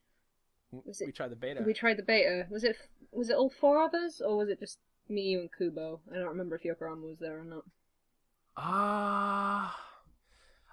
[0.85, 1.63] Was it- we tried the beta.
[1.63, 2.47] We tried the beta.
[2.51, 2.77] Was it
[3.11, 6.01] was it all four of us, or was it just me, you, and Kubo?
[6.11, 7.65] I don't remember if Yokohama was there or not.
[8.57, 9.77] Ah,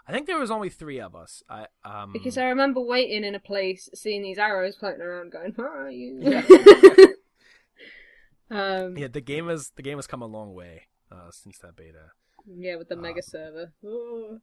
[0.08, 1.41] I think there was only three of us.
[1.49, 5.51] I um Because I remember waiting in a place, seeing these arrows floating around, going,
[5.53, 6.45] "Where are you?" Yeah.
[8.51, 11.75] um, yeah, the game has the game has come a long way uh, since that
[11.75, 12.11] beta.
[12.48, 13.72] yeah, with the Um, mega server.
[13.85, 14.40] Oh.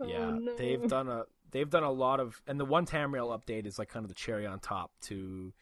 [0.00, 0.56] Oh, yeah, no.
[0.56, 3.88] they've done a they've done a lot of, and the one Tamriel update is like
[3.88, 5.52] kind of the cherry on top to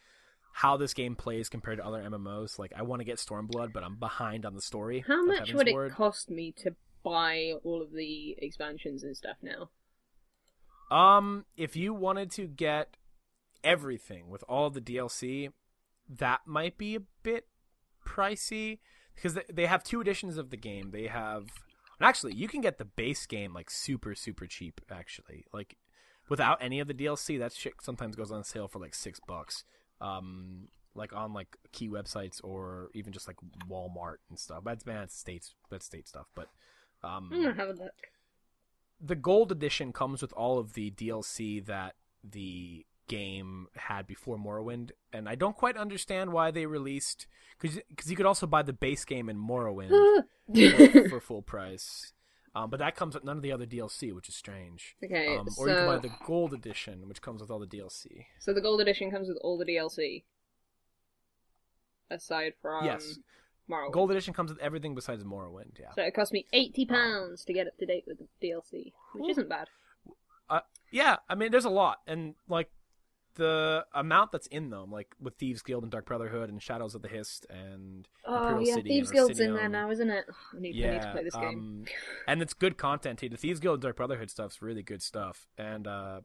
[0.53, 2.59] how this game plays compared to other MMOs.
[2.59, 5.05] Like, I want to get Stormblood, but I'm behind on the story.
[5.07, 5.93] How much Heaven's would it Ward.
[5.93, 9.71] cost me to buy all of the expansions and stuff now?
[10.91, 12.97] Um, if you wanted to get
[13.65, 15.51] everything with all the DLC,
[16.09, 17.47] that might be a bit
[18.07, 18.79] pricey
[19.15, 20.91] because they, they have two editions of the game.
[20.91, 21.45] They have,
[21.99, 24.81] and actually, you can get the base game like super super cheap.
[24.91, 25.77] Actually, like
[26.29, 29.65] without any of the DLC, that shit sometimes goes on sale for like six bucks.
[30.03, 33.37] Um, like on like key websites or even just like
[33.69, 34.63] Walmart and stuff.
[34.65, 36.49] That's man, that's states that's state stuff, but
[37.03, 37.93] um, I'm gonna have a look.
[39.01, 44.91] the gold edition comes with all of the DLC that the game had before Morrowind,
[45.13, 47.27] and I don't quite understand why they released
[47.61, 50.25] because you could also buy the base game in Morrowind
[50.93, 52.13] for, for full price.
[52.55, 54.95] Um, but that comes with none of the other DLC, which is strange.
[55.03, 57.67] okay, Um, so or you can buy the gold edition, which comes with all the
[57.67, 58.27] DLC.
[58.39, 60.25] so the gold edition comes with all the DLC,
[62.11, 63.19] aside from yes,
[63.71, 63.93] Morrowind.
[63.93, 65.79] gold edition comes with everything besides Morrowind.
[65.81, 68.93] Yeah, So it cost me eighty pounds to get up to date with the DLC,
[69.15, 69.31] which Ooh.
[69.31, 69.69] isn't bad.
[70.91, 71.17] yeah.
[71.31, 72.71] I mean, there's a lot, and like
[73.35, 77.02] the amount that's in them, like with Thieves Guild and Dark Brotherhood and Shadows of
[77.02, 80.27] the Hist and Oh Imperial yeah, City Thieves Guild's in there now, isn't it?
[80.55, 81.59] I need, I Yeah, need to play this game.
[81.59, 81.85] um,
[82.28, 83.28] and it's good content too.
[83.28, 86.20] The Thieves Guild and Dark Brotherhood stuff's really good stuff, and uh,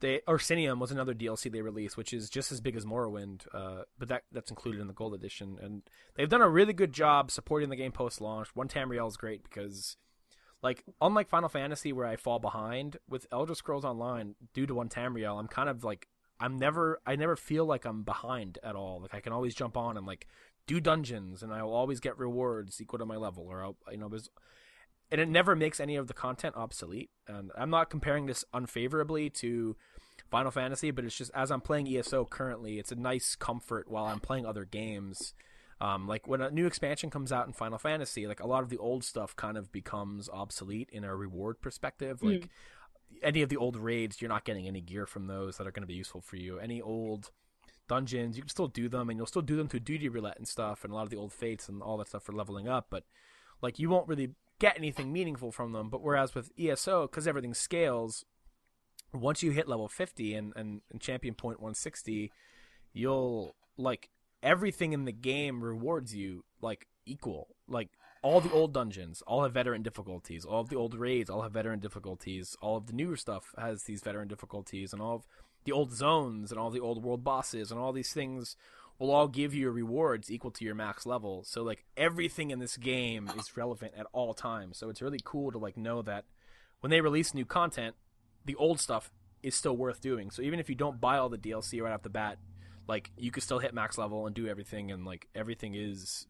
[0.00, 3.82] they Orsinium was another DLC they released, which is just as big as Morrowind, uh,
[3.98, 5.82] but that that's included in the Gold Edition, and
[6.16, 8.48] they've done a really good job supporting the game post launch.
[8.54, 9.96] One Tamriel is great because.
[10.62, 14.88] Like unlike Final Fantasy, where I fall behind with Elder Scrolls Online due to one
[14.88, 16.08] Tamriel, I'm kind of like
[16.38, 19.00] I'm never I never feel like I'm behind at all.
[19.00, 20.26] Like I can always jump on and like
[20.66, 23.98] do dungeons and I will always get rewards equal to my level or I'll, you
[23.98, 24.30] know there's
[25.10, 27.10] and it never makes any of the content obsolete.
[27.28, 29.76] And I'm not comparing this unfavorably to
[30.30, 34.06] Final Fantasy, but it's just as I'm playing ESO currently, it's a nice comfort while
[34.06, 35.34] I'm playing other games.
[35.82, 38.68] Um, like when a new expansion comes out in Final Fantasy, like a lot of
[38.68, 42.22] the old stuff kind of becomes obsolete in a reward perspective.
[42.22, 42.48] Like
[43.20, 45.82] any of the old raids, you're not getting any gear from those that are going
[45.82, 46.60] to be useful for you.
[46.60, 47.32] Any old
[47.88, 50.46] dungeons, you can still do them, and you'll still do them through duty roulette and
[50.46, 52.86] stuff, and a lot of the old fates and all that stuff for leveling up.
[52.88, 53.02] But
[53.60, 54.30] like you won't really
[54.60, 55.90] get anything meaningful from them.
[55.90, 58.24] But whereas with ESO, because everything scales,
[59.12, 62.30] once you hit level 50 and, and, and champion point 160,
[62.92, 64.10] you'll like
[64.42, 67.48] everything in the game rewards you like equal.
[67.68, 67.90] Like
[68.22, 70.44] all the old dungeons all have veteran difficulties.
[70.44, 72.56] All of the old raids all have veteran difficulties.
[72.60, 75.26] All of the newer stuff has these veteran difficulties, and all of
[75.64, 78.56] the old zones and all the old world bosses and all these things
[78.98, 81.42] will all give you rewards equal to your max level.
[81.44, 84.76] So like everything in this game is relevant at all times.
[84.76, 86.24] So it's really cool to like know that
[86.80, 87.94] when they release new content,
[88.44, 89.12] the old stuff
[89.42, 90.30] is still worth doing.
[90.30, 92.38] So even if you don't buy all the DLC right off the bat,
[92.88, 96.26] like you could still hit max level and do everything and like everything is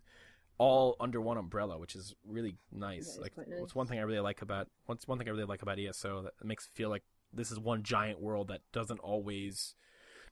[0.58, 3.08] all under one umbrella, which is really nice.
[3.08, 3.60] Is like nice.
[3.60, 6.22] what's one thing I really like about what's one thing I really like about ESO
[6.22, 9.74] that makes it feel like this is one giant world that doesn't always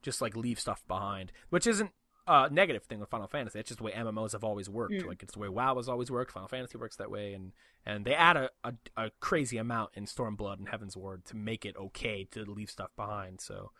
[0.02, 1.90] just like leave stuff behind, which isn't
[2.26, 3.58] a negative thing with Final Fantasy.
[3.58, 4.94] It's just the way MMOs have always worked.
[4.94, 5.06] Mm.
[5.06, 6.32] Like it's the way WoW has always worked.
[6.32, 7.52] Final Fantasy works that way, and
[7.84, 11.76] and they add a, a, a crazy amount in Stormblood and Heavensward to make it
[11.76, 13.40] okay to leave stuff behind.
[13.40, 13.72] So,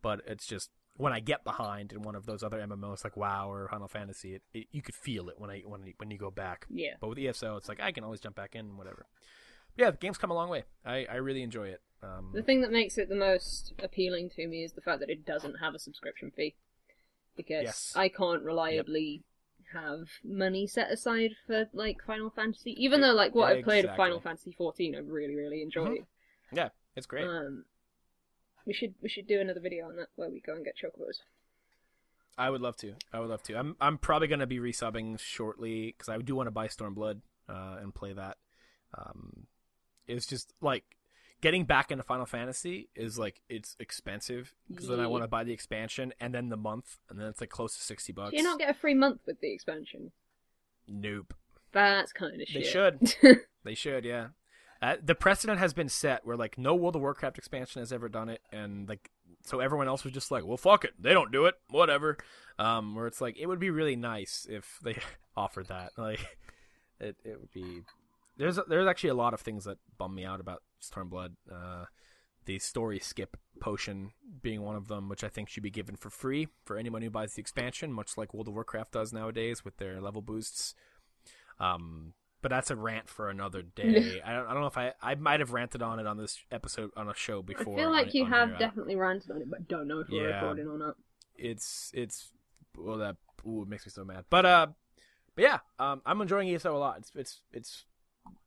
[0.00, 3.50] but it's just when I get behind in one of those other MMOs like WoW
[3.50, 6.30] or Final Fantasy, it, it, you could feel it when I when when you go
[6.30, 6.66] back.
[6.68, 6.94] Yeah.
[7.00, 9.06] But with ESO, it's like I can always jump back in, whatever.
[9.76, 10.64] Yeah, the game's come a long way.
[10.84, 11.80] I, I really enjoy it.
[12.02, 15.08] Um, The thing that makes it the most appealing to me is the fact that
[15.08, 16.56] it doesn't have a subscription fee.
[17.36, 17.92] Because Yes.
[17.94, 19.22] I can't reliably
[19.72, 22.74] have money set aside for like Final Fantasy.
[22.82, 26.06] Even though like what I've played of Final Fantasy fourteen I really, really enjoyed.
[26.52, 27.24] yeah, it's great.
[27.28, 27.64] Um
[28.68, 31.22] we should we should do another video on that where we go and get chocobos.
[32.36, 32.94] I would love to.
[33.12, 33.56] I would love to.
[33.56, 37.78] I'm I'm probably gonna be resubbing shortly because I do want to buy Stormblood uh,
[37.80, 38.36] and play that.
[38.96, 39.46] Um,
[40.06, 40.84] it's just like
[41.40, 45.44] getting back into Final Fantasy is like it's expensive because then I want to buy
[45.44, 48.32] the expansion and then the month and then it's like close to sixty bucks.
[48.32, 50.12] Do you not get a free month with the expansion?
[50.86, 51.34] Nope.
[51.72, 52.62] That's kind of shit.
[52.62, 53.38] They should.
[53.64, 54.04] They should.
[54.04, 54.28] Yeah.
[54.80, 58.08] Uh, the precedent has been set where like no World of Warcraft expansion has ever
[58.08, 59.10] done it, and like
[59.44, 62.16] so everyone else was just like, well, fuck it, they don't do it, whatever.
[62.58, 64.96] Um, where it's like it would be really nice if they
[65.36, 65.92] offered that.
[65.96, 66.38] Like,
[67.00, 67.82] it it would be.
[68.36, 71.34] There's there's actually a lot of things that bum me out about Stormblood.
[71.50, 71.86] Uh,
[72.44, 76.08] the story skip potion being one of them, which I think should be given for
[76.08, 79.76] free for anyone who buys the expansion, much like World of Warcraft does nowadays with
[79.76, 80.74] their level boosts.
[81.60, 84.20] Um, but that's a rant for another day.
[84.24, 86.38] I don't, I don't know if I I might have ranted on it on this
[86.50, 87.74] episode on a show before.
[87.74, 88.58] I feel like on- you on have here.
[88.58, 90.36] definitely ranted on it, but don't know if we're Yeah.
[90.36, 90.96] recording or not.
[91.36, 92.30] It's it's
[92.76, 94.24] well that ooh, it makes me so mad.
[94.30, 94.66] But uh,
[95.34, 96.98] but yeah, um, I'm enjoying ESO a lot.
[96.98, 97.84] It's it's it's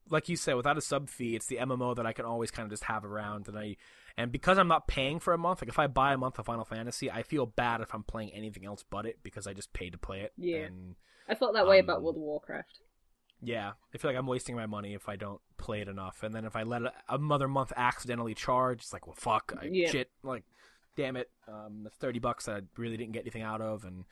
[0.10, 2.66] like you said, without a sub fee, it's the MMO that I can always kind
[2.66, 3.78] of just have around, and I
[4.18, 6.46] and because I'm not paying for a month, like if I buy a month of
[6.46, 9.72] Final Fantasy, I feel bad if I'm playing anything else but it because I just
[9.72, 10.34] paid to play it.
[10.38, 10.58] Yeah.
[10.66, 10.96] And
[11.30, 12.80] I felt that way about Um, World of Warcraft.
[13.42, 16.34] Yeah, I feel like I'm wasting my money if I don't play it enough, and
[16.34, 19.90] then if I let a- another month accidentally charge, it's like, well, fuck, I, Yeah.
[19.90, 20.44] shit, like,
[20.96, 24.06] damn it, um, that's thirty bucks that I really didn't get anything out of, and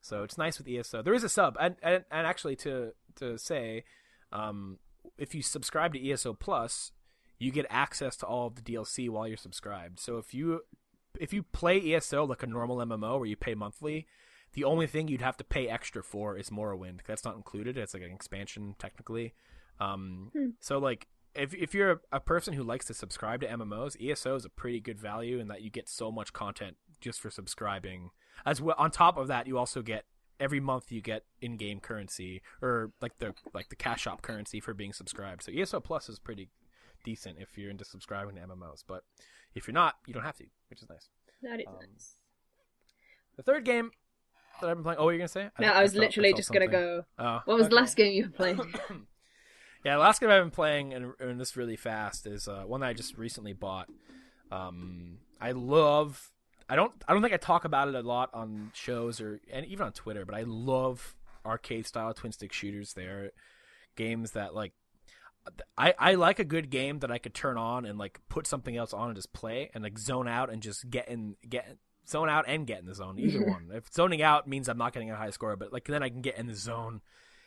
[0.00, 1.02] so it's nice with ESO.
[1.02, 3.84] There is a sub, and and, and actually to to say,
[4.32, 4.78] um,
[5.18, 6.90] if you subscribe to ESO Plus,
[7.38, 10.00] you get access to all of the DLC while you're subscribed.
[10.00, 10.62] So if you
[11.20, 14.06] if you play ESO like a normal MMO where you pay monthly,
[14.54, 17.00] the only thing you'd have to pay extra for is Morrowind.
[17.06, 17.76] That's not included.
[17.76, 19.34] It's like an expansion technically.
[19.80, 20.50] Um, Hmm.
[20.60, 24.36] So like if if you're a, a person who likes to subscribe to MMOs, ESO
[24.36, 28.10] is a pretty good value in that you get so much content just for subscribing.
[28.46, 30.04] As well, on top of that, you also get
[30.40, 34.74] every month you get in-game currency or like the like the cash shop currency for
[34.74, 35.42] being subscribed.
[35.42, 36.48] So ESO Plus is pretty
[37.04, 39.02] decent if you're into subscribing to MMOs, but
[39.54, 41.08] if you're not, you don't have to, which is nice.
[41.42, 42.16] That is um, nice.
[43.36, 43.90] The third game
[44.60, 44.98] that I've been playing.
[44.98, 45.50] Oh, you're gonna say?
[45.58, 47.04] No, I was felt- literally felt just gonna go.
[47.18, 47.68] Oh, What was okay.
[47.70, 48.58] the last game you were playing?
[49.84, 52.80] yeah, the last game I've been playing, and, and this really fast, is uh, one
[52.80, 53.88] that I just recently bought.
[54.50, 56.30] Um, I love.
[56.68, 56.92] I don't.
[57.06, 59.92] I don't think I talk about it a lot on shows or and even on
[59.92, 62.94] Twitter, but I love arcade style twin stick shooters.
[62.94, 63.32] They're
[63.96, 64.72] games that like.
[65.76, 68.74] I, I like a good game that I could turn on and like put something
[68.78, 71.76] else on and just play and like zone out and just get in get
[72.08, 73.70] zone out and get in the zone either one.
[73.72, 76.20] If zoning out means I'm not getting a high score, but like then I can
[76.20, 77.00] get in the zone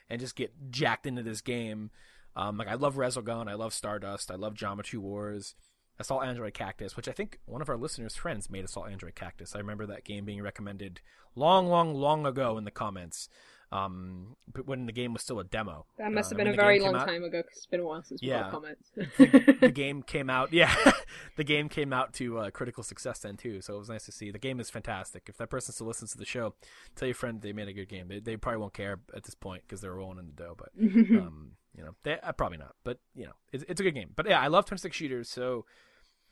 [0.10, 1.92] and just get jacked into this game.
[2.36, 5.56] Um, like I love Resogun, I love Stardust, I love Geometry Wars,
[6.00, 9.56] Assault Android Cactus, which I think one of our listeners' friends made Assault Android Cactus.
[9.56, 11.02] I remember that game being recommended
[11.36, 13.30] long, long, long ago in the comments.
[13.72, 15.86] Um, but when the game was still a demo.
[15.98, 17.86] That must Uh, have been a very long out- time ago 'cause it's been a
[17.86, 18.44] while since we Yeah.
[18.44, 18.92] got comments.
[18.96, 20.54] the game came out.
[20.54, 20.74] Yeah,
[21.36, 23.60] the game came out to uh, critical success then too.
[23.62, 24.32] So it was nice to see.
[24.32, 25.24] The game is fantastic.
[25.28, 26.56] If that person still listens to the show,
[26.96, 28.08] tell your friend they made a good game.
[28.08, 30.56] They, they probably won't care at this point because they're rolling in the dough.
[30.58, 32.76] But um, you know, they, uh, probably not.
[32.86, 34.12] But you know, it's, it's a good game.
[34.16, 35.30] But yeah, I love twin stick shooters.
[35.30, 35.66] So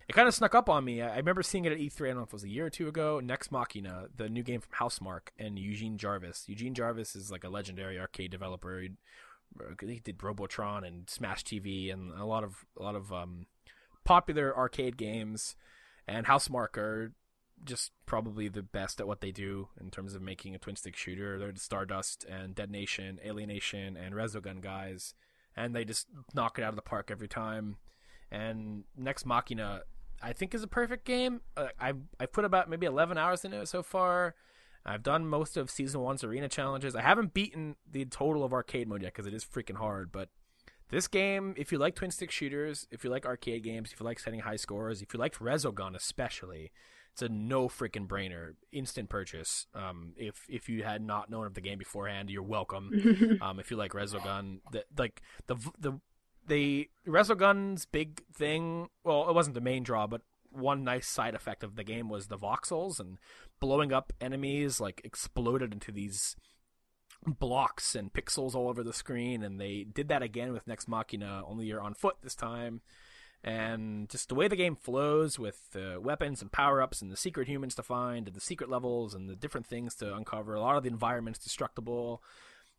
[0.07, 1.01] it kind of snuck up on me.
[1.01, 2.05] I, remember seeing it at E3.
[2.05, 3.19] I don't know if it was a year or two ago.
[3.23, 6.45] Nex Machina, the new game from Housemarque and Eugene Jarvis.
[6.47, 8.81] Eugene Jarvis is like a legendary arcade developer.
[8.81, 8.91] He,
[10.03, 13.45] did Robotron and Smash TV and a lot of a lot of um,
[14.03, 15.55] popular arcade games.
[16.07, 17.13] And Housemarque are
[17.63, 20.95] just probably the best at what they do in terms of making a twin stick
[20.95, 21.39] shooter.
[21.39, 25.13] They're the Stardust and Dead Nation, Alienation, and Resogun guys,
[25.55, 27.77] and they just knock it out of the park every time.
[28.31, 29.81] And Nex Machina,
[30.21, 31.41] I think, is a perfect game.
[31.55, 34.35] Uh, I've I've put about maybe 11 hours into it so far.
[34.85, 36.95] I've done most of season one's arena challenges.
[36.95, 40.11] I haven't beaten the total of arcade mode yet because it is freaking hard.
[40.11, 40.29] But
[40.89, 44.05] this game, if you like twin stick shooters, if you like arcade games, if you
[44.05, 46.71] like setting high scores, if you like Resogun especially,
[47.11, 49.65] it's a no freaking brainer, instant purchase.
[49.73, 53.39] Um, if if you had not known of the game beforehand, you're welcome.
[53.41, 55.99] um, if you like Resogun, the, like the the
[56.47, 58.89] the Resogun's big thing.
[59.03, 62.27] Well, it wasn't the main draw, but one nice side effect of the game was
[62.27, 63.17] the voxels and
[63.59, 66.35] blowing up enemies like exploded into these
[67.25, 71.43] blocks and pixels all over the screen and they did that again with Nex Machina
[71.47, 72.81] only you're on foot this time
[73.43, 77.47] and just the way the game flows with the weapons and power-ups and the secret
[77.47, 80.77] humans to find and the secret levels and the different things to uncover a lot
[80.77, 82.21] of the environment's destructible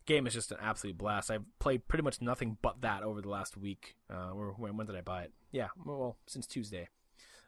[0.07, 1.31] game is just an absolute blast.
[1.31, 4.87] I've played pretty much nothing but that over the last week uh, or when, when
[4.87, 5.33] did i buy it?
[5.53, 6.89] Yeah well since tuesday.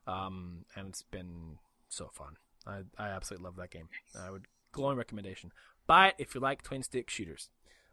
[0.06, 2.36] Um, and it's been so fun.
[2.66, 3.88] I, I absolutely love that game.
[4.18, 5.52] I would glowing recommendation.
[5.86, 7.48] Buy it if you like twin stick shooters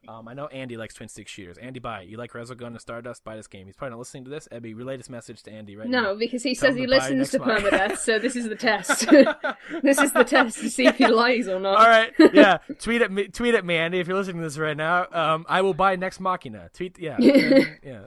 [0.07, 1.57] um, I know Andy likes twin stick shooters.
[1.57, 2.09] Andy, buy it.
[2.09, 3.23] You like Resogun and Stardust?
[3.23, 3.65] Buy this game.
[3.65, 4.47] He's probably not listening to this.
[4.51, 6.01] Ebbie, relay this message to Andy right now.
[6.01, 7.63] no, because he Tell says he to listens to month.
[7.63, 9.07] permadeath, so this is the test.
[9.81, 11.77] this is the test to see if he lies or not.
[11.77, 12.57] All right, yeah.
[12.79, 13.27] tweet at me.
[13.27, 15.07] Tweet at me, Andy, if you're listening to this right now.
[15.11, 16.69] Um, I will buy Nex Machina.
[16.73, 18.05] Tweet, yeah, yeah.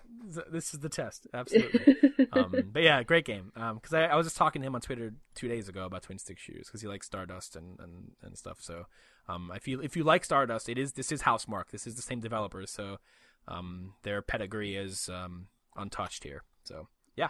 [0.50, 1.26] this is the test.
[1.32, 1.96] Absolutely.
[2.32, 3.52] um, but yeah, great game.
[3.54, 6.18] Because I, I was just talking to him on Twitter two days ago about twin
[6.18, 8.58] stick shooters because he likes Stardust and, and, and stuff.
[8.60, 8.86] So
[9.28, 11.70] um, if you if you like Stardust, it is this is Housemarque.
[11.70, 12.98] This is the same developers, so
[13.46, 16.42] um, their pedigree is um, untouched here.
[16.64, 17.28] So yeah,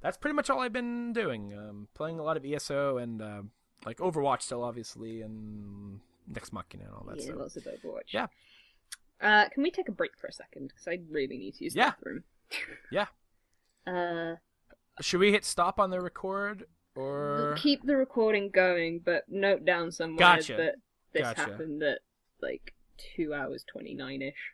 [0.00, 1.52] that's pretty much all I've been doing.
[1.56, 3.42] Um, playing a lot of ESO and uh,
[3.84, 7.36] like Overwatch still, obviously, and Nex Machina and all that yeah, stuff.
[7.38, 8.12] lots of Overwatch.
[8.12, 8.26] Yeah.
[9.20, 10.68] Uh, can we take a break for a second?
[10.68, 11.90] Because I really need to use the Yeah.
[11.90, 12.24] bathroom.
[12.92, 13.06] Yeah.
[13.86, 14.36] Uh,
[15.00, 17.54] Should we hit stop on the record or?
[17.58, 20.56] keep the recording going, but note down somewhere Gotcha.
[20.56, 20.74] that
[21.12, 21.40] this Gotcha.
[21.42, 22.00] happened at
[22.40, 22.74] like
[23.16, 24.52] two hours twenty nine ish.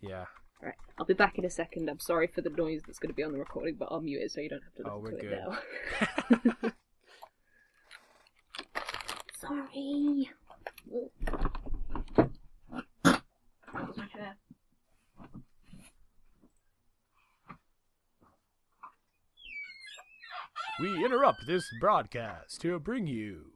[0.00, 0.24] Yeah.
[0.62, 1.90] Right, I'll be back in a second.
[1.90, 4.22] I'm sorry for the noise that's going to be on the recording, but I'll mute
[4.22, 6.62] it so you don't have to listen Oh, we're to it good.
[6.62, 6.72] now.
[9.40, 10.30] sorry.
[20.80, 23.52] We interrupt this broadcast to bring you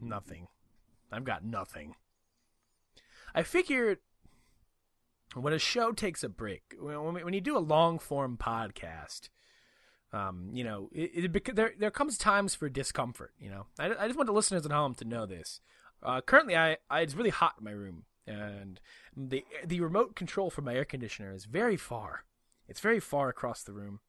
[0.00, 0.48] nothing.
[1.10, 1.94] I've got nothing.
[3.34, 3.98] I figured
[5.34, 9.28] when a show takes a break, when, you do a long form podcast,
[10.12, 13.34] um, you know, it, it, there there comes times for discomfort.
[13.38, 15.60] You know, I, I just want the listeners at home to know this.
[16.02, 18.80] Uh, currently, I, I it's really hot in my room, and
[19.14, 22.24] the the remote control for my air conditioner is very far.
[22.68, 24.00] It's very far across the room.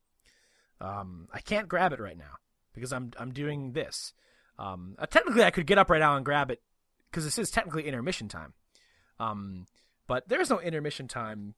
[0.80, 2.38] Um, I can't grab it right now
[2.74, 4.14] because I'm I'm doing this.
[4.58, 6.62] Um, uh, technically, I could get up right now and grab it
[7.10, 8.54] because this is technically intermission time.
[9.20, 9.66] Um,
[10.08, 11.56] but there's no intermission time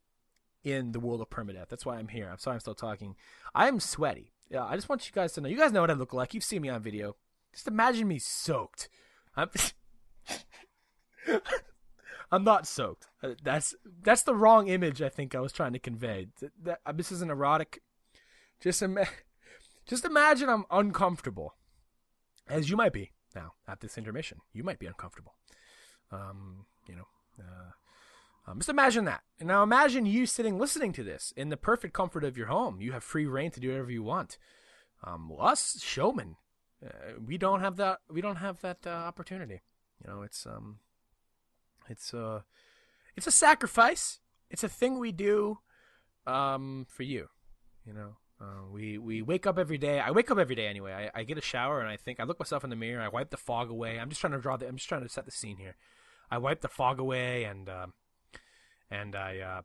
[0.63, 1.69] in the world of permadeath.
[1.69, 2.30] That's why I'm here.
[2.31, 3.15] I'm sorry I'm still talking.
[3.55, 4.33] I'm sweaty.
[4.49, 5.49] Yeah, I just want you guys to know.
[5.49, 6.33] You guys know what I look like.
[6.33, 7.15] You've seen me on video.
[7.53, 8.89] Just imagine me soaked.
[9.35, 9.49] I'm.
[12.31, 13.07] I'm not soaked.
[13.21, 16.27] Uh, That's that's the wrong image I think I was trying to convey.
[16.39, 17.81] Th- That, uh, this is an erotic.
[18.61, 19.07] Just ima-
[19.85, 21.55] just imagine I'm uncomfortable,
[22.47, 24.39] as you might be now at this intermission.
[24.53, 25.35] You might be uncomfortable.
[26.11, 27.07] Um, you know.
[27.40, 27.72] Uh,
[28.48, 29.22] um, just imagine that.
[29.40, 32.81] And now imagine you sitting listening to this in the perfect comfort of your home.
[32.81, 34.38] You have free reign to do whatever you want.
[35.03, 36.38] Um, well, us showmen,
[36.85, 37.99] uh, we don't have that.
[38.09, 39.61] We don't have that uh, opportunity.
[40.03, 40.80] You know, it's um,
[41.90, 42.41] it's uh,
[43.15, 44.19] it's a sacrifice.
[44.49, 45.59] It's a thing we do,
[46.27, 47.30] um, for you.
[47.85, 49.99] You know, uh, we we wake up every day.
[49.99, 51.09] I wake up every day anyway.
[51.15, 53.01] I, I get a shower and I think I look myself in the mirror.
[53.01, 53.99] I wipe the fog away.
[53.99, 54.67] I'm just trying to draw the.
[54.67, 55.75] I'm just trying to set the scene here.
[56.32, 57.93] I wipe the fog away and um,
[58.90, 59.61] and I uh,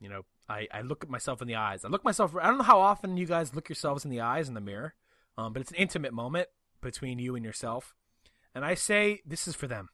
[0.00, 1.84] you know I, I look at myself in the eyes.
[1.84, 2.34] I look myself.
[2.40, 4.94] I don't know how often you guys look yourselves in the eyes in the mirror,
[5.36, 6.48] um, but it's an intimate moment
[6.80, 7.94] between you and yourself.
[8.54, 9.90] And I say this is for them.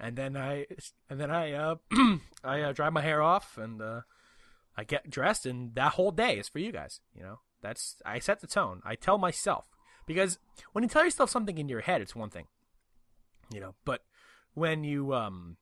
[0.00, 0.66] And then I
[1.08, 1.76] and then I uh,
[2.44, 4.02] I uh, dry my hair off and uh,
[4.76, 7.00] I get dressed, and that whole day is for you guys.
[7.16, 8.80] You know, that's I set the tone.
[8.84, 9.64] I tell myself
[10.06, 10.38] because
[10.72, 12.46] when you tell yourself something in your head, it's one thing,
[13.52, 13.74] you know.
[13.84, 14.02] But
[14.58, 15.56] when you um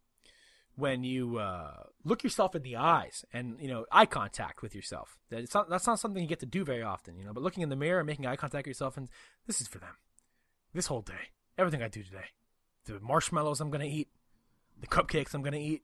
[0.76, 5.18] when you uh, look yourself in the eyes and you know eye contact with yourself,
[5.30, 7.16] that it's not, that's not something you get to do very often.
[7.16, 9.08] You know, but looking in the mirror and making eye contact with yourself, and
[9.46, 9.96] this is for them.
[10.74, 12.26] This whole day, everything I do today,
[12.84, 14.08] the marshmallows I'm gonna eat,
[14.78, 15.82] the cupcakes I'm gonna eat,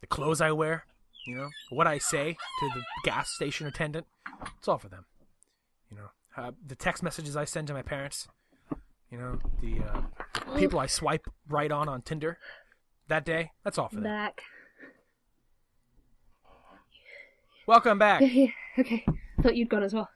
[0.00, 0.84] the clothes I wear,
[1.26, 4.06] you know, what I say to the gas station attendant,
[4.56, 5.04] it's all for them.
[5.90, 8.28] You know, uh, the text messages I send to my parents,
[9.10, 10.00] you know, the, uh,
[10.52, 12.38] the people I swipe right on on Tinder
[13.08, 14.04] that day, that's all for them.
[14.04, 14.42] Back.
[17.66, 18.22] Welcome back.
[18.22, 18.46] Yeah,
[18.78, 19.04] okay.
[19.42, 20.08] Thought you'd gone as well.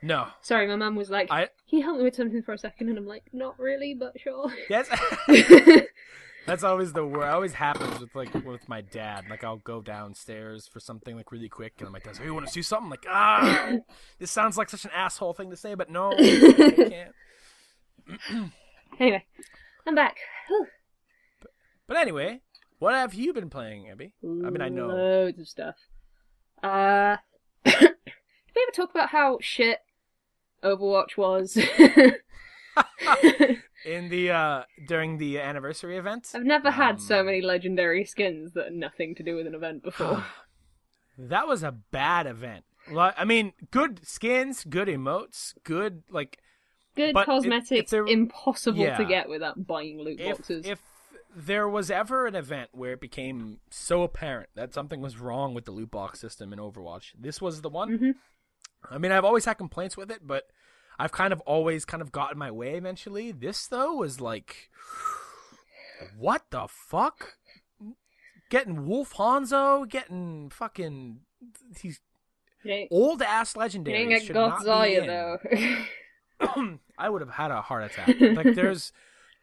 [0.00, 2.58] No, Sorry, my mum was like, I "Can you help me with something for a
[2.58, 2.88] second?
[2.88, 4.88] And I'm like, "Not really, but sure." yes.
[6.46, 7.24] That's always the word.
[7.24, 9.24] Always happens with like with my dad.
[9.28, 12.34] Like I'll go downstairs for something like really quick, and my dad's like, "Hey, you
[12.34, 13.72] want to see something?" like, ah,
[14.18, 17.14] this sounds like such an asshole thing to say, but no, I can't.
[19.00, 19.24] Anyway,
[19.86, 20.16] I'm back.
[20.48, 20.66] Whew.
[21.86, 22.40] But anyway,
[22.78, 24.12] what have you been playing, Ebbie?
[24.22, 24.86] I mean, I know.
[24.88, 25.76] loads of stuff.
[26.62, 27.16] Uh,
[27.64, 27.74] did
[28.56, 29.78] we ever talk about how shit
[30.64, 31.56] Overwatch was?
[33.86, 38.52] In the uh during the anniversary event, I've never had Um, so many legendary skins
[38.54, 40.24] that are nothing to do with an event before.
[41.18, 42.64] that was a bad event.
[42.90, 46.38] Like, I mean, good skins, good emotes, good like
[46.98, 48.96] Good But cosmetics, impossible Yeah.
[48.98, 50.66] to get without buying loot if boxes.
[50.66, 50.82] if
[51.34, 55.64] there was ever an event where it became so apparent that something was wrong with
[55.64, 57.98] the loot box system in Overwatch, this was the one.
[57.98, 58.14] Mhm.
[58.90, 60.50] I mean, I've always had complaints with it, but
[60.98, 63.30] I've kind of always kind of gotten my way eventually.
[63.32, 64.70] This though was like,
[66.16, 67.36] what the fuck?
[68.50, 71.20] Getting Wolf Hanzo, getting fucking
[71.80, 72.00] he's
[72.90, 73.98] old ass legendary.
[73.98, 75.06] legendaries didn't get should not be in.
[75.06, 76.78] though.
[76.98, 78.16] I would have had a heart attack.
[78.20, 78.92] Like there's,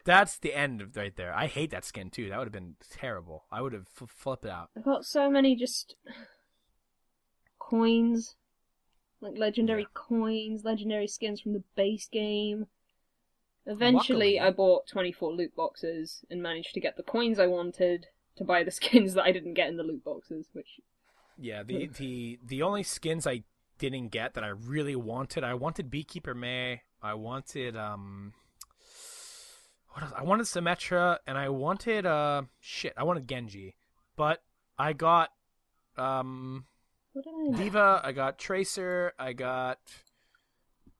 [0.04, 1.32] that's the end of right there.
[1.34, 2.28] I hate that skin too.
[2.28, 3.44] That would have been terrible.
[3.50, 4.70] I would have f- flipped it out.
[4.76, 5.96] I've got so many just
[7.58, 8.36] coins,
[9.20, 9.88] like legendary Yeah.
[9.94, 12.66] coins, legendary skins from the base game.
[13.66, 18.06] Eventually, Luckily- I bought 24 loot boxes and managed to get the coins I wanted
[18.36, 20.80] to buy the skins that I didn't get in the loot boxes, which
[21.36, 23.42] Yeah, the the the only skins I
[23.78, 26.82] didn't get that I really wanted, I wanted Beekeeper Mei.
[27.02, 28.32] I wanted um,
[29.90, 30.12] what else?
[30.16, 33.74] I wanted Symmetra, and I wanted uh, shit, I wanted Genji,
[34.16, 34.42] but
[34.78, 35.30] I got
[35.96, 36.64] um
[37.12, 37.62] what did I?
[37.64, 39.78] D.Va, I got Tracer, I got.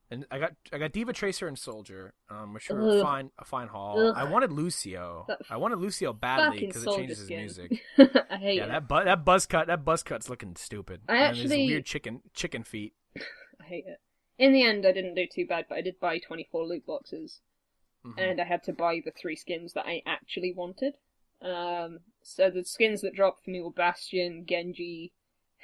[0.09, 3.03] And I got I got D.Va Tracer and Soldier, um, which were Ugh.
[3.03, 3.99] fine a fine haul.
[4.07, 4.13] Ugh.
[4.15, 5.25] I wanted Lucio.
[5.27, 7.39] That I wanted Lucio badly because it changes his skin.
[7.39, 7.81] music.
[8.31, 8.69] I hate Yeah, it.
[8.69, 11.01] that bu- that buzz cut that buzz cut's looking stupid.
[11.09, 12.93] I And actually- weird chicken chicken feet.
[13.61, 13.99] I hate it.
[14.37, 17.41] In the end, I didn't do too bad, but I did buy 24 loot boxes.
[18.05, 18.13] Mhm.
[18.17, 20.97] and I had to buy the three skins that I actually wanted.
[21.41, 25.11] Um, so the skins that dropped for me were Bastion, Genji,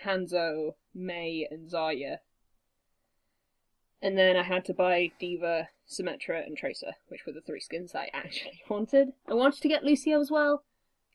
[0.04, 2.20] Hanzo, Mei, and Zarya.
[4.02, 7.96] And then I had to buy D.Va, Symmetra, and Tracer, which were the three skins
[7.96, 9.14] I actually wanted.
[9.28, 10.66] I wanted to get Lucio as well.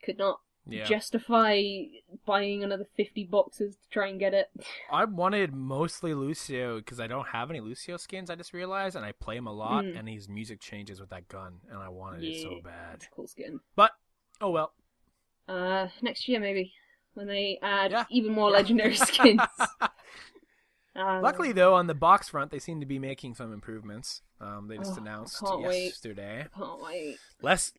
[0.02, 1.62] Could not Yeah, justify
[2.26, 4.50] buying another 50 boxes to try and get it.
[4.92, 8.28] I wanted mostly Lucio because I don't have any Lucio skins.
[8.30, 9.98] I just realized, and I play him a lot, Mm.
[9.98, 13.06] and his music changes with that gun, and I wanted it so bad.
[13.14, 13.60] Cool skin.
[13.76, 13.92] But
[14.40, 14.72] oh well.
[15.48, 16.72] Uh, next year maybe.
[17.14, 18.05] When they add Yeah.
[18.10, 19.40] even more legendary skins.
[20.98, 24.22] Um, Luckily, though, on the box front, they seem to be making some improvements.
[24.40, 27.18] Um, they just Oh, announced yesterday Can't wait.
[27.42, 27.72] less,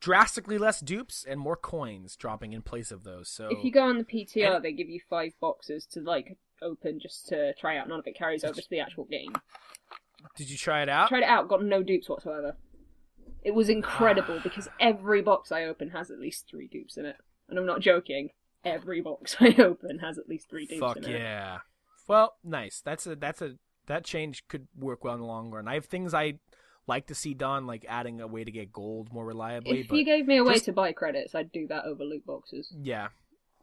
[0.00, 3.28] drastically less dupes and more coins dropping in place of those.
[3.28, 6.36] So If you go on the PTR, And- they give you five boxes to like
[6.60, 7.88] open just to try out.
[7.88, 9.32] None of it carries over to the actual game.
[10.36, 11.08] did you try it out?
[11.08, 12.56] Tried it out, got no dupes whatsoever.
[13.42, 17.16] It was incredible because every box I open has at least three dupes in it,
[17.48, 18.30] and I'm not joking.
[18.64, 21.60] Every box I open has at least three dupes Fuck in it.
[22.12, 22.16] Yeah.
[22.18, 22.80] Well, nice.
[22.84, 25.66] That's a that's a that change could work well in the long run.
[25.68, 26.34] I have things I
[26.86, 29.80] like to see done, like adding a way to get gold more reliably.
[29.80, 32.24] If you gave me a way just- to buy credits, I'd do that over loot
[32.26, 32.72] boxes.
[32.82, 33.08] yeah,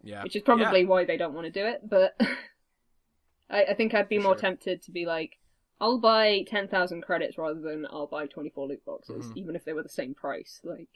[0.03, 1.81] yeah, which is probably why they don't want to do it.
[1.87, 2.19] But
[3.49, 4.41] I, I think I'd be For more sure.
[4.41, 5.37] tempted to be like,
[5.81, 9.37] I'll buy ten thousand credits rather than I'll buy twenty four loot boxes, Mhm.
[9.37, 10.59] even if they were the same price.
[10.63, 10.89] Like,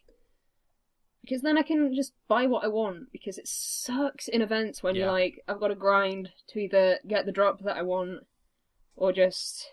[1.23, 3.11] because then I can just buy what I want.
[3.11, 5.03] Because it sucks in events when Yeah.
[5.05, 8.27] you're like, I've got to grind to either get the drop that I want,
[8.95, 9.69] or just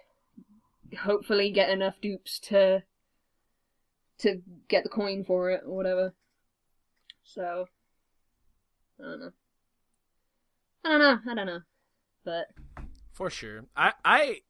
[1.01, 2.83] hopefully get enough dupes to
[4.19, 6.15] to get the coin for it or whatever.
[7.25, 7.67] So
[8.99, 9.33] I don't know.
[10.85, 11.19] I don't know.
[11.31, 11.61] I don't know.
[12.25, 12.47] But
[13.13, 13.65] for sure.
[13.77, 14.41] I I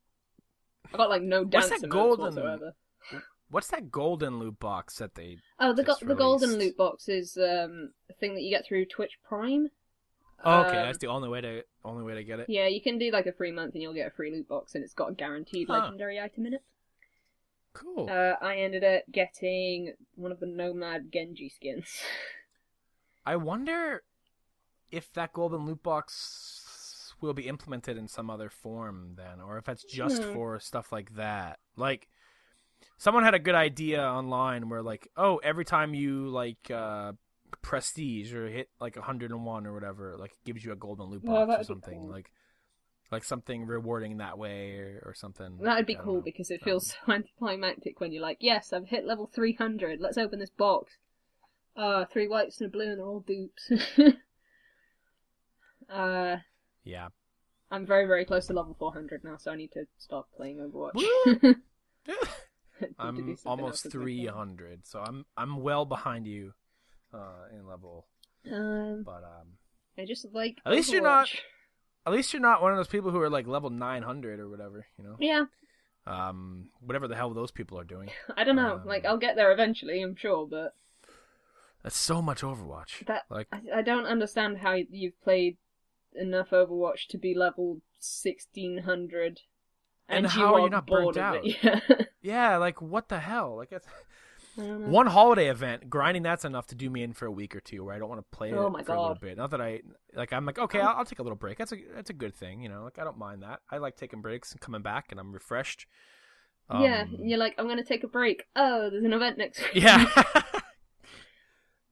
[0.92, 2.74] I got like no What's that golden- whatsoever.
[3.50, 5.38] What's that golden loot box that they?
[5.58, 8.86] Oh, the go- the golden loot box is um a thing that you get through
[8.86, 9.68] Twitch Prime.
[10.42, 12.48] Oh, okay, Um, that's the only way to only way to get it.
[12.48, 14.74] Yeah, you can do like a free month and you'll get a free loot box,
[14.74, 15.80] and it's got a guaranteed Huh.
[15.80, 16.62] legendary item in it.
[17.72, 18.08] Cool.
[18.10, 22.00] Uh, I ended up getting one of the Nomad Genji skins.
[23.26, 24.02] I wonder
[24.90, 29.64] if that golden loot box will be implemented in some other form then, or if
[29.66, 30.32] that's just Hmm.
[30.32, 31.60] for stuff like that.
[31.76, 32.08] Like,
[33.00, 37.12] someone had a good idea online where, like, oh, every time you like uh,
[37.62, 41.62] prestige or hit like 101 or whatever, like, it gives you a golden loot box
[41.62, 41.98] or something.
[41.98, 42.10] cool.
[42.10, 42.30] Like,
[43.10, 45.58] like something rewarding that way or, or something.
[45.62, 46.20] That'd be cool know.
[46.20, 50.38] because it feels so anticlimactic when you're like, yes, I've hit level 300, let's open
[50.38, 50.92] this box.
[51.74, 53.72] Uh, three whites and a blue and they're all dupes.
[55.90, 56.36] uh,
[56.84, 57.08] Yeah.
[57.70, 61.56] I'm very, very close to level 400 now, so I need to stop playing Overwatch.
[62.81, 62.86] Woo!
[63.12, 64.05] Need to do I'm almost with my time.
[64.05, 66.55] 300, so I'm I'm well behind you
[67.15, 68.07] uh, in level.
[68.50, 69.59] Um, But um,
[69.99, 70.59] I just like.
[70.65, 71.28] At least you're not-
[72.07, 74.86] at least you're not one of those people who are like level 900 or whatever,
[74.97, 75.17] you know.
[75.20, 75.44] Yeah,
[76.07, 78.09] Um, whatever the hell those people are doing.
[78.36, 78.76] I don't know.
[78.76, 80.75] Um, like, I'll get there eventually, I'm sure, but
[81.83, 83.05] That's so much Overwatch.
[83.07, 85.59] that Like, I, I don't understand how you've played
[86.15, 89.41] enough Overwatch to be level 1600.
[90.10, 91.44] And you how are you not burnt out?
[91.62, 91.80] Yeah.
[92.22, 93.56] yeah, like what the hell?
[93.56, 93.86] Like, it's...
[94.58, 94.89] I don't know.
[94.89, 97.84] one holiday event, grinding that's enough to do me in for a week or two,
[97.84, 99.36] where I don't want to play Oh it for a little bit.
[99.36, 99.80] Not that I
[100.14, 100.32] like.
[100.32, 101.56] I'm like, okay, I'll, I'll take a little break.
[101.56, 102.82] That's a that's a good thing, you know.
[102.82, 103.60] Like, I don't mind that.
[103.70, 105.86] I like taking breaks and coming back, and I'm refreshed.
[106.68, 108.44] yeah, Um, you're like, I'm gonna take a break.
[108.56, 109.84] Oh, there's an event next week.
[109.84, 110.05] Yeah.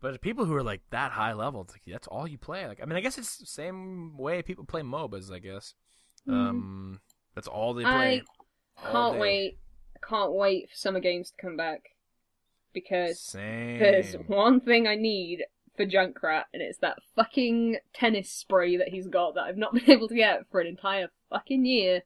[0.01, 2.67] But people who are like that high level, it's like that's all you play.
[2.67, 5.33] Like I mean, I guess it's the same way people play MOBAs.
[5.33, 5.75] I guess
[6.29, 7.01] um,
[7.39, 8.23] that's all they play.
[8.83, 9.21] I Can't day.
[9.21, 9.59] wait.
[9.95, 11.91] I can't wait for summer games to come back
[12.73, 13.79] because Same.
[13.79, 15.45] there's one thing I need
[15.77, 19.89] for Junkrat, and it's that fucking tennis spray that he's got that I've not been
[19.89, 22.03] able to get for an entire fucking year.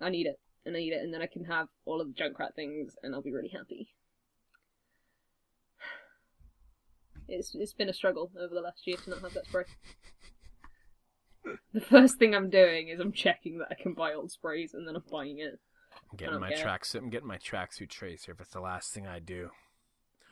[0.00, 2.20] I need it, and I need it, and then I can have all of the
[2.20, 3.94] Junkrat things, and I'll be really happy.
[7.28, 9.62] It's it's been a struggle over the last year to not have that spray.
[11.74, 14.86] The first thing I'm doing is I'm checking that I can buy old sprays, and
[14.86, 15.58] then I'm buying it.
[16.10, 16.64] I'm getting my care.
[16.66, 16.98] tracksuit.
[16.98, 19.50] I'm getting my tracksuit tracer if it's the last thing I do.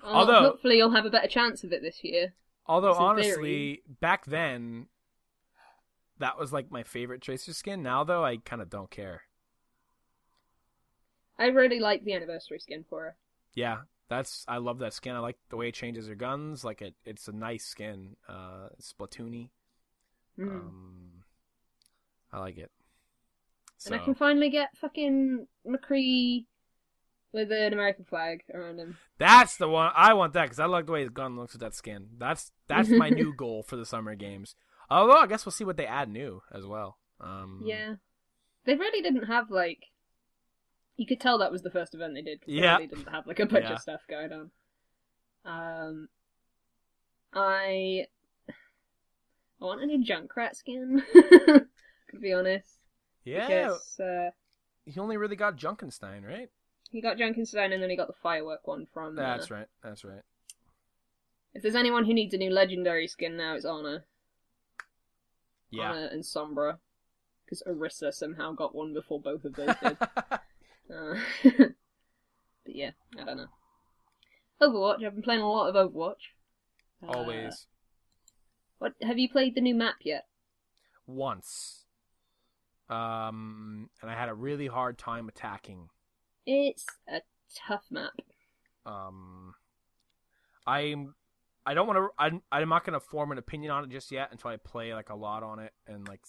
[0.03, 2.35] Oh, Although- hopefully you'll have a better chance of it this year.
[2.67, 3.83] Although honestly, theory.
[4.01, 4.87] back then,
[6.19, 7.83] that was like my favorite tracer skin.
[7.83, 9.23] Now though, I kind of don't care.
[11.39, 13.17] I really like the anniversary skin for her.
[13.55, 15.17] Yeah, that's I love that skin.
[15.17, 16.63] I like the way it changes her guns.
[16.65, 18.17] Like it, it's a nice skin.
[18.29, 19.49] Uh, Splatoony.
[20.41, 20.49] Mm.
[20.49, 21.11] Um,
[22.33, 22.71] I like it.
[23.87, 26.45] and I can finally get fucking McCree
[27.33, 28.97] with an American flag around him.
[29.19, 30.33] That's the one I want.
[30.33, 32.09] That because I like the way his gun looks with that skin.
[32.19, 34.55] That's that's my new goal for the summer games.
[34.89, 36.99] Although I guess we'll see what they add new as well.
[37.21, 37.95] Um, Yeah.
[38.65, 39.87] They really didn't have, like.
[40.97, 42.41] You could tell that was the first event they did.
[42.45, 42.77] Yeah.
[42.77, 43.73] They really didn't have, like, a bunch Yeah.
[43.75, 44.51] of stuff going on.
[45.45, 46.09] Um.
[47.33, 48.07] I.
[49.61, 51.03] I want a new Junkrat skin.
[51.13, 51.67] to
[52.21, 52.79] be honest.
[53.25, 53.47] yeah.
[53.47, 54.31] Because, uh,
[54.85, 56.49] He only really got Junkenstein, right?
[56.91, 59.17] he got Junkenstein and then he got the firework one from.
[59.17, 59.67] uh, That's right.
[59.83, 60.23] That's right.
[61.55, 64.05] If there's anyone who needs a new legendary skin now, it's Ana.
[65.71, 65.91] Yeah.
[65.93, 66.79] Ana and Sombra.
[67.45, 69.97] Because Orisa somehow got one before both of those did.
[70.93, 71.15] Uh,
[71.45, 73.47] but yeah, I don't know.
[74.61, 76.33] Overwatch, I've been playing a lot of Overwatch.
[77.01, 77.67] Uh, Always.
[78.81, 80.25] What have you played the new map yet?
[81.07, 81.85] Once.
[82.89, 85.91] Um, and I had a really hard time attacking.
[86.47, 87.21] It's a
[87.55, 88.15] tough map.
[88.85, 89.55] Um,
[90.67, 91.15] I'm.
[91.65, 92.09] I don't want to.
[92.19, 92.43] I'm.
[92.51, 95.11] I'm not going to form an opinion on it just yet until I play like
[95.11, 96.23] a lot on it and like,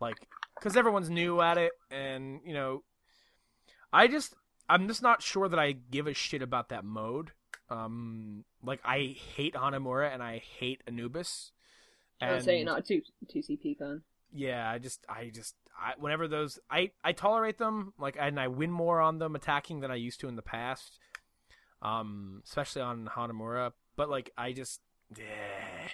[0.00, 2.84] like, because everyone's new at it, and you know,
[3.92, 4.34] I just.
[4.68, 7.32] I'm just not sure that I give a shit about that mode.
[7.68, 11.50] Um, like I hate Hanamura and I hate Anubis.
[12.22, 14.02] I would say you're not a two two CP fan.
[14.32, 18.48] yeah, I just, I just, I, whenever those, I, I tolerate them, like, and I
[18.48, 20.98] win more on them attacking than I used to in the past,
[21.82, 23.72] um, especially on Hanamura.
[23.96, 24.80] But like, I just,
[25.16, 25.88] yeah,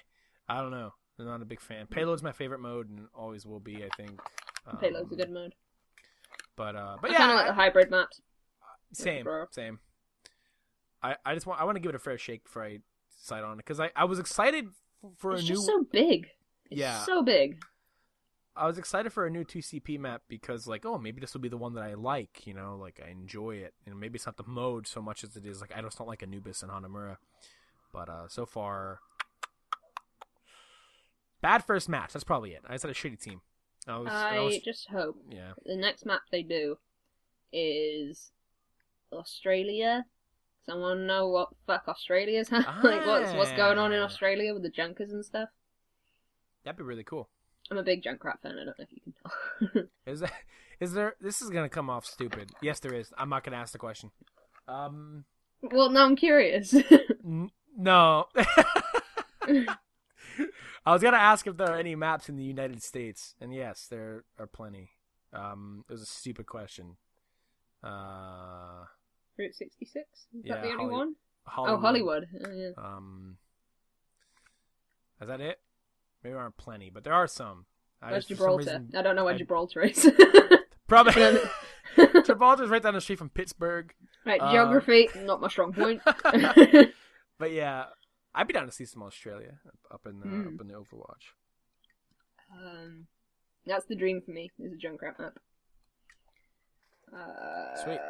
[0.49, 0.93] I don't know.
[1.19, 1.87] I'm not a big fan.
[1.87, 3.85] Payload's my favorite mode and always will be.
[3.85, 4.21] I think.
[4.69, 5.53] Um, Payload's a good mode.
[6.55, 8.21] But uh, but I yeah, kind of like the hybrid maps.
[8.93, 9.81] same, same.
[11.03, 12.79] I, I just want, I want to give it a fair shake before I
[13.21, 14.67] decide on it because I, I was excited
[15.17, 15.49] for It's a new.
[15.55, 16.29] just so big.
[16.71, 16.99] It's Yeah.
[17.05, 17.63] so big.
[18.57, 21.49] I was excited for a new 2CP map because, like, oh, maybe this will be
[21.49, 23.73] the one that I like, you know, like I enjoy it.
[23.87, 26.09] And maybe it's not the mode so much as it is, like, I just don't
[26.09, 27.19] like Anubis and Hanamura.
[27.93, 28.99] But uh, so far,
[31.41, 32.13] bad first match.
[32.13, 32.63] That's probably it.
[32.69, 33.43] I just had a shitty team.
[33.87, 35.53] I was, I I was just hope yeah.
[35.65, 36.77] the next map they do
[37.53, 38.33] is
[39.13, 40.05] Australia.
[40.69, 42.67] Someone know what fuck Australia's like
[43.07, 44.05] what's what's going on in Ah.
[44.05, 45.49] Australia with the junkers and stuff.
[46.65, 47.29] That'd be really cool.
[47.71, 48.53] I'm a big Junkrat fan.
[48.53, 49.15] I don't know if you can
[49.75, 49.83] tell.
[50.13, 50.33] Is that
[50.81, 51.17] is there?
[51.21, 52.51] This is gonna come off stupid.
[52.63, 53.13] Yes, there is.
[53.17, 54.11] I'm not gonna ask the question.
[54.69, 55.25] Um,
[55.63, 56.75] well, now I'm curious.
[57.25, 58.27] N- no.
[59.47, 63.87] I was gonna ask if there are any maps in the United States, and yes,
[63.91, 64.91] there are plenty.
[65.33, 66.97] Um, it was a stupid question.
[67.83, 68.85] Uh,
[69.39, 70.05] Route 66?
[70.05, 71.15] Is Yeah, that the only Holly- one?
[71.47, 71.79] Hollywood.
[71.79, 72.25] Oh, Hollywood.
[72.45, 72.71] Oh, yeah.
[72.77, 73.37] Um,
[75.21, 75.61] is that it?
[76.23, 77.67] Maybe there aren't plenty, but there are some.
[78.03, 78.83] I Where's just, for some Gibraltar?
[78.85, 80.11] reason- I don't know where I- Gibraltar is.
[80.89, 81.39] Probably.
[82.27, 83.93] Gibraltar's right down the street from Pittsburgh.
[84.27, 86.03] Right, geography, not my strong point.
[86.05, 87.85] But yeah,
[88.35, 89.59] I'd be down to see some Australia
[89.91, 90.55] up in the, Mm.
[90.55, 91.33] up in the Overwatch.
[92.53, 93.07] um,
[93.67, 95.39] that's the dream for me, is a Junkrat map.
[97.15, 98.01] Uh, Sweet.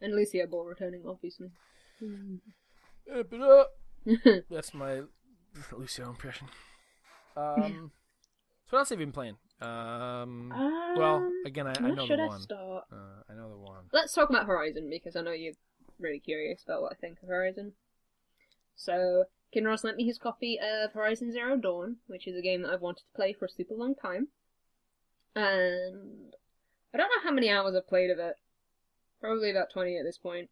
[0.00, 1.50] And Lucio Ball returning, obviously.
[3.14, 3.70] Up it up.
[4.50, 5.02] That's my
[5.72, 6.48] Lucio impression.
[7.36, 7.92] Um,
[8.68, 9.36] so what else have you been playing?
[9.60, 10.52] Um,
[10.96, 12.40] well, Um, again, I, I know should the I one.
[12.40, 12.84] start?
[12.92, 13.84] Uh, I know the one.
[13.92, 15.54] Let's talk about Horizon because I know you're
[15.98, 17.72] really curious about what I think of Horizon.
[18.74, 22.70] So, Kinross lent me his copy of Horizon Zero Dawn, which is a game that
[22.70, 24.28] I've wanted to play for a super long time.
[25.34, 26.34] And
[26.92, 28.36] I don't know how many hours I've played of it.
[29.20, 30.50] Probably about 20 at this point.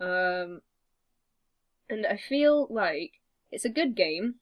[0.00, 0.60] Um,
[1.88, 3.12] and I feel like
[3.50, 4.36] it's a good game.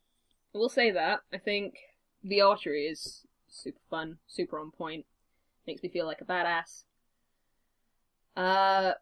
[0.54, 1.20] I will say that.
[1.32, 1.74] I think
[2.22, 5.06] the archery is super fun, super on point.
[5.66, 6.84] Makes me feel like a badass.
[8.36, 8.92] Uh,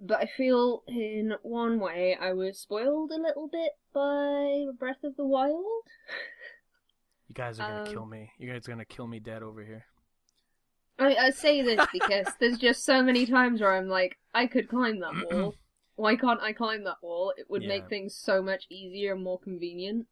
[0.00, 5.16] but I feel in one way I was spoiled a little bit by Breath of
[5.16, 5.64] the Wild.
[7.28, 8.30] You guys are gonna Um, kill me.
[8.38, 9.84] You guys are gonna kill me dead over here.
[11.00, 14.68] I, I say this because there's just so many times where I'm like, I could
[14.68, 15.54] climb that wall.
[15.96, 17.32] Why can't I climb that wall?
[17.36, 17.68] It would Yeah.
[17.68, 20.06] make things so much easier and more convenient.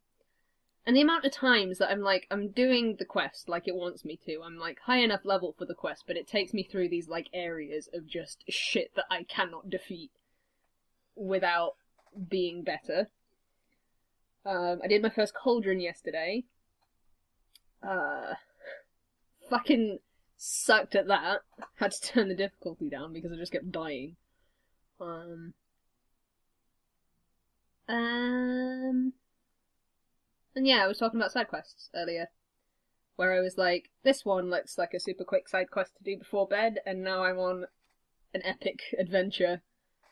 [0.85, 4.03] And the amount of times that I'm like, I'm doing the quest like it wants
[4.03, 4.41] me to.
[4.43, 7.27] I'm like high enough level for the quest, but it takes me through these like
[7.33, 10.11] areas of just shit that I cannot defeat
[11.15, 11.75] without
[12.27, 13.09] being better.
[14.45, 16.45] Um, I did my first cauldron yesterday.
[17.87, 18.33] Uh,
[19.49, 19.99] fucking
[20.41, 21.41] sucked at that.
[21.75, 24.15] Had to turn the difficulty down because I just kept dying.
[24.99, 25.53] Um.
[27.87, 29.13] Um.
[30.55, 32.27] And yeah, I was talking about side quests earlier,
[33.17, 36.17] where I was like, this one looks like a super quick side quest to do
[36.17, 37.65] before bed, and now I'm on
[38.33, 39.61] an epic adventure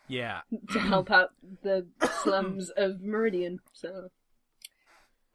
[0.08, 0.40] Yeah.
[0.72, 1.30] to help out
[1.62, 1.86] the
[2.22, 3.60] slums of Meridian.
[3.72, 4.10] So,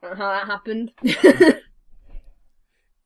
[0.02, 0.92] I don't know how that happened.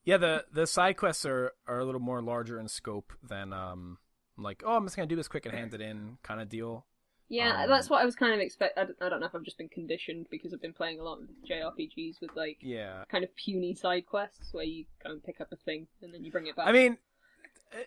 [0.08, 3.98] Yeah, the the side quests are, are a little more larger in scope than um
[4.38, 6.86] like oh I'm just gonna do this quick and hand it in kind of deal.
[7.28, 8.78] Yeah, Um, that's what I was kind of expect.
[8.78, 11.02] I don't, I don't know if I've just been conditioned because I've been playing a
[11.02, 15.22] lot of JRPGs with like Yeah, kind of puny side quests where you go and
[15.22, 16.68] pick up a thing and then you bring it back.
[16.68, 16.96] I mean,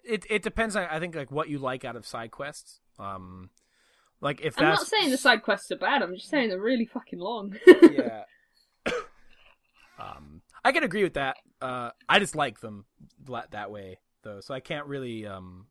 [0.03, 2.82] it it depends on I think like what you like out of side quests.
[3.00, 3.50] Um,
[4.19, 6.03] like if I'm not saying the side quests are bad.
[6.03, 7.58] I'm just saying they're really fucking long.
[7.91, 8.25] yeah.
[10.00, 11.38] um, I can agree with that.
[11.61, 12.85] Uh, I just like them
[13.51, 15.67] that way though, so I can't really um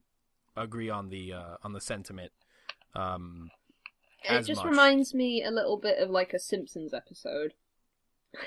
[0.57, 2.33] agree on the uh on the sentiment.
[2.94, 3.51] Um,
[4.25, 4.70] it just much.
[4.70, 7.55] reminds me a little bit of like a Simpsons episode.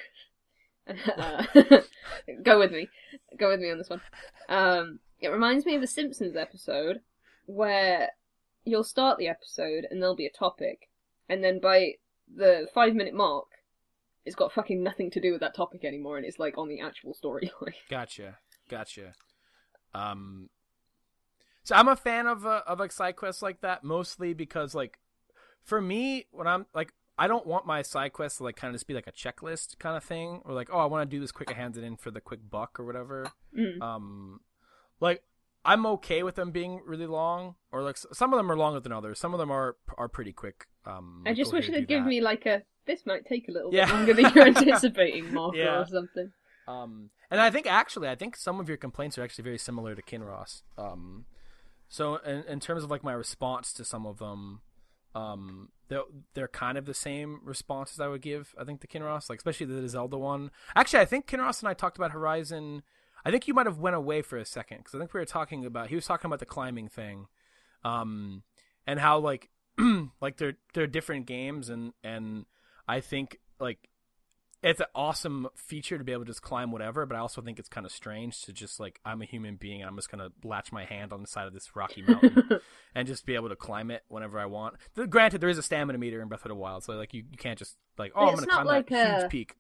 [0.85, 1.45] Uh,
[2.43, 2.89] go with me.
[3.39, 4.01] Go with me on this one.
[4.49, 6.99] Um, it reminds me of a Simpsons episode
[7.45, 8.09] where
[8.65, 10.89] you'll start the episode and there'll be a topic,
[11.30, 11.93] and then by
[12.35, 13.47] the five minute mark,
[14.26, 16.80] it's got fucking nothing to do with that topic anymore, and it's like on the
[16.80, 17.74] actual storyline.
[17.90, 18.38] Gotcha,
[18.69, 19.14] gotcha.
[19.93, 20.50] Um,
[21.64, 25.00] so I'm a fan of uh, of like side quests like that, mostly because like
[25.64, 28.76] for me, when I'm like, I don't want my side quests to like kind of
[28.76, 31.22] just be like a checklist kind of thing, or like, oh, I want to do
[31.22, 33.27] this quick, I hand it in for the quick buck or whatever.
[33.58, 33.82] Mm.
[33.82, 34.40] Um,
[35.00, 35.24] like
[35.66, 38.92] I'm okay with them being really long, or like some of them are longer than
[38.92, 39.19] others.
[39.19, 40.68] Some of them are are pretty quick.
[40.85, 42.10] Um, I just wish they'd give that.
[42.10, 43.85] me like a this might take a little Yeah.
[43.85, 45.81] bit longer than you're anticipating marker Yeah.
[45.81, 46.31] or something.
[46.67, 49.95] Um, and I think actually, I think some of your complaints are actually very similar
[49.95, 50.61] to Kinross.
[50.77, 51.25] Um,
[51.89, 54.61] so in, in terms of like my response to some of them,
[55.15, 56.01] um, they're
[56.33, 58.55] they're kind of the same responses I would give.
[58.59, 60.49] I think to Kinross, like especially the Zelda one.
[60.75, 62.81] Actually, I think Kinross and I talked about Horizon.
[63.25, 65.25] I think you might have went away for a second because I think we were
[65.25, 67.27] talking about he was talking about the climbing thing,
[67.83, 68.43] um,
[68.87, 69.49] and how like
[70.21, 72.45] like they're they're different games and and
[72.87, 73.89] I think like
[74.61, 77.59] it's an awesome feature to be able to just climb whatever, but I also think
[77.59, 80.29] it's kind of strange to just like I'm a human being and I'm just gonna
[80.43, 82.59] latch my hand on the side of this rocky mountain
[82.95, 84.75] and just be able to climb it whenever I want.
[85.09, 87.37] Granted, there is a stamina meter in Breath of the Wild, so like you, you
[87.37, 89.55] can't just like oh I'm gonna climb like that a- huge peak.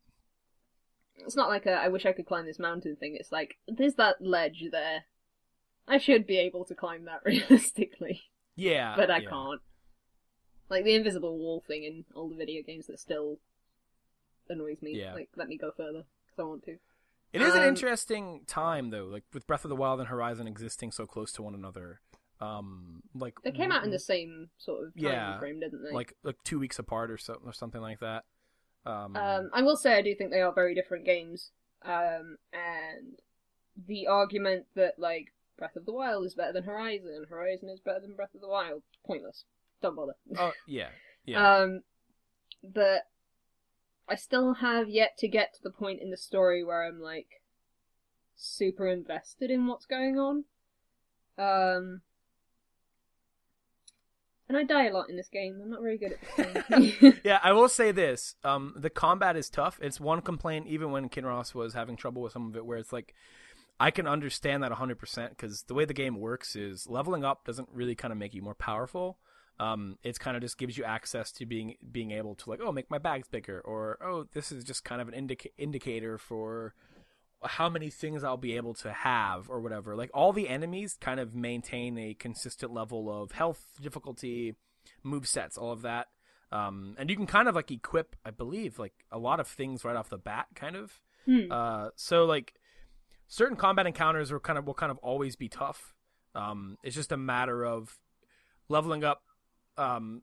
[1.17, 3.15] It's not like a I wish I could climb this mountain thing.
[3.19, 5.03] It's like there's that ledge there.
[5.87, 8.21] I should be able to climb that realistically,
[8.55, 9.29] Yeah, but I yeah.
[9.29, 9.61] can't.
[10.69, 13.37] Like the invisible wall thing in all the video games that still
[14.49, 14.97] annoys me.
[14.97, 15.13] Yeah.
[15.13, 16.77] Like let me go further because I want to.
[17.31, 20.47] It is an Um, interesting time though, like with Breath of the Wild and Horizon
[20.47, 21.99] existing so close to one another.
[22.39, 25.91] Um, like They came out in the same sort of time Yeah, frame, didn't they?
[25.91, 28.25] like like two weeks apart or so or something like that.
[28.85, 31.51] Um, Um, I will say I do think they are very different games.
[31.83, 33.17] Um, and
[33.87, 37.99] the argument that like Breath of the Wild is better than Horizon, Horizon is better
[38.01, 39.45] than Breath of the Wild, pointless.
[39.83, 40.15] Don't bother.
[40.39, 40.87] oh yeah,
[41.25, 41.57] yeah.
[41.57, 41.81] Um,
[42.63, 43.01] but
[44.07, 47.41] I still have yet to get to the point in the story where I'm like
[48.35, 50.45] super invested in what's going on.
[51.37, 52.01] Um,
[54.47, 55.59] and I die a lot in this game.
[55.61, 57.15] I'm not very good at this.
[57.25, 59.79] Yeah, I will say this: um, the combat is tough.
[59.81, 62.93] It's one complaint, even when Kinross was having trouble with some of it, where it's
[62.93, 63.13] like,
[63.81, 67.45] I can understand that 100 percent because the way the game works is leveling up
[67.45, 69.17] doesn't really kind of make you more powerful.
[69.59, 72.71] Um, it's kind of just gives you access to being being able to like, oh,
[72.71, 76.73] make my bags bigger, or oh, this is just kind of an indica- indicator for
[77.45, 79.95] how many things I'll be able to have or whatever.
[79.95, 84.55] Like all the enemies kind of maintain a consistent level of health, difficulty,
[85.03, 86.07] move sets, all of that.
[86.51, 89.83] Um, and you can kind of like equip, I believe, like a lot of things
[89.83, 91.01] right off the bat, kind of.
[91.25, 91.51] Hmm.
[91.51, 92.53] Uh, so like
[93.27, 95.93] certain combat encounters are kind of will kind of always be tough.
[96.35, 97.99] Um, it's just a matter of
[98.69, 99.23] leveling up,
[99.77, 100.21] um,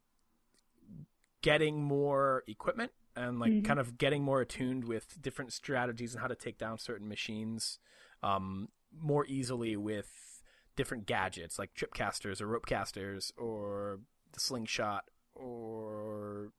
[1.42, 3.64] getting more equipment and like Mhm.
[3.64, 7.78] kind of getting more attuned with different strategies and how to take down certain machines
[8.22, 10.42] um, more easily with
[10.76, 14.00] different gadgets like trip casters or rope casters or
[14.32, 15.04] the slingshot
[15.34, 16.52] or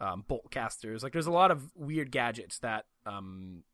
[0.00, 1.02] um, bolt casters.
[1.02, 3.64] Like there's a lot of weird gadgets that um,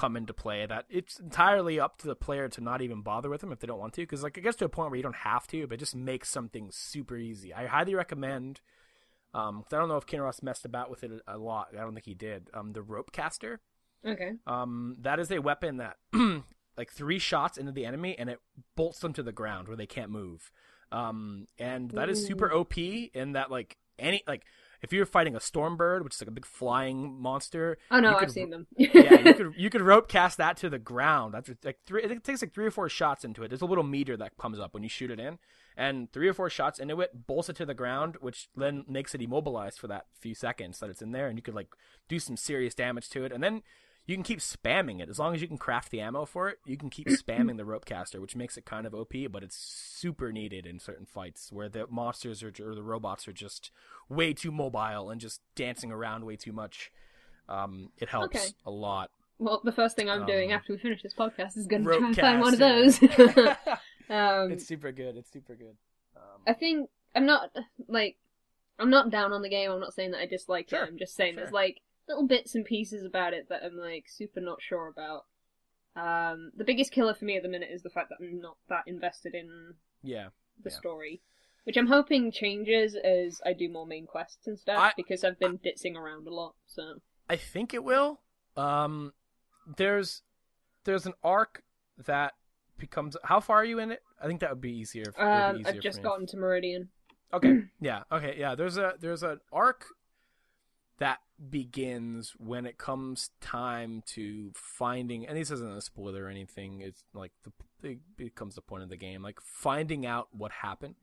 [0.00, 3.40] come into play that it's entirely up to the player to not even bother with
[3.42, 4.02] them if they don't want to.
[4.02, 6.30] Because like it gets to a point where you don't have to, but just makes
[6.30, 7.52] something super easy.
[7.52, 8.60] I highly recommend.
[9.34, 11.68] Um, 'cause I don't know if Kinross messed about with it a, a lot.
[11.74, 12.48] I don't think he did.
[12.54, 13.60] Um, the rope caster.
[14.04, 14.32] Okay.
[14.46, 15.98] Um, that is a weapon that
[16.76, 18.40] like three shots into the enemy and it
[18.76, 20.50] bolts them to the ground where they can't move.
[20.90, 24.44] Um, and that is super OP in that like any like
[24.82, 28.20] if you're fighting a stormbird, which is like a big flying monster, Oh no, I've
[28.20, 28.66] could- seen them.
[28.76, 31.34] yeah, you could you could rope cast that to the ground.
[31.34, 32.02] That's like three.
[32.02, 33.48] It takes like three or four shots into it.
[33.48, 35.38] There's a little meter that comes up when you shoot it in,
[35.76, 39.14] and three or four shots into it bolts it to the ground, which then makes
[39.14, 41.68] it immobilized for that few seconds that it's in there, and you could like
[42.08, 43.62] do some serious damage to it, and then
[44.10, 46.58] you can keep spamming it as long as you can craft the ammo for it.
[46.66, 49.56] You can keep spamming the rope caster, which makes it kind of OP, but it's
[49.56, 53.70] super needed in certain fights where the monsters are, or the robots are just
[54.08, 56.90] way too mobile and just dancing around way too much.
[57.48, 58.48] Um, it helps Okay.
[58.66, 59.10] a lot.
[59.38, 61.90] Well, the first thing I'm doing Um, after we finish this podcast is going to
[61.90, 63.02] try and find one of those.
[64.10, 65.16] um, it's super good.
[65.16, 65.76] It's super good.
[66.16, 67.50] Um, I think I'm not
[67.88, 68.16] like
[68.78, 69.70] I'm not down on the game.
[69.70, 70.88] I'm not saying that I dislike Sure, it.
[70.88, 71.42] I'm just saying sure.
[71.42, 71.80] there's like
[72.10, 75.24] little bits and pieces about it that I'm like super not sure about.
[75.96, 78.56] Um, the biggest killer for me at the minute is the fact that I'm not
[78.68, 80.28] that invested in yeah,
[80.62, 80.76] the Yeah.
[80.76, 81.20] story,
[81.64, 85.38] which I'm hoping changes as I do more main quests and stuff I- because I've
[85.38, 86.54] been ditzing around a lot.
[86.66, 88.20] So I think it will.
[88.56, 89.12] Um,
[89.76, 90.22] there's
[90.84, 91.62] there's an arc
[92.06, 92.34] that
[92.78, 93.16] becomes.
[93.24, 94.02] How far are you in it?
[94.20, 95.02] I think that would be easier.
[95.08, 96.88] if- would be um, easier I've just gotten to Meridian.
[97.32, 97.62] Okay.
[97.80, 98.02] Yeah.
[98.10, 98.36] Okay.
[98.38, 98.54] Yeah.
[98.54, 99.86] There's a there's an arc
[101.00, 101.18] that
[101.50, 106.80] begins when it comes time to finding, and this isn't a spoiler or anything.
[106.82, 110.94] It's like the it becomes the point of the game, like finding out what happened,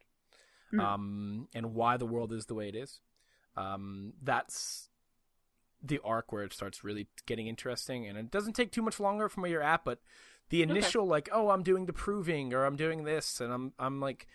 [0.73, 0.79] Mm.
[0.81, 2.99] um, and why the world is the way it is.
[3.55, 4.89] Um, that's
[5.81, 9.29] the arc where it starts really getting interesting, and it doesn't take too much longer
[9.29, 9.99] from where you're at, but
[10.49, 13.99] the initial like, oh, I'm doing the proving, or I'm doing this, and I'm I'm
[13.99, 14.27] like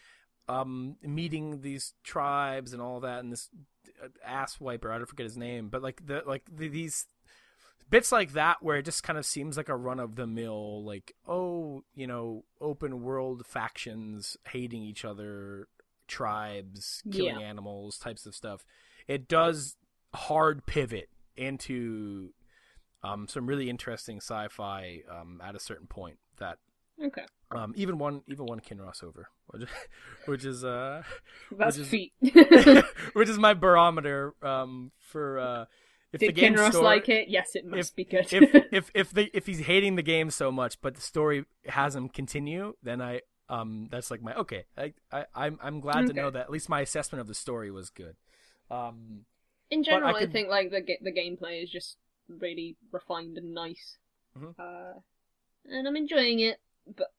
[0.48, 3.48] um meeting these tribes and all that and this
[4.24, 7.06] ass wiper i don't forget his name but like the like the, these
[7.90, 10.84] bits like that where it just kind of seems like a run of the mill
[10.84, 15.68] like oh you know open world factions hating each other
[16.08, 17.46] tribes killing Yeah.
[17.46, 18.64] animals types of stuff
[19.06, 19.76] it does
[20.14, 22.30] hard pivot into
[23.02, 26.58] um some really interesting sci-fi um at a certain point that
[27.02, 29.68] Okay, um, even one, even one Kinross over, which,
[30.26, 31.02] which is uh,
[31.56, 32.12] that's is- feet.
[33.12, 35.64] which is my barometer um for uh,
[36.12, 37.28] if the Did game Kinross story, like it?
[37.28, 38.26] Yes, it must be good.
[38.32, 41.96] if if if the if he's hating the game so much, but the story has
[41.96, 44.64] him continue, then I um that's like my okay.
[44.78, 47.70] I, I I'm I'm glad to know that at least my assessment of the story
[47.70, 48.14] was good.
[48.70, 49.24] Um,
[49.70, 51.96] In general, I, could- think like the the gameplay is just
[52.28, 53.96] really refined and nice,
[54.38, 54.54] Mhm.
[54.58, 55.00] uh,
[55.64, 56.60] and I'm enjoying it.
[56.86, 57.12] But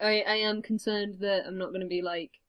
[0.00, 2.40] I I am concerned that I'm not going to be like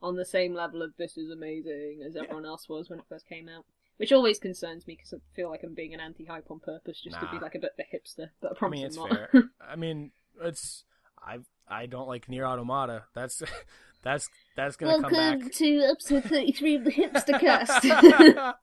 [0.00, 3.28] on the same level of this is amazing as everyone else was when it first
[3.28, 3.64] came out,
[3.96, 7.18] which always concerns me because I feel like I'm being an anti-hype on purpose just
[7.18, 8.30] to be like a bit of a hipster.
[8.40, 9.10] But I I promise mean I'm it's not.
[9.10, 9.30] fair.
[9.60, 10.84] I mean it's
[11.20, 13.04] I I don't like Nier Automata.
[13.14, 13.42] That's
[14.02, 15.52] that's that's gonna come back.
[15.52, 18.54] to episode 33 of the Hipster Cast.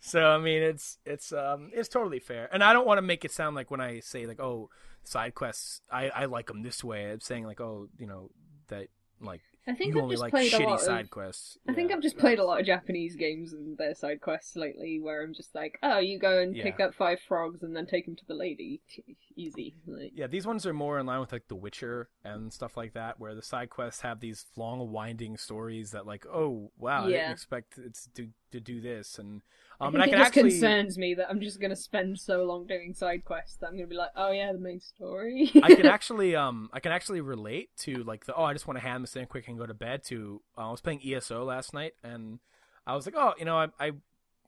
[0.00, 3.24] so I mean, it's it's um it's totally fair, and I don't want to make
[3.24, 4.70] it sound like when I say like oh
[5.08, 7.10] side quests I I like them this way.
[7.10, 8.30] I'm saying like oh you know
[8.68, 8.88] that
[9.20, 11.56] like I think you I've only just like played a shitty lot side of quests.
[11.66, 15.00] I think I've just played a lot of Japanese games and their side quests lately,
[15.00, 18.04] where I'm just like, oh, you go and pick up five frogs and then take
[18.04, 18.82] them to the lady.
[19.36, 19.74] Easy.
[19.86, 22.92] Like, Yeah, these ones are more in line with like The Witcher and stuff like
[22.92, 27.10] that, where the side quests have these long, winding stories that like, oh wow, I
[27.10, 29.40] didn't expect it to to do this, and
[29.80, 32.18] um, think and I it can just actually concerns me that I'm just gonna spend
[32.18, 35.50] so long doing side quests that I'm gonna be like, oh yeah, the main story.
[35.62, 38.78] I can actually um I can actually relate to like the oh I just want
[38.78, 41.44] to hand this in quick and go to bed to uh, I was playing ESO
[41.44, 42.38] last night and
[42.86, 44.00] I was like oh you know I I'm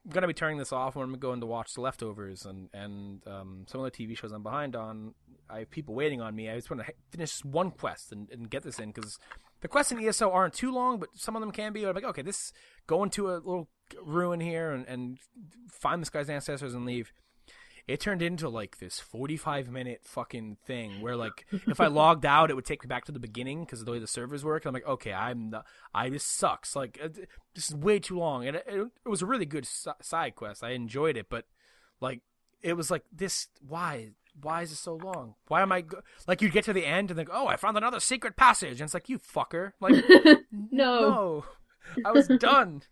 [0.09, 3.65] gonna be turning this off when I'm going to watch the leftovers and and um
[3.69, 5.15] some of the TV shows I'm behind on.
[5.49, 6.51] I have people waiting on me.
[6.51, 9.17] I just want to finish one quest and, and get this in because
[9.61, 11.85] the quests in ESO aren't too long but some of them can be.
[11.85, 12.53] I'm like okay this
[12.87, 13.69] going to a little
[14.03, 15.19] ruin here and, and
[15.71, 17.13] find this guy's ancestors and leave.
[17.87, 22.51] It turned into like this 45 minute fucking thing where like if I logged out,
[22.51, 24.65] it would take me back to the beginning because of the way the servers work.
[24.65, 25.63] I'm like, okay, I'm the,
[25.95, 26.75] I this sucks.
[26.75, 27.09] Like uh,
[27.55, 30.35] this is way too long, and it, it, it was a really good si- side
[30.35, 30.65] quest.
[30.65, 31.45] I enjoyed it, but
[32.01, 32.23] like
[32.61, 33.47] it was like this.
[33.67, 34.11] Why?
[34.41, 35.35] Why is it so long?
[35.49, 36.03] Why am I go-?
[36.27, 38.89] like you'd get to the end and think, oh, I found another secret passage, and
[38.89, 39.95] it's like you fucker, like
[40.53, 41.01] no.
[41.01, 41.45] no,
[42.05, 42.83] I was done.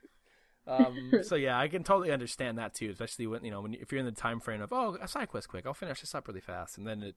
[0.67, 3.93] Um, so yeah, I can totally understand that too, especially when you know when if
[3.93, 6.29] you're in the time frame of oh a side quest quick, I'll finish this up
[6.29, 7.17] really fast, and then it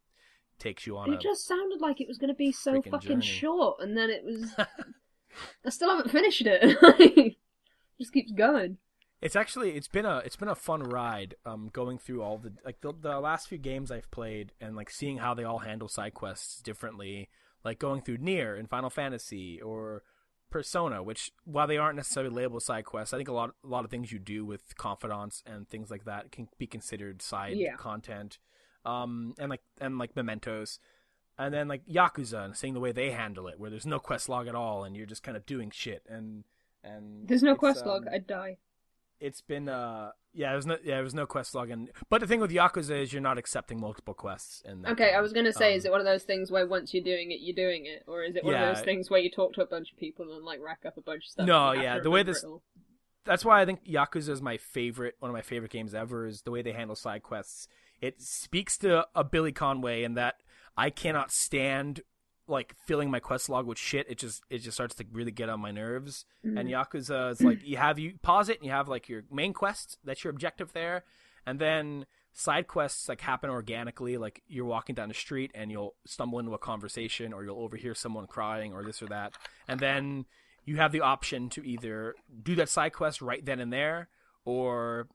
[0.60, 1.14] takes you on.
[1.14, 3.26] It just sounded like it was going to be so fucking journey.
[3.26, 4.54] short, and then it was.
[5.66, 7.38] I still haven't finished it.
[8.00, 8.78] just keeps going.
[9.22, 12.54] It's actually it's been a it's been a fun ride um going through all the
[12.64, 15.88] like the, the last few games I've played and like seeing how they all handle
[15.88, 17.30] side quests differently
[17.64, 20.04] like going through Nier and Final Fantasy or
[20.50, 23.84] Persona which while they aren't necessarily labeled side quests I think a lot a lot
[23.86, 27.76] of things you do with confidants and things like that can be considered side Yeah.
[27.76, 28.40] content
[28.86, 30.80] um and like and like mementos
[31.38, 34.30] and then like Yakuza and seeing the way they handle it where there's no quest
[34.30, 36.44] log at all and you're just kind of doing shit and
[36.84, 38.08] and There's no quest log.
[38.08, 38.58] um, I'd die.
[39.20, 42.28] It's been uh yeah there's no yeah there was no quest log and but the
[42.28, 45.52] thing with yakuza is you're not accepting multiple quests in that Okay, I was gonna
[45.54, 47.86] say, Um, is it one of those things where once you're doing it, you're doing
[47.86, 48.70] it, or is it one Yeah.
[48.70, 50.98] of those things where you talk to a bunch of people and like rack up
[50.98, 51.48] a bunch of stuff?
[51.48, 52.46] No, and you have yeah, the way this-
[53.26, 56.44] that's why i think yakuza is my favorite one of my favorite games ever is
[56.44, 57.68] the way they handle side quests
[58.00, 60.36] it speaks to a billy conway in that
[60.78, 62.02] i cannot stand
[62.48, 65.50] like filling my quest log with shit it just it just starts to really get
[65.50, 66.26] on my nerves.
[66.46, 66.58] Mm-hmm.
[66.58, 69.54] and yakuza is like you have you pause it and you have like your main
[69.54, 71.04] quest that's your objective there.
[71.46, 75.96] And then side quests like happen organically like you're walking down the street and you'll
[76.06, 79.34] stumble into a conversation or you'll overhear someone crying or this or that.
[79.68, 80.26] And then
[80.66, 84.10] you have the option to either do that side quest right then and there
[84.46, 85.08] or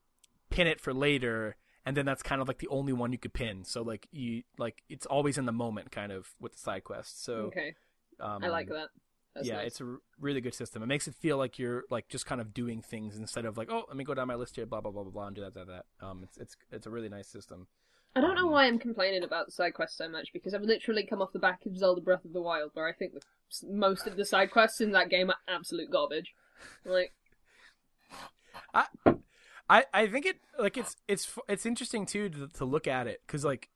[0.51, 3.33] pin it for later and then that's kind of like the only one you could
[3.33, 6.85] pin so like you like it's always in the moment kind of with the side
[6.85, 7.75] quest so Okay,
[8.21, 8.89] um, I like that.
[9.35, 9.69] That's yeah, nice.
[9.69, 10.83] it's a really good system.
[10.83, 13.71] It makes it feel like you're like just kind of doing things instead of like,
[13.71, 15.43] oh, let me go down my list here, blah blah blah blah blah, and do
[15.43, 16.07] that, that, that.
[16.07, 17.67] Um, it's it's it's a really nice system.
[18.15, 20.63] I don't know um, why I'm complaining about the side quests so much because I've
[20.63, 23.23] literally come off the back of Zelda Breath of the Wild, where I think the,
[23.71, 26.35] most of the side quests in that game are absolute garbage.
[26.85, 27.15] Like,
[28.75, 28.85] I
[29.73, 33.23] I I think it like it's it's it's interesting too to, to look at it
[33.27, 33.71] because like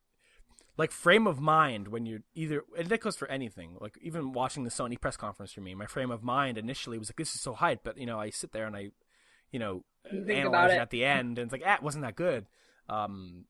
[0.77, 4.65] like frame of mind when you're either and that goes for anything like even watching
[4.65, 7.41] the Sony press conference for me my frame of mind initially was like this is
[7.41, 8.91] so hype but you know I sit there and I
[9.51, 12.15] you know You analyze it at the end and it's like ah it wasn't that
[12.15, 12.45] good.
[12.91, 13.47] Um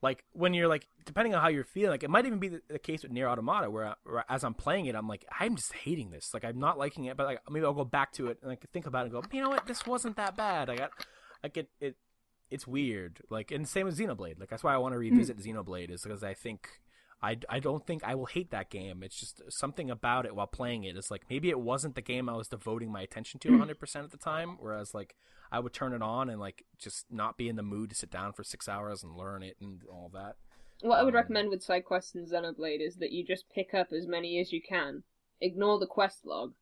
[0.00, 2.62] like when you're like depending on how you're feeling like it might even be the,
[2.68, 5.56] the case with Nier Automata where, I, where as I'm playing it I'm like I'm
[5.56, 6.32] just hating this.
[6.32, 8.64] Like I'm not liking it but like maybe I'll go back to it and like
[8.72, 9.66] think about it and go you know what?
[9.66, 10.70] This wasn't that bad.
[10.70, 10.92] I got
[11.42, 11.96] like it it
[12.50, 15.90] it's weird like and same with Xenoblade like that's why I want to revisit Xenoblade
[15.90, 16.68] is because I think
[17.20, 19.02] I, I don't think I will hate that game.
[19.02, 20.96] It's just something about it while playing it.
[20.96, 24.12] It's like maybe it wasn't the game I was devoting my attention to 100% at
[24.12, 24.56] the time.
[24.60, 25.16] Whereas like
[25.50, 28.10] I would turn it on and like just not be in the mood to sit
[28.10, 30.36] down for six hours and learn it and all that.
[30.80, 33.74] what I would Um, recommend with side quests in Xenoblade is that you just pick
[33.74, 35.04] up as many as you can,
[35.40, 36.54] ignore the quest log,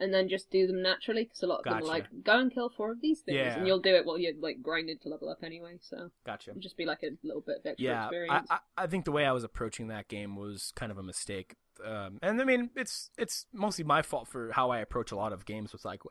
[0.00, 1.24] and then just do them naturally.
[1.24, 3.56] Because a lot of them are like, go and kill four of these things, Yeah.
[3.58, 5.78] and you'll do it while you're like grinding to level up anyway.
[5.80, 6.50] So Gotcha.
[6.50, 8.48] it'll just be like a little bit of extra Yeah, I, experience.
[8.50, 11.56] I, I think the way I was approaching that game was kind of a mistake.
[11.84, 15.32] Um, and I mean, it's it's mostly my fault for how I approach a lot
[15.32, 16.02] of games with like.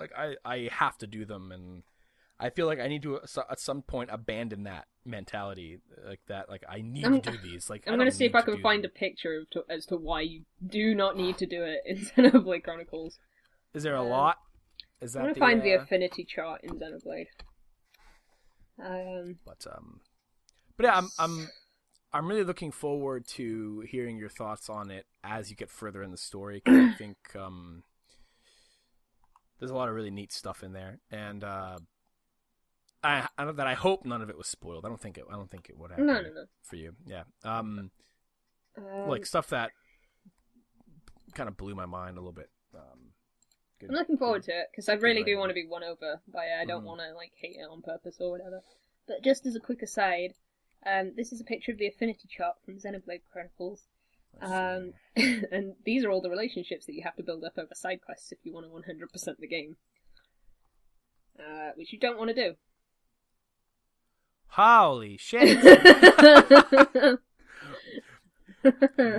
[0.00, 1.82] Like I, I have to do them, and
[2.42, 6.50] I feel like I need to uh, at some point abandon that mentality, like that.
[6.50, 7.70] Like I need I'm- to do these.
[7.70, 8.90] Like I'm gonna see if I can find them.
[8.94, 11.96] a picture of to, as to why you do not need to do it in
[12.32, 13.18] Xenoblade Chronicles.
[13.74, 14.38] Is there a um, lot?
[15.00, 17.26] Is that I'm gonna the, find the uh, affinity chart in Xenoblade.
[18.82, 20.00] Um, But um,
[20.76, 21.48] but yeah, I'm I'm
[22.12, 26.10] I'm really looking forward to hearing your thoughts on it as you get further in
[26.10, 26.60] the story.
[26.60, 27.84] Cause I think um,
[29.58, 31.78] there's a lot of really neat stuff in there, and uh,
[33.04, 34.84] I, I that I hope none of it was spoiled.
[34.84, 35.24] I don't think it.
[35.30, 36.44] I don't think it would happen no, no, no.
[36.62, 36.94] for you.
[37.06, 37.24] Yeah.
[37.44, 37.90] Um,
[38.76, 39.70] Um, like stuff that
[41.34, 42.48] kind of blew my mind a little bit.
[42.74, 43.12] Um,
[43.80, 46.20] good- I'm looking forward to it because I really do want to be won over
[46.32, 46.60] by it.
[46.60, 46.86] I don't Mhm.
[46.86, 48.62] want to like hate it on purpose or whatever.
[49.08, 50.34] But just as a quick aside,
[50.86, 53.88] um, this is a picture of the affinity chart from Xenoblade Chronicles,
[54.40, 58.00] um, and these are all the relationships that you have to build up over side
[58.00, 59.76] quests if you want to 100% the game,
[61.38, 62.56] uh, which you don't want to do.
[64.52, 65.58] Holy shit!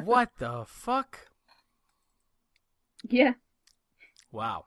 [0.03, 1.27] what the fuck?
[3.09, 3.33] yeah,
[4.31, 4.65] Wow.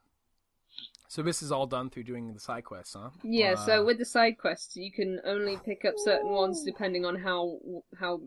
[1.07, 3.11] So this is all done through doing the side quests, huh?
[3.23, 7.05] Yeah, Uh, so with the side quests, you can only pick up certain ones depending
[7.05, 7.61] on how
[8.01, 8.23] how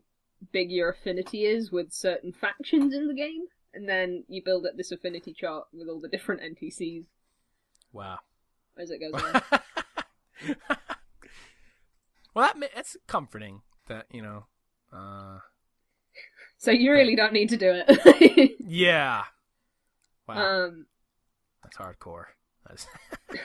[0.53, 4.77] big your affinity is with certain factions in the game, and then you build up
[4.77, 7.03] this affinity chart with all the different NPCs
[7.91, 8.19] wow.
[8.77, 9.21] as it goes
[10.69, 10.77] on.
[12.33, 13.61] Well, that that's comforting.
[13.87, 14.45] That you know.
[14.91, 15.39] Uh,
[16.57, 18.55] so you really don't need to do it.
[18.59, 19.23] yeah.
[20.27, 20.85] Wow, um,
[21.63, 22.25] that's hardcore.
[22.67, 22.87] That's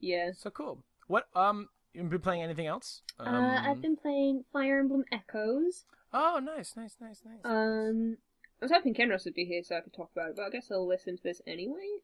[0.00, 0.30] yeah.
[0.36, 0.82] so cool.
[1.06, 3.02] What um, you been playing anything else?
[3.18, 5.84] Um, uh, I've been playing Fire Emblem Echoes.
[6.12, 7.40] Oh, nice, nice, nice, nice.
[7.44, 8.16] Um,
[8.60, 10.50] I was hoping Kinross would be here so I could talk about it, but I
[10.50, 11.98] guess I'll listen to this anyway.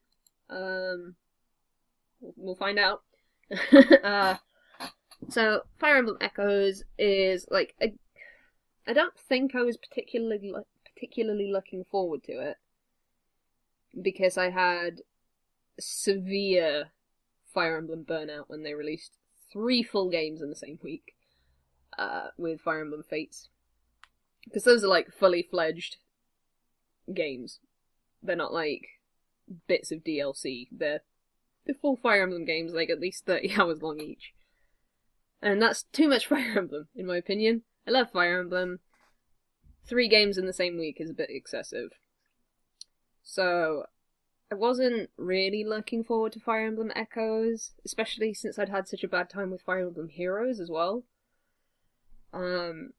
[0.50, 1.14] Um,
[2.20, 3.02] we'll, we'll find out.
[4.04, 4.36] uh,
[5.28, 7.74] so Fire Emblem Echoes is like
[8.86, 10.52] I don't think I was particularly
[10.94, 12.56] particularly looking forward to it
[14.00, 15.02] because I had
[15.78, 16.90] severe
[17.52, 19.12] Fire Emblem burnout when they released
[19.52, 21.14] three full games in the same week
[21.98, 23.48] uh, with Fire Emblem Fates
[24.44, 25.98] because those are like fully fledged
[27.12, 27.60] games.
[28.22, 28.86] They're not like
[29.66, 30.68] bits of DLC.
[30.72, 31.02] They're
[31.66, 34.32] the full Fire Emblem games, like at least thirty hours long each.
[35.42, 37.62] And that's too much Fire Emblem, in my opinion.
[37.86, 38.80] I love Fire Emblem.
[39.84, 41.90] Three games in the same week is a bit excessive.
[43.24, 43.86] So,
[44.50, 49.08] I wasn't really looking forward to Fire Emblem Echoes, especially since I'd had such a
[49.08, 51.04] bad time with Fire Emblem Heroes as well.
[52.32, 52.92] Um,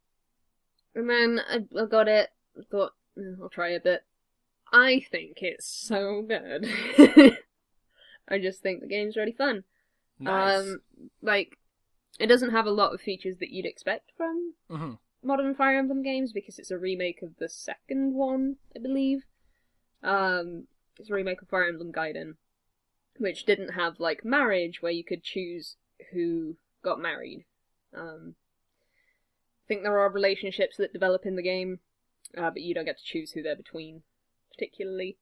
[0.96, 2.30] and then I, I got it.
[2.58, 4.04] I thought "Eh, I'll try a bit.
[4.72, 6.68] I think it's so good.
[8.28, 9.64] I just think the game's really fun.
[10.20, 10.60] nice.
[10.60, 10.82] Um,
[11.22, 11.58] like
[12.20, 14.94] it doesn't have a lot of features that you'd expect from hmm
[15.24, 19.24] modern Fire Emblem games because it's a remake of the second one, I believe.
[20.04, 20.68] Um,
[21.00, 22.36] it's a remake of Fire Emblem Gaiden,
[23.18, 25.78] which didn't have like marriage where you could choose
[26.12, 27.46] who got married.
[27.96, 28.36] Um,
[29.66, 31.80] I think there are relationships that develop in the game,
[32.38, 34.04] uh, but you don't get to choose who they're between,
[34.52, 35.18] particularly.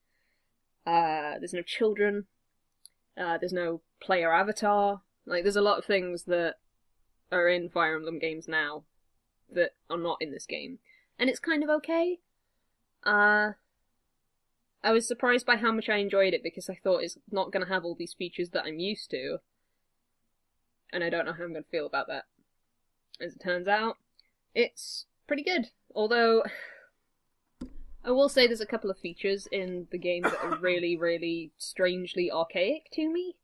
[0.84, 2.26] Uh, there's no children.
[3.16, 5.02] Uh, there's no player avatar.
[5.26, 6.56] Like, there's a lot of things that
[7.32, 8.84] are in Fire Emblem games now
[9.50, 10.78] that are not in this game.
[11.18, 12.18] And it's kind of okay.
[13.04, 13.52] Uh,
[14.84, 17.64] I was surprised by how much I enjoyed it because I thought it's not going
[17.64, 19.38] to have all these features that I'm used to.
[20.92, 22.24] And I don't know how I'm going to feel about that.
[23.20, 23.96] As it turns out,
[24.54, 25.70] it's pretty good.
[25.94, 26.44] Although,
[28.04, 31.52] I will say there's a couple of features in the game that are really, really
[31.58, 33.36] strangely archaic to me.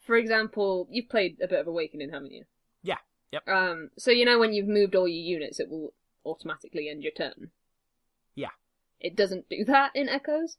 [0.00, 2.44] For example, you've played a bit of Awakening, haven't you?
[2.82, 2.98] Yeah.
[3.32, 3.46] Yep.
[3.48, 5.92] Um, so you know when you've moved all your units, it will
[6.24, 7.50] automatically end your turn.
[8.34, 8.50] Yeah.
[9.00, 10.56] It doesn't do that in Echoes.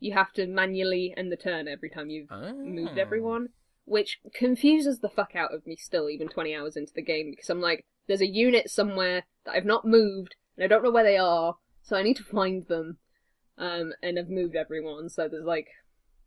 [0.00, 2.52] You have to manually end the turn every time you've Oh.
[2.54, 3.48] moved everyone,
[3.84, 7.48] which confuses the fuck out of me still, even 20 hours into the game, because
[7.50, 11.04] I'm like, there's a unit somewhere that I've not moved, and I don't know where
[11.04, 12.98] they are, so I need to find them.
[13.56, 15.68] Um, and I've moved everyone, so there's like,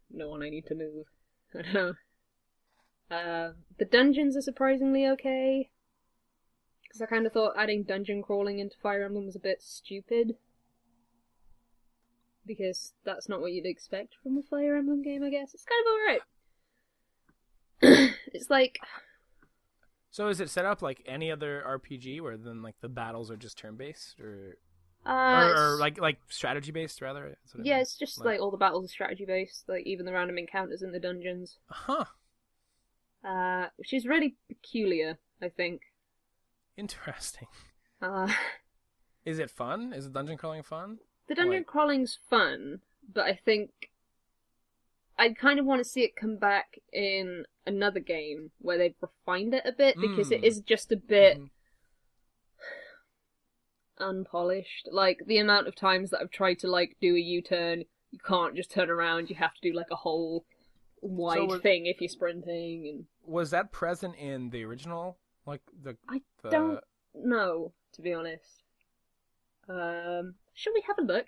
[0.10, 1.06] no one I need to move.
[1.56, 1.94] I don't know.
[3.10, 5.70] Uh, the dungeons are surprisingly okay.
[6.84, 10.36] Because I kind of thought adding dungeon crawling into Fire Emblem was a bit stupid.
[12.46, 15.54] Because that's not what you'd expect from a Fire Emblem game, I guess.
[15.54, 15.92] It's kind of
[17.82, 18.12] alright.
[18.34, 18.80] it's like,
[20.10, 23.36] So is it set up like any other RPG where then like the battles are
[23.38, 24.58] just turn based or,
[25.06, 25.10] uh,
[25.56, 27.38] or, or like like strategy based rather?
[27.54, 27.82] What I yeah, mean.
[27.82, 30.82] it's just Like- like all the battles are strategy based, like even the random encounters
[30.82, 31.58] in the dungeons.
[31.70, 32.06] Huh.
[33.24, 35.82] Uh, which is really peculiar, I think.
[36.78, 37.48] Interesting.
[38.02, 38.32] Uh,
[39.26, 39.92] Is it fun?
[39.94, 41.00] Is the dungeon crawling fun?
[41.28, 42.80] The dungeon Like- crawling's fun,
[43.12, 43.90] but I think
[45.20, 49.54] I kind of want to see it come back in another game where they've refined
[49.56, 50.46] it a bit because it Mm.
[50.46, 51.50] is just a bit Mhm.
[54.00, 54.88] unpolished.
[54.92, 58.56] Like the amount of times that I've tried to like do a U-turn, you can't
[58.56, 59.30] just turn around.
[59.30, 60.46] You have to do like a whole
[61.02, 62.88] wide was- thing if you're sprinting.
[62.88, 65.18] And Was that present in the original?
[65.46, 66.80] Like the I the don't
[67.16, 68.64] know, to be honest.
[69.70, 71.28] Um, should we have a look?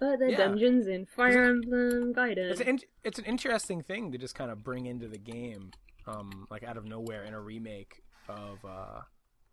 [0.00, 0.36] At the Yeah.
[0.36, 2.50] dungeons in Fire Emblem Gaiden.
[2.50, 5.72] It's an it's an interesting thing to just kind of bring into the game,
[6.06, 8.64] um, like out of nowhere in a remake of.
[8.64, 9.02] Uh,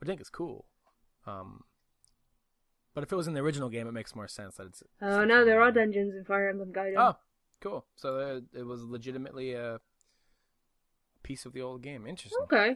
[0.02, 0.66] I think it's cool.
[1.26, 1.64] Um,
[2.94, 4.84] but if it was in the original game, it makes more sense that it's.
[5.02, 6.96] Oh no, there are dungeons in Fire Emblem Gaiden.
[6.98, 7.18] Oh,
[7.62, 7.86] cool.
[7.96, 9.80] So uh, it was legitimately a
[11.24, 12.08] piece of the old game.
[12.08, 12.40] Interesting.
[12.44, 12.76] okay.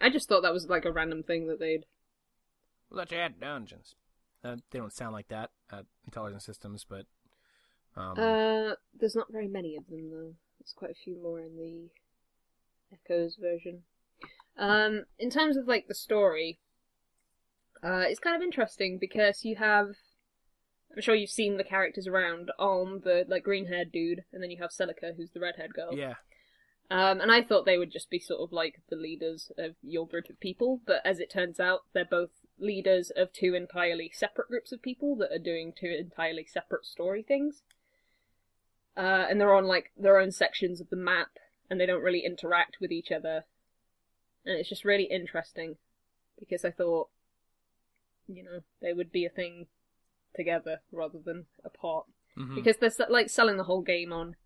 [0.00, 1.84] I just thought that was like a random thing that they'd.
[2.90, 3.94] You add dungeons.
[4.44, 7.06] Uh, they don't sound like that at Intelligent Systems, but
[7.96, 10.34] Um, Uh, there's not very many of them though.
[10.58, 11.90] There's quite a few more in the
[12.92, 13.84] Echoes version.
[14.56, 16.58] Um, in terms of like the story,
[17.82, 19.96] uh, it's kind of interesting because you have.
[20.94, 22.50] I'm sure you've seen the characters around.
[22.58, 25.74] Alm, the like green haired dude, and then you have Celica, who's the red haired
[25.74, 25.96] girl.
[25.96, 26.14] yeah,
[26.90, 30.06] Um, and I thought they would just be sort of like the leaders of your
[30.06, 34.48] group of people, but as it turns out, they're both leaders of two entirely separate
[34.48, 37.62] groups of people that are doing two entirely separate story things.
[38.94, 41.38] Uh, and they're on like their own sections of the map,
[41.70, 43.44] and they don't really interact with each other.
[44.44, 45.76] And it's just really interesting
[46.38, 47.08] because I thought,
[48.26, 49.66] you know, they would be a thing
[50.34, 52.54] together rather than apart Mhm.
[52.54, 54.36] because they're like selling the whole game on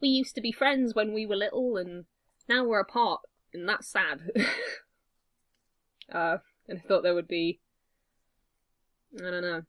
[0.00, 2.04] we used to be friends when we were little and
[2.48, 3.20] now we're apart
[3.52, 4.20] and that's sad
[6.12, 6.38] uh
[6.68, 7.60] and i thought there would be
[9.18, 9.62] i don't know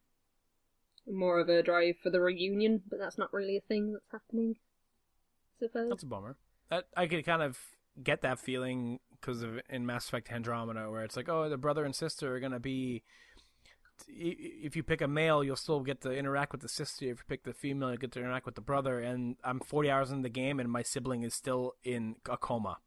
[1.08, 4.56] more of a drive for the reunion but that's not really a thing that's happening
[5.62, 6.38] i suppose that's a bummer.
[6.70, 7.58] That I could kind of
[8.02, 11.84] get that feeling because of in Mass Effect Andromeda, where it's like, oh, the brother
[11.86, 13.04] and sister are gonna be.
[14.08, 17.06] If you pick a male, you'll still get to interact with the sister.
[17.06, 19.00] If you pick the female, you get to interact with the brother.
[19.00, 22.78] And I'm 40 hours in the game, and my sibling is still in a coma.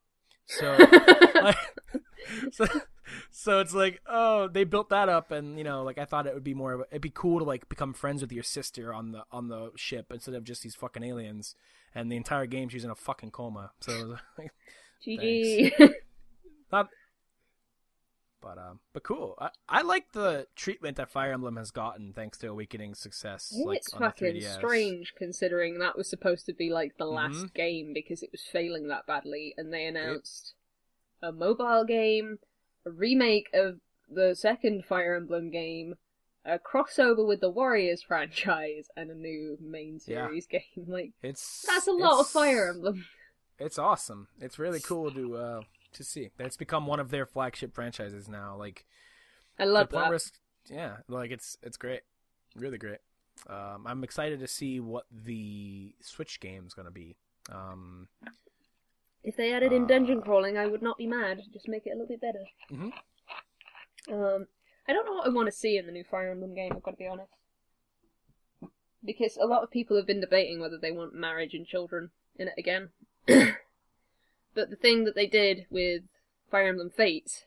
[0.46, 0.76] So,
[1.34, 1.56] like,
[2.52, 2.66] so,
[3.30, 6.34] so it's like, oh, they built that up, and you know, like I thought it
[6.34, 6.72] would be more.
[6.72, 9.48] Of a, it'd be cool to like become friends with your sister on the on
[9.48, 11.54] the ship instead of just these fucking aliens.
[11.94, 13.72] And the entire game, she's in a fucking coma.
[13.80, 14.52] So, like,
[15.04, 15.72] gg
[16.72, 16.88] not.
[18.46, 19.34] But um, but cool.
[19.40, 23.52] I, I like the treatment that Fire Emblem has gotten thanks to Awakening's success.
[23.64, 24.54] like, it's fucking 3DS.
[24.54, 27.54] strange considering that was supposed to be like the last Mhm.
[27.54, 30.54] game because it was failing that badly, and they announced
[31.20, 32.38] a mobile game,
[32.84, 35.96] a remake of the second Fire Emblem game,
[36.44, 40.26] a crossover with the Warriors franchise, and a new main Yeah.
[40.28, 40.62] series game.
[40.86, 43.06] Like It's that's a lot of Fire Emblem.
[43.58, 44.28] It's awesome.
[44.40, 45.60] It's really cool to uh
[45.96, 46.30] to see.
[46.36, 48.56] That's become one of their flagship franchises now.
[48.56, 48.84] Like
[49.58, 50.06] I love that.
[50.06, 50.32] it's-
[50.68, 52.00] yeah, like it's it's great,
[52.56, 52.98] really great.
[53.48, 57.16] Um, I'm excited to see what the Switch game's gonna be.
[57.52, 58.08] Um,
[59.22, 61.42] If they added in dungeon Uh, crawling, I would not be mad.
[61.52, 62.44] Just make it a little bit better.
[62.70, 62.92] Mhm.
[64.08, 64.46] Um,
[64.88, 66.72] I don't know what I want to see in the new Fire Emblem game.
[66.74, 67.32] I've got to be honest,
[69.04, 72.48] because a lot of people have been debating whether they want marriage and children in
[72.48, 72.90] it again.
[74.56, 76.02] but the thing that they did with
[76.50, 77.44] Fire Emblem Fates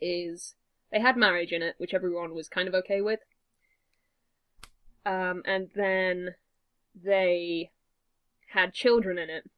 [0.00, 0.54] is
[0.92, 3.20] they had marriage in it, which everyone was kind of okay with.
[5.04, 6.34] Um, and then
[6.94, 7.70] they
[8.52, 9.50] had children in it.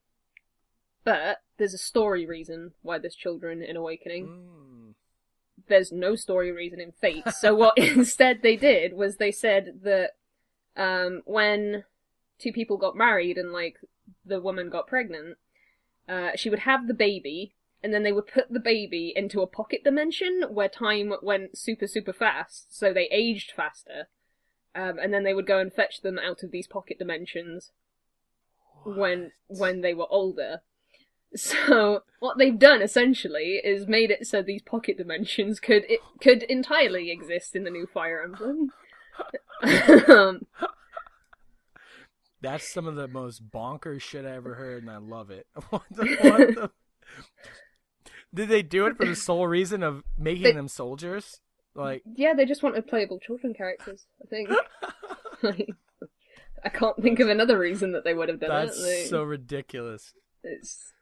[1.04, 4.26] But there's a story reason why there's children in Awakening.
[4.26, 4.94] mm,
[5.68, 7.28] There's no story reason in Fate.
[7.30, 10.12] So what instead they did was they said that
[10.76, 11.84] um, when
[12.38, 13.78] two people got married and like
[14.24, 15.38] the woman got pregnant,
[16.08, 19.46] uh, she would have the baby, and then they would put the baby into a
[19.46, 24.08] pocket dimension where time went super super fast, so they aged faster.
[24.74, 27.72] Um, and then they would go and fetch them out of these pocket dimensions
[28.84, 30.62] when when they were older.
[31.34, 36.42] So what they've done essentially is made it so these pocket dimensions could it could
[36.44, 38.72] entirely exist in the new Fire Emblem.
[40.08, 40.46] um,
[42.40, 45.46] that's some of the most bonkers shit I ever heard, and I love it.
[45.70, 46.70] what the, what the...
[48.34, 51.40] Did they do it for the sole reason of making They- them soldiers?
[51.74, 54.06] Like, yeah, they just wanted playable children characters.
[54.22, 54.50] I think.
[56.64, 58.82] I can't think of another reason that they would have done that's it.
[58.82, 60.12] They- so ridiculous.
[60.42, 60.92] It's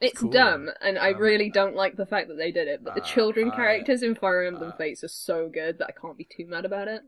[0.00, 0.30] it's cool.
[0.30, 2.82] dumb, and I Um, really don't like the fact that they did it.
[2.82, 5.92] But the uh, children characters in Fire Emblem uh, Fates are so good that I
[6.00, 7.02] can't be too mad about it.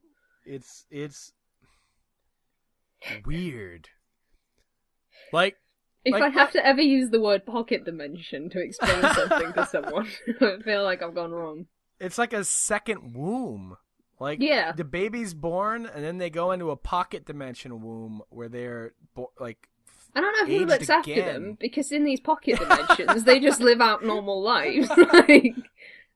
[0.44, 1.32] It's it's
[3.24, 3.88] weird.
[5.32, 5.56] Like,
[6.04, 9.66] If Like, I have to ever use the word pocket dimension to explain something to
[9.66, 10.08] someone,
[10.40, 11.66] I feel like I've gone wrong.
[11.98, 13.76] it's like a second womb.
[14.20, 14.72] Like, Yeah.
[14.72, 19.32] the baby's born, and then they go into a pocket dimension womb where they're bo-
[19.38, 19.68] like,
[20.14, 23.82] I don't know who looks after them because in these pocket dimensions they just live
[23.82, 24.88] out normal lives.
[25.12, 25.54] like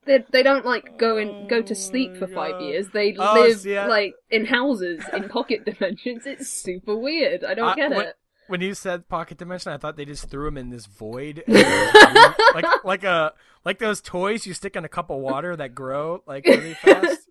[0.06, 2.88] they they don't like go and go to sleep for five oh, years.
[2.92, 6.26] They Oh, live I- like in houses in pocket dimensions.
[6.26, 7.44] It's super weird.
[7.44, 8.16] I don't I- get when- it.
[8.48, 11.54] when you said pocket dimension, I thought they just threw him in this void, and
[12.54, 13.32] like like a
[13.64, 17.28] like those toys you stick in a cup of water that grow like really fast.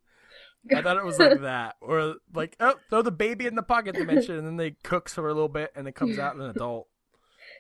[0.76, 3.96] I thought it was like that, or like oh, throw the baby in the pocket
[3.96, 6.88] dimension, and then they cooks for a little bit, and it comes out an adult.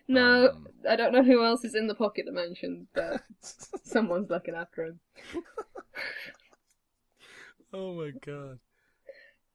[0.09, 3.21] No, Um, I don't know who else is in the pocket dimensions, but
[3.83, 4.99] someone's looking after him.
[7.73, 8.57] oh my god!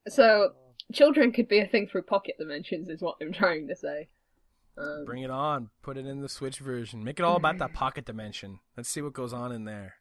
[0.08, 0.52] So
[0.92, 4.08] children could be a thing through pocket dimensions, is what I'm trying to say.
[4.78, 5.70] Um, Bring it on.
[5.82, 7.02] Put it in the Switch version.
[7.02, 8.60] Make it all about that pocket dimension.
[8.76, 9.94] Let's see what goes on in there.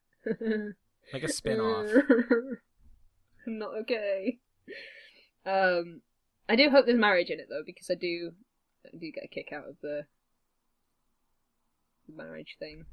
[1.11, 1.89] Like a spin off.
[3.47, 4.37] Not okay.
[5.45, 6.01] Um,
[6.47, 8.31] I do hope there's marriage in it though, because I do,
[8.85, 10.05] I do get a kick out of the
[12.13, 12.85] marriage thing.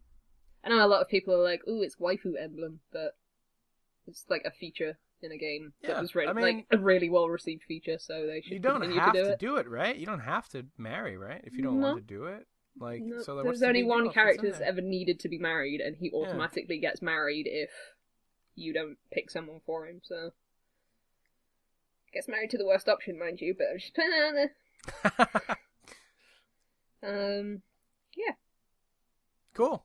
[0.64, 3.16] I know a lot of people are like, "Ooh, it's waifu emblem," but
[4.06, 6.78] it's like a feature in a game Yeah, that was really I mean- like a
[6.78, 9.38] really well received feature, so they should You don't have to do to it.
[9.38, 9.96] do it, right?
[9.96, 11.42] You don't have to marry, right?
[11.44, 11.88] If you don't No.
[11.88, 12.46] want to do it.
[12.78, 14.68] Like, No, so there's only one deal if it's character that's there?
[14.68, 17.70] ever needed to be married, and he automatically gets married if
[18.54, 20.00] you don't pick someone for him.
[20.04, 20.32] So
[22.12, 23.54] gets married to the worst option, mind you.
[23.54, 24.48] But I'm just putting it
[25.18, 25.32] out
[27.02, 27.40] there.
[27.42, 27.62] Um,
[29.60, 29.84] cool.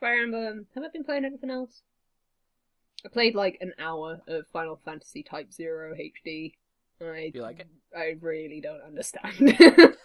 [0.00, 0.66] Fire Emblem.
[0.74, 1.82] Have I been playing anything else?
[3.04, 6.52] I played like an hour of Final Fantasy Type Zero HD.
[7.00, 7.68] I You like it?
[7.96, 9.58] I really don't understand.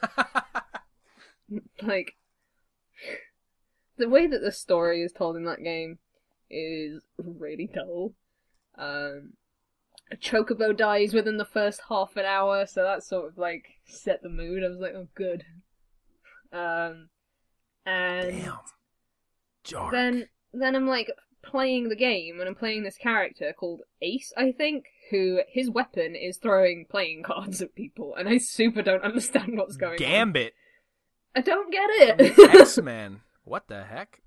[1.81, 2.15] like
[3.97, 5.99] the way that the story is told in that game
[6.49, 8.13] is really dull.
[8.77, 9.33] Um,
[10.11, 14.21] a chocobo dies within the first half an hour, so that sort of like set
[14.21, 14.63] the mood.
[14.63, 15.45] I was like, oh, good.
[16.51, 17.07] Um,
[17.85, 18.59] and Damn.
[19.67, 19.91] Dark.
[19.91, 21.09] then then I'm like
[21.43, 26.15] playing the game and I'm playing this character called Ace, I think, who his weapon
[26.15, 29.97] is throwing playing cards at people, and I super don't understand what's going on.
[29.97, 30.53] Gambit.
[31.35, 32.55] I don't get it.
[32.55, 32.77] X.
[32.77, 33.21] Men.
[33.43, 34.21] What the heck?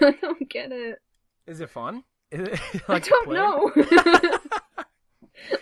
[0.00, 0.98] I don't get it.
[1.46, 2.04] Is it fun?
[2.30, 3.72] Is it, like I don't know.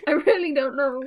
[0.06, 1.02] I really don't know.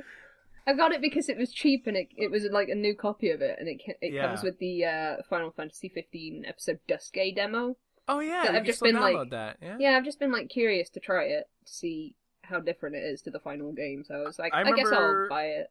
[0.66, 3.30] I got it because it was cheap and it it was like a new copy
[3.30, 4.26] of it, and it it Yeah.
[4.28, 7.76] comes with the uh, Final Fantasy 15 episode Duscae demo.
[8.06, 9.56] Oh yeah, I've just been, like- that.
[9.62, 9.76] Yeah.
[9.78, 13.22] Yeah, I've just been like curious to try it to see how different it is
[13.22, 14.04] to the final game.
[14.04, 15.70] So I was like, I I, guess I'll buy it.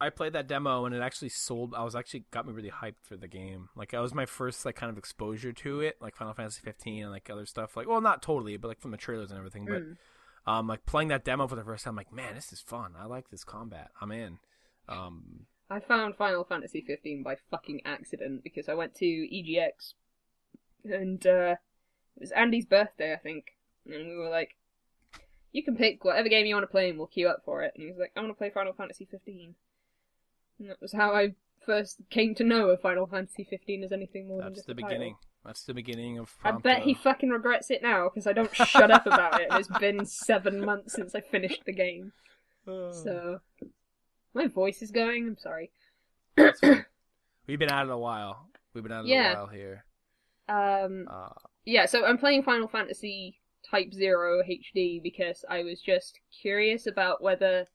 [0.00, 1.74] I played that demo and it actually sold.
[1.74, 3.68] I was actually got me really hyped for the game.
[3.76, 7.02] Like that was my first like kind of exposure to it, like Final Fantasy 15
[7.04, 7.76] and like other stuff.
[7.76, 9.66] Like well, not totally, but like from the trailers and everything.
[9.66, 9.96] But Mm.
[10.46, 12.94] um, like playing that demo for the first time, I'm like man, this is fun.
[12.98, 13.90] I like this combat.
[14.00, 14.38] I'm in.
[14.88, 19.94] Um, I found Final Fantasy 15 by fucking accident because I went to EGX
[20.84, 21.56] and uh,
[22.16, 24.56] it was Andy's birthday, I think, and we were like,
[25.52, 27.72] "You can pick whatever game you want to play, and we'll queue up for it."
[27.74, 29.54] And he was like, "I want to play Final Fantasy 15,"
[30.58, 34.28] and that was how I first came to know of Final Fantasy 15 as anything
[34.28, 34.88] more than just the a title.
[34.88, 35.16] beginning.
[35.44, 36.34] That's the beginning of.
[36.44, 39.48] I bet he fucking regrets it now because I don't shut up about it.
[39.52, 42.12] It's been seven months since I finished the game,
[42.66, 43.40] Uh, so
[44.34, 45.26] my voice is going.
[45.28, 45.70] I'm sorry.
[47.46, 48.48] We've been out of a while.
[48.74, 49.32] We've been out of Yeah.
[49.32, 49.84] a while here.
[50.48, 51.30] Um, Uh,
[51.64, 57.22] yeah, so I'm playing Final Fantasy Type Zero HD because I was just curious about
[57.22, 57.66] whether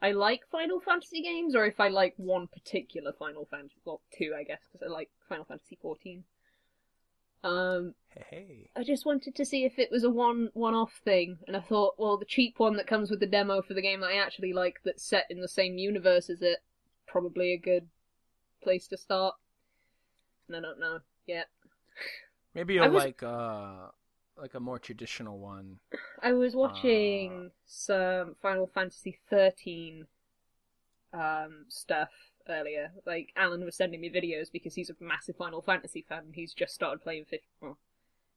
[0.00, 3.80] I like Final Fantasy games or if I like one particular Final Fantasy.
[3.84, 6.24] Well, two, I guess, because I like Final Fantasy 14.
[7.42, 7.94] Um,
[8.30, 8.70] hey.
[8.74, 11.60] I just wanted to see if it was a one one off thing, and I
[11.60, 14.16] thought, well, the cheap one that comes with the demo for the game that I
[14.16, 16.60] actually like, that's set in the same universe as it,
[17.06, 17.88] probably a good
[18.62, 19.34] place to start.
[20.48, 21.48] And I don't know yet.
[22.54, 23.88] Maybe you'll was- like uh
[24.36, 25.78] like a more traditional one.
[26.22, 30.06] I was watching some Final Fantasy thirteen
[31.12, 32.08] um, stuff
[32.48, 32.90] earlier.
[33.06, 36.24] Like Alan was sending me videos because he's a massive Final Fantasy fan.
[36.26, 37.48] and He's just started playing fifteen.
[37.60, 37.78] Well,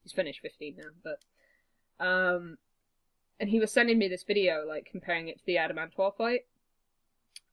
[0.04, 2.58] he's finished fifteen now, but um,
[3.40, 6.42] and he was sending me this video like comparing it to the Adamantoise fight,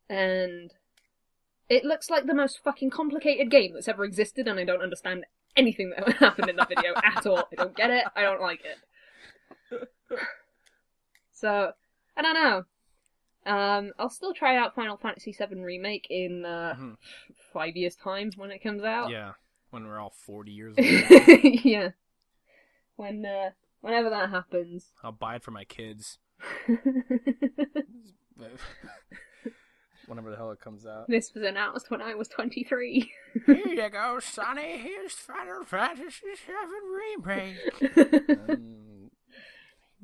[0.08, 0.74] and
[1.70, 5.24] it looks like the most fucking complicated game that's ever existed, and I don't understand
[5.56, 7.48] anything that happened in that video at all.
[7.52, 8.04] I don't get it.
[8.16, 9.88] I don't like it.
[11.32, 11.72] So,
[12.16, 12.64] I don't know.
[13.46, 16.96] Um, I'll still try out Final Fantasy VII Remake in uh, Mhm.
[17.52, 19.10] five years' time when it comes out.
[19.10, 19.32] Yeah,
[19.70, 20.86] when we're all forty years old,
[21.64, 21.90] yeah.
[22.96, 23.50] When, uh,
[23.80, 24.92] whenever that happens.
[25.02, 26.18] I'll buy it for my kids.
[30.06, 31.06] Whenever the hell it comes out.
[31.08, 33.10] this was announced when I was 23.
[33.46, 34.78] Here you go, Sonny.
[34.78, 38.38] Here's Final Fantasy VII Remake.
[38.48, 39.10] Um,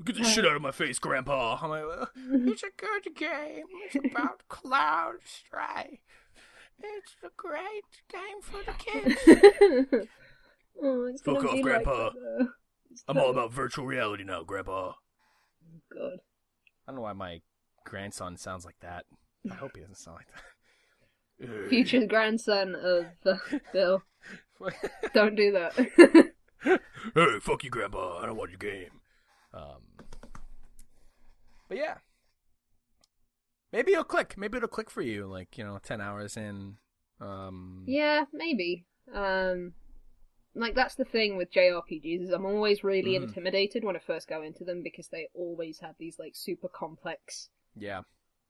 [0.02, 1.58] Get the shit out of my face, Grandpa.
[1.60, 3.64] I'm like, well, it's a good game.
[3.84, 5.98] It's about Cloud Strife.
[6.82, 10.08] It's a great game for the kids.
[10.82, 12.04] oh, it's Fuck off, Grandpa.
[12.04, 12.48] Like that,
[13.06, 14.92] I'm all about virtual reality now, Grandpa.
[15.92, 16.20] God.
[16.88, 17.42] I don't know why my
[17.84, 19.04] grandson sounds like that.
[19.50, 21.68] I hope he doesn't sound like that.
[21.68, 23.36] Future grandson of uh,
[23.72, 24.02] Bill.
[25.14, 26.32] Don't do that.
[27.14, 28.18] hey, fuck you, Grandpa.
[28.18, 29.00] I don't want your game.
[29.54, 29.80] Um,
[31.68, 31.94] but yeah,
[33.72, 34.34] maybe it'll click.
[34.36, 35.26] Maybe it'll click for you.
[35.26, 36.76] Like you know, ten hours in.
[37.20, 38.84] Um, Yeah, maybe.
[39.14, 39.72] Um,
[40.54, 43.22] like that's the thing with JRPGs is I'm always really Mhm.
[43.24, 47.48] intimidated when I first go into them because they always have these like super complex
[47.76, 48.02] yeah.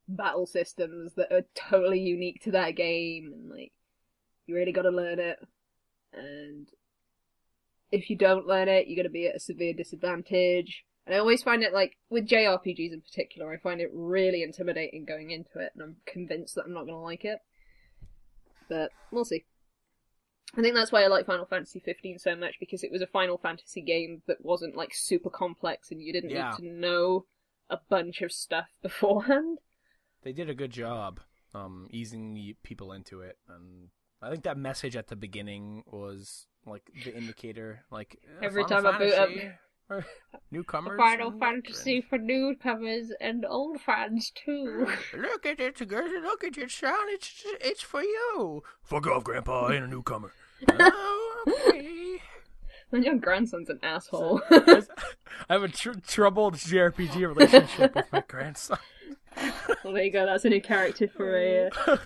[0.08, 3.72] Battle systems that are totally unique to that game and like
[4.46, 5.38] you really got to learn it.
[6.12, 6.68] And
[7.92, 10.84] if you don't learn it you're going to be at a severe disadvantage.
[11.06, 15.04] And i always find it like with jrpgs in particular i find it really intimidating
[15.04, 17.38] going into it and i'm convinced that i'm not going to like it.
[18.68, 19.44] But we'll see.
[20.56, 23.06] I think that's why i like final fantasy 15 so much because it was a
[23.06, 26.50] final fantasy game that wasn't like super complex and you didn't Yeah.
[26.60, 27.26] need to know
[27.68, 29.58] a bunch of stuff beforehand
[30.22, 31.20] They did a good job
[31.54, 33.88] um, easing people into it, and
[34.22, 37.84] I think that message at the beginning was like the indicator.
[37.90, 39.50] Like eh, Every Final time I boot up- Fantasy,
[40.50, 44.86] newcomers, Final and Fantasy for newcomers and old fans too.
[45.16, 46.10] Look at it, girls!
[46.22, 46.94] Look at it, son!
[47.08, 48.62] It's it's for you.
[48.82, 49.66] Fuck off, Grandpa!
[49.66, 50.32] I ain't a newcomer.
[50.68, 52.18] oh, okay.
[52.92, 54.42] My young grandson's an asshole.
[54.50, 54.82] I
[55.48, 58.78] have a tr- troubled JRPG relationship with my grandson.
[59.84, 60.26] well, there you go.
[60.26, 61.96] That's a new character for a uh,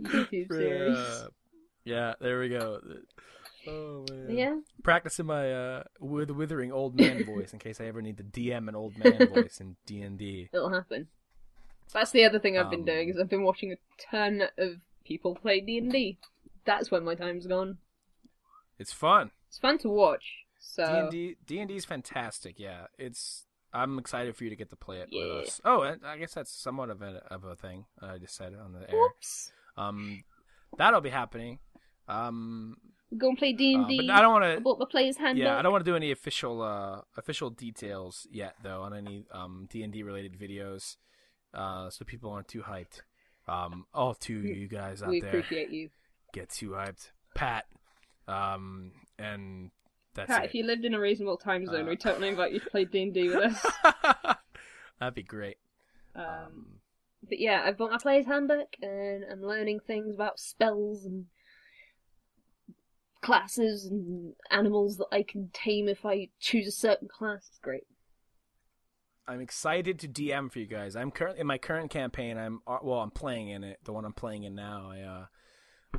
[0.00, 0.96] YouTube series.
[0.96, 1.28] Uh,
[1.84, 2.80] yeah, there we go.
[3.66, 4.26] Oh man.
[4.36, 8.24] Yeah, Practicing my uh with withering old man voice in case I ever need to
[8.24, 10.48] DM an old man voice in D and D.
[10.52, 11.08] it'll happen.
[11.92, 13.76] That's the other thing I've been Um, doing is I've been watching a
[14.10, 16.18] ton of people play D and D.
[16.64, 17.78] That's when my time's gone.
[18.78, 19.30] It's fun.
[19.48, 20.24] It's fun to watch.
[20.76, 22.58] D and So D D and D is fantastic.
[22.58, 23.44] Yeah, it's.
[23.74, 25.24] I'm excited for you to get to play it Yeah.
[25.36, 25.60] with us.
[25.64, 28.72] Oh, and I guess that's somewhat of a of a thing I just said on
[28.72, 28.96] the air.
[28.98, 30.22] whoops, Um,
[30.78, 31.58] that'll be happening.
[32.08, 32.76] Um,
[33.10, 33.96] we're gonna play D uh, and D.
[34.06, 34.60] but I don't want to.
[34.60, 35.44] bought my player's handbook.
[35.44, 39.26] Yeah, I don't want to do any official uh official details yet though on any
[39.32, 40.96] um D and D related videos,
[41.52, 43.00] uh so people aren't too hyped.
[43.48, 45.90] Um, all two of you guys out we there appreciate you.
[46.32, 47.66] get too hyped, Pat,
[48.26, 49.70] um, and
[50.14, 50.46] that's Pat, it.
[50.46, 52.84] if you lived in a reasonable time zone, Uh, we totally invite you to play
[52.84, 53.66] D and D with us.
[55.00, 55.58] That'd be great.
[56.14, 56.66] Um, Um,
[57.28, 61.26] but yeah, I've bought my player's handbook and I'm learning things about spells and
[63.22, 67.46] classes and animals that I can tame if I choose a certain class.
[67.48, 67.84] It's great.
[69.26, 70.94] I'm excited to DM for you guys.
[70.94, 72.36] I'm currently in my current campaign.
[72.36, 72.98] I'm uh, well.
[73.00, 73.78] I'm playing in it.
[73.84, 74.90] The one I'm playing in now.
[74.90, 75.26] I uh,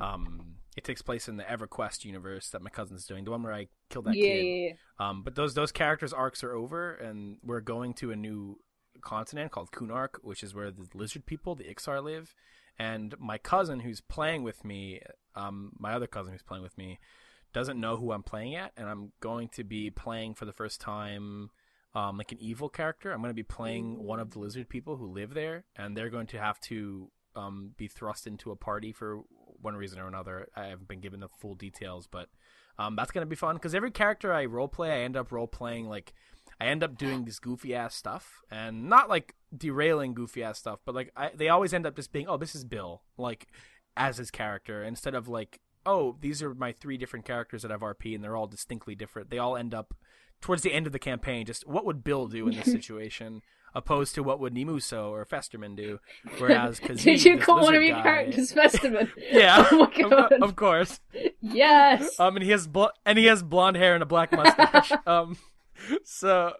[0.00, 3.24] um, it takes place in the EverQuest universe that my cousin's doing.
[3.24, 4.44] The one where I killed that yeah, kid.
[4.44, 4.72] yeah, yeah.
[4.98, 8.58] Um, but those those characters arcs are over, and we're going to a new
[9.00, 12.34] continent called Kunark, which is where the lizard people, the Iksar, live.
[12.78, 15.00] And my cousin, who's playing with me,
[15.34, 16.98] um, my other cousin who's playing with me,
[17.54, 20.78] doesn't know who I'm playing at, and I'm going to be playing for the first
[20.78, 21.50] time,
[21.94, 23.12] um, like an evil character.
[23.12, 26.10] I'm going to be playing one of the lizard people who live there, and they're
[26.10, 29.22] going to have to um, be thrust into a party for
[29.60, 30.48] one reason or another.
[30.56, 32.28] I haven't been given the full details, but
[32.78, 35.46] um, that's gonna be fun because every character I role play, I end up role
[35.46, 36.14] playing like
[36.60, 40.80] I end up doing this goofy ass stuff, and not like derailing goofy ass stuff,
[40.84, 43.48] but like I, they always end up just being, oh, this is Bill, like
[43.96, 47.80] as his character, instead of like, oh, these are my three different characters that have
[47.80, 49.30] RP, and they're all distinctly different.
[49.30, 49.94] They all end up
[50.40, 53.42] towards the end of the campaign, just what would Bill do in this situation,
[53.76, 56.00] opposed to what would Nimuso or Festerman do.
[56.38, 59.06] Whereas, Khaziit, Did you call one of your guy- characters Festival?
[59.30, 60.98] Yeah, Oh of- of course.
[61.40, 62.18] yes.
[62.18, 64.90] Um, and he has bl- and he has blonde hair and a black mustache.
[65.06, 65.36] um,
[66.02, 66.54] so,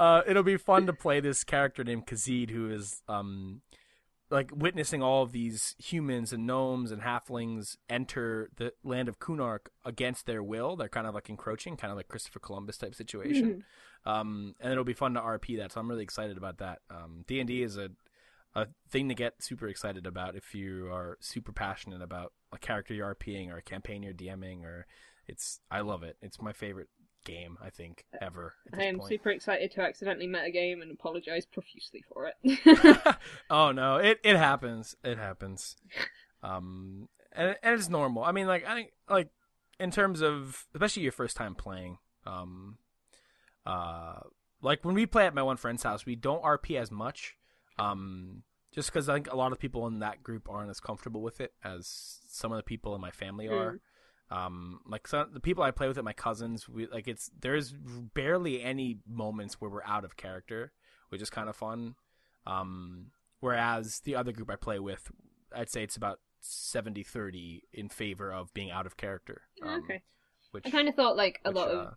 [0.00, 3.60] uh, it'll be fun to play this character named Khaziit, who is um,
[4.30, 9.66] like witnessing all of these humans and gnomes and halflings enter the land of Kunark
[9.84, 10.74] against their will.
[10.76, 13.64] They're kind of like encroaching, kind of like Christopher Columbus type situation.
[14.06, 15.72] Um, and it'll be fun to RP that.
[15.72, 16.78] So I'm really excited about that.
[16.88, 17.90] Um, D and D is a
[18.54, 22.94] a thing to get super excited about if you are super passionate about a character
[22.94, 24.86] you're RPing or a campaign you're DMing or
[25.28, 26.16] it's I love it.
[26.22, 26.88] It's my favorite
[27.24, 28.54] game I think ever.
[28.72, 29.10] I am point.
[29.10, 33.16] super excited to accidentally metagame and apologize profusely for it.
[33.50, 34.96] oh no, it it happens.
[35.04, 35.76] It happens.
[36.42, 38.24] Um, and and it's normal.
[38.24, 39.28] I mean, like I think like
[39.78, 41.98] in terms of especially your first time playing.
[42.24, 42.78] Um,
[43.66, 44.20] uh,
[44.62, 47.36] like when we play at my one friend's house, we don't RP as much.
[47.78, 51.22] Um, just because I think a lot of people in that group aren't as comfortable
[51.22, 53.80] with it as some of the people in my family are.
[54.30, 57.72] Um, like some the people I play with, at my cousins, we like it's there's
[57.72, 60.72] barely any moments where we're out of character,
[61.10, 61.94] which is kind of fun.
[62.44, 65.10] Um, whereas the other group I play with,
[65.54, 69.42] I'd say it's about 70-30 in favor of being out of character.
[69.62, 70.02] Um, okay.
[70.52, 71.94] Which, I kind of thought like a which, lot uh, of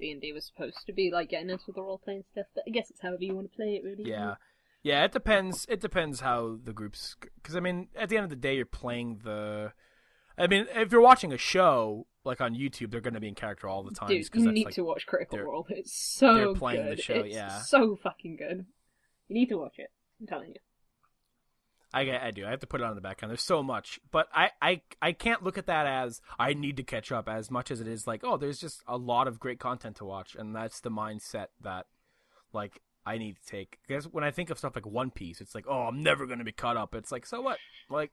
[0.00, 2.64] D and D was supposed to be like getting into the role playing stuff, but
[2.66, 4.08] I guess it's however you want to play it, really.
[4.08, 4.34] yeah.
[4.82, 5.66] Yeah, it depends.
[5.68, 7.16] It depends how the groups.
[7.36, 9.72] Because I mean, at the end of the day, you're playing the.
[10.38, 13.34] I mean, if you're watching a show like on YouTube, they're going to be in
[13.34, 14.08] character all the time.
[14.08, 15.66] Dude, because you need like, to watch Critical Role.
[15.68, 17.04] It's so they're playing the good.
[17.04, 17.60] show, It's yeah.
[17.60, 18.64] so fucking good.
[19.28, 19.90] You need to watch it.
[20.18, 20.60] I'm telling you.
[21.92, 22.46] I, I do.
[22.46, 23.30] I have to put it on the background.
[23.30, 26.82] There's so much, but I, I I can't look at that as I need to
[26.82, 29.58] catch up as much as it is like oh there's just a lot of great
[29.58, 31.86] content to watch, and that's the mindset that
[32.52, 33.78] like I need to take.
[33.86, 36.44] Because when I think of stuff like One Piece, it's like oh I'm never gonna
[36.44, 36.94] be caught up.
[36.94, 37.58] It's like so what?
[37.88, 38.12] Like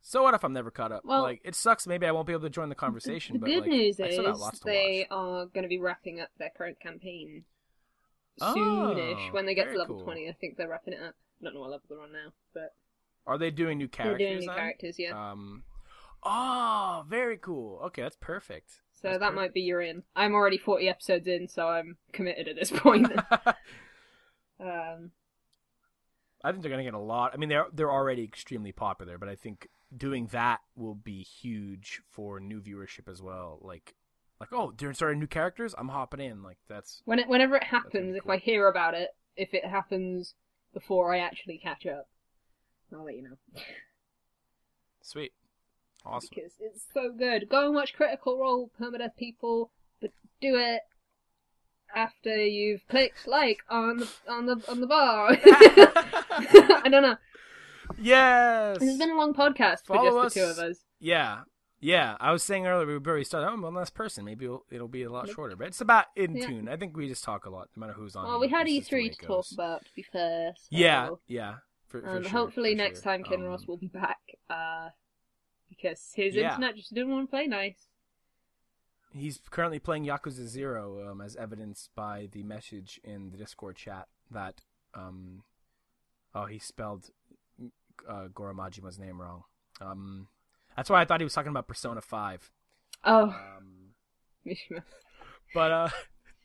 [0.00, 1.04] so what if I'm never caught up?
[1.04, 1.86] Well- like it sucks.
[1.86, 3.34] Maybe I won't be able to join the conversation.
[3.34, 6.78] The but good like, news is they are going to be wrapping up their current
[6.80, 7.44] campaign
[8.40, 9.32] Oh, soonish.
[9.32, 10.04] When they get to level cool.
[10.04, 11.14] 20, I think they're wrapping it up.
[11.40, 12.74] I don't know what level they're on now, but
[13.28, 14.18] Are they doing new characters?
[14.18, 14.56] they're doing new then?
[14.56, 15.30] characters, yeah.
[15.30, 15.62] Um.
[16.24, 17.80] Oh, very cool.
[17.86, 18.80] Okay, that's perfect.
[19.00, 20.02] so that's that might be your in.
[20.16, 23.06] I'm already 40 episodes in, so I'm committed at this point.
[24.60, 25.12] um,
[26.42, 27.32] I think they're gonna get a lot.
[27.34, 32.00] I mean, they're they're already extremely popular, but I think doing that will be huge
[32.10, 33.58] for new viewership as well.
[33.60, 33.94] Like,
[34.40, 35.74] like oh, they're starting new characters.
[35.76, 36.42] I'm hopping in.
[36.42, 38.28] Like that's when it, whenever it happens, be if.
[38.28, 40.34] I hear about it, if it happens
[40.72, 42.08] before I actually catch up,
[42.92, 43.60] I'll let you know.
[45.02, 45.32] sweet,
[46.04, 46.28] awesome.
[46.34, 47.48] Because it's so good.
[47.48, 50.10] Go and watch Critical Role, Permadeath people, but
[50.40, 50.80] do it
[51.94, 55.28] after you've clicked like on the on the on the bar.
[55.44, 57.16] I don't know.
[58.00, 58.78] yes.
[58.78, 60.58] This has been a long podcast for Follow just the two us.
[60.58, 60.76] of us.
[61.00, 61.40] Yeah.
[61.80, 63.46] Yeah, I was saying earlier we were barely started.
[63.48, 64.24] Oh, one less person.
[64.24, 66.46] Maybe it'll, it'll be a lot shorter, but it's about in Yeah.
[66.48, 66.68] tune.
[66.68, 68.26] I think we just talk a lot, no matter who's on.
[68.26, 70.54] Well, we had It's just the way E3 to talk about, to be fair.
[70.56, 71.54] so- Yeah, yeah.
[71.88, 73.12] For, for And sure, hopefully next sure.
[73.12, 74.18] time Kinross Um, will be back,
[74.50, 74.90] uh,
[75.68, 76.50] because his Yeah.
[76.50, 77.88] internet just didn't want to play nice.
[79.14, 84.06] He's currently playing Yakuza Zero, um, as evidenced by the message in the Discord chat
[84.30, 84.60] that,
[84.94, 85.44] um,
[86.34, 87.10] oh, he spelled
[88.06, 89.44] uh, Goro Majima's name wrong.
[89.80, 90.28] Um,
[90.76, 92.52] that's why I thought he was talking about Persona Five.
[93.04, 93.94] Oh, Um,
[94.46, 94.82] Mishima.
[95.54, 95.88] but uh,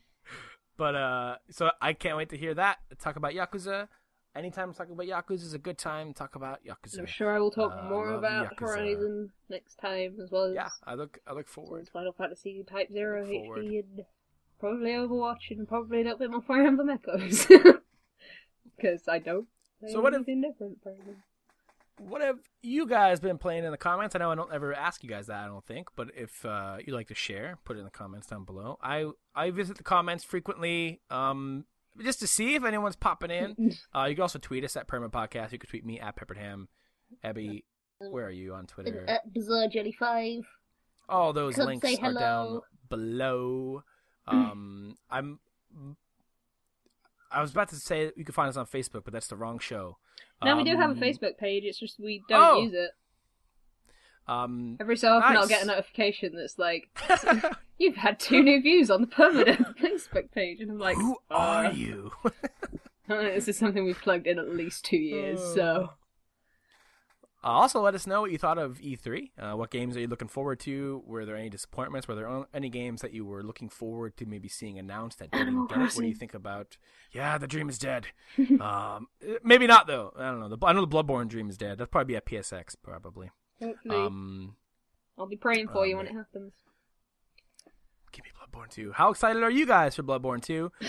[0.78, 2.78] but uh, so I can't wait to hear that.
[2.98, 3.88] Talk about Yakuza.
[4.36, 6.08] Anytime I'm talking about Yakuza is a good time.
[6.08, 6.98] to Talk about Yakuza.
[6.98, 8.60] I'm sure I will talk Uh, more about Yakuza.
[8.60, 11.88] Horizon next time, as well as Yeah, I look I look forward.
[11.92, 13.64] Final Fantasy Type Zero forward.
[13.64, 14.04] HD and
[14.58, 17.46] probably Overwatch and probably a little bit more Fire Emblem Echoes.
[18.76, 19.46] Because I don't.
[19.88, 21.14] So what anything different, apparently.
[21.98, 24.16] What have you guys been playing in the comments?
[24.16, 25.44] I know I don't ever ask you guys that.
[25.44, 28.26] I don't think, but if uh, you'd like to share, put it in the comments
[28.26, 28.78] down below.
[28.82, 31.66] I I visit the comments frequently, um,
[32.02, 33.76] just to see if anyone's popping in.
[33.94, 35.52] Uh, you can also tweet us at Perma Podcast.
[35.52, 36.66] You can tweet me at Pepperdham.
[37.22, 37.64] Ebbie,
[37.98, 39.04] where are you on Twitter?
[39.08, 40.44] At Bizarre Jelly Five.
[41.08, 43.84] All those Come links say are down below.
[44.26, 45.38] Um, I'm.
[47.30, 49.58] I was about to say you can find us on Facebook, but that's the wrong
[49.58, 49.98] show.
[50.42, 51.64] Now we do have a Um, Facebook page.
[51.64, 52.62] It's just we don't Oh.
[52.62, 52.90] use it.
[54.26, 56.88] Um, Every so often, I'll get a notification that's like,
[57.78, 61.34] "You've had two new views on the permanent Facebook page," and I'm like, who uh,
[61.34, 62.12] are you?
[63.06, 65.90] This is something we've plugged in at least two years, so
[67.44, 69.30] Uh, also, let us know what you thought of E3.
[69.38, 71.02] Uh, what games are you looking forward to?
[71.06, 72.08] Were there any disappointments?
[72.08, 75.48] Were there any games that you were looking forward to maybe seeing announced that didn't
[75.48, 75.94] Animal get it?
[75.94, 76.78] What do you think about?
[77.12, 78.06] Yeah, the dream is dead.
[78.60, 79.08] um,
[79.42, 80.14] maybe not though.
[80.16, 80.48] I don't know.
[80.48, 81.76] The, I know the Bloodborne dream is dead.
[81.76, 83.30] That's probably be at PSX probably.
[83.60, 84.56] hopefully Um,
[85.18, 86.52] I'll be praying for you um, when it happens.
[88.14, 88.92] Give me Bloodborne 2.
[88.92, 90.72] How excited are you guys for Bloodborne 2?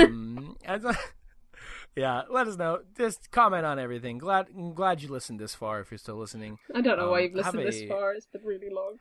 [0.00, 0.56] Um,
[1.96, 2.80] yeah, let us know.
[2.96, 4.18] Just comment on everything.
[4.18, 5.80] Glad glad you listened this far.
[5.80, 6.58] If you're still listening.
[6.74, 8.14] I don't know why um, you've listened have this far.
[8.14, 8.98] It's been really long.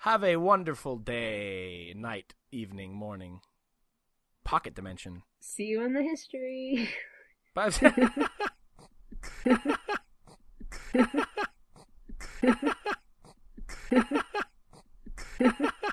[0.00, 3.40] Have a wonderful day, night, evening, morning.
[4.44, 5.22] Pocket dimension.
[5.40, 6.88] See you in the history.
[7.54, 7.70] Bye.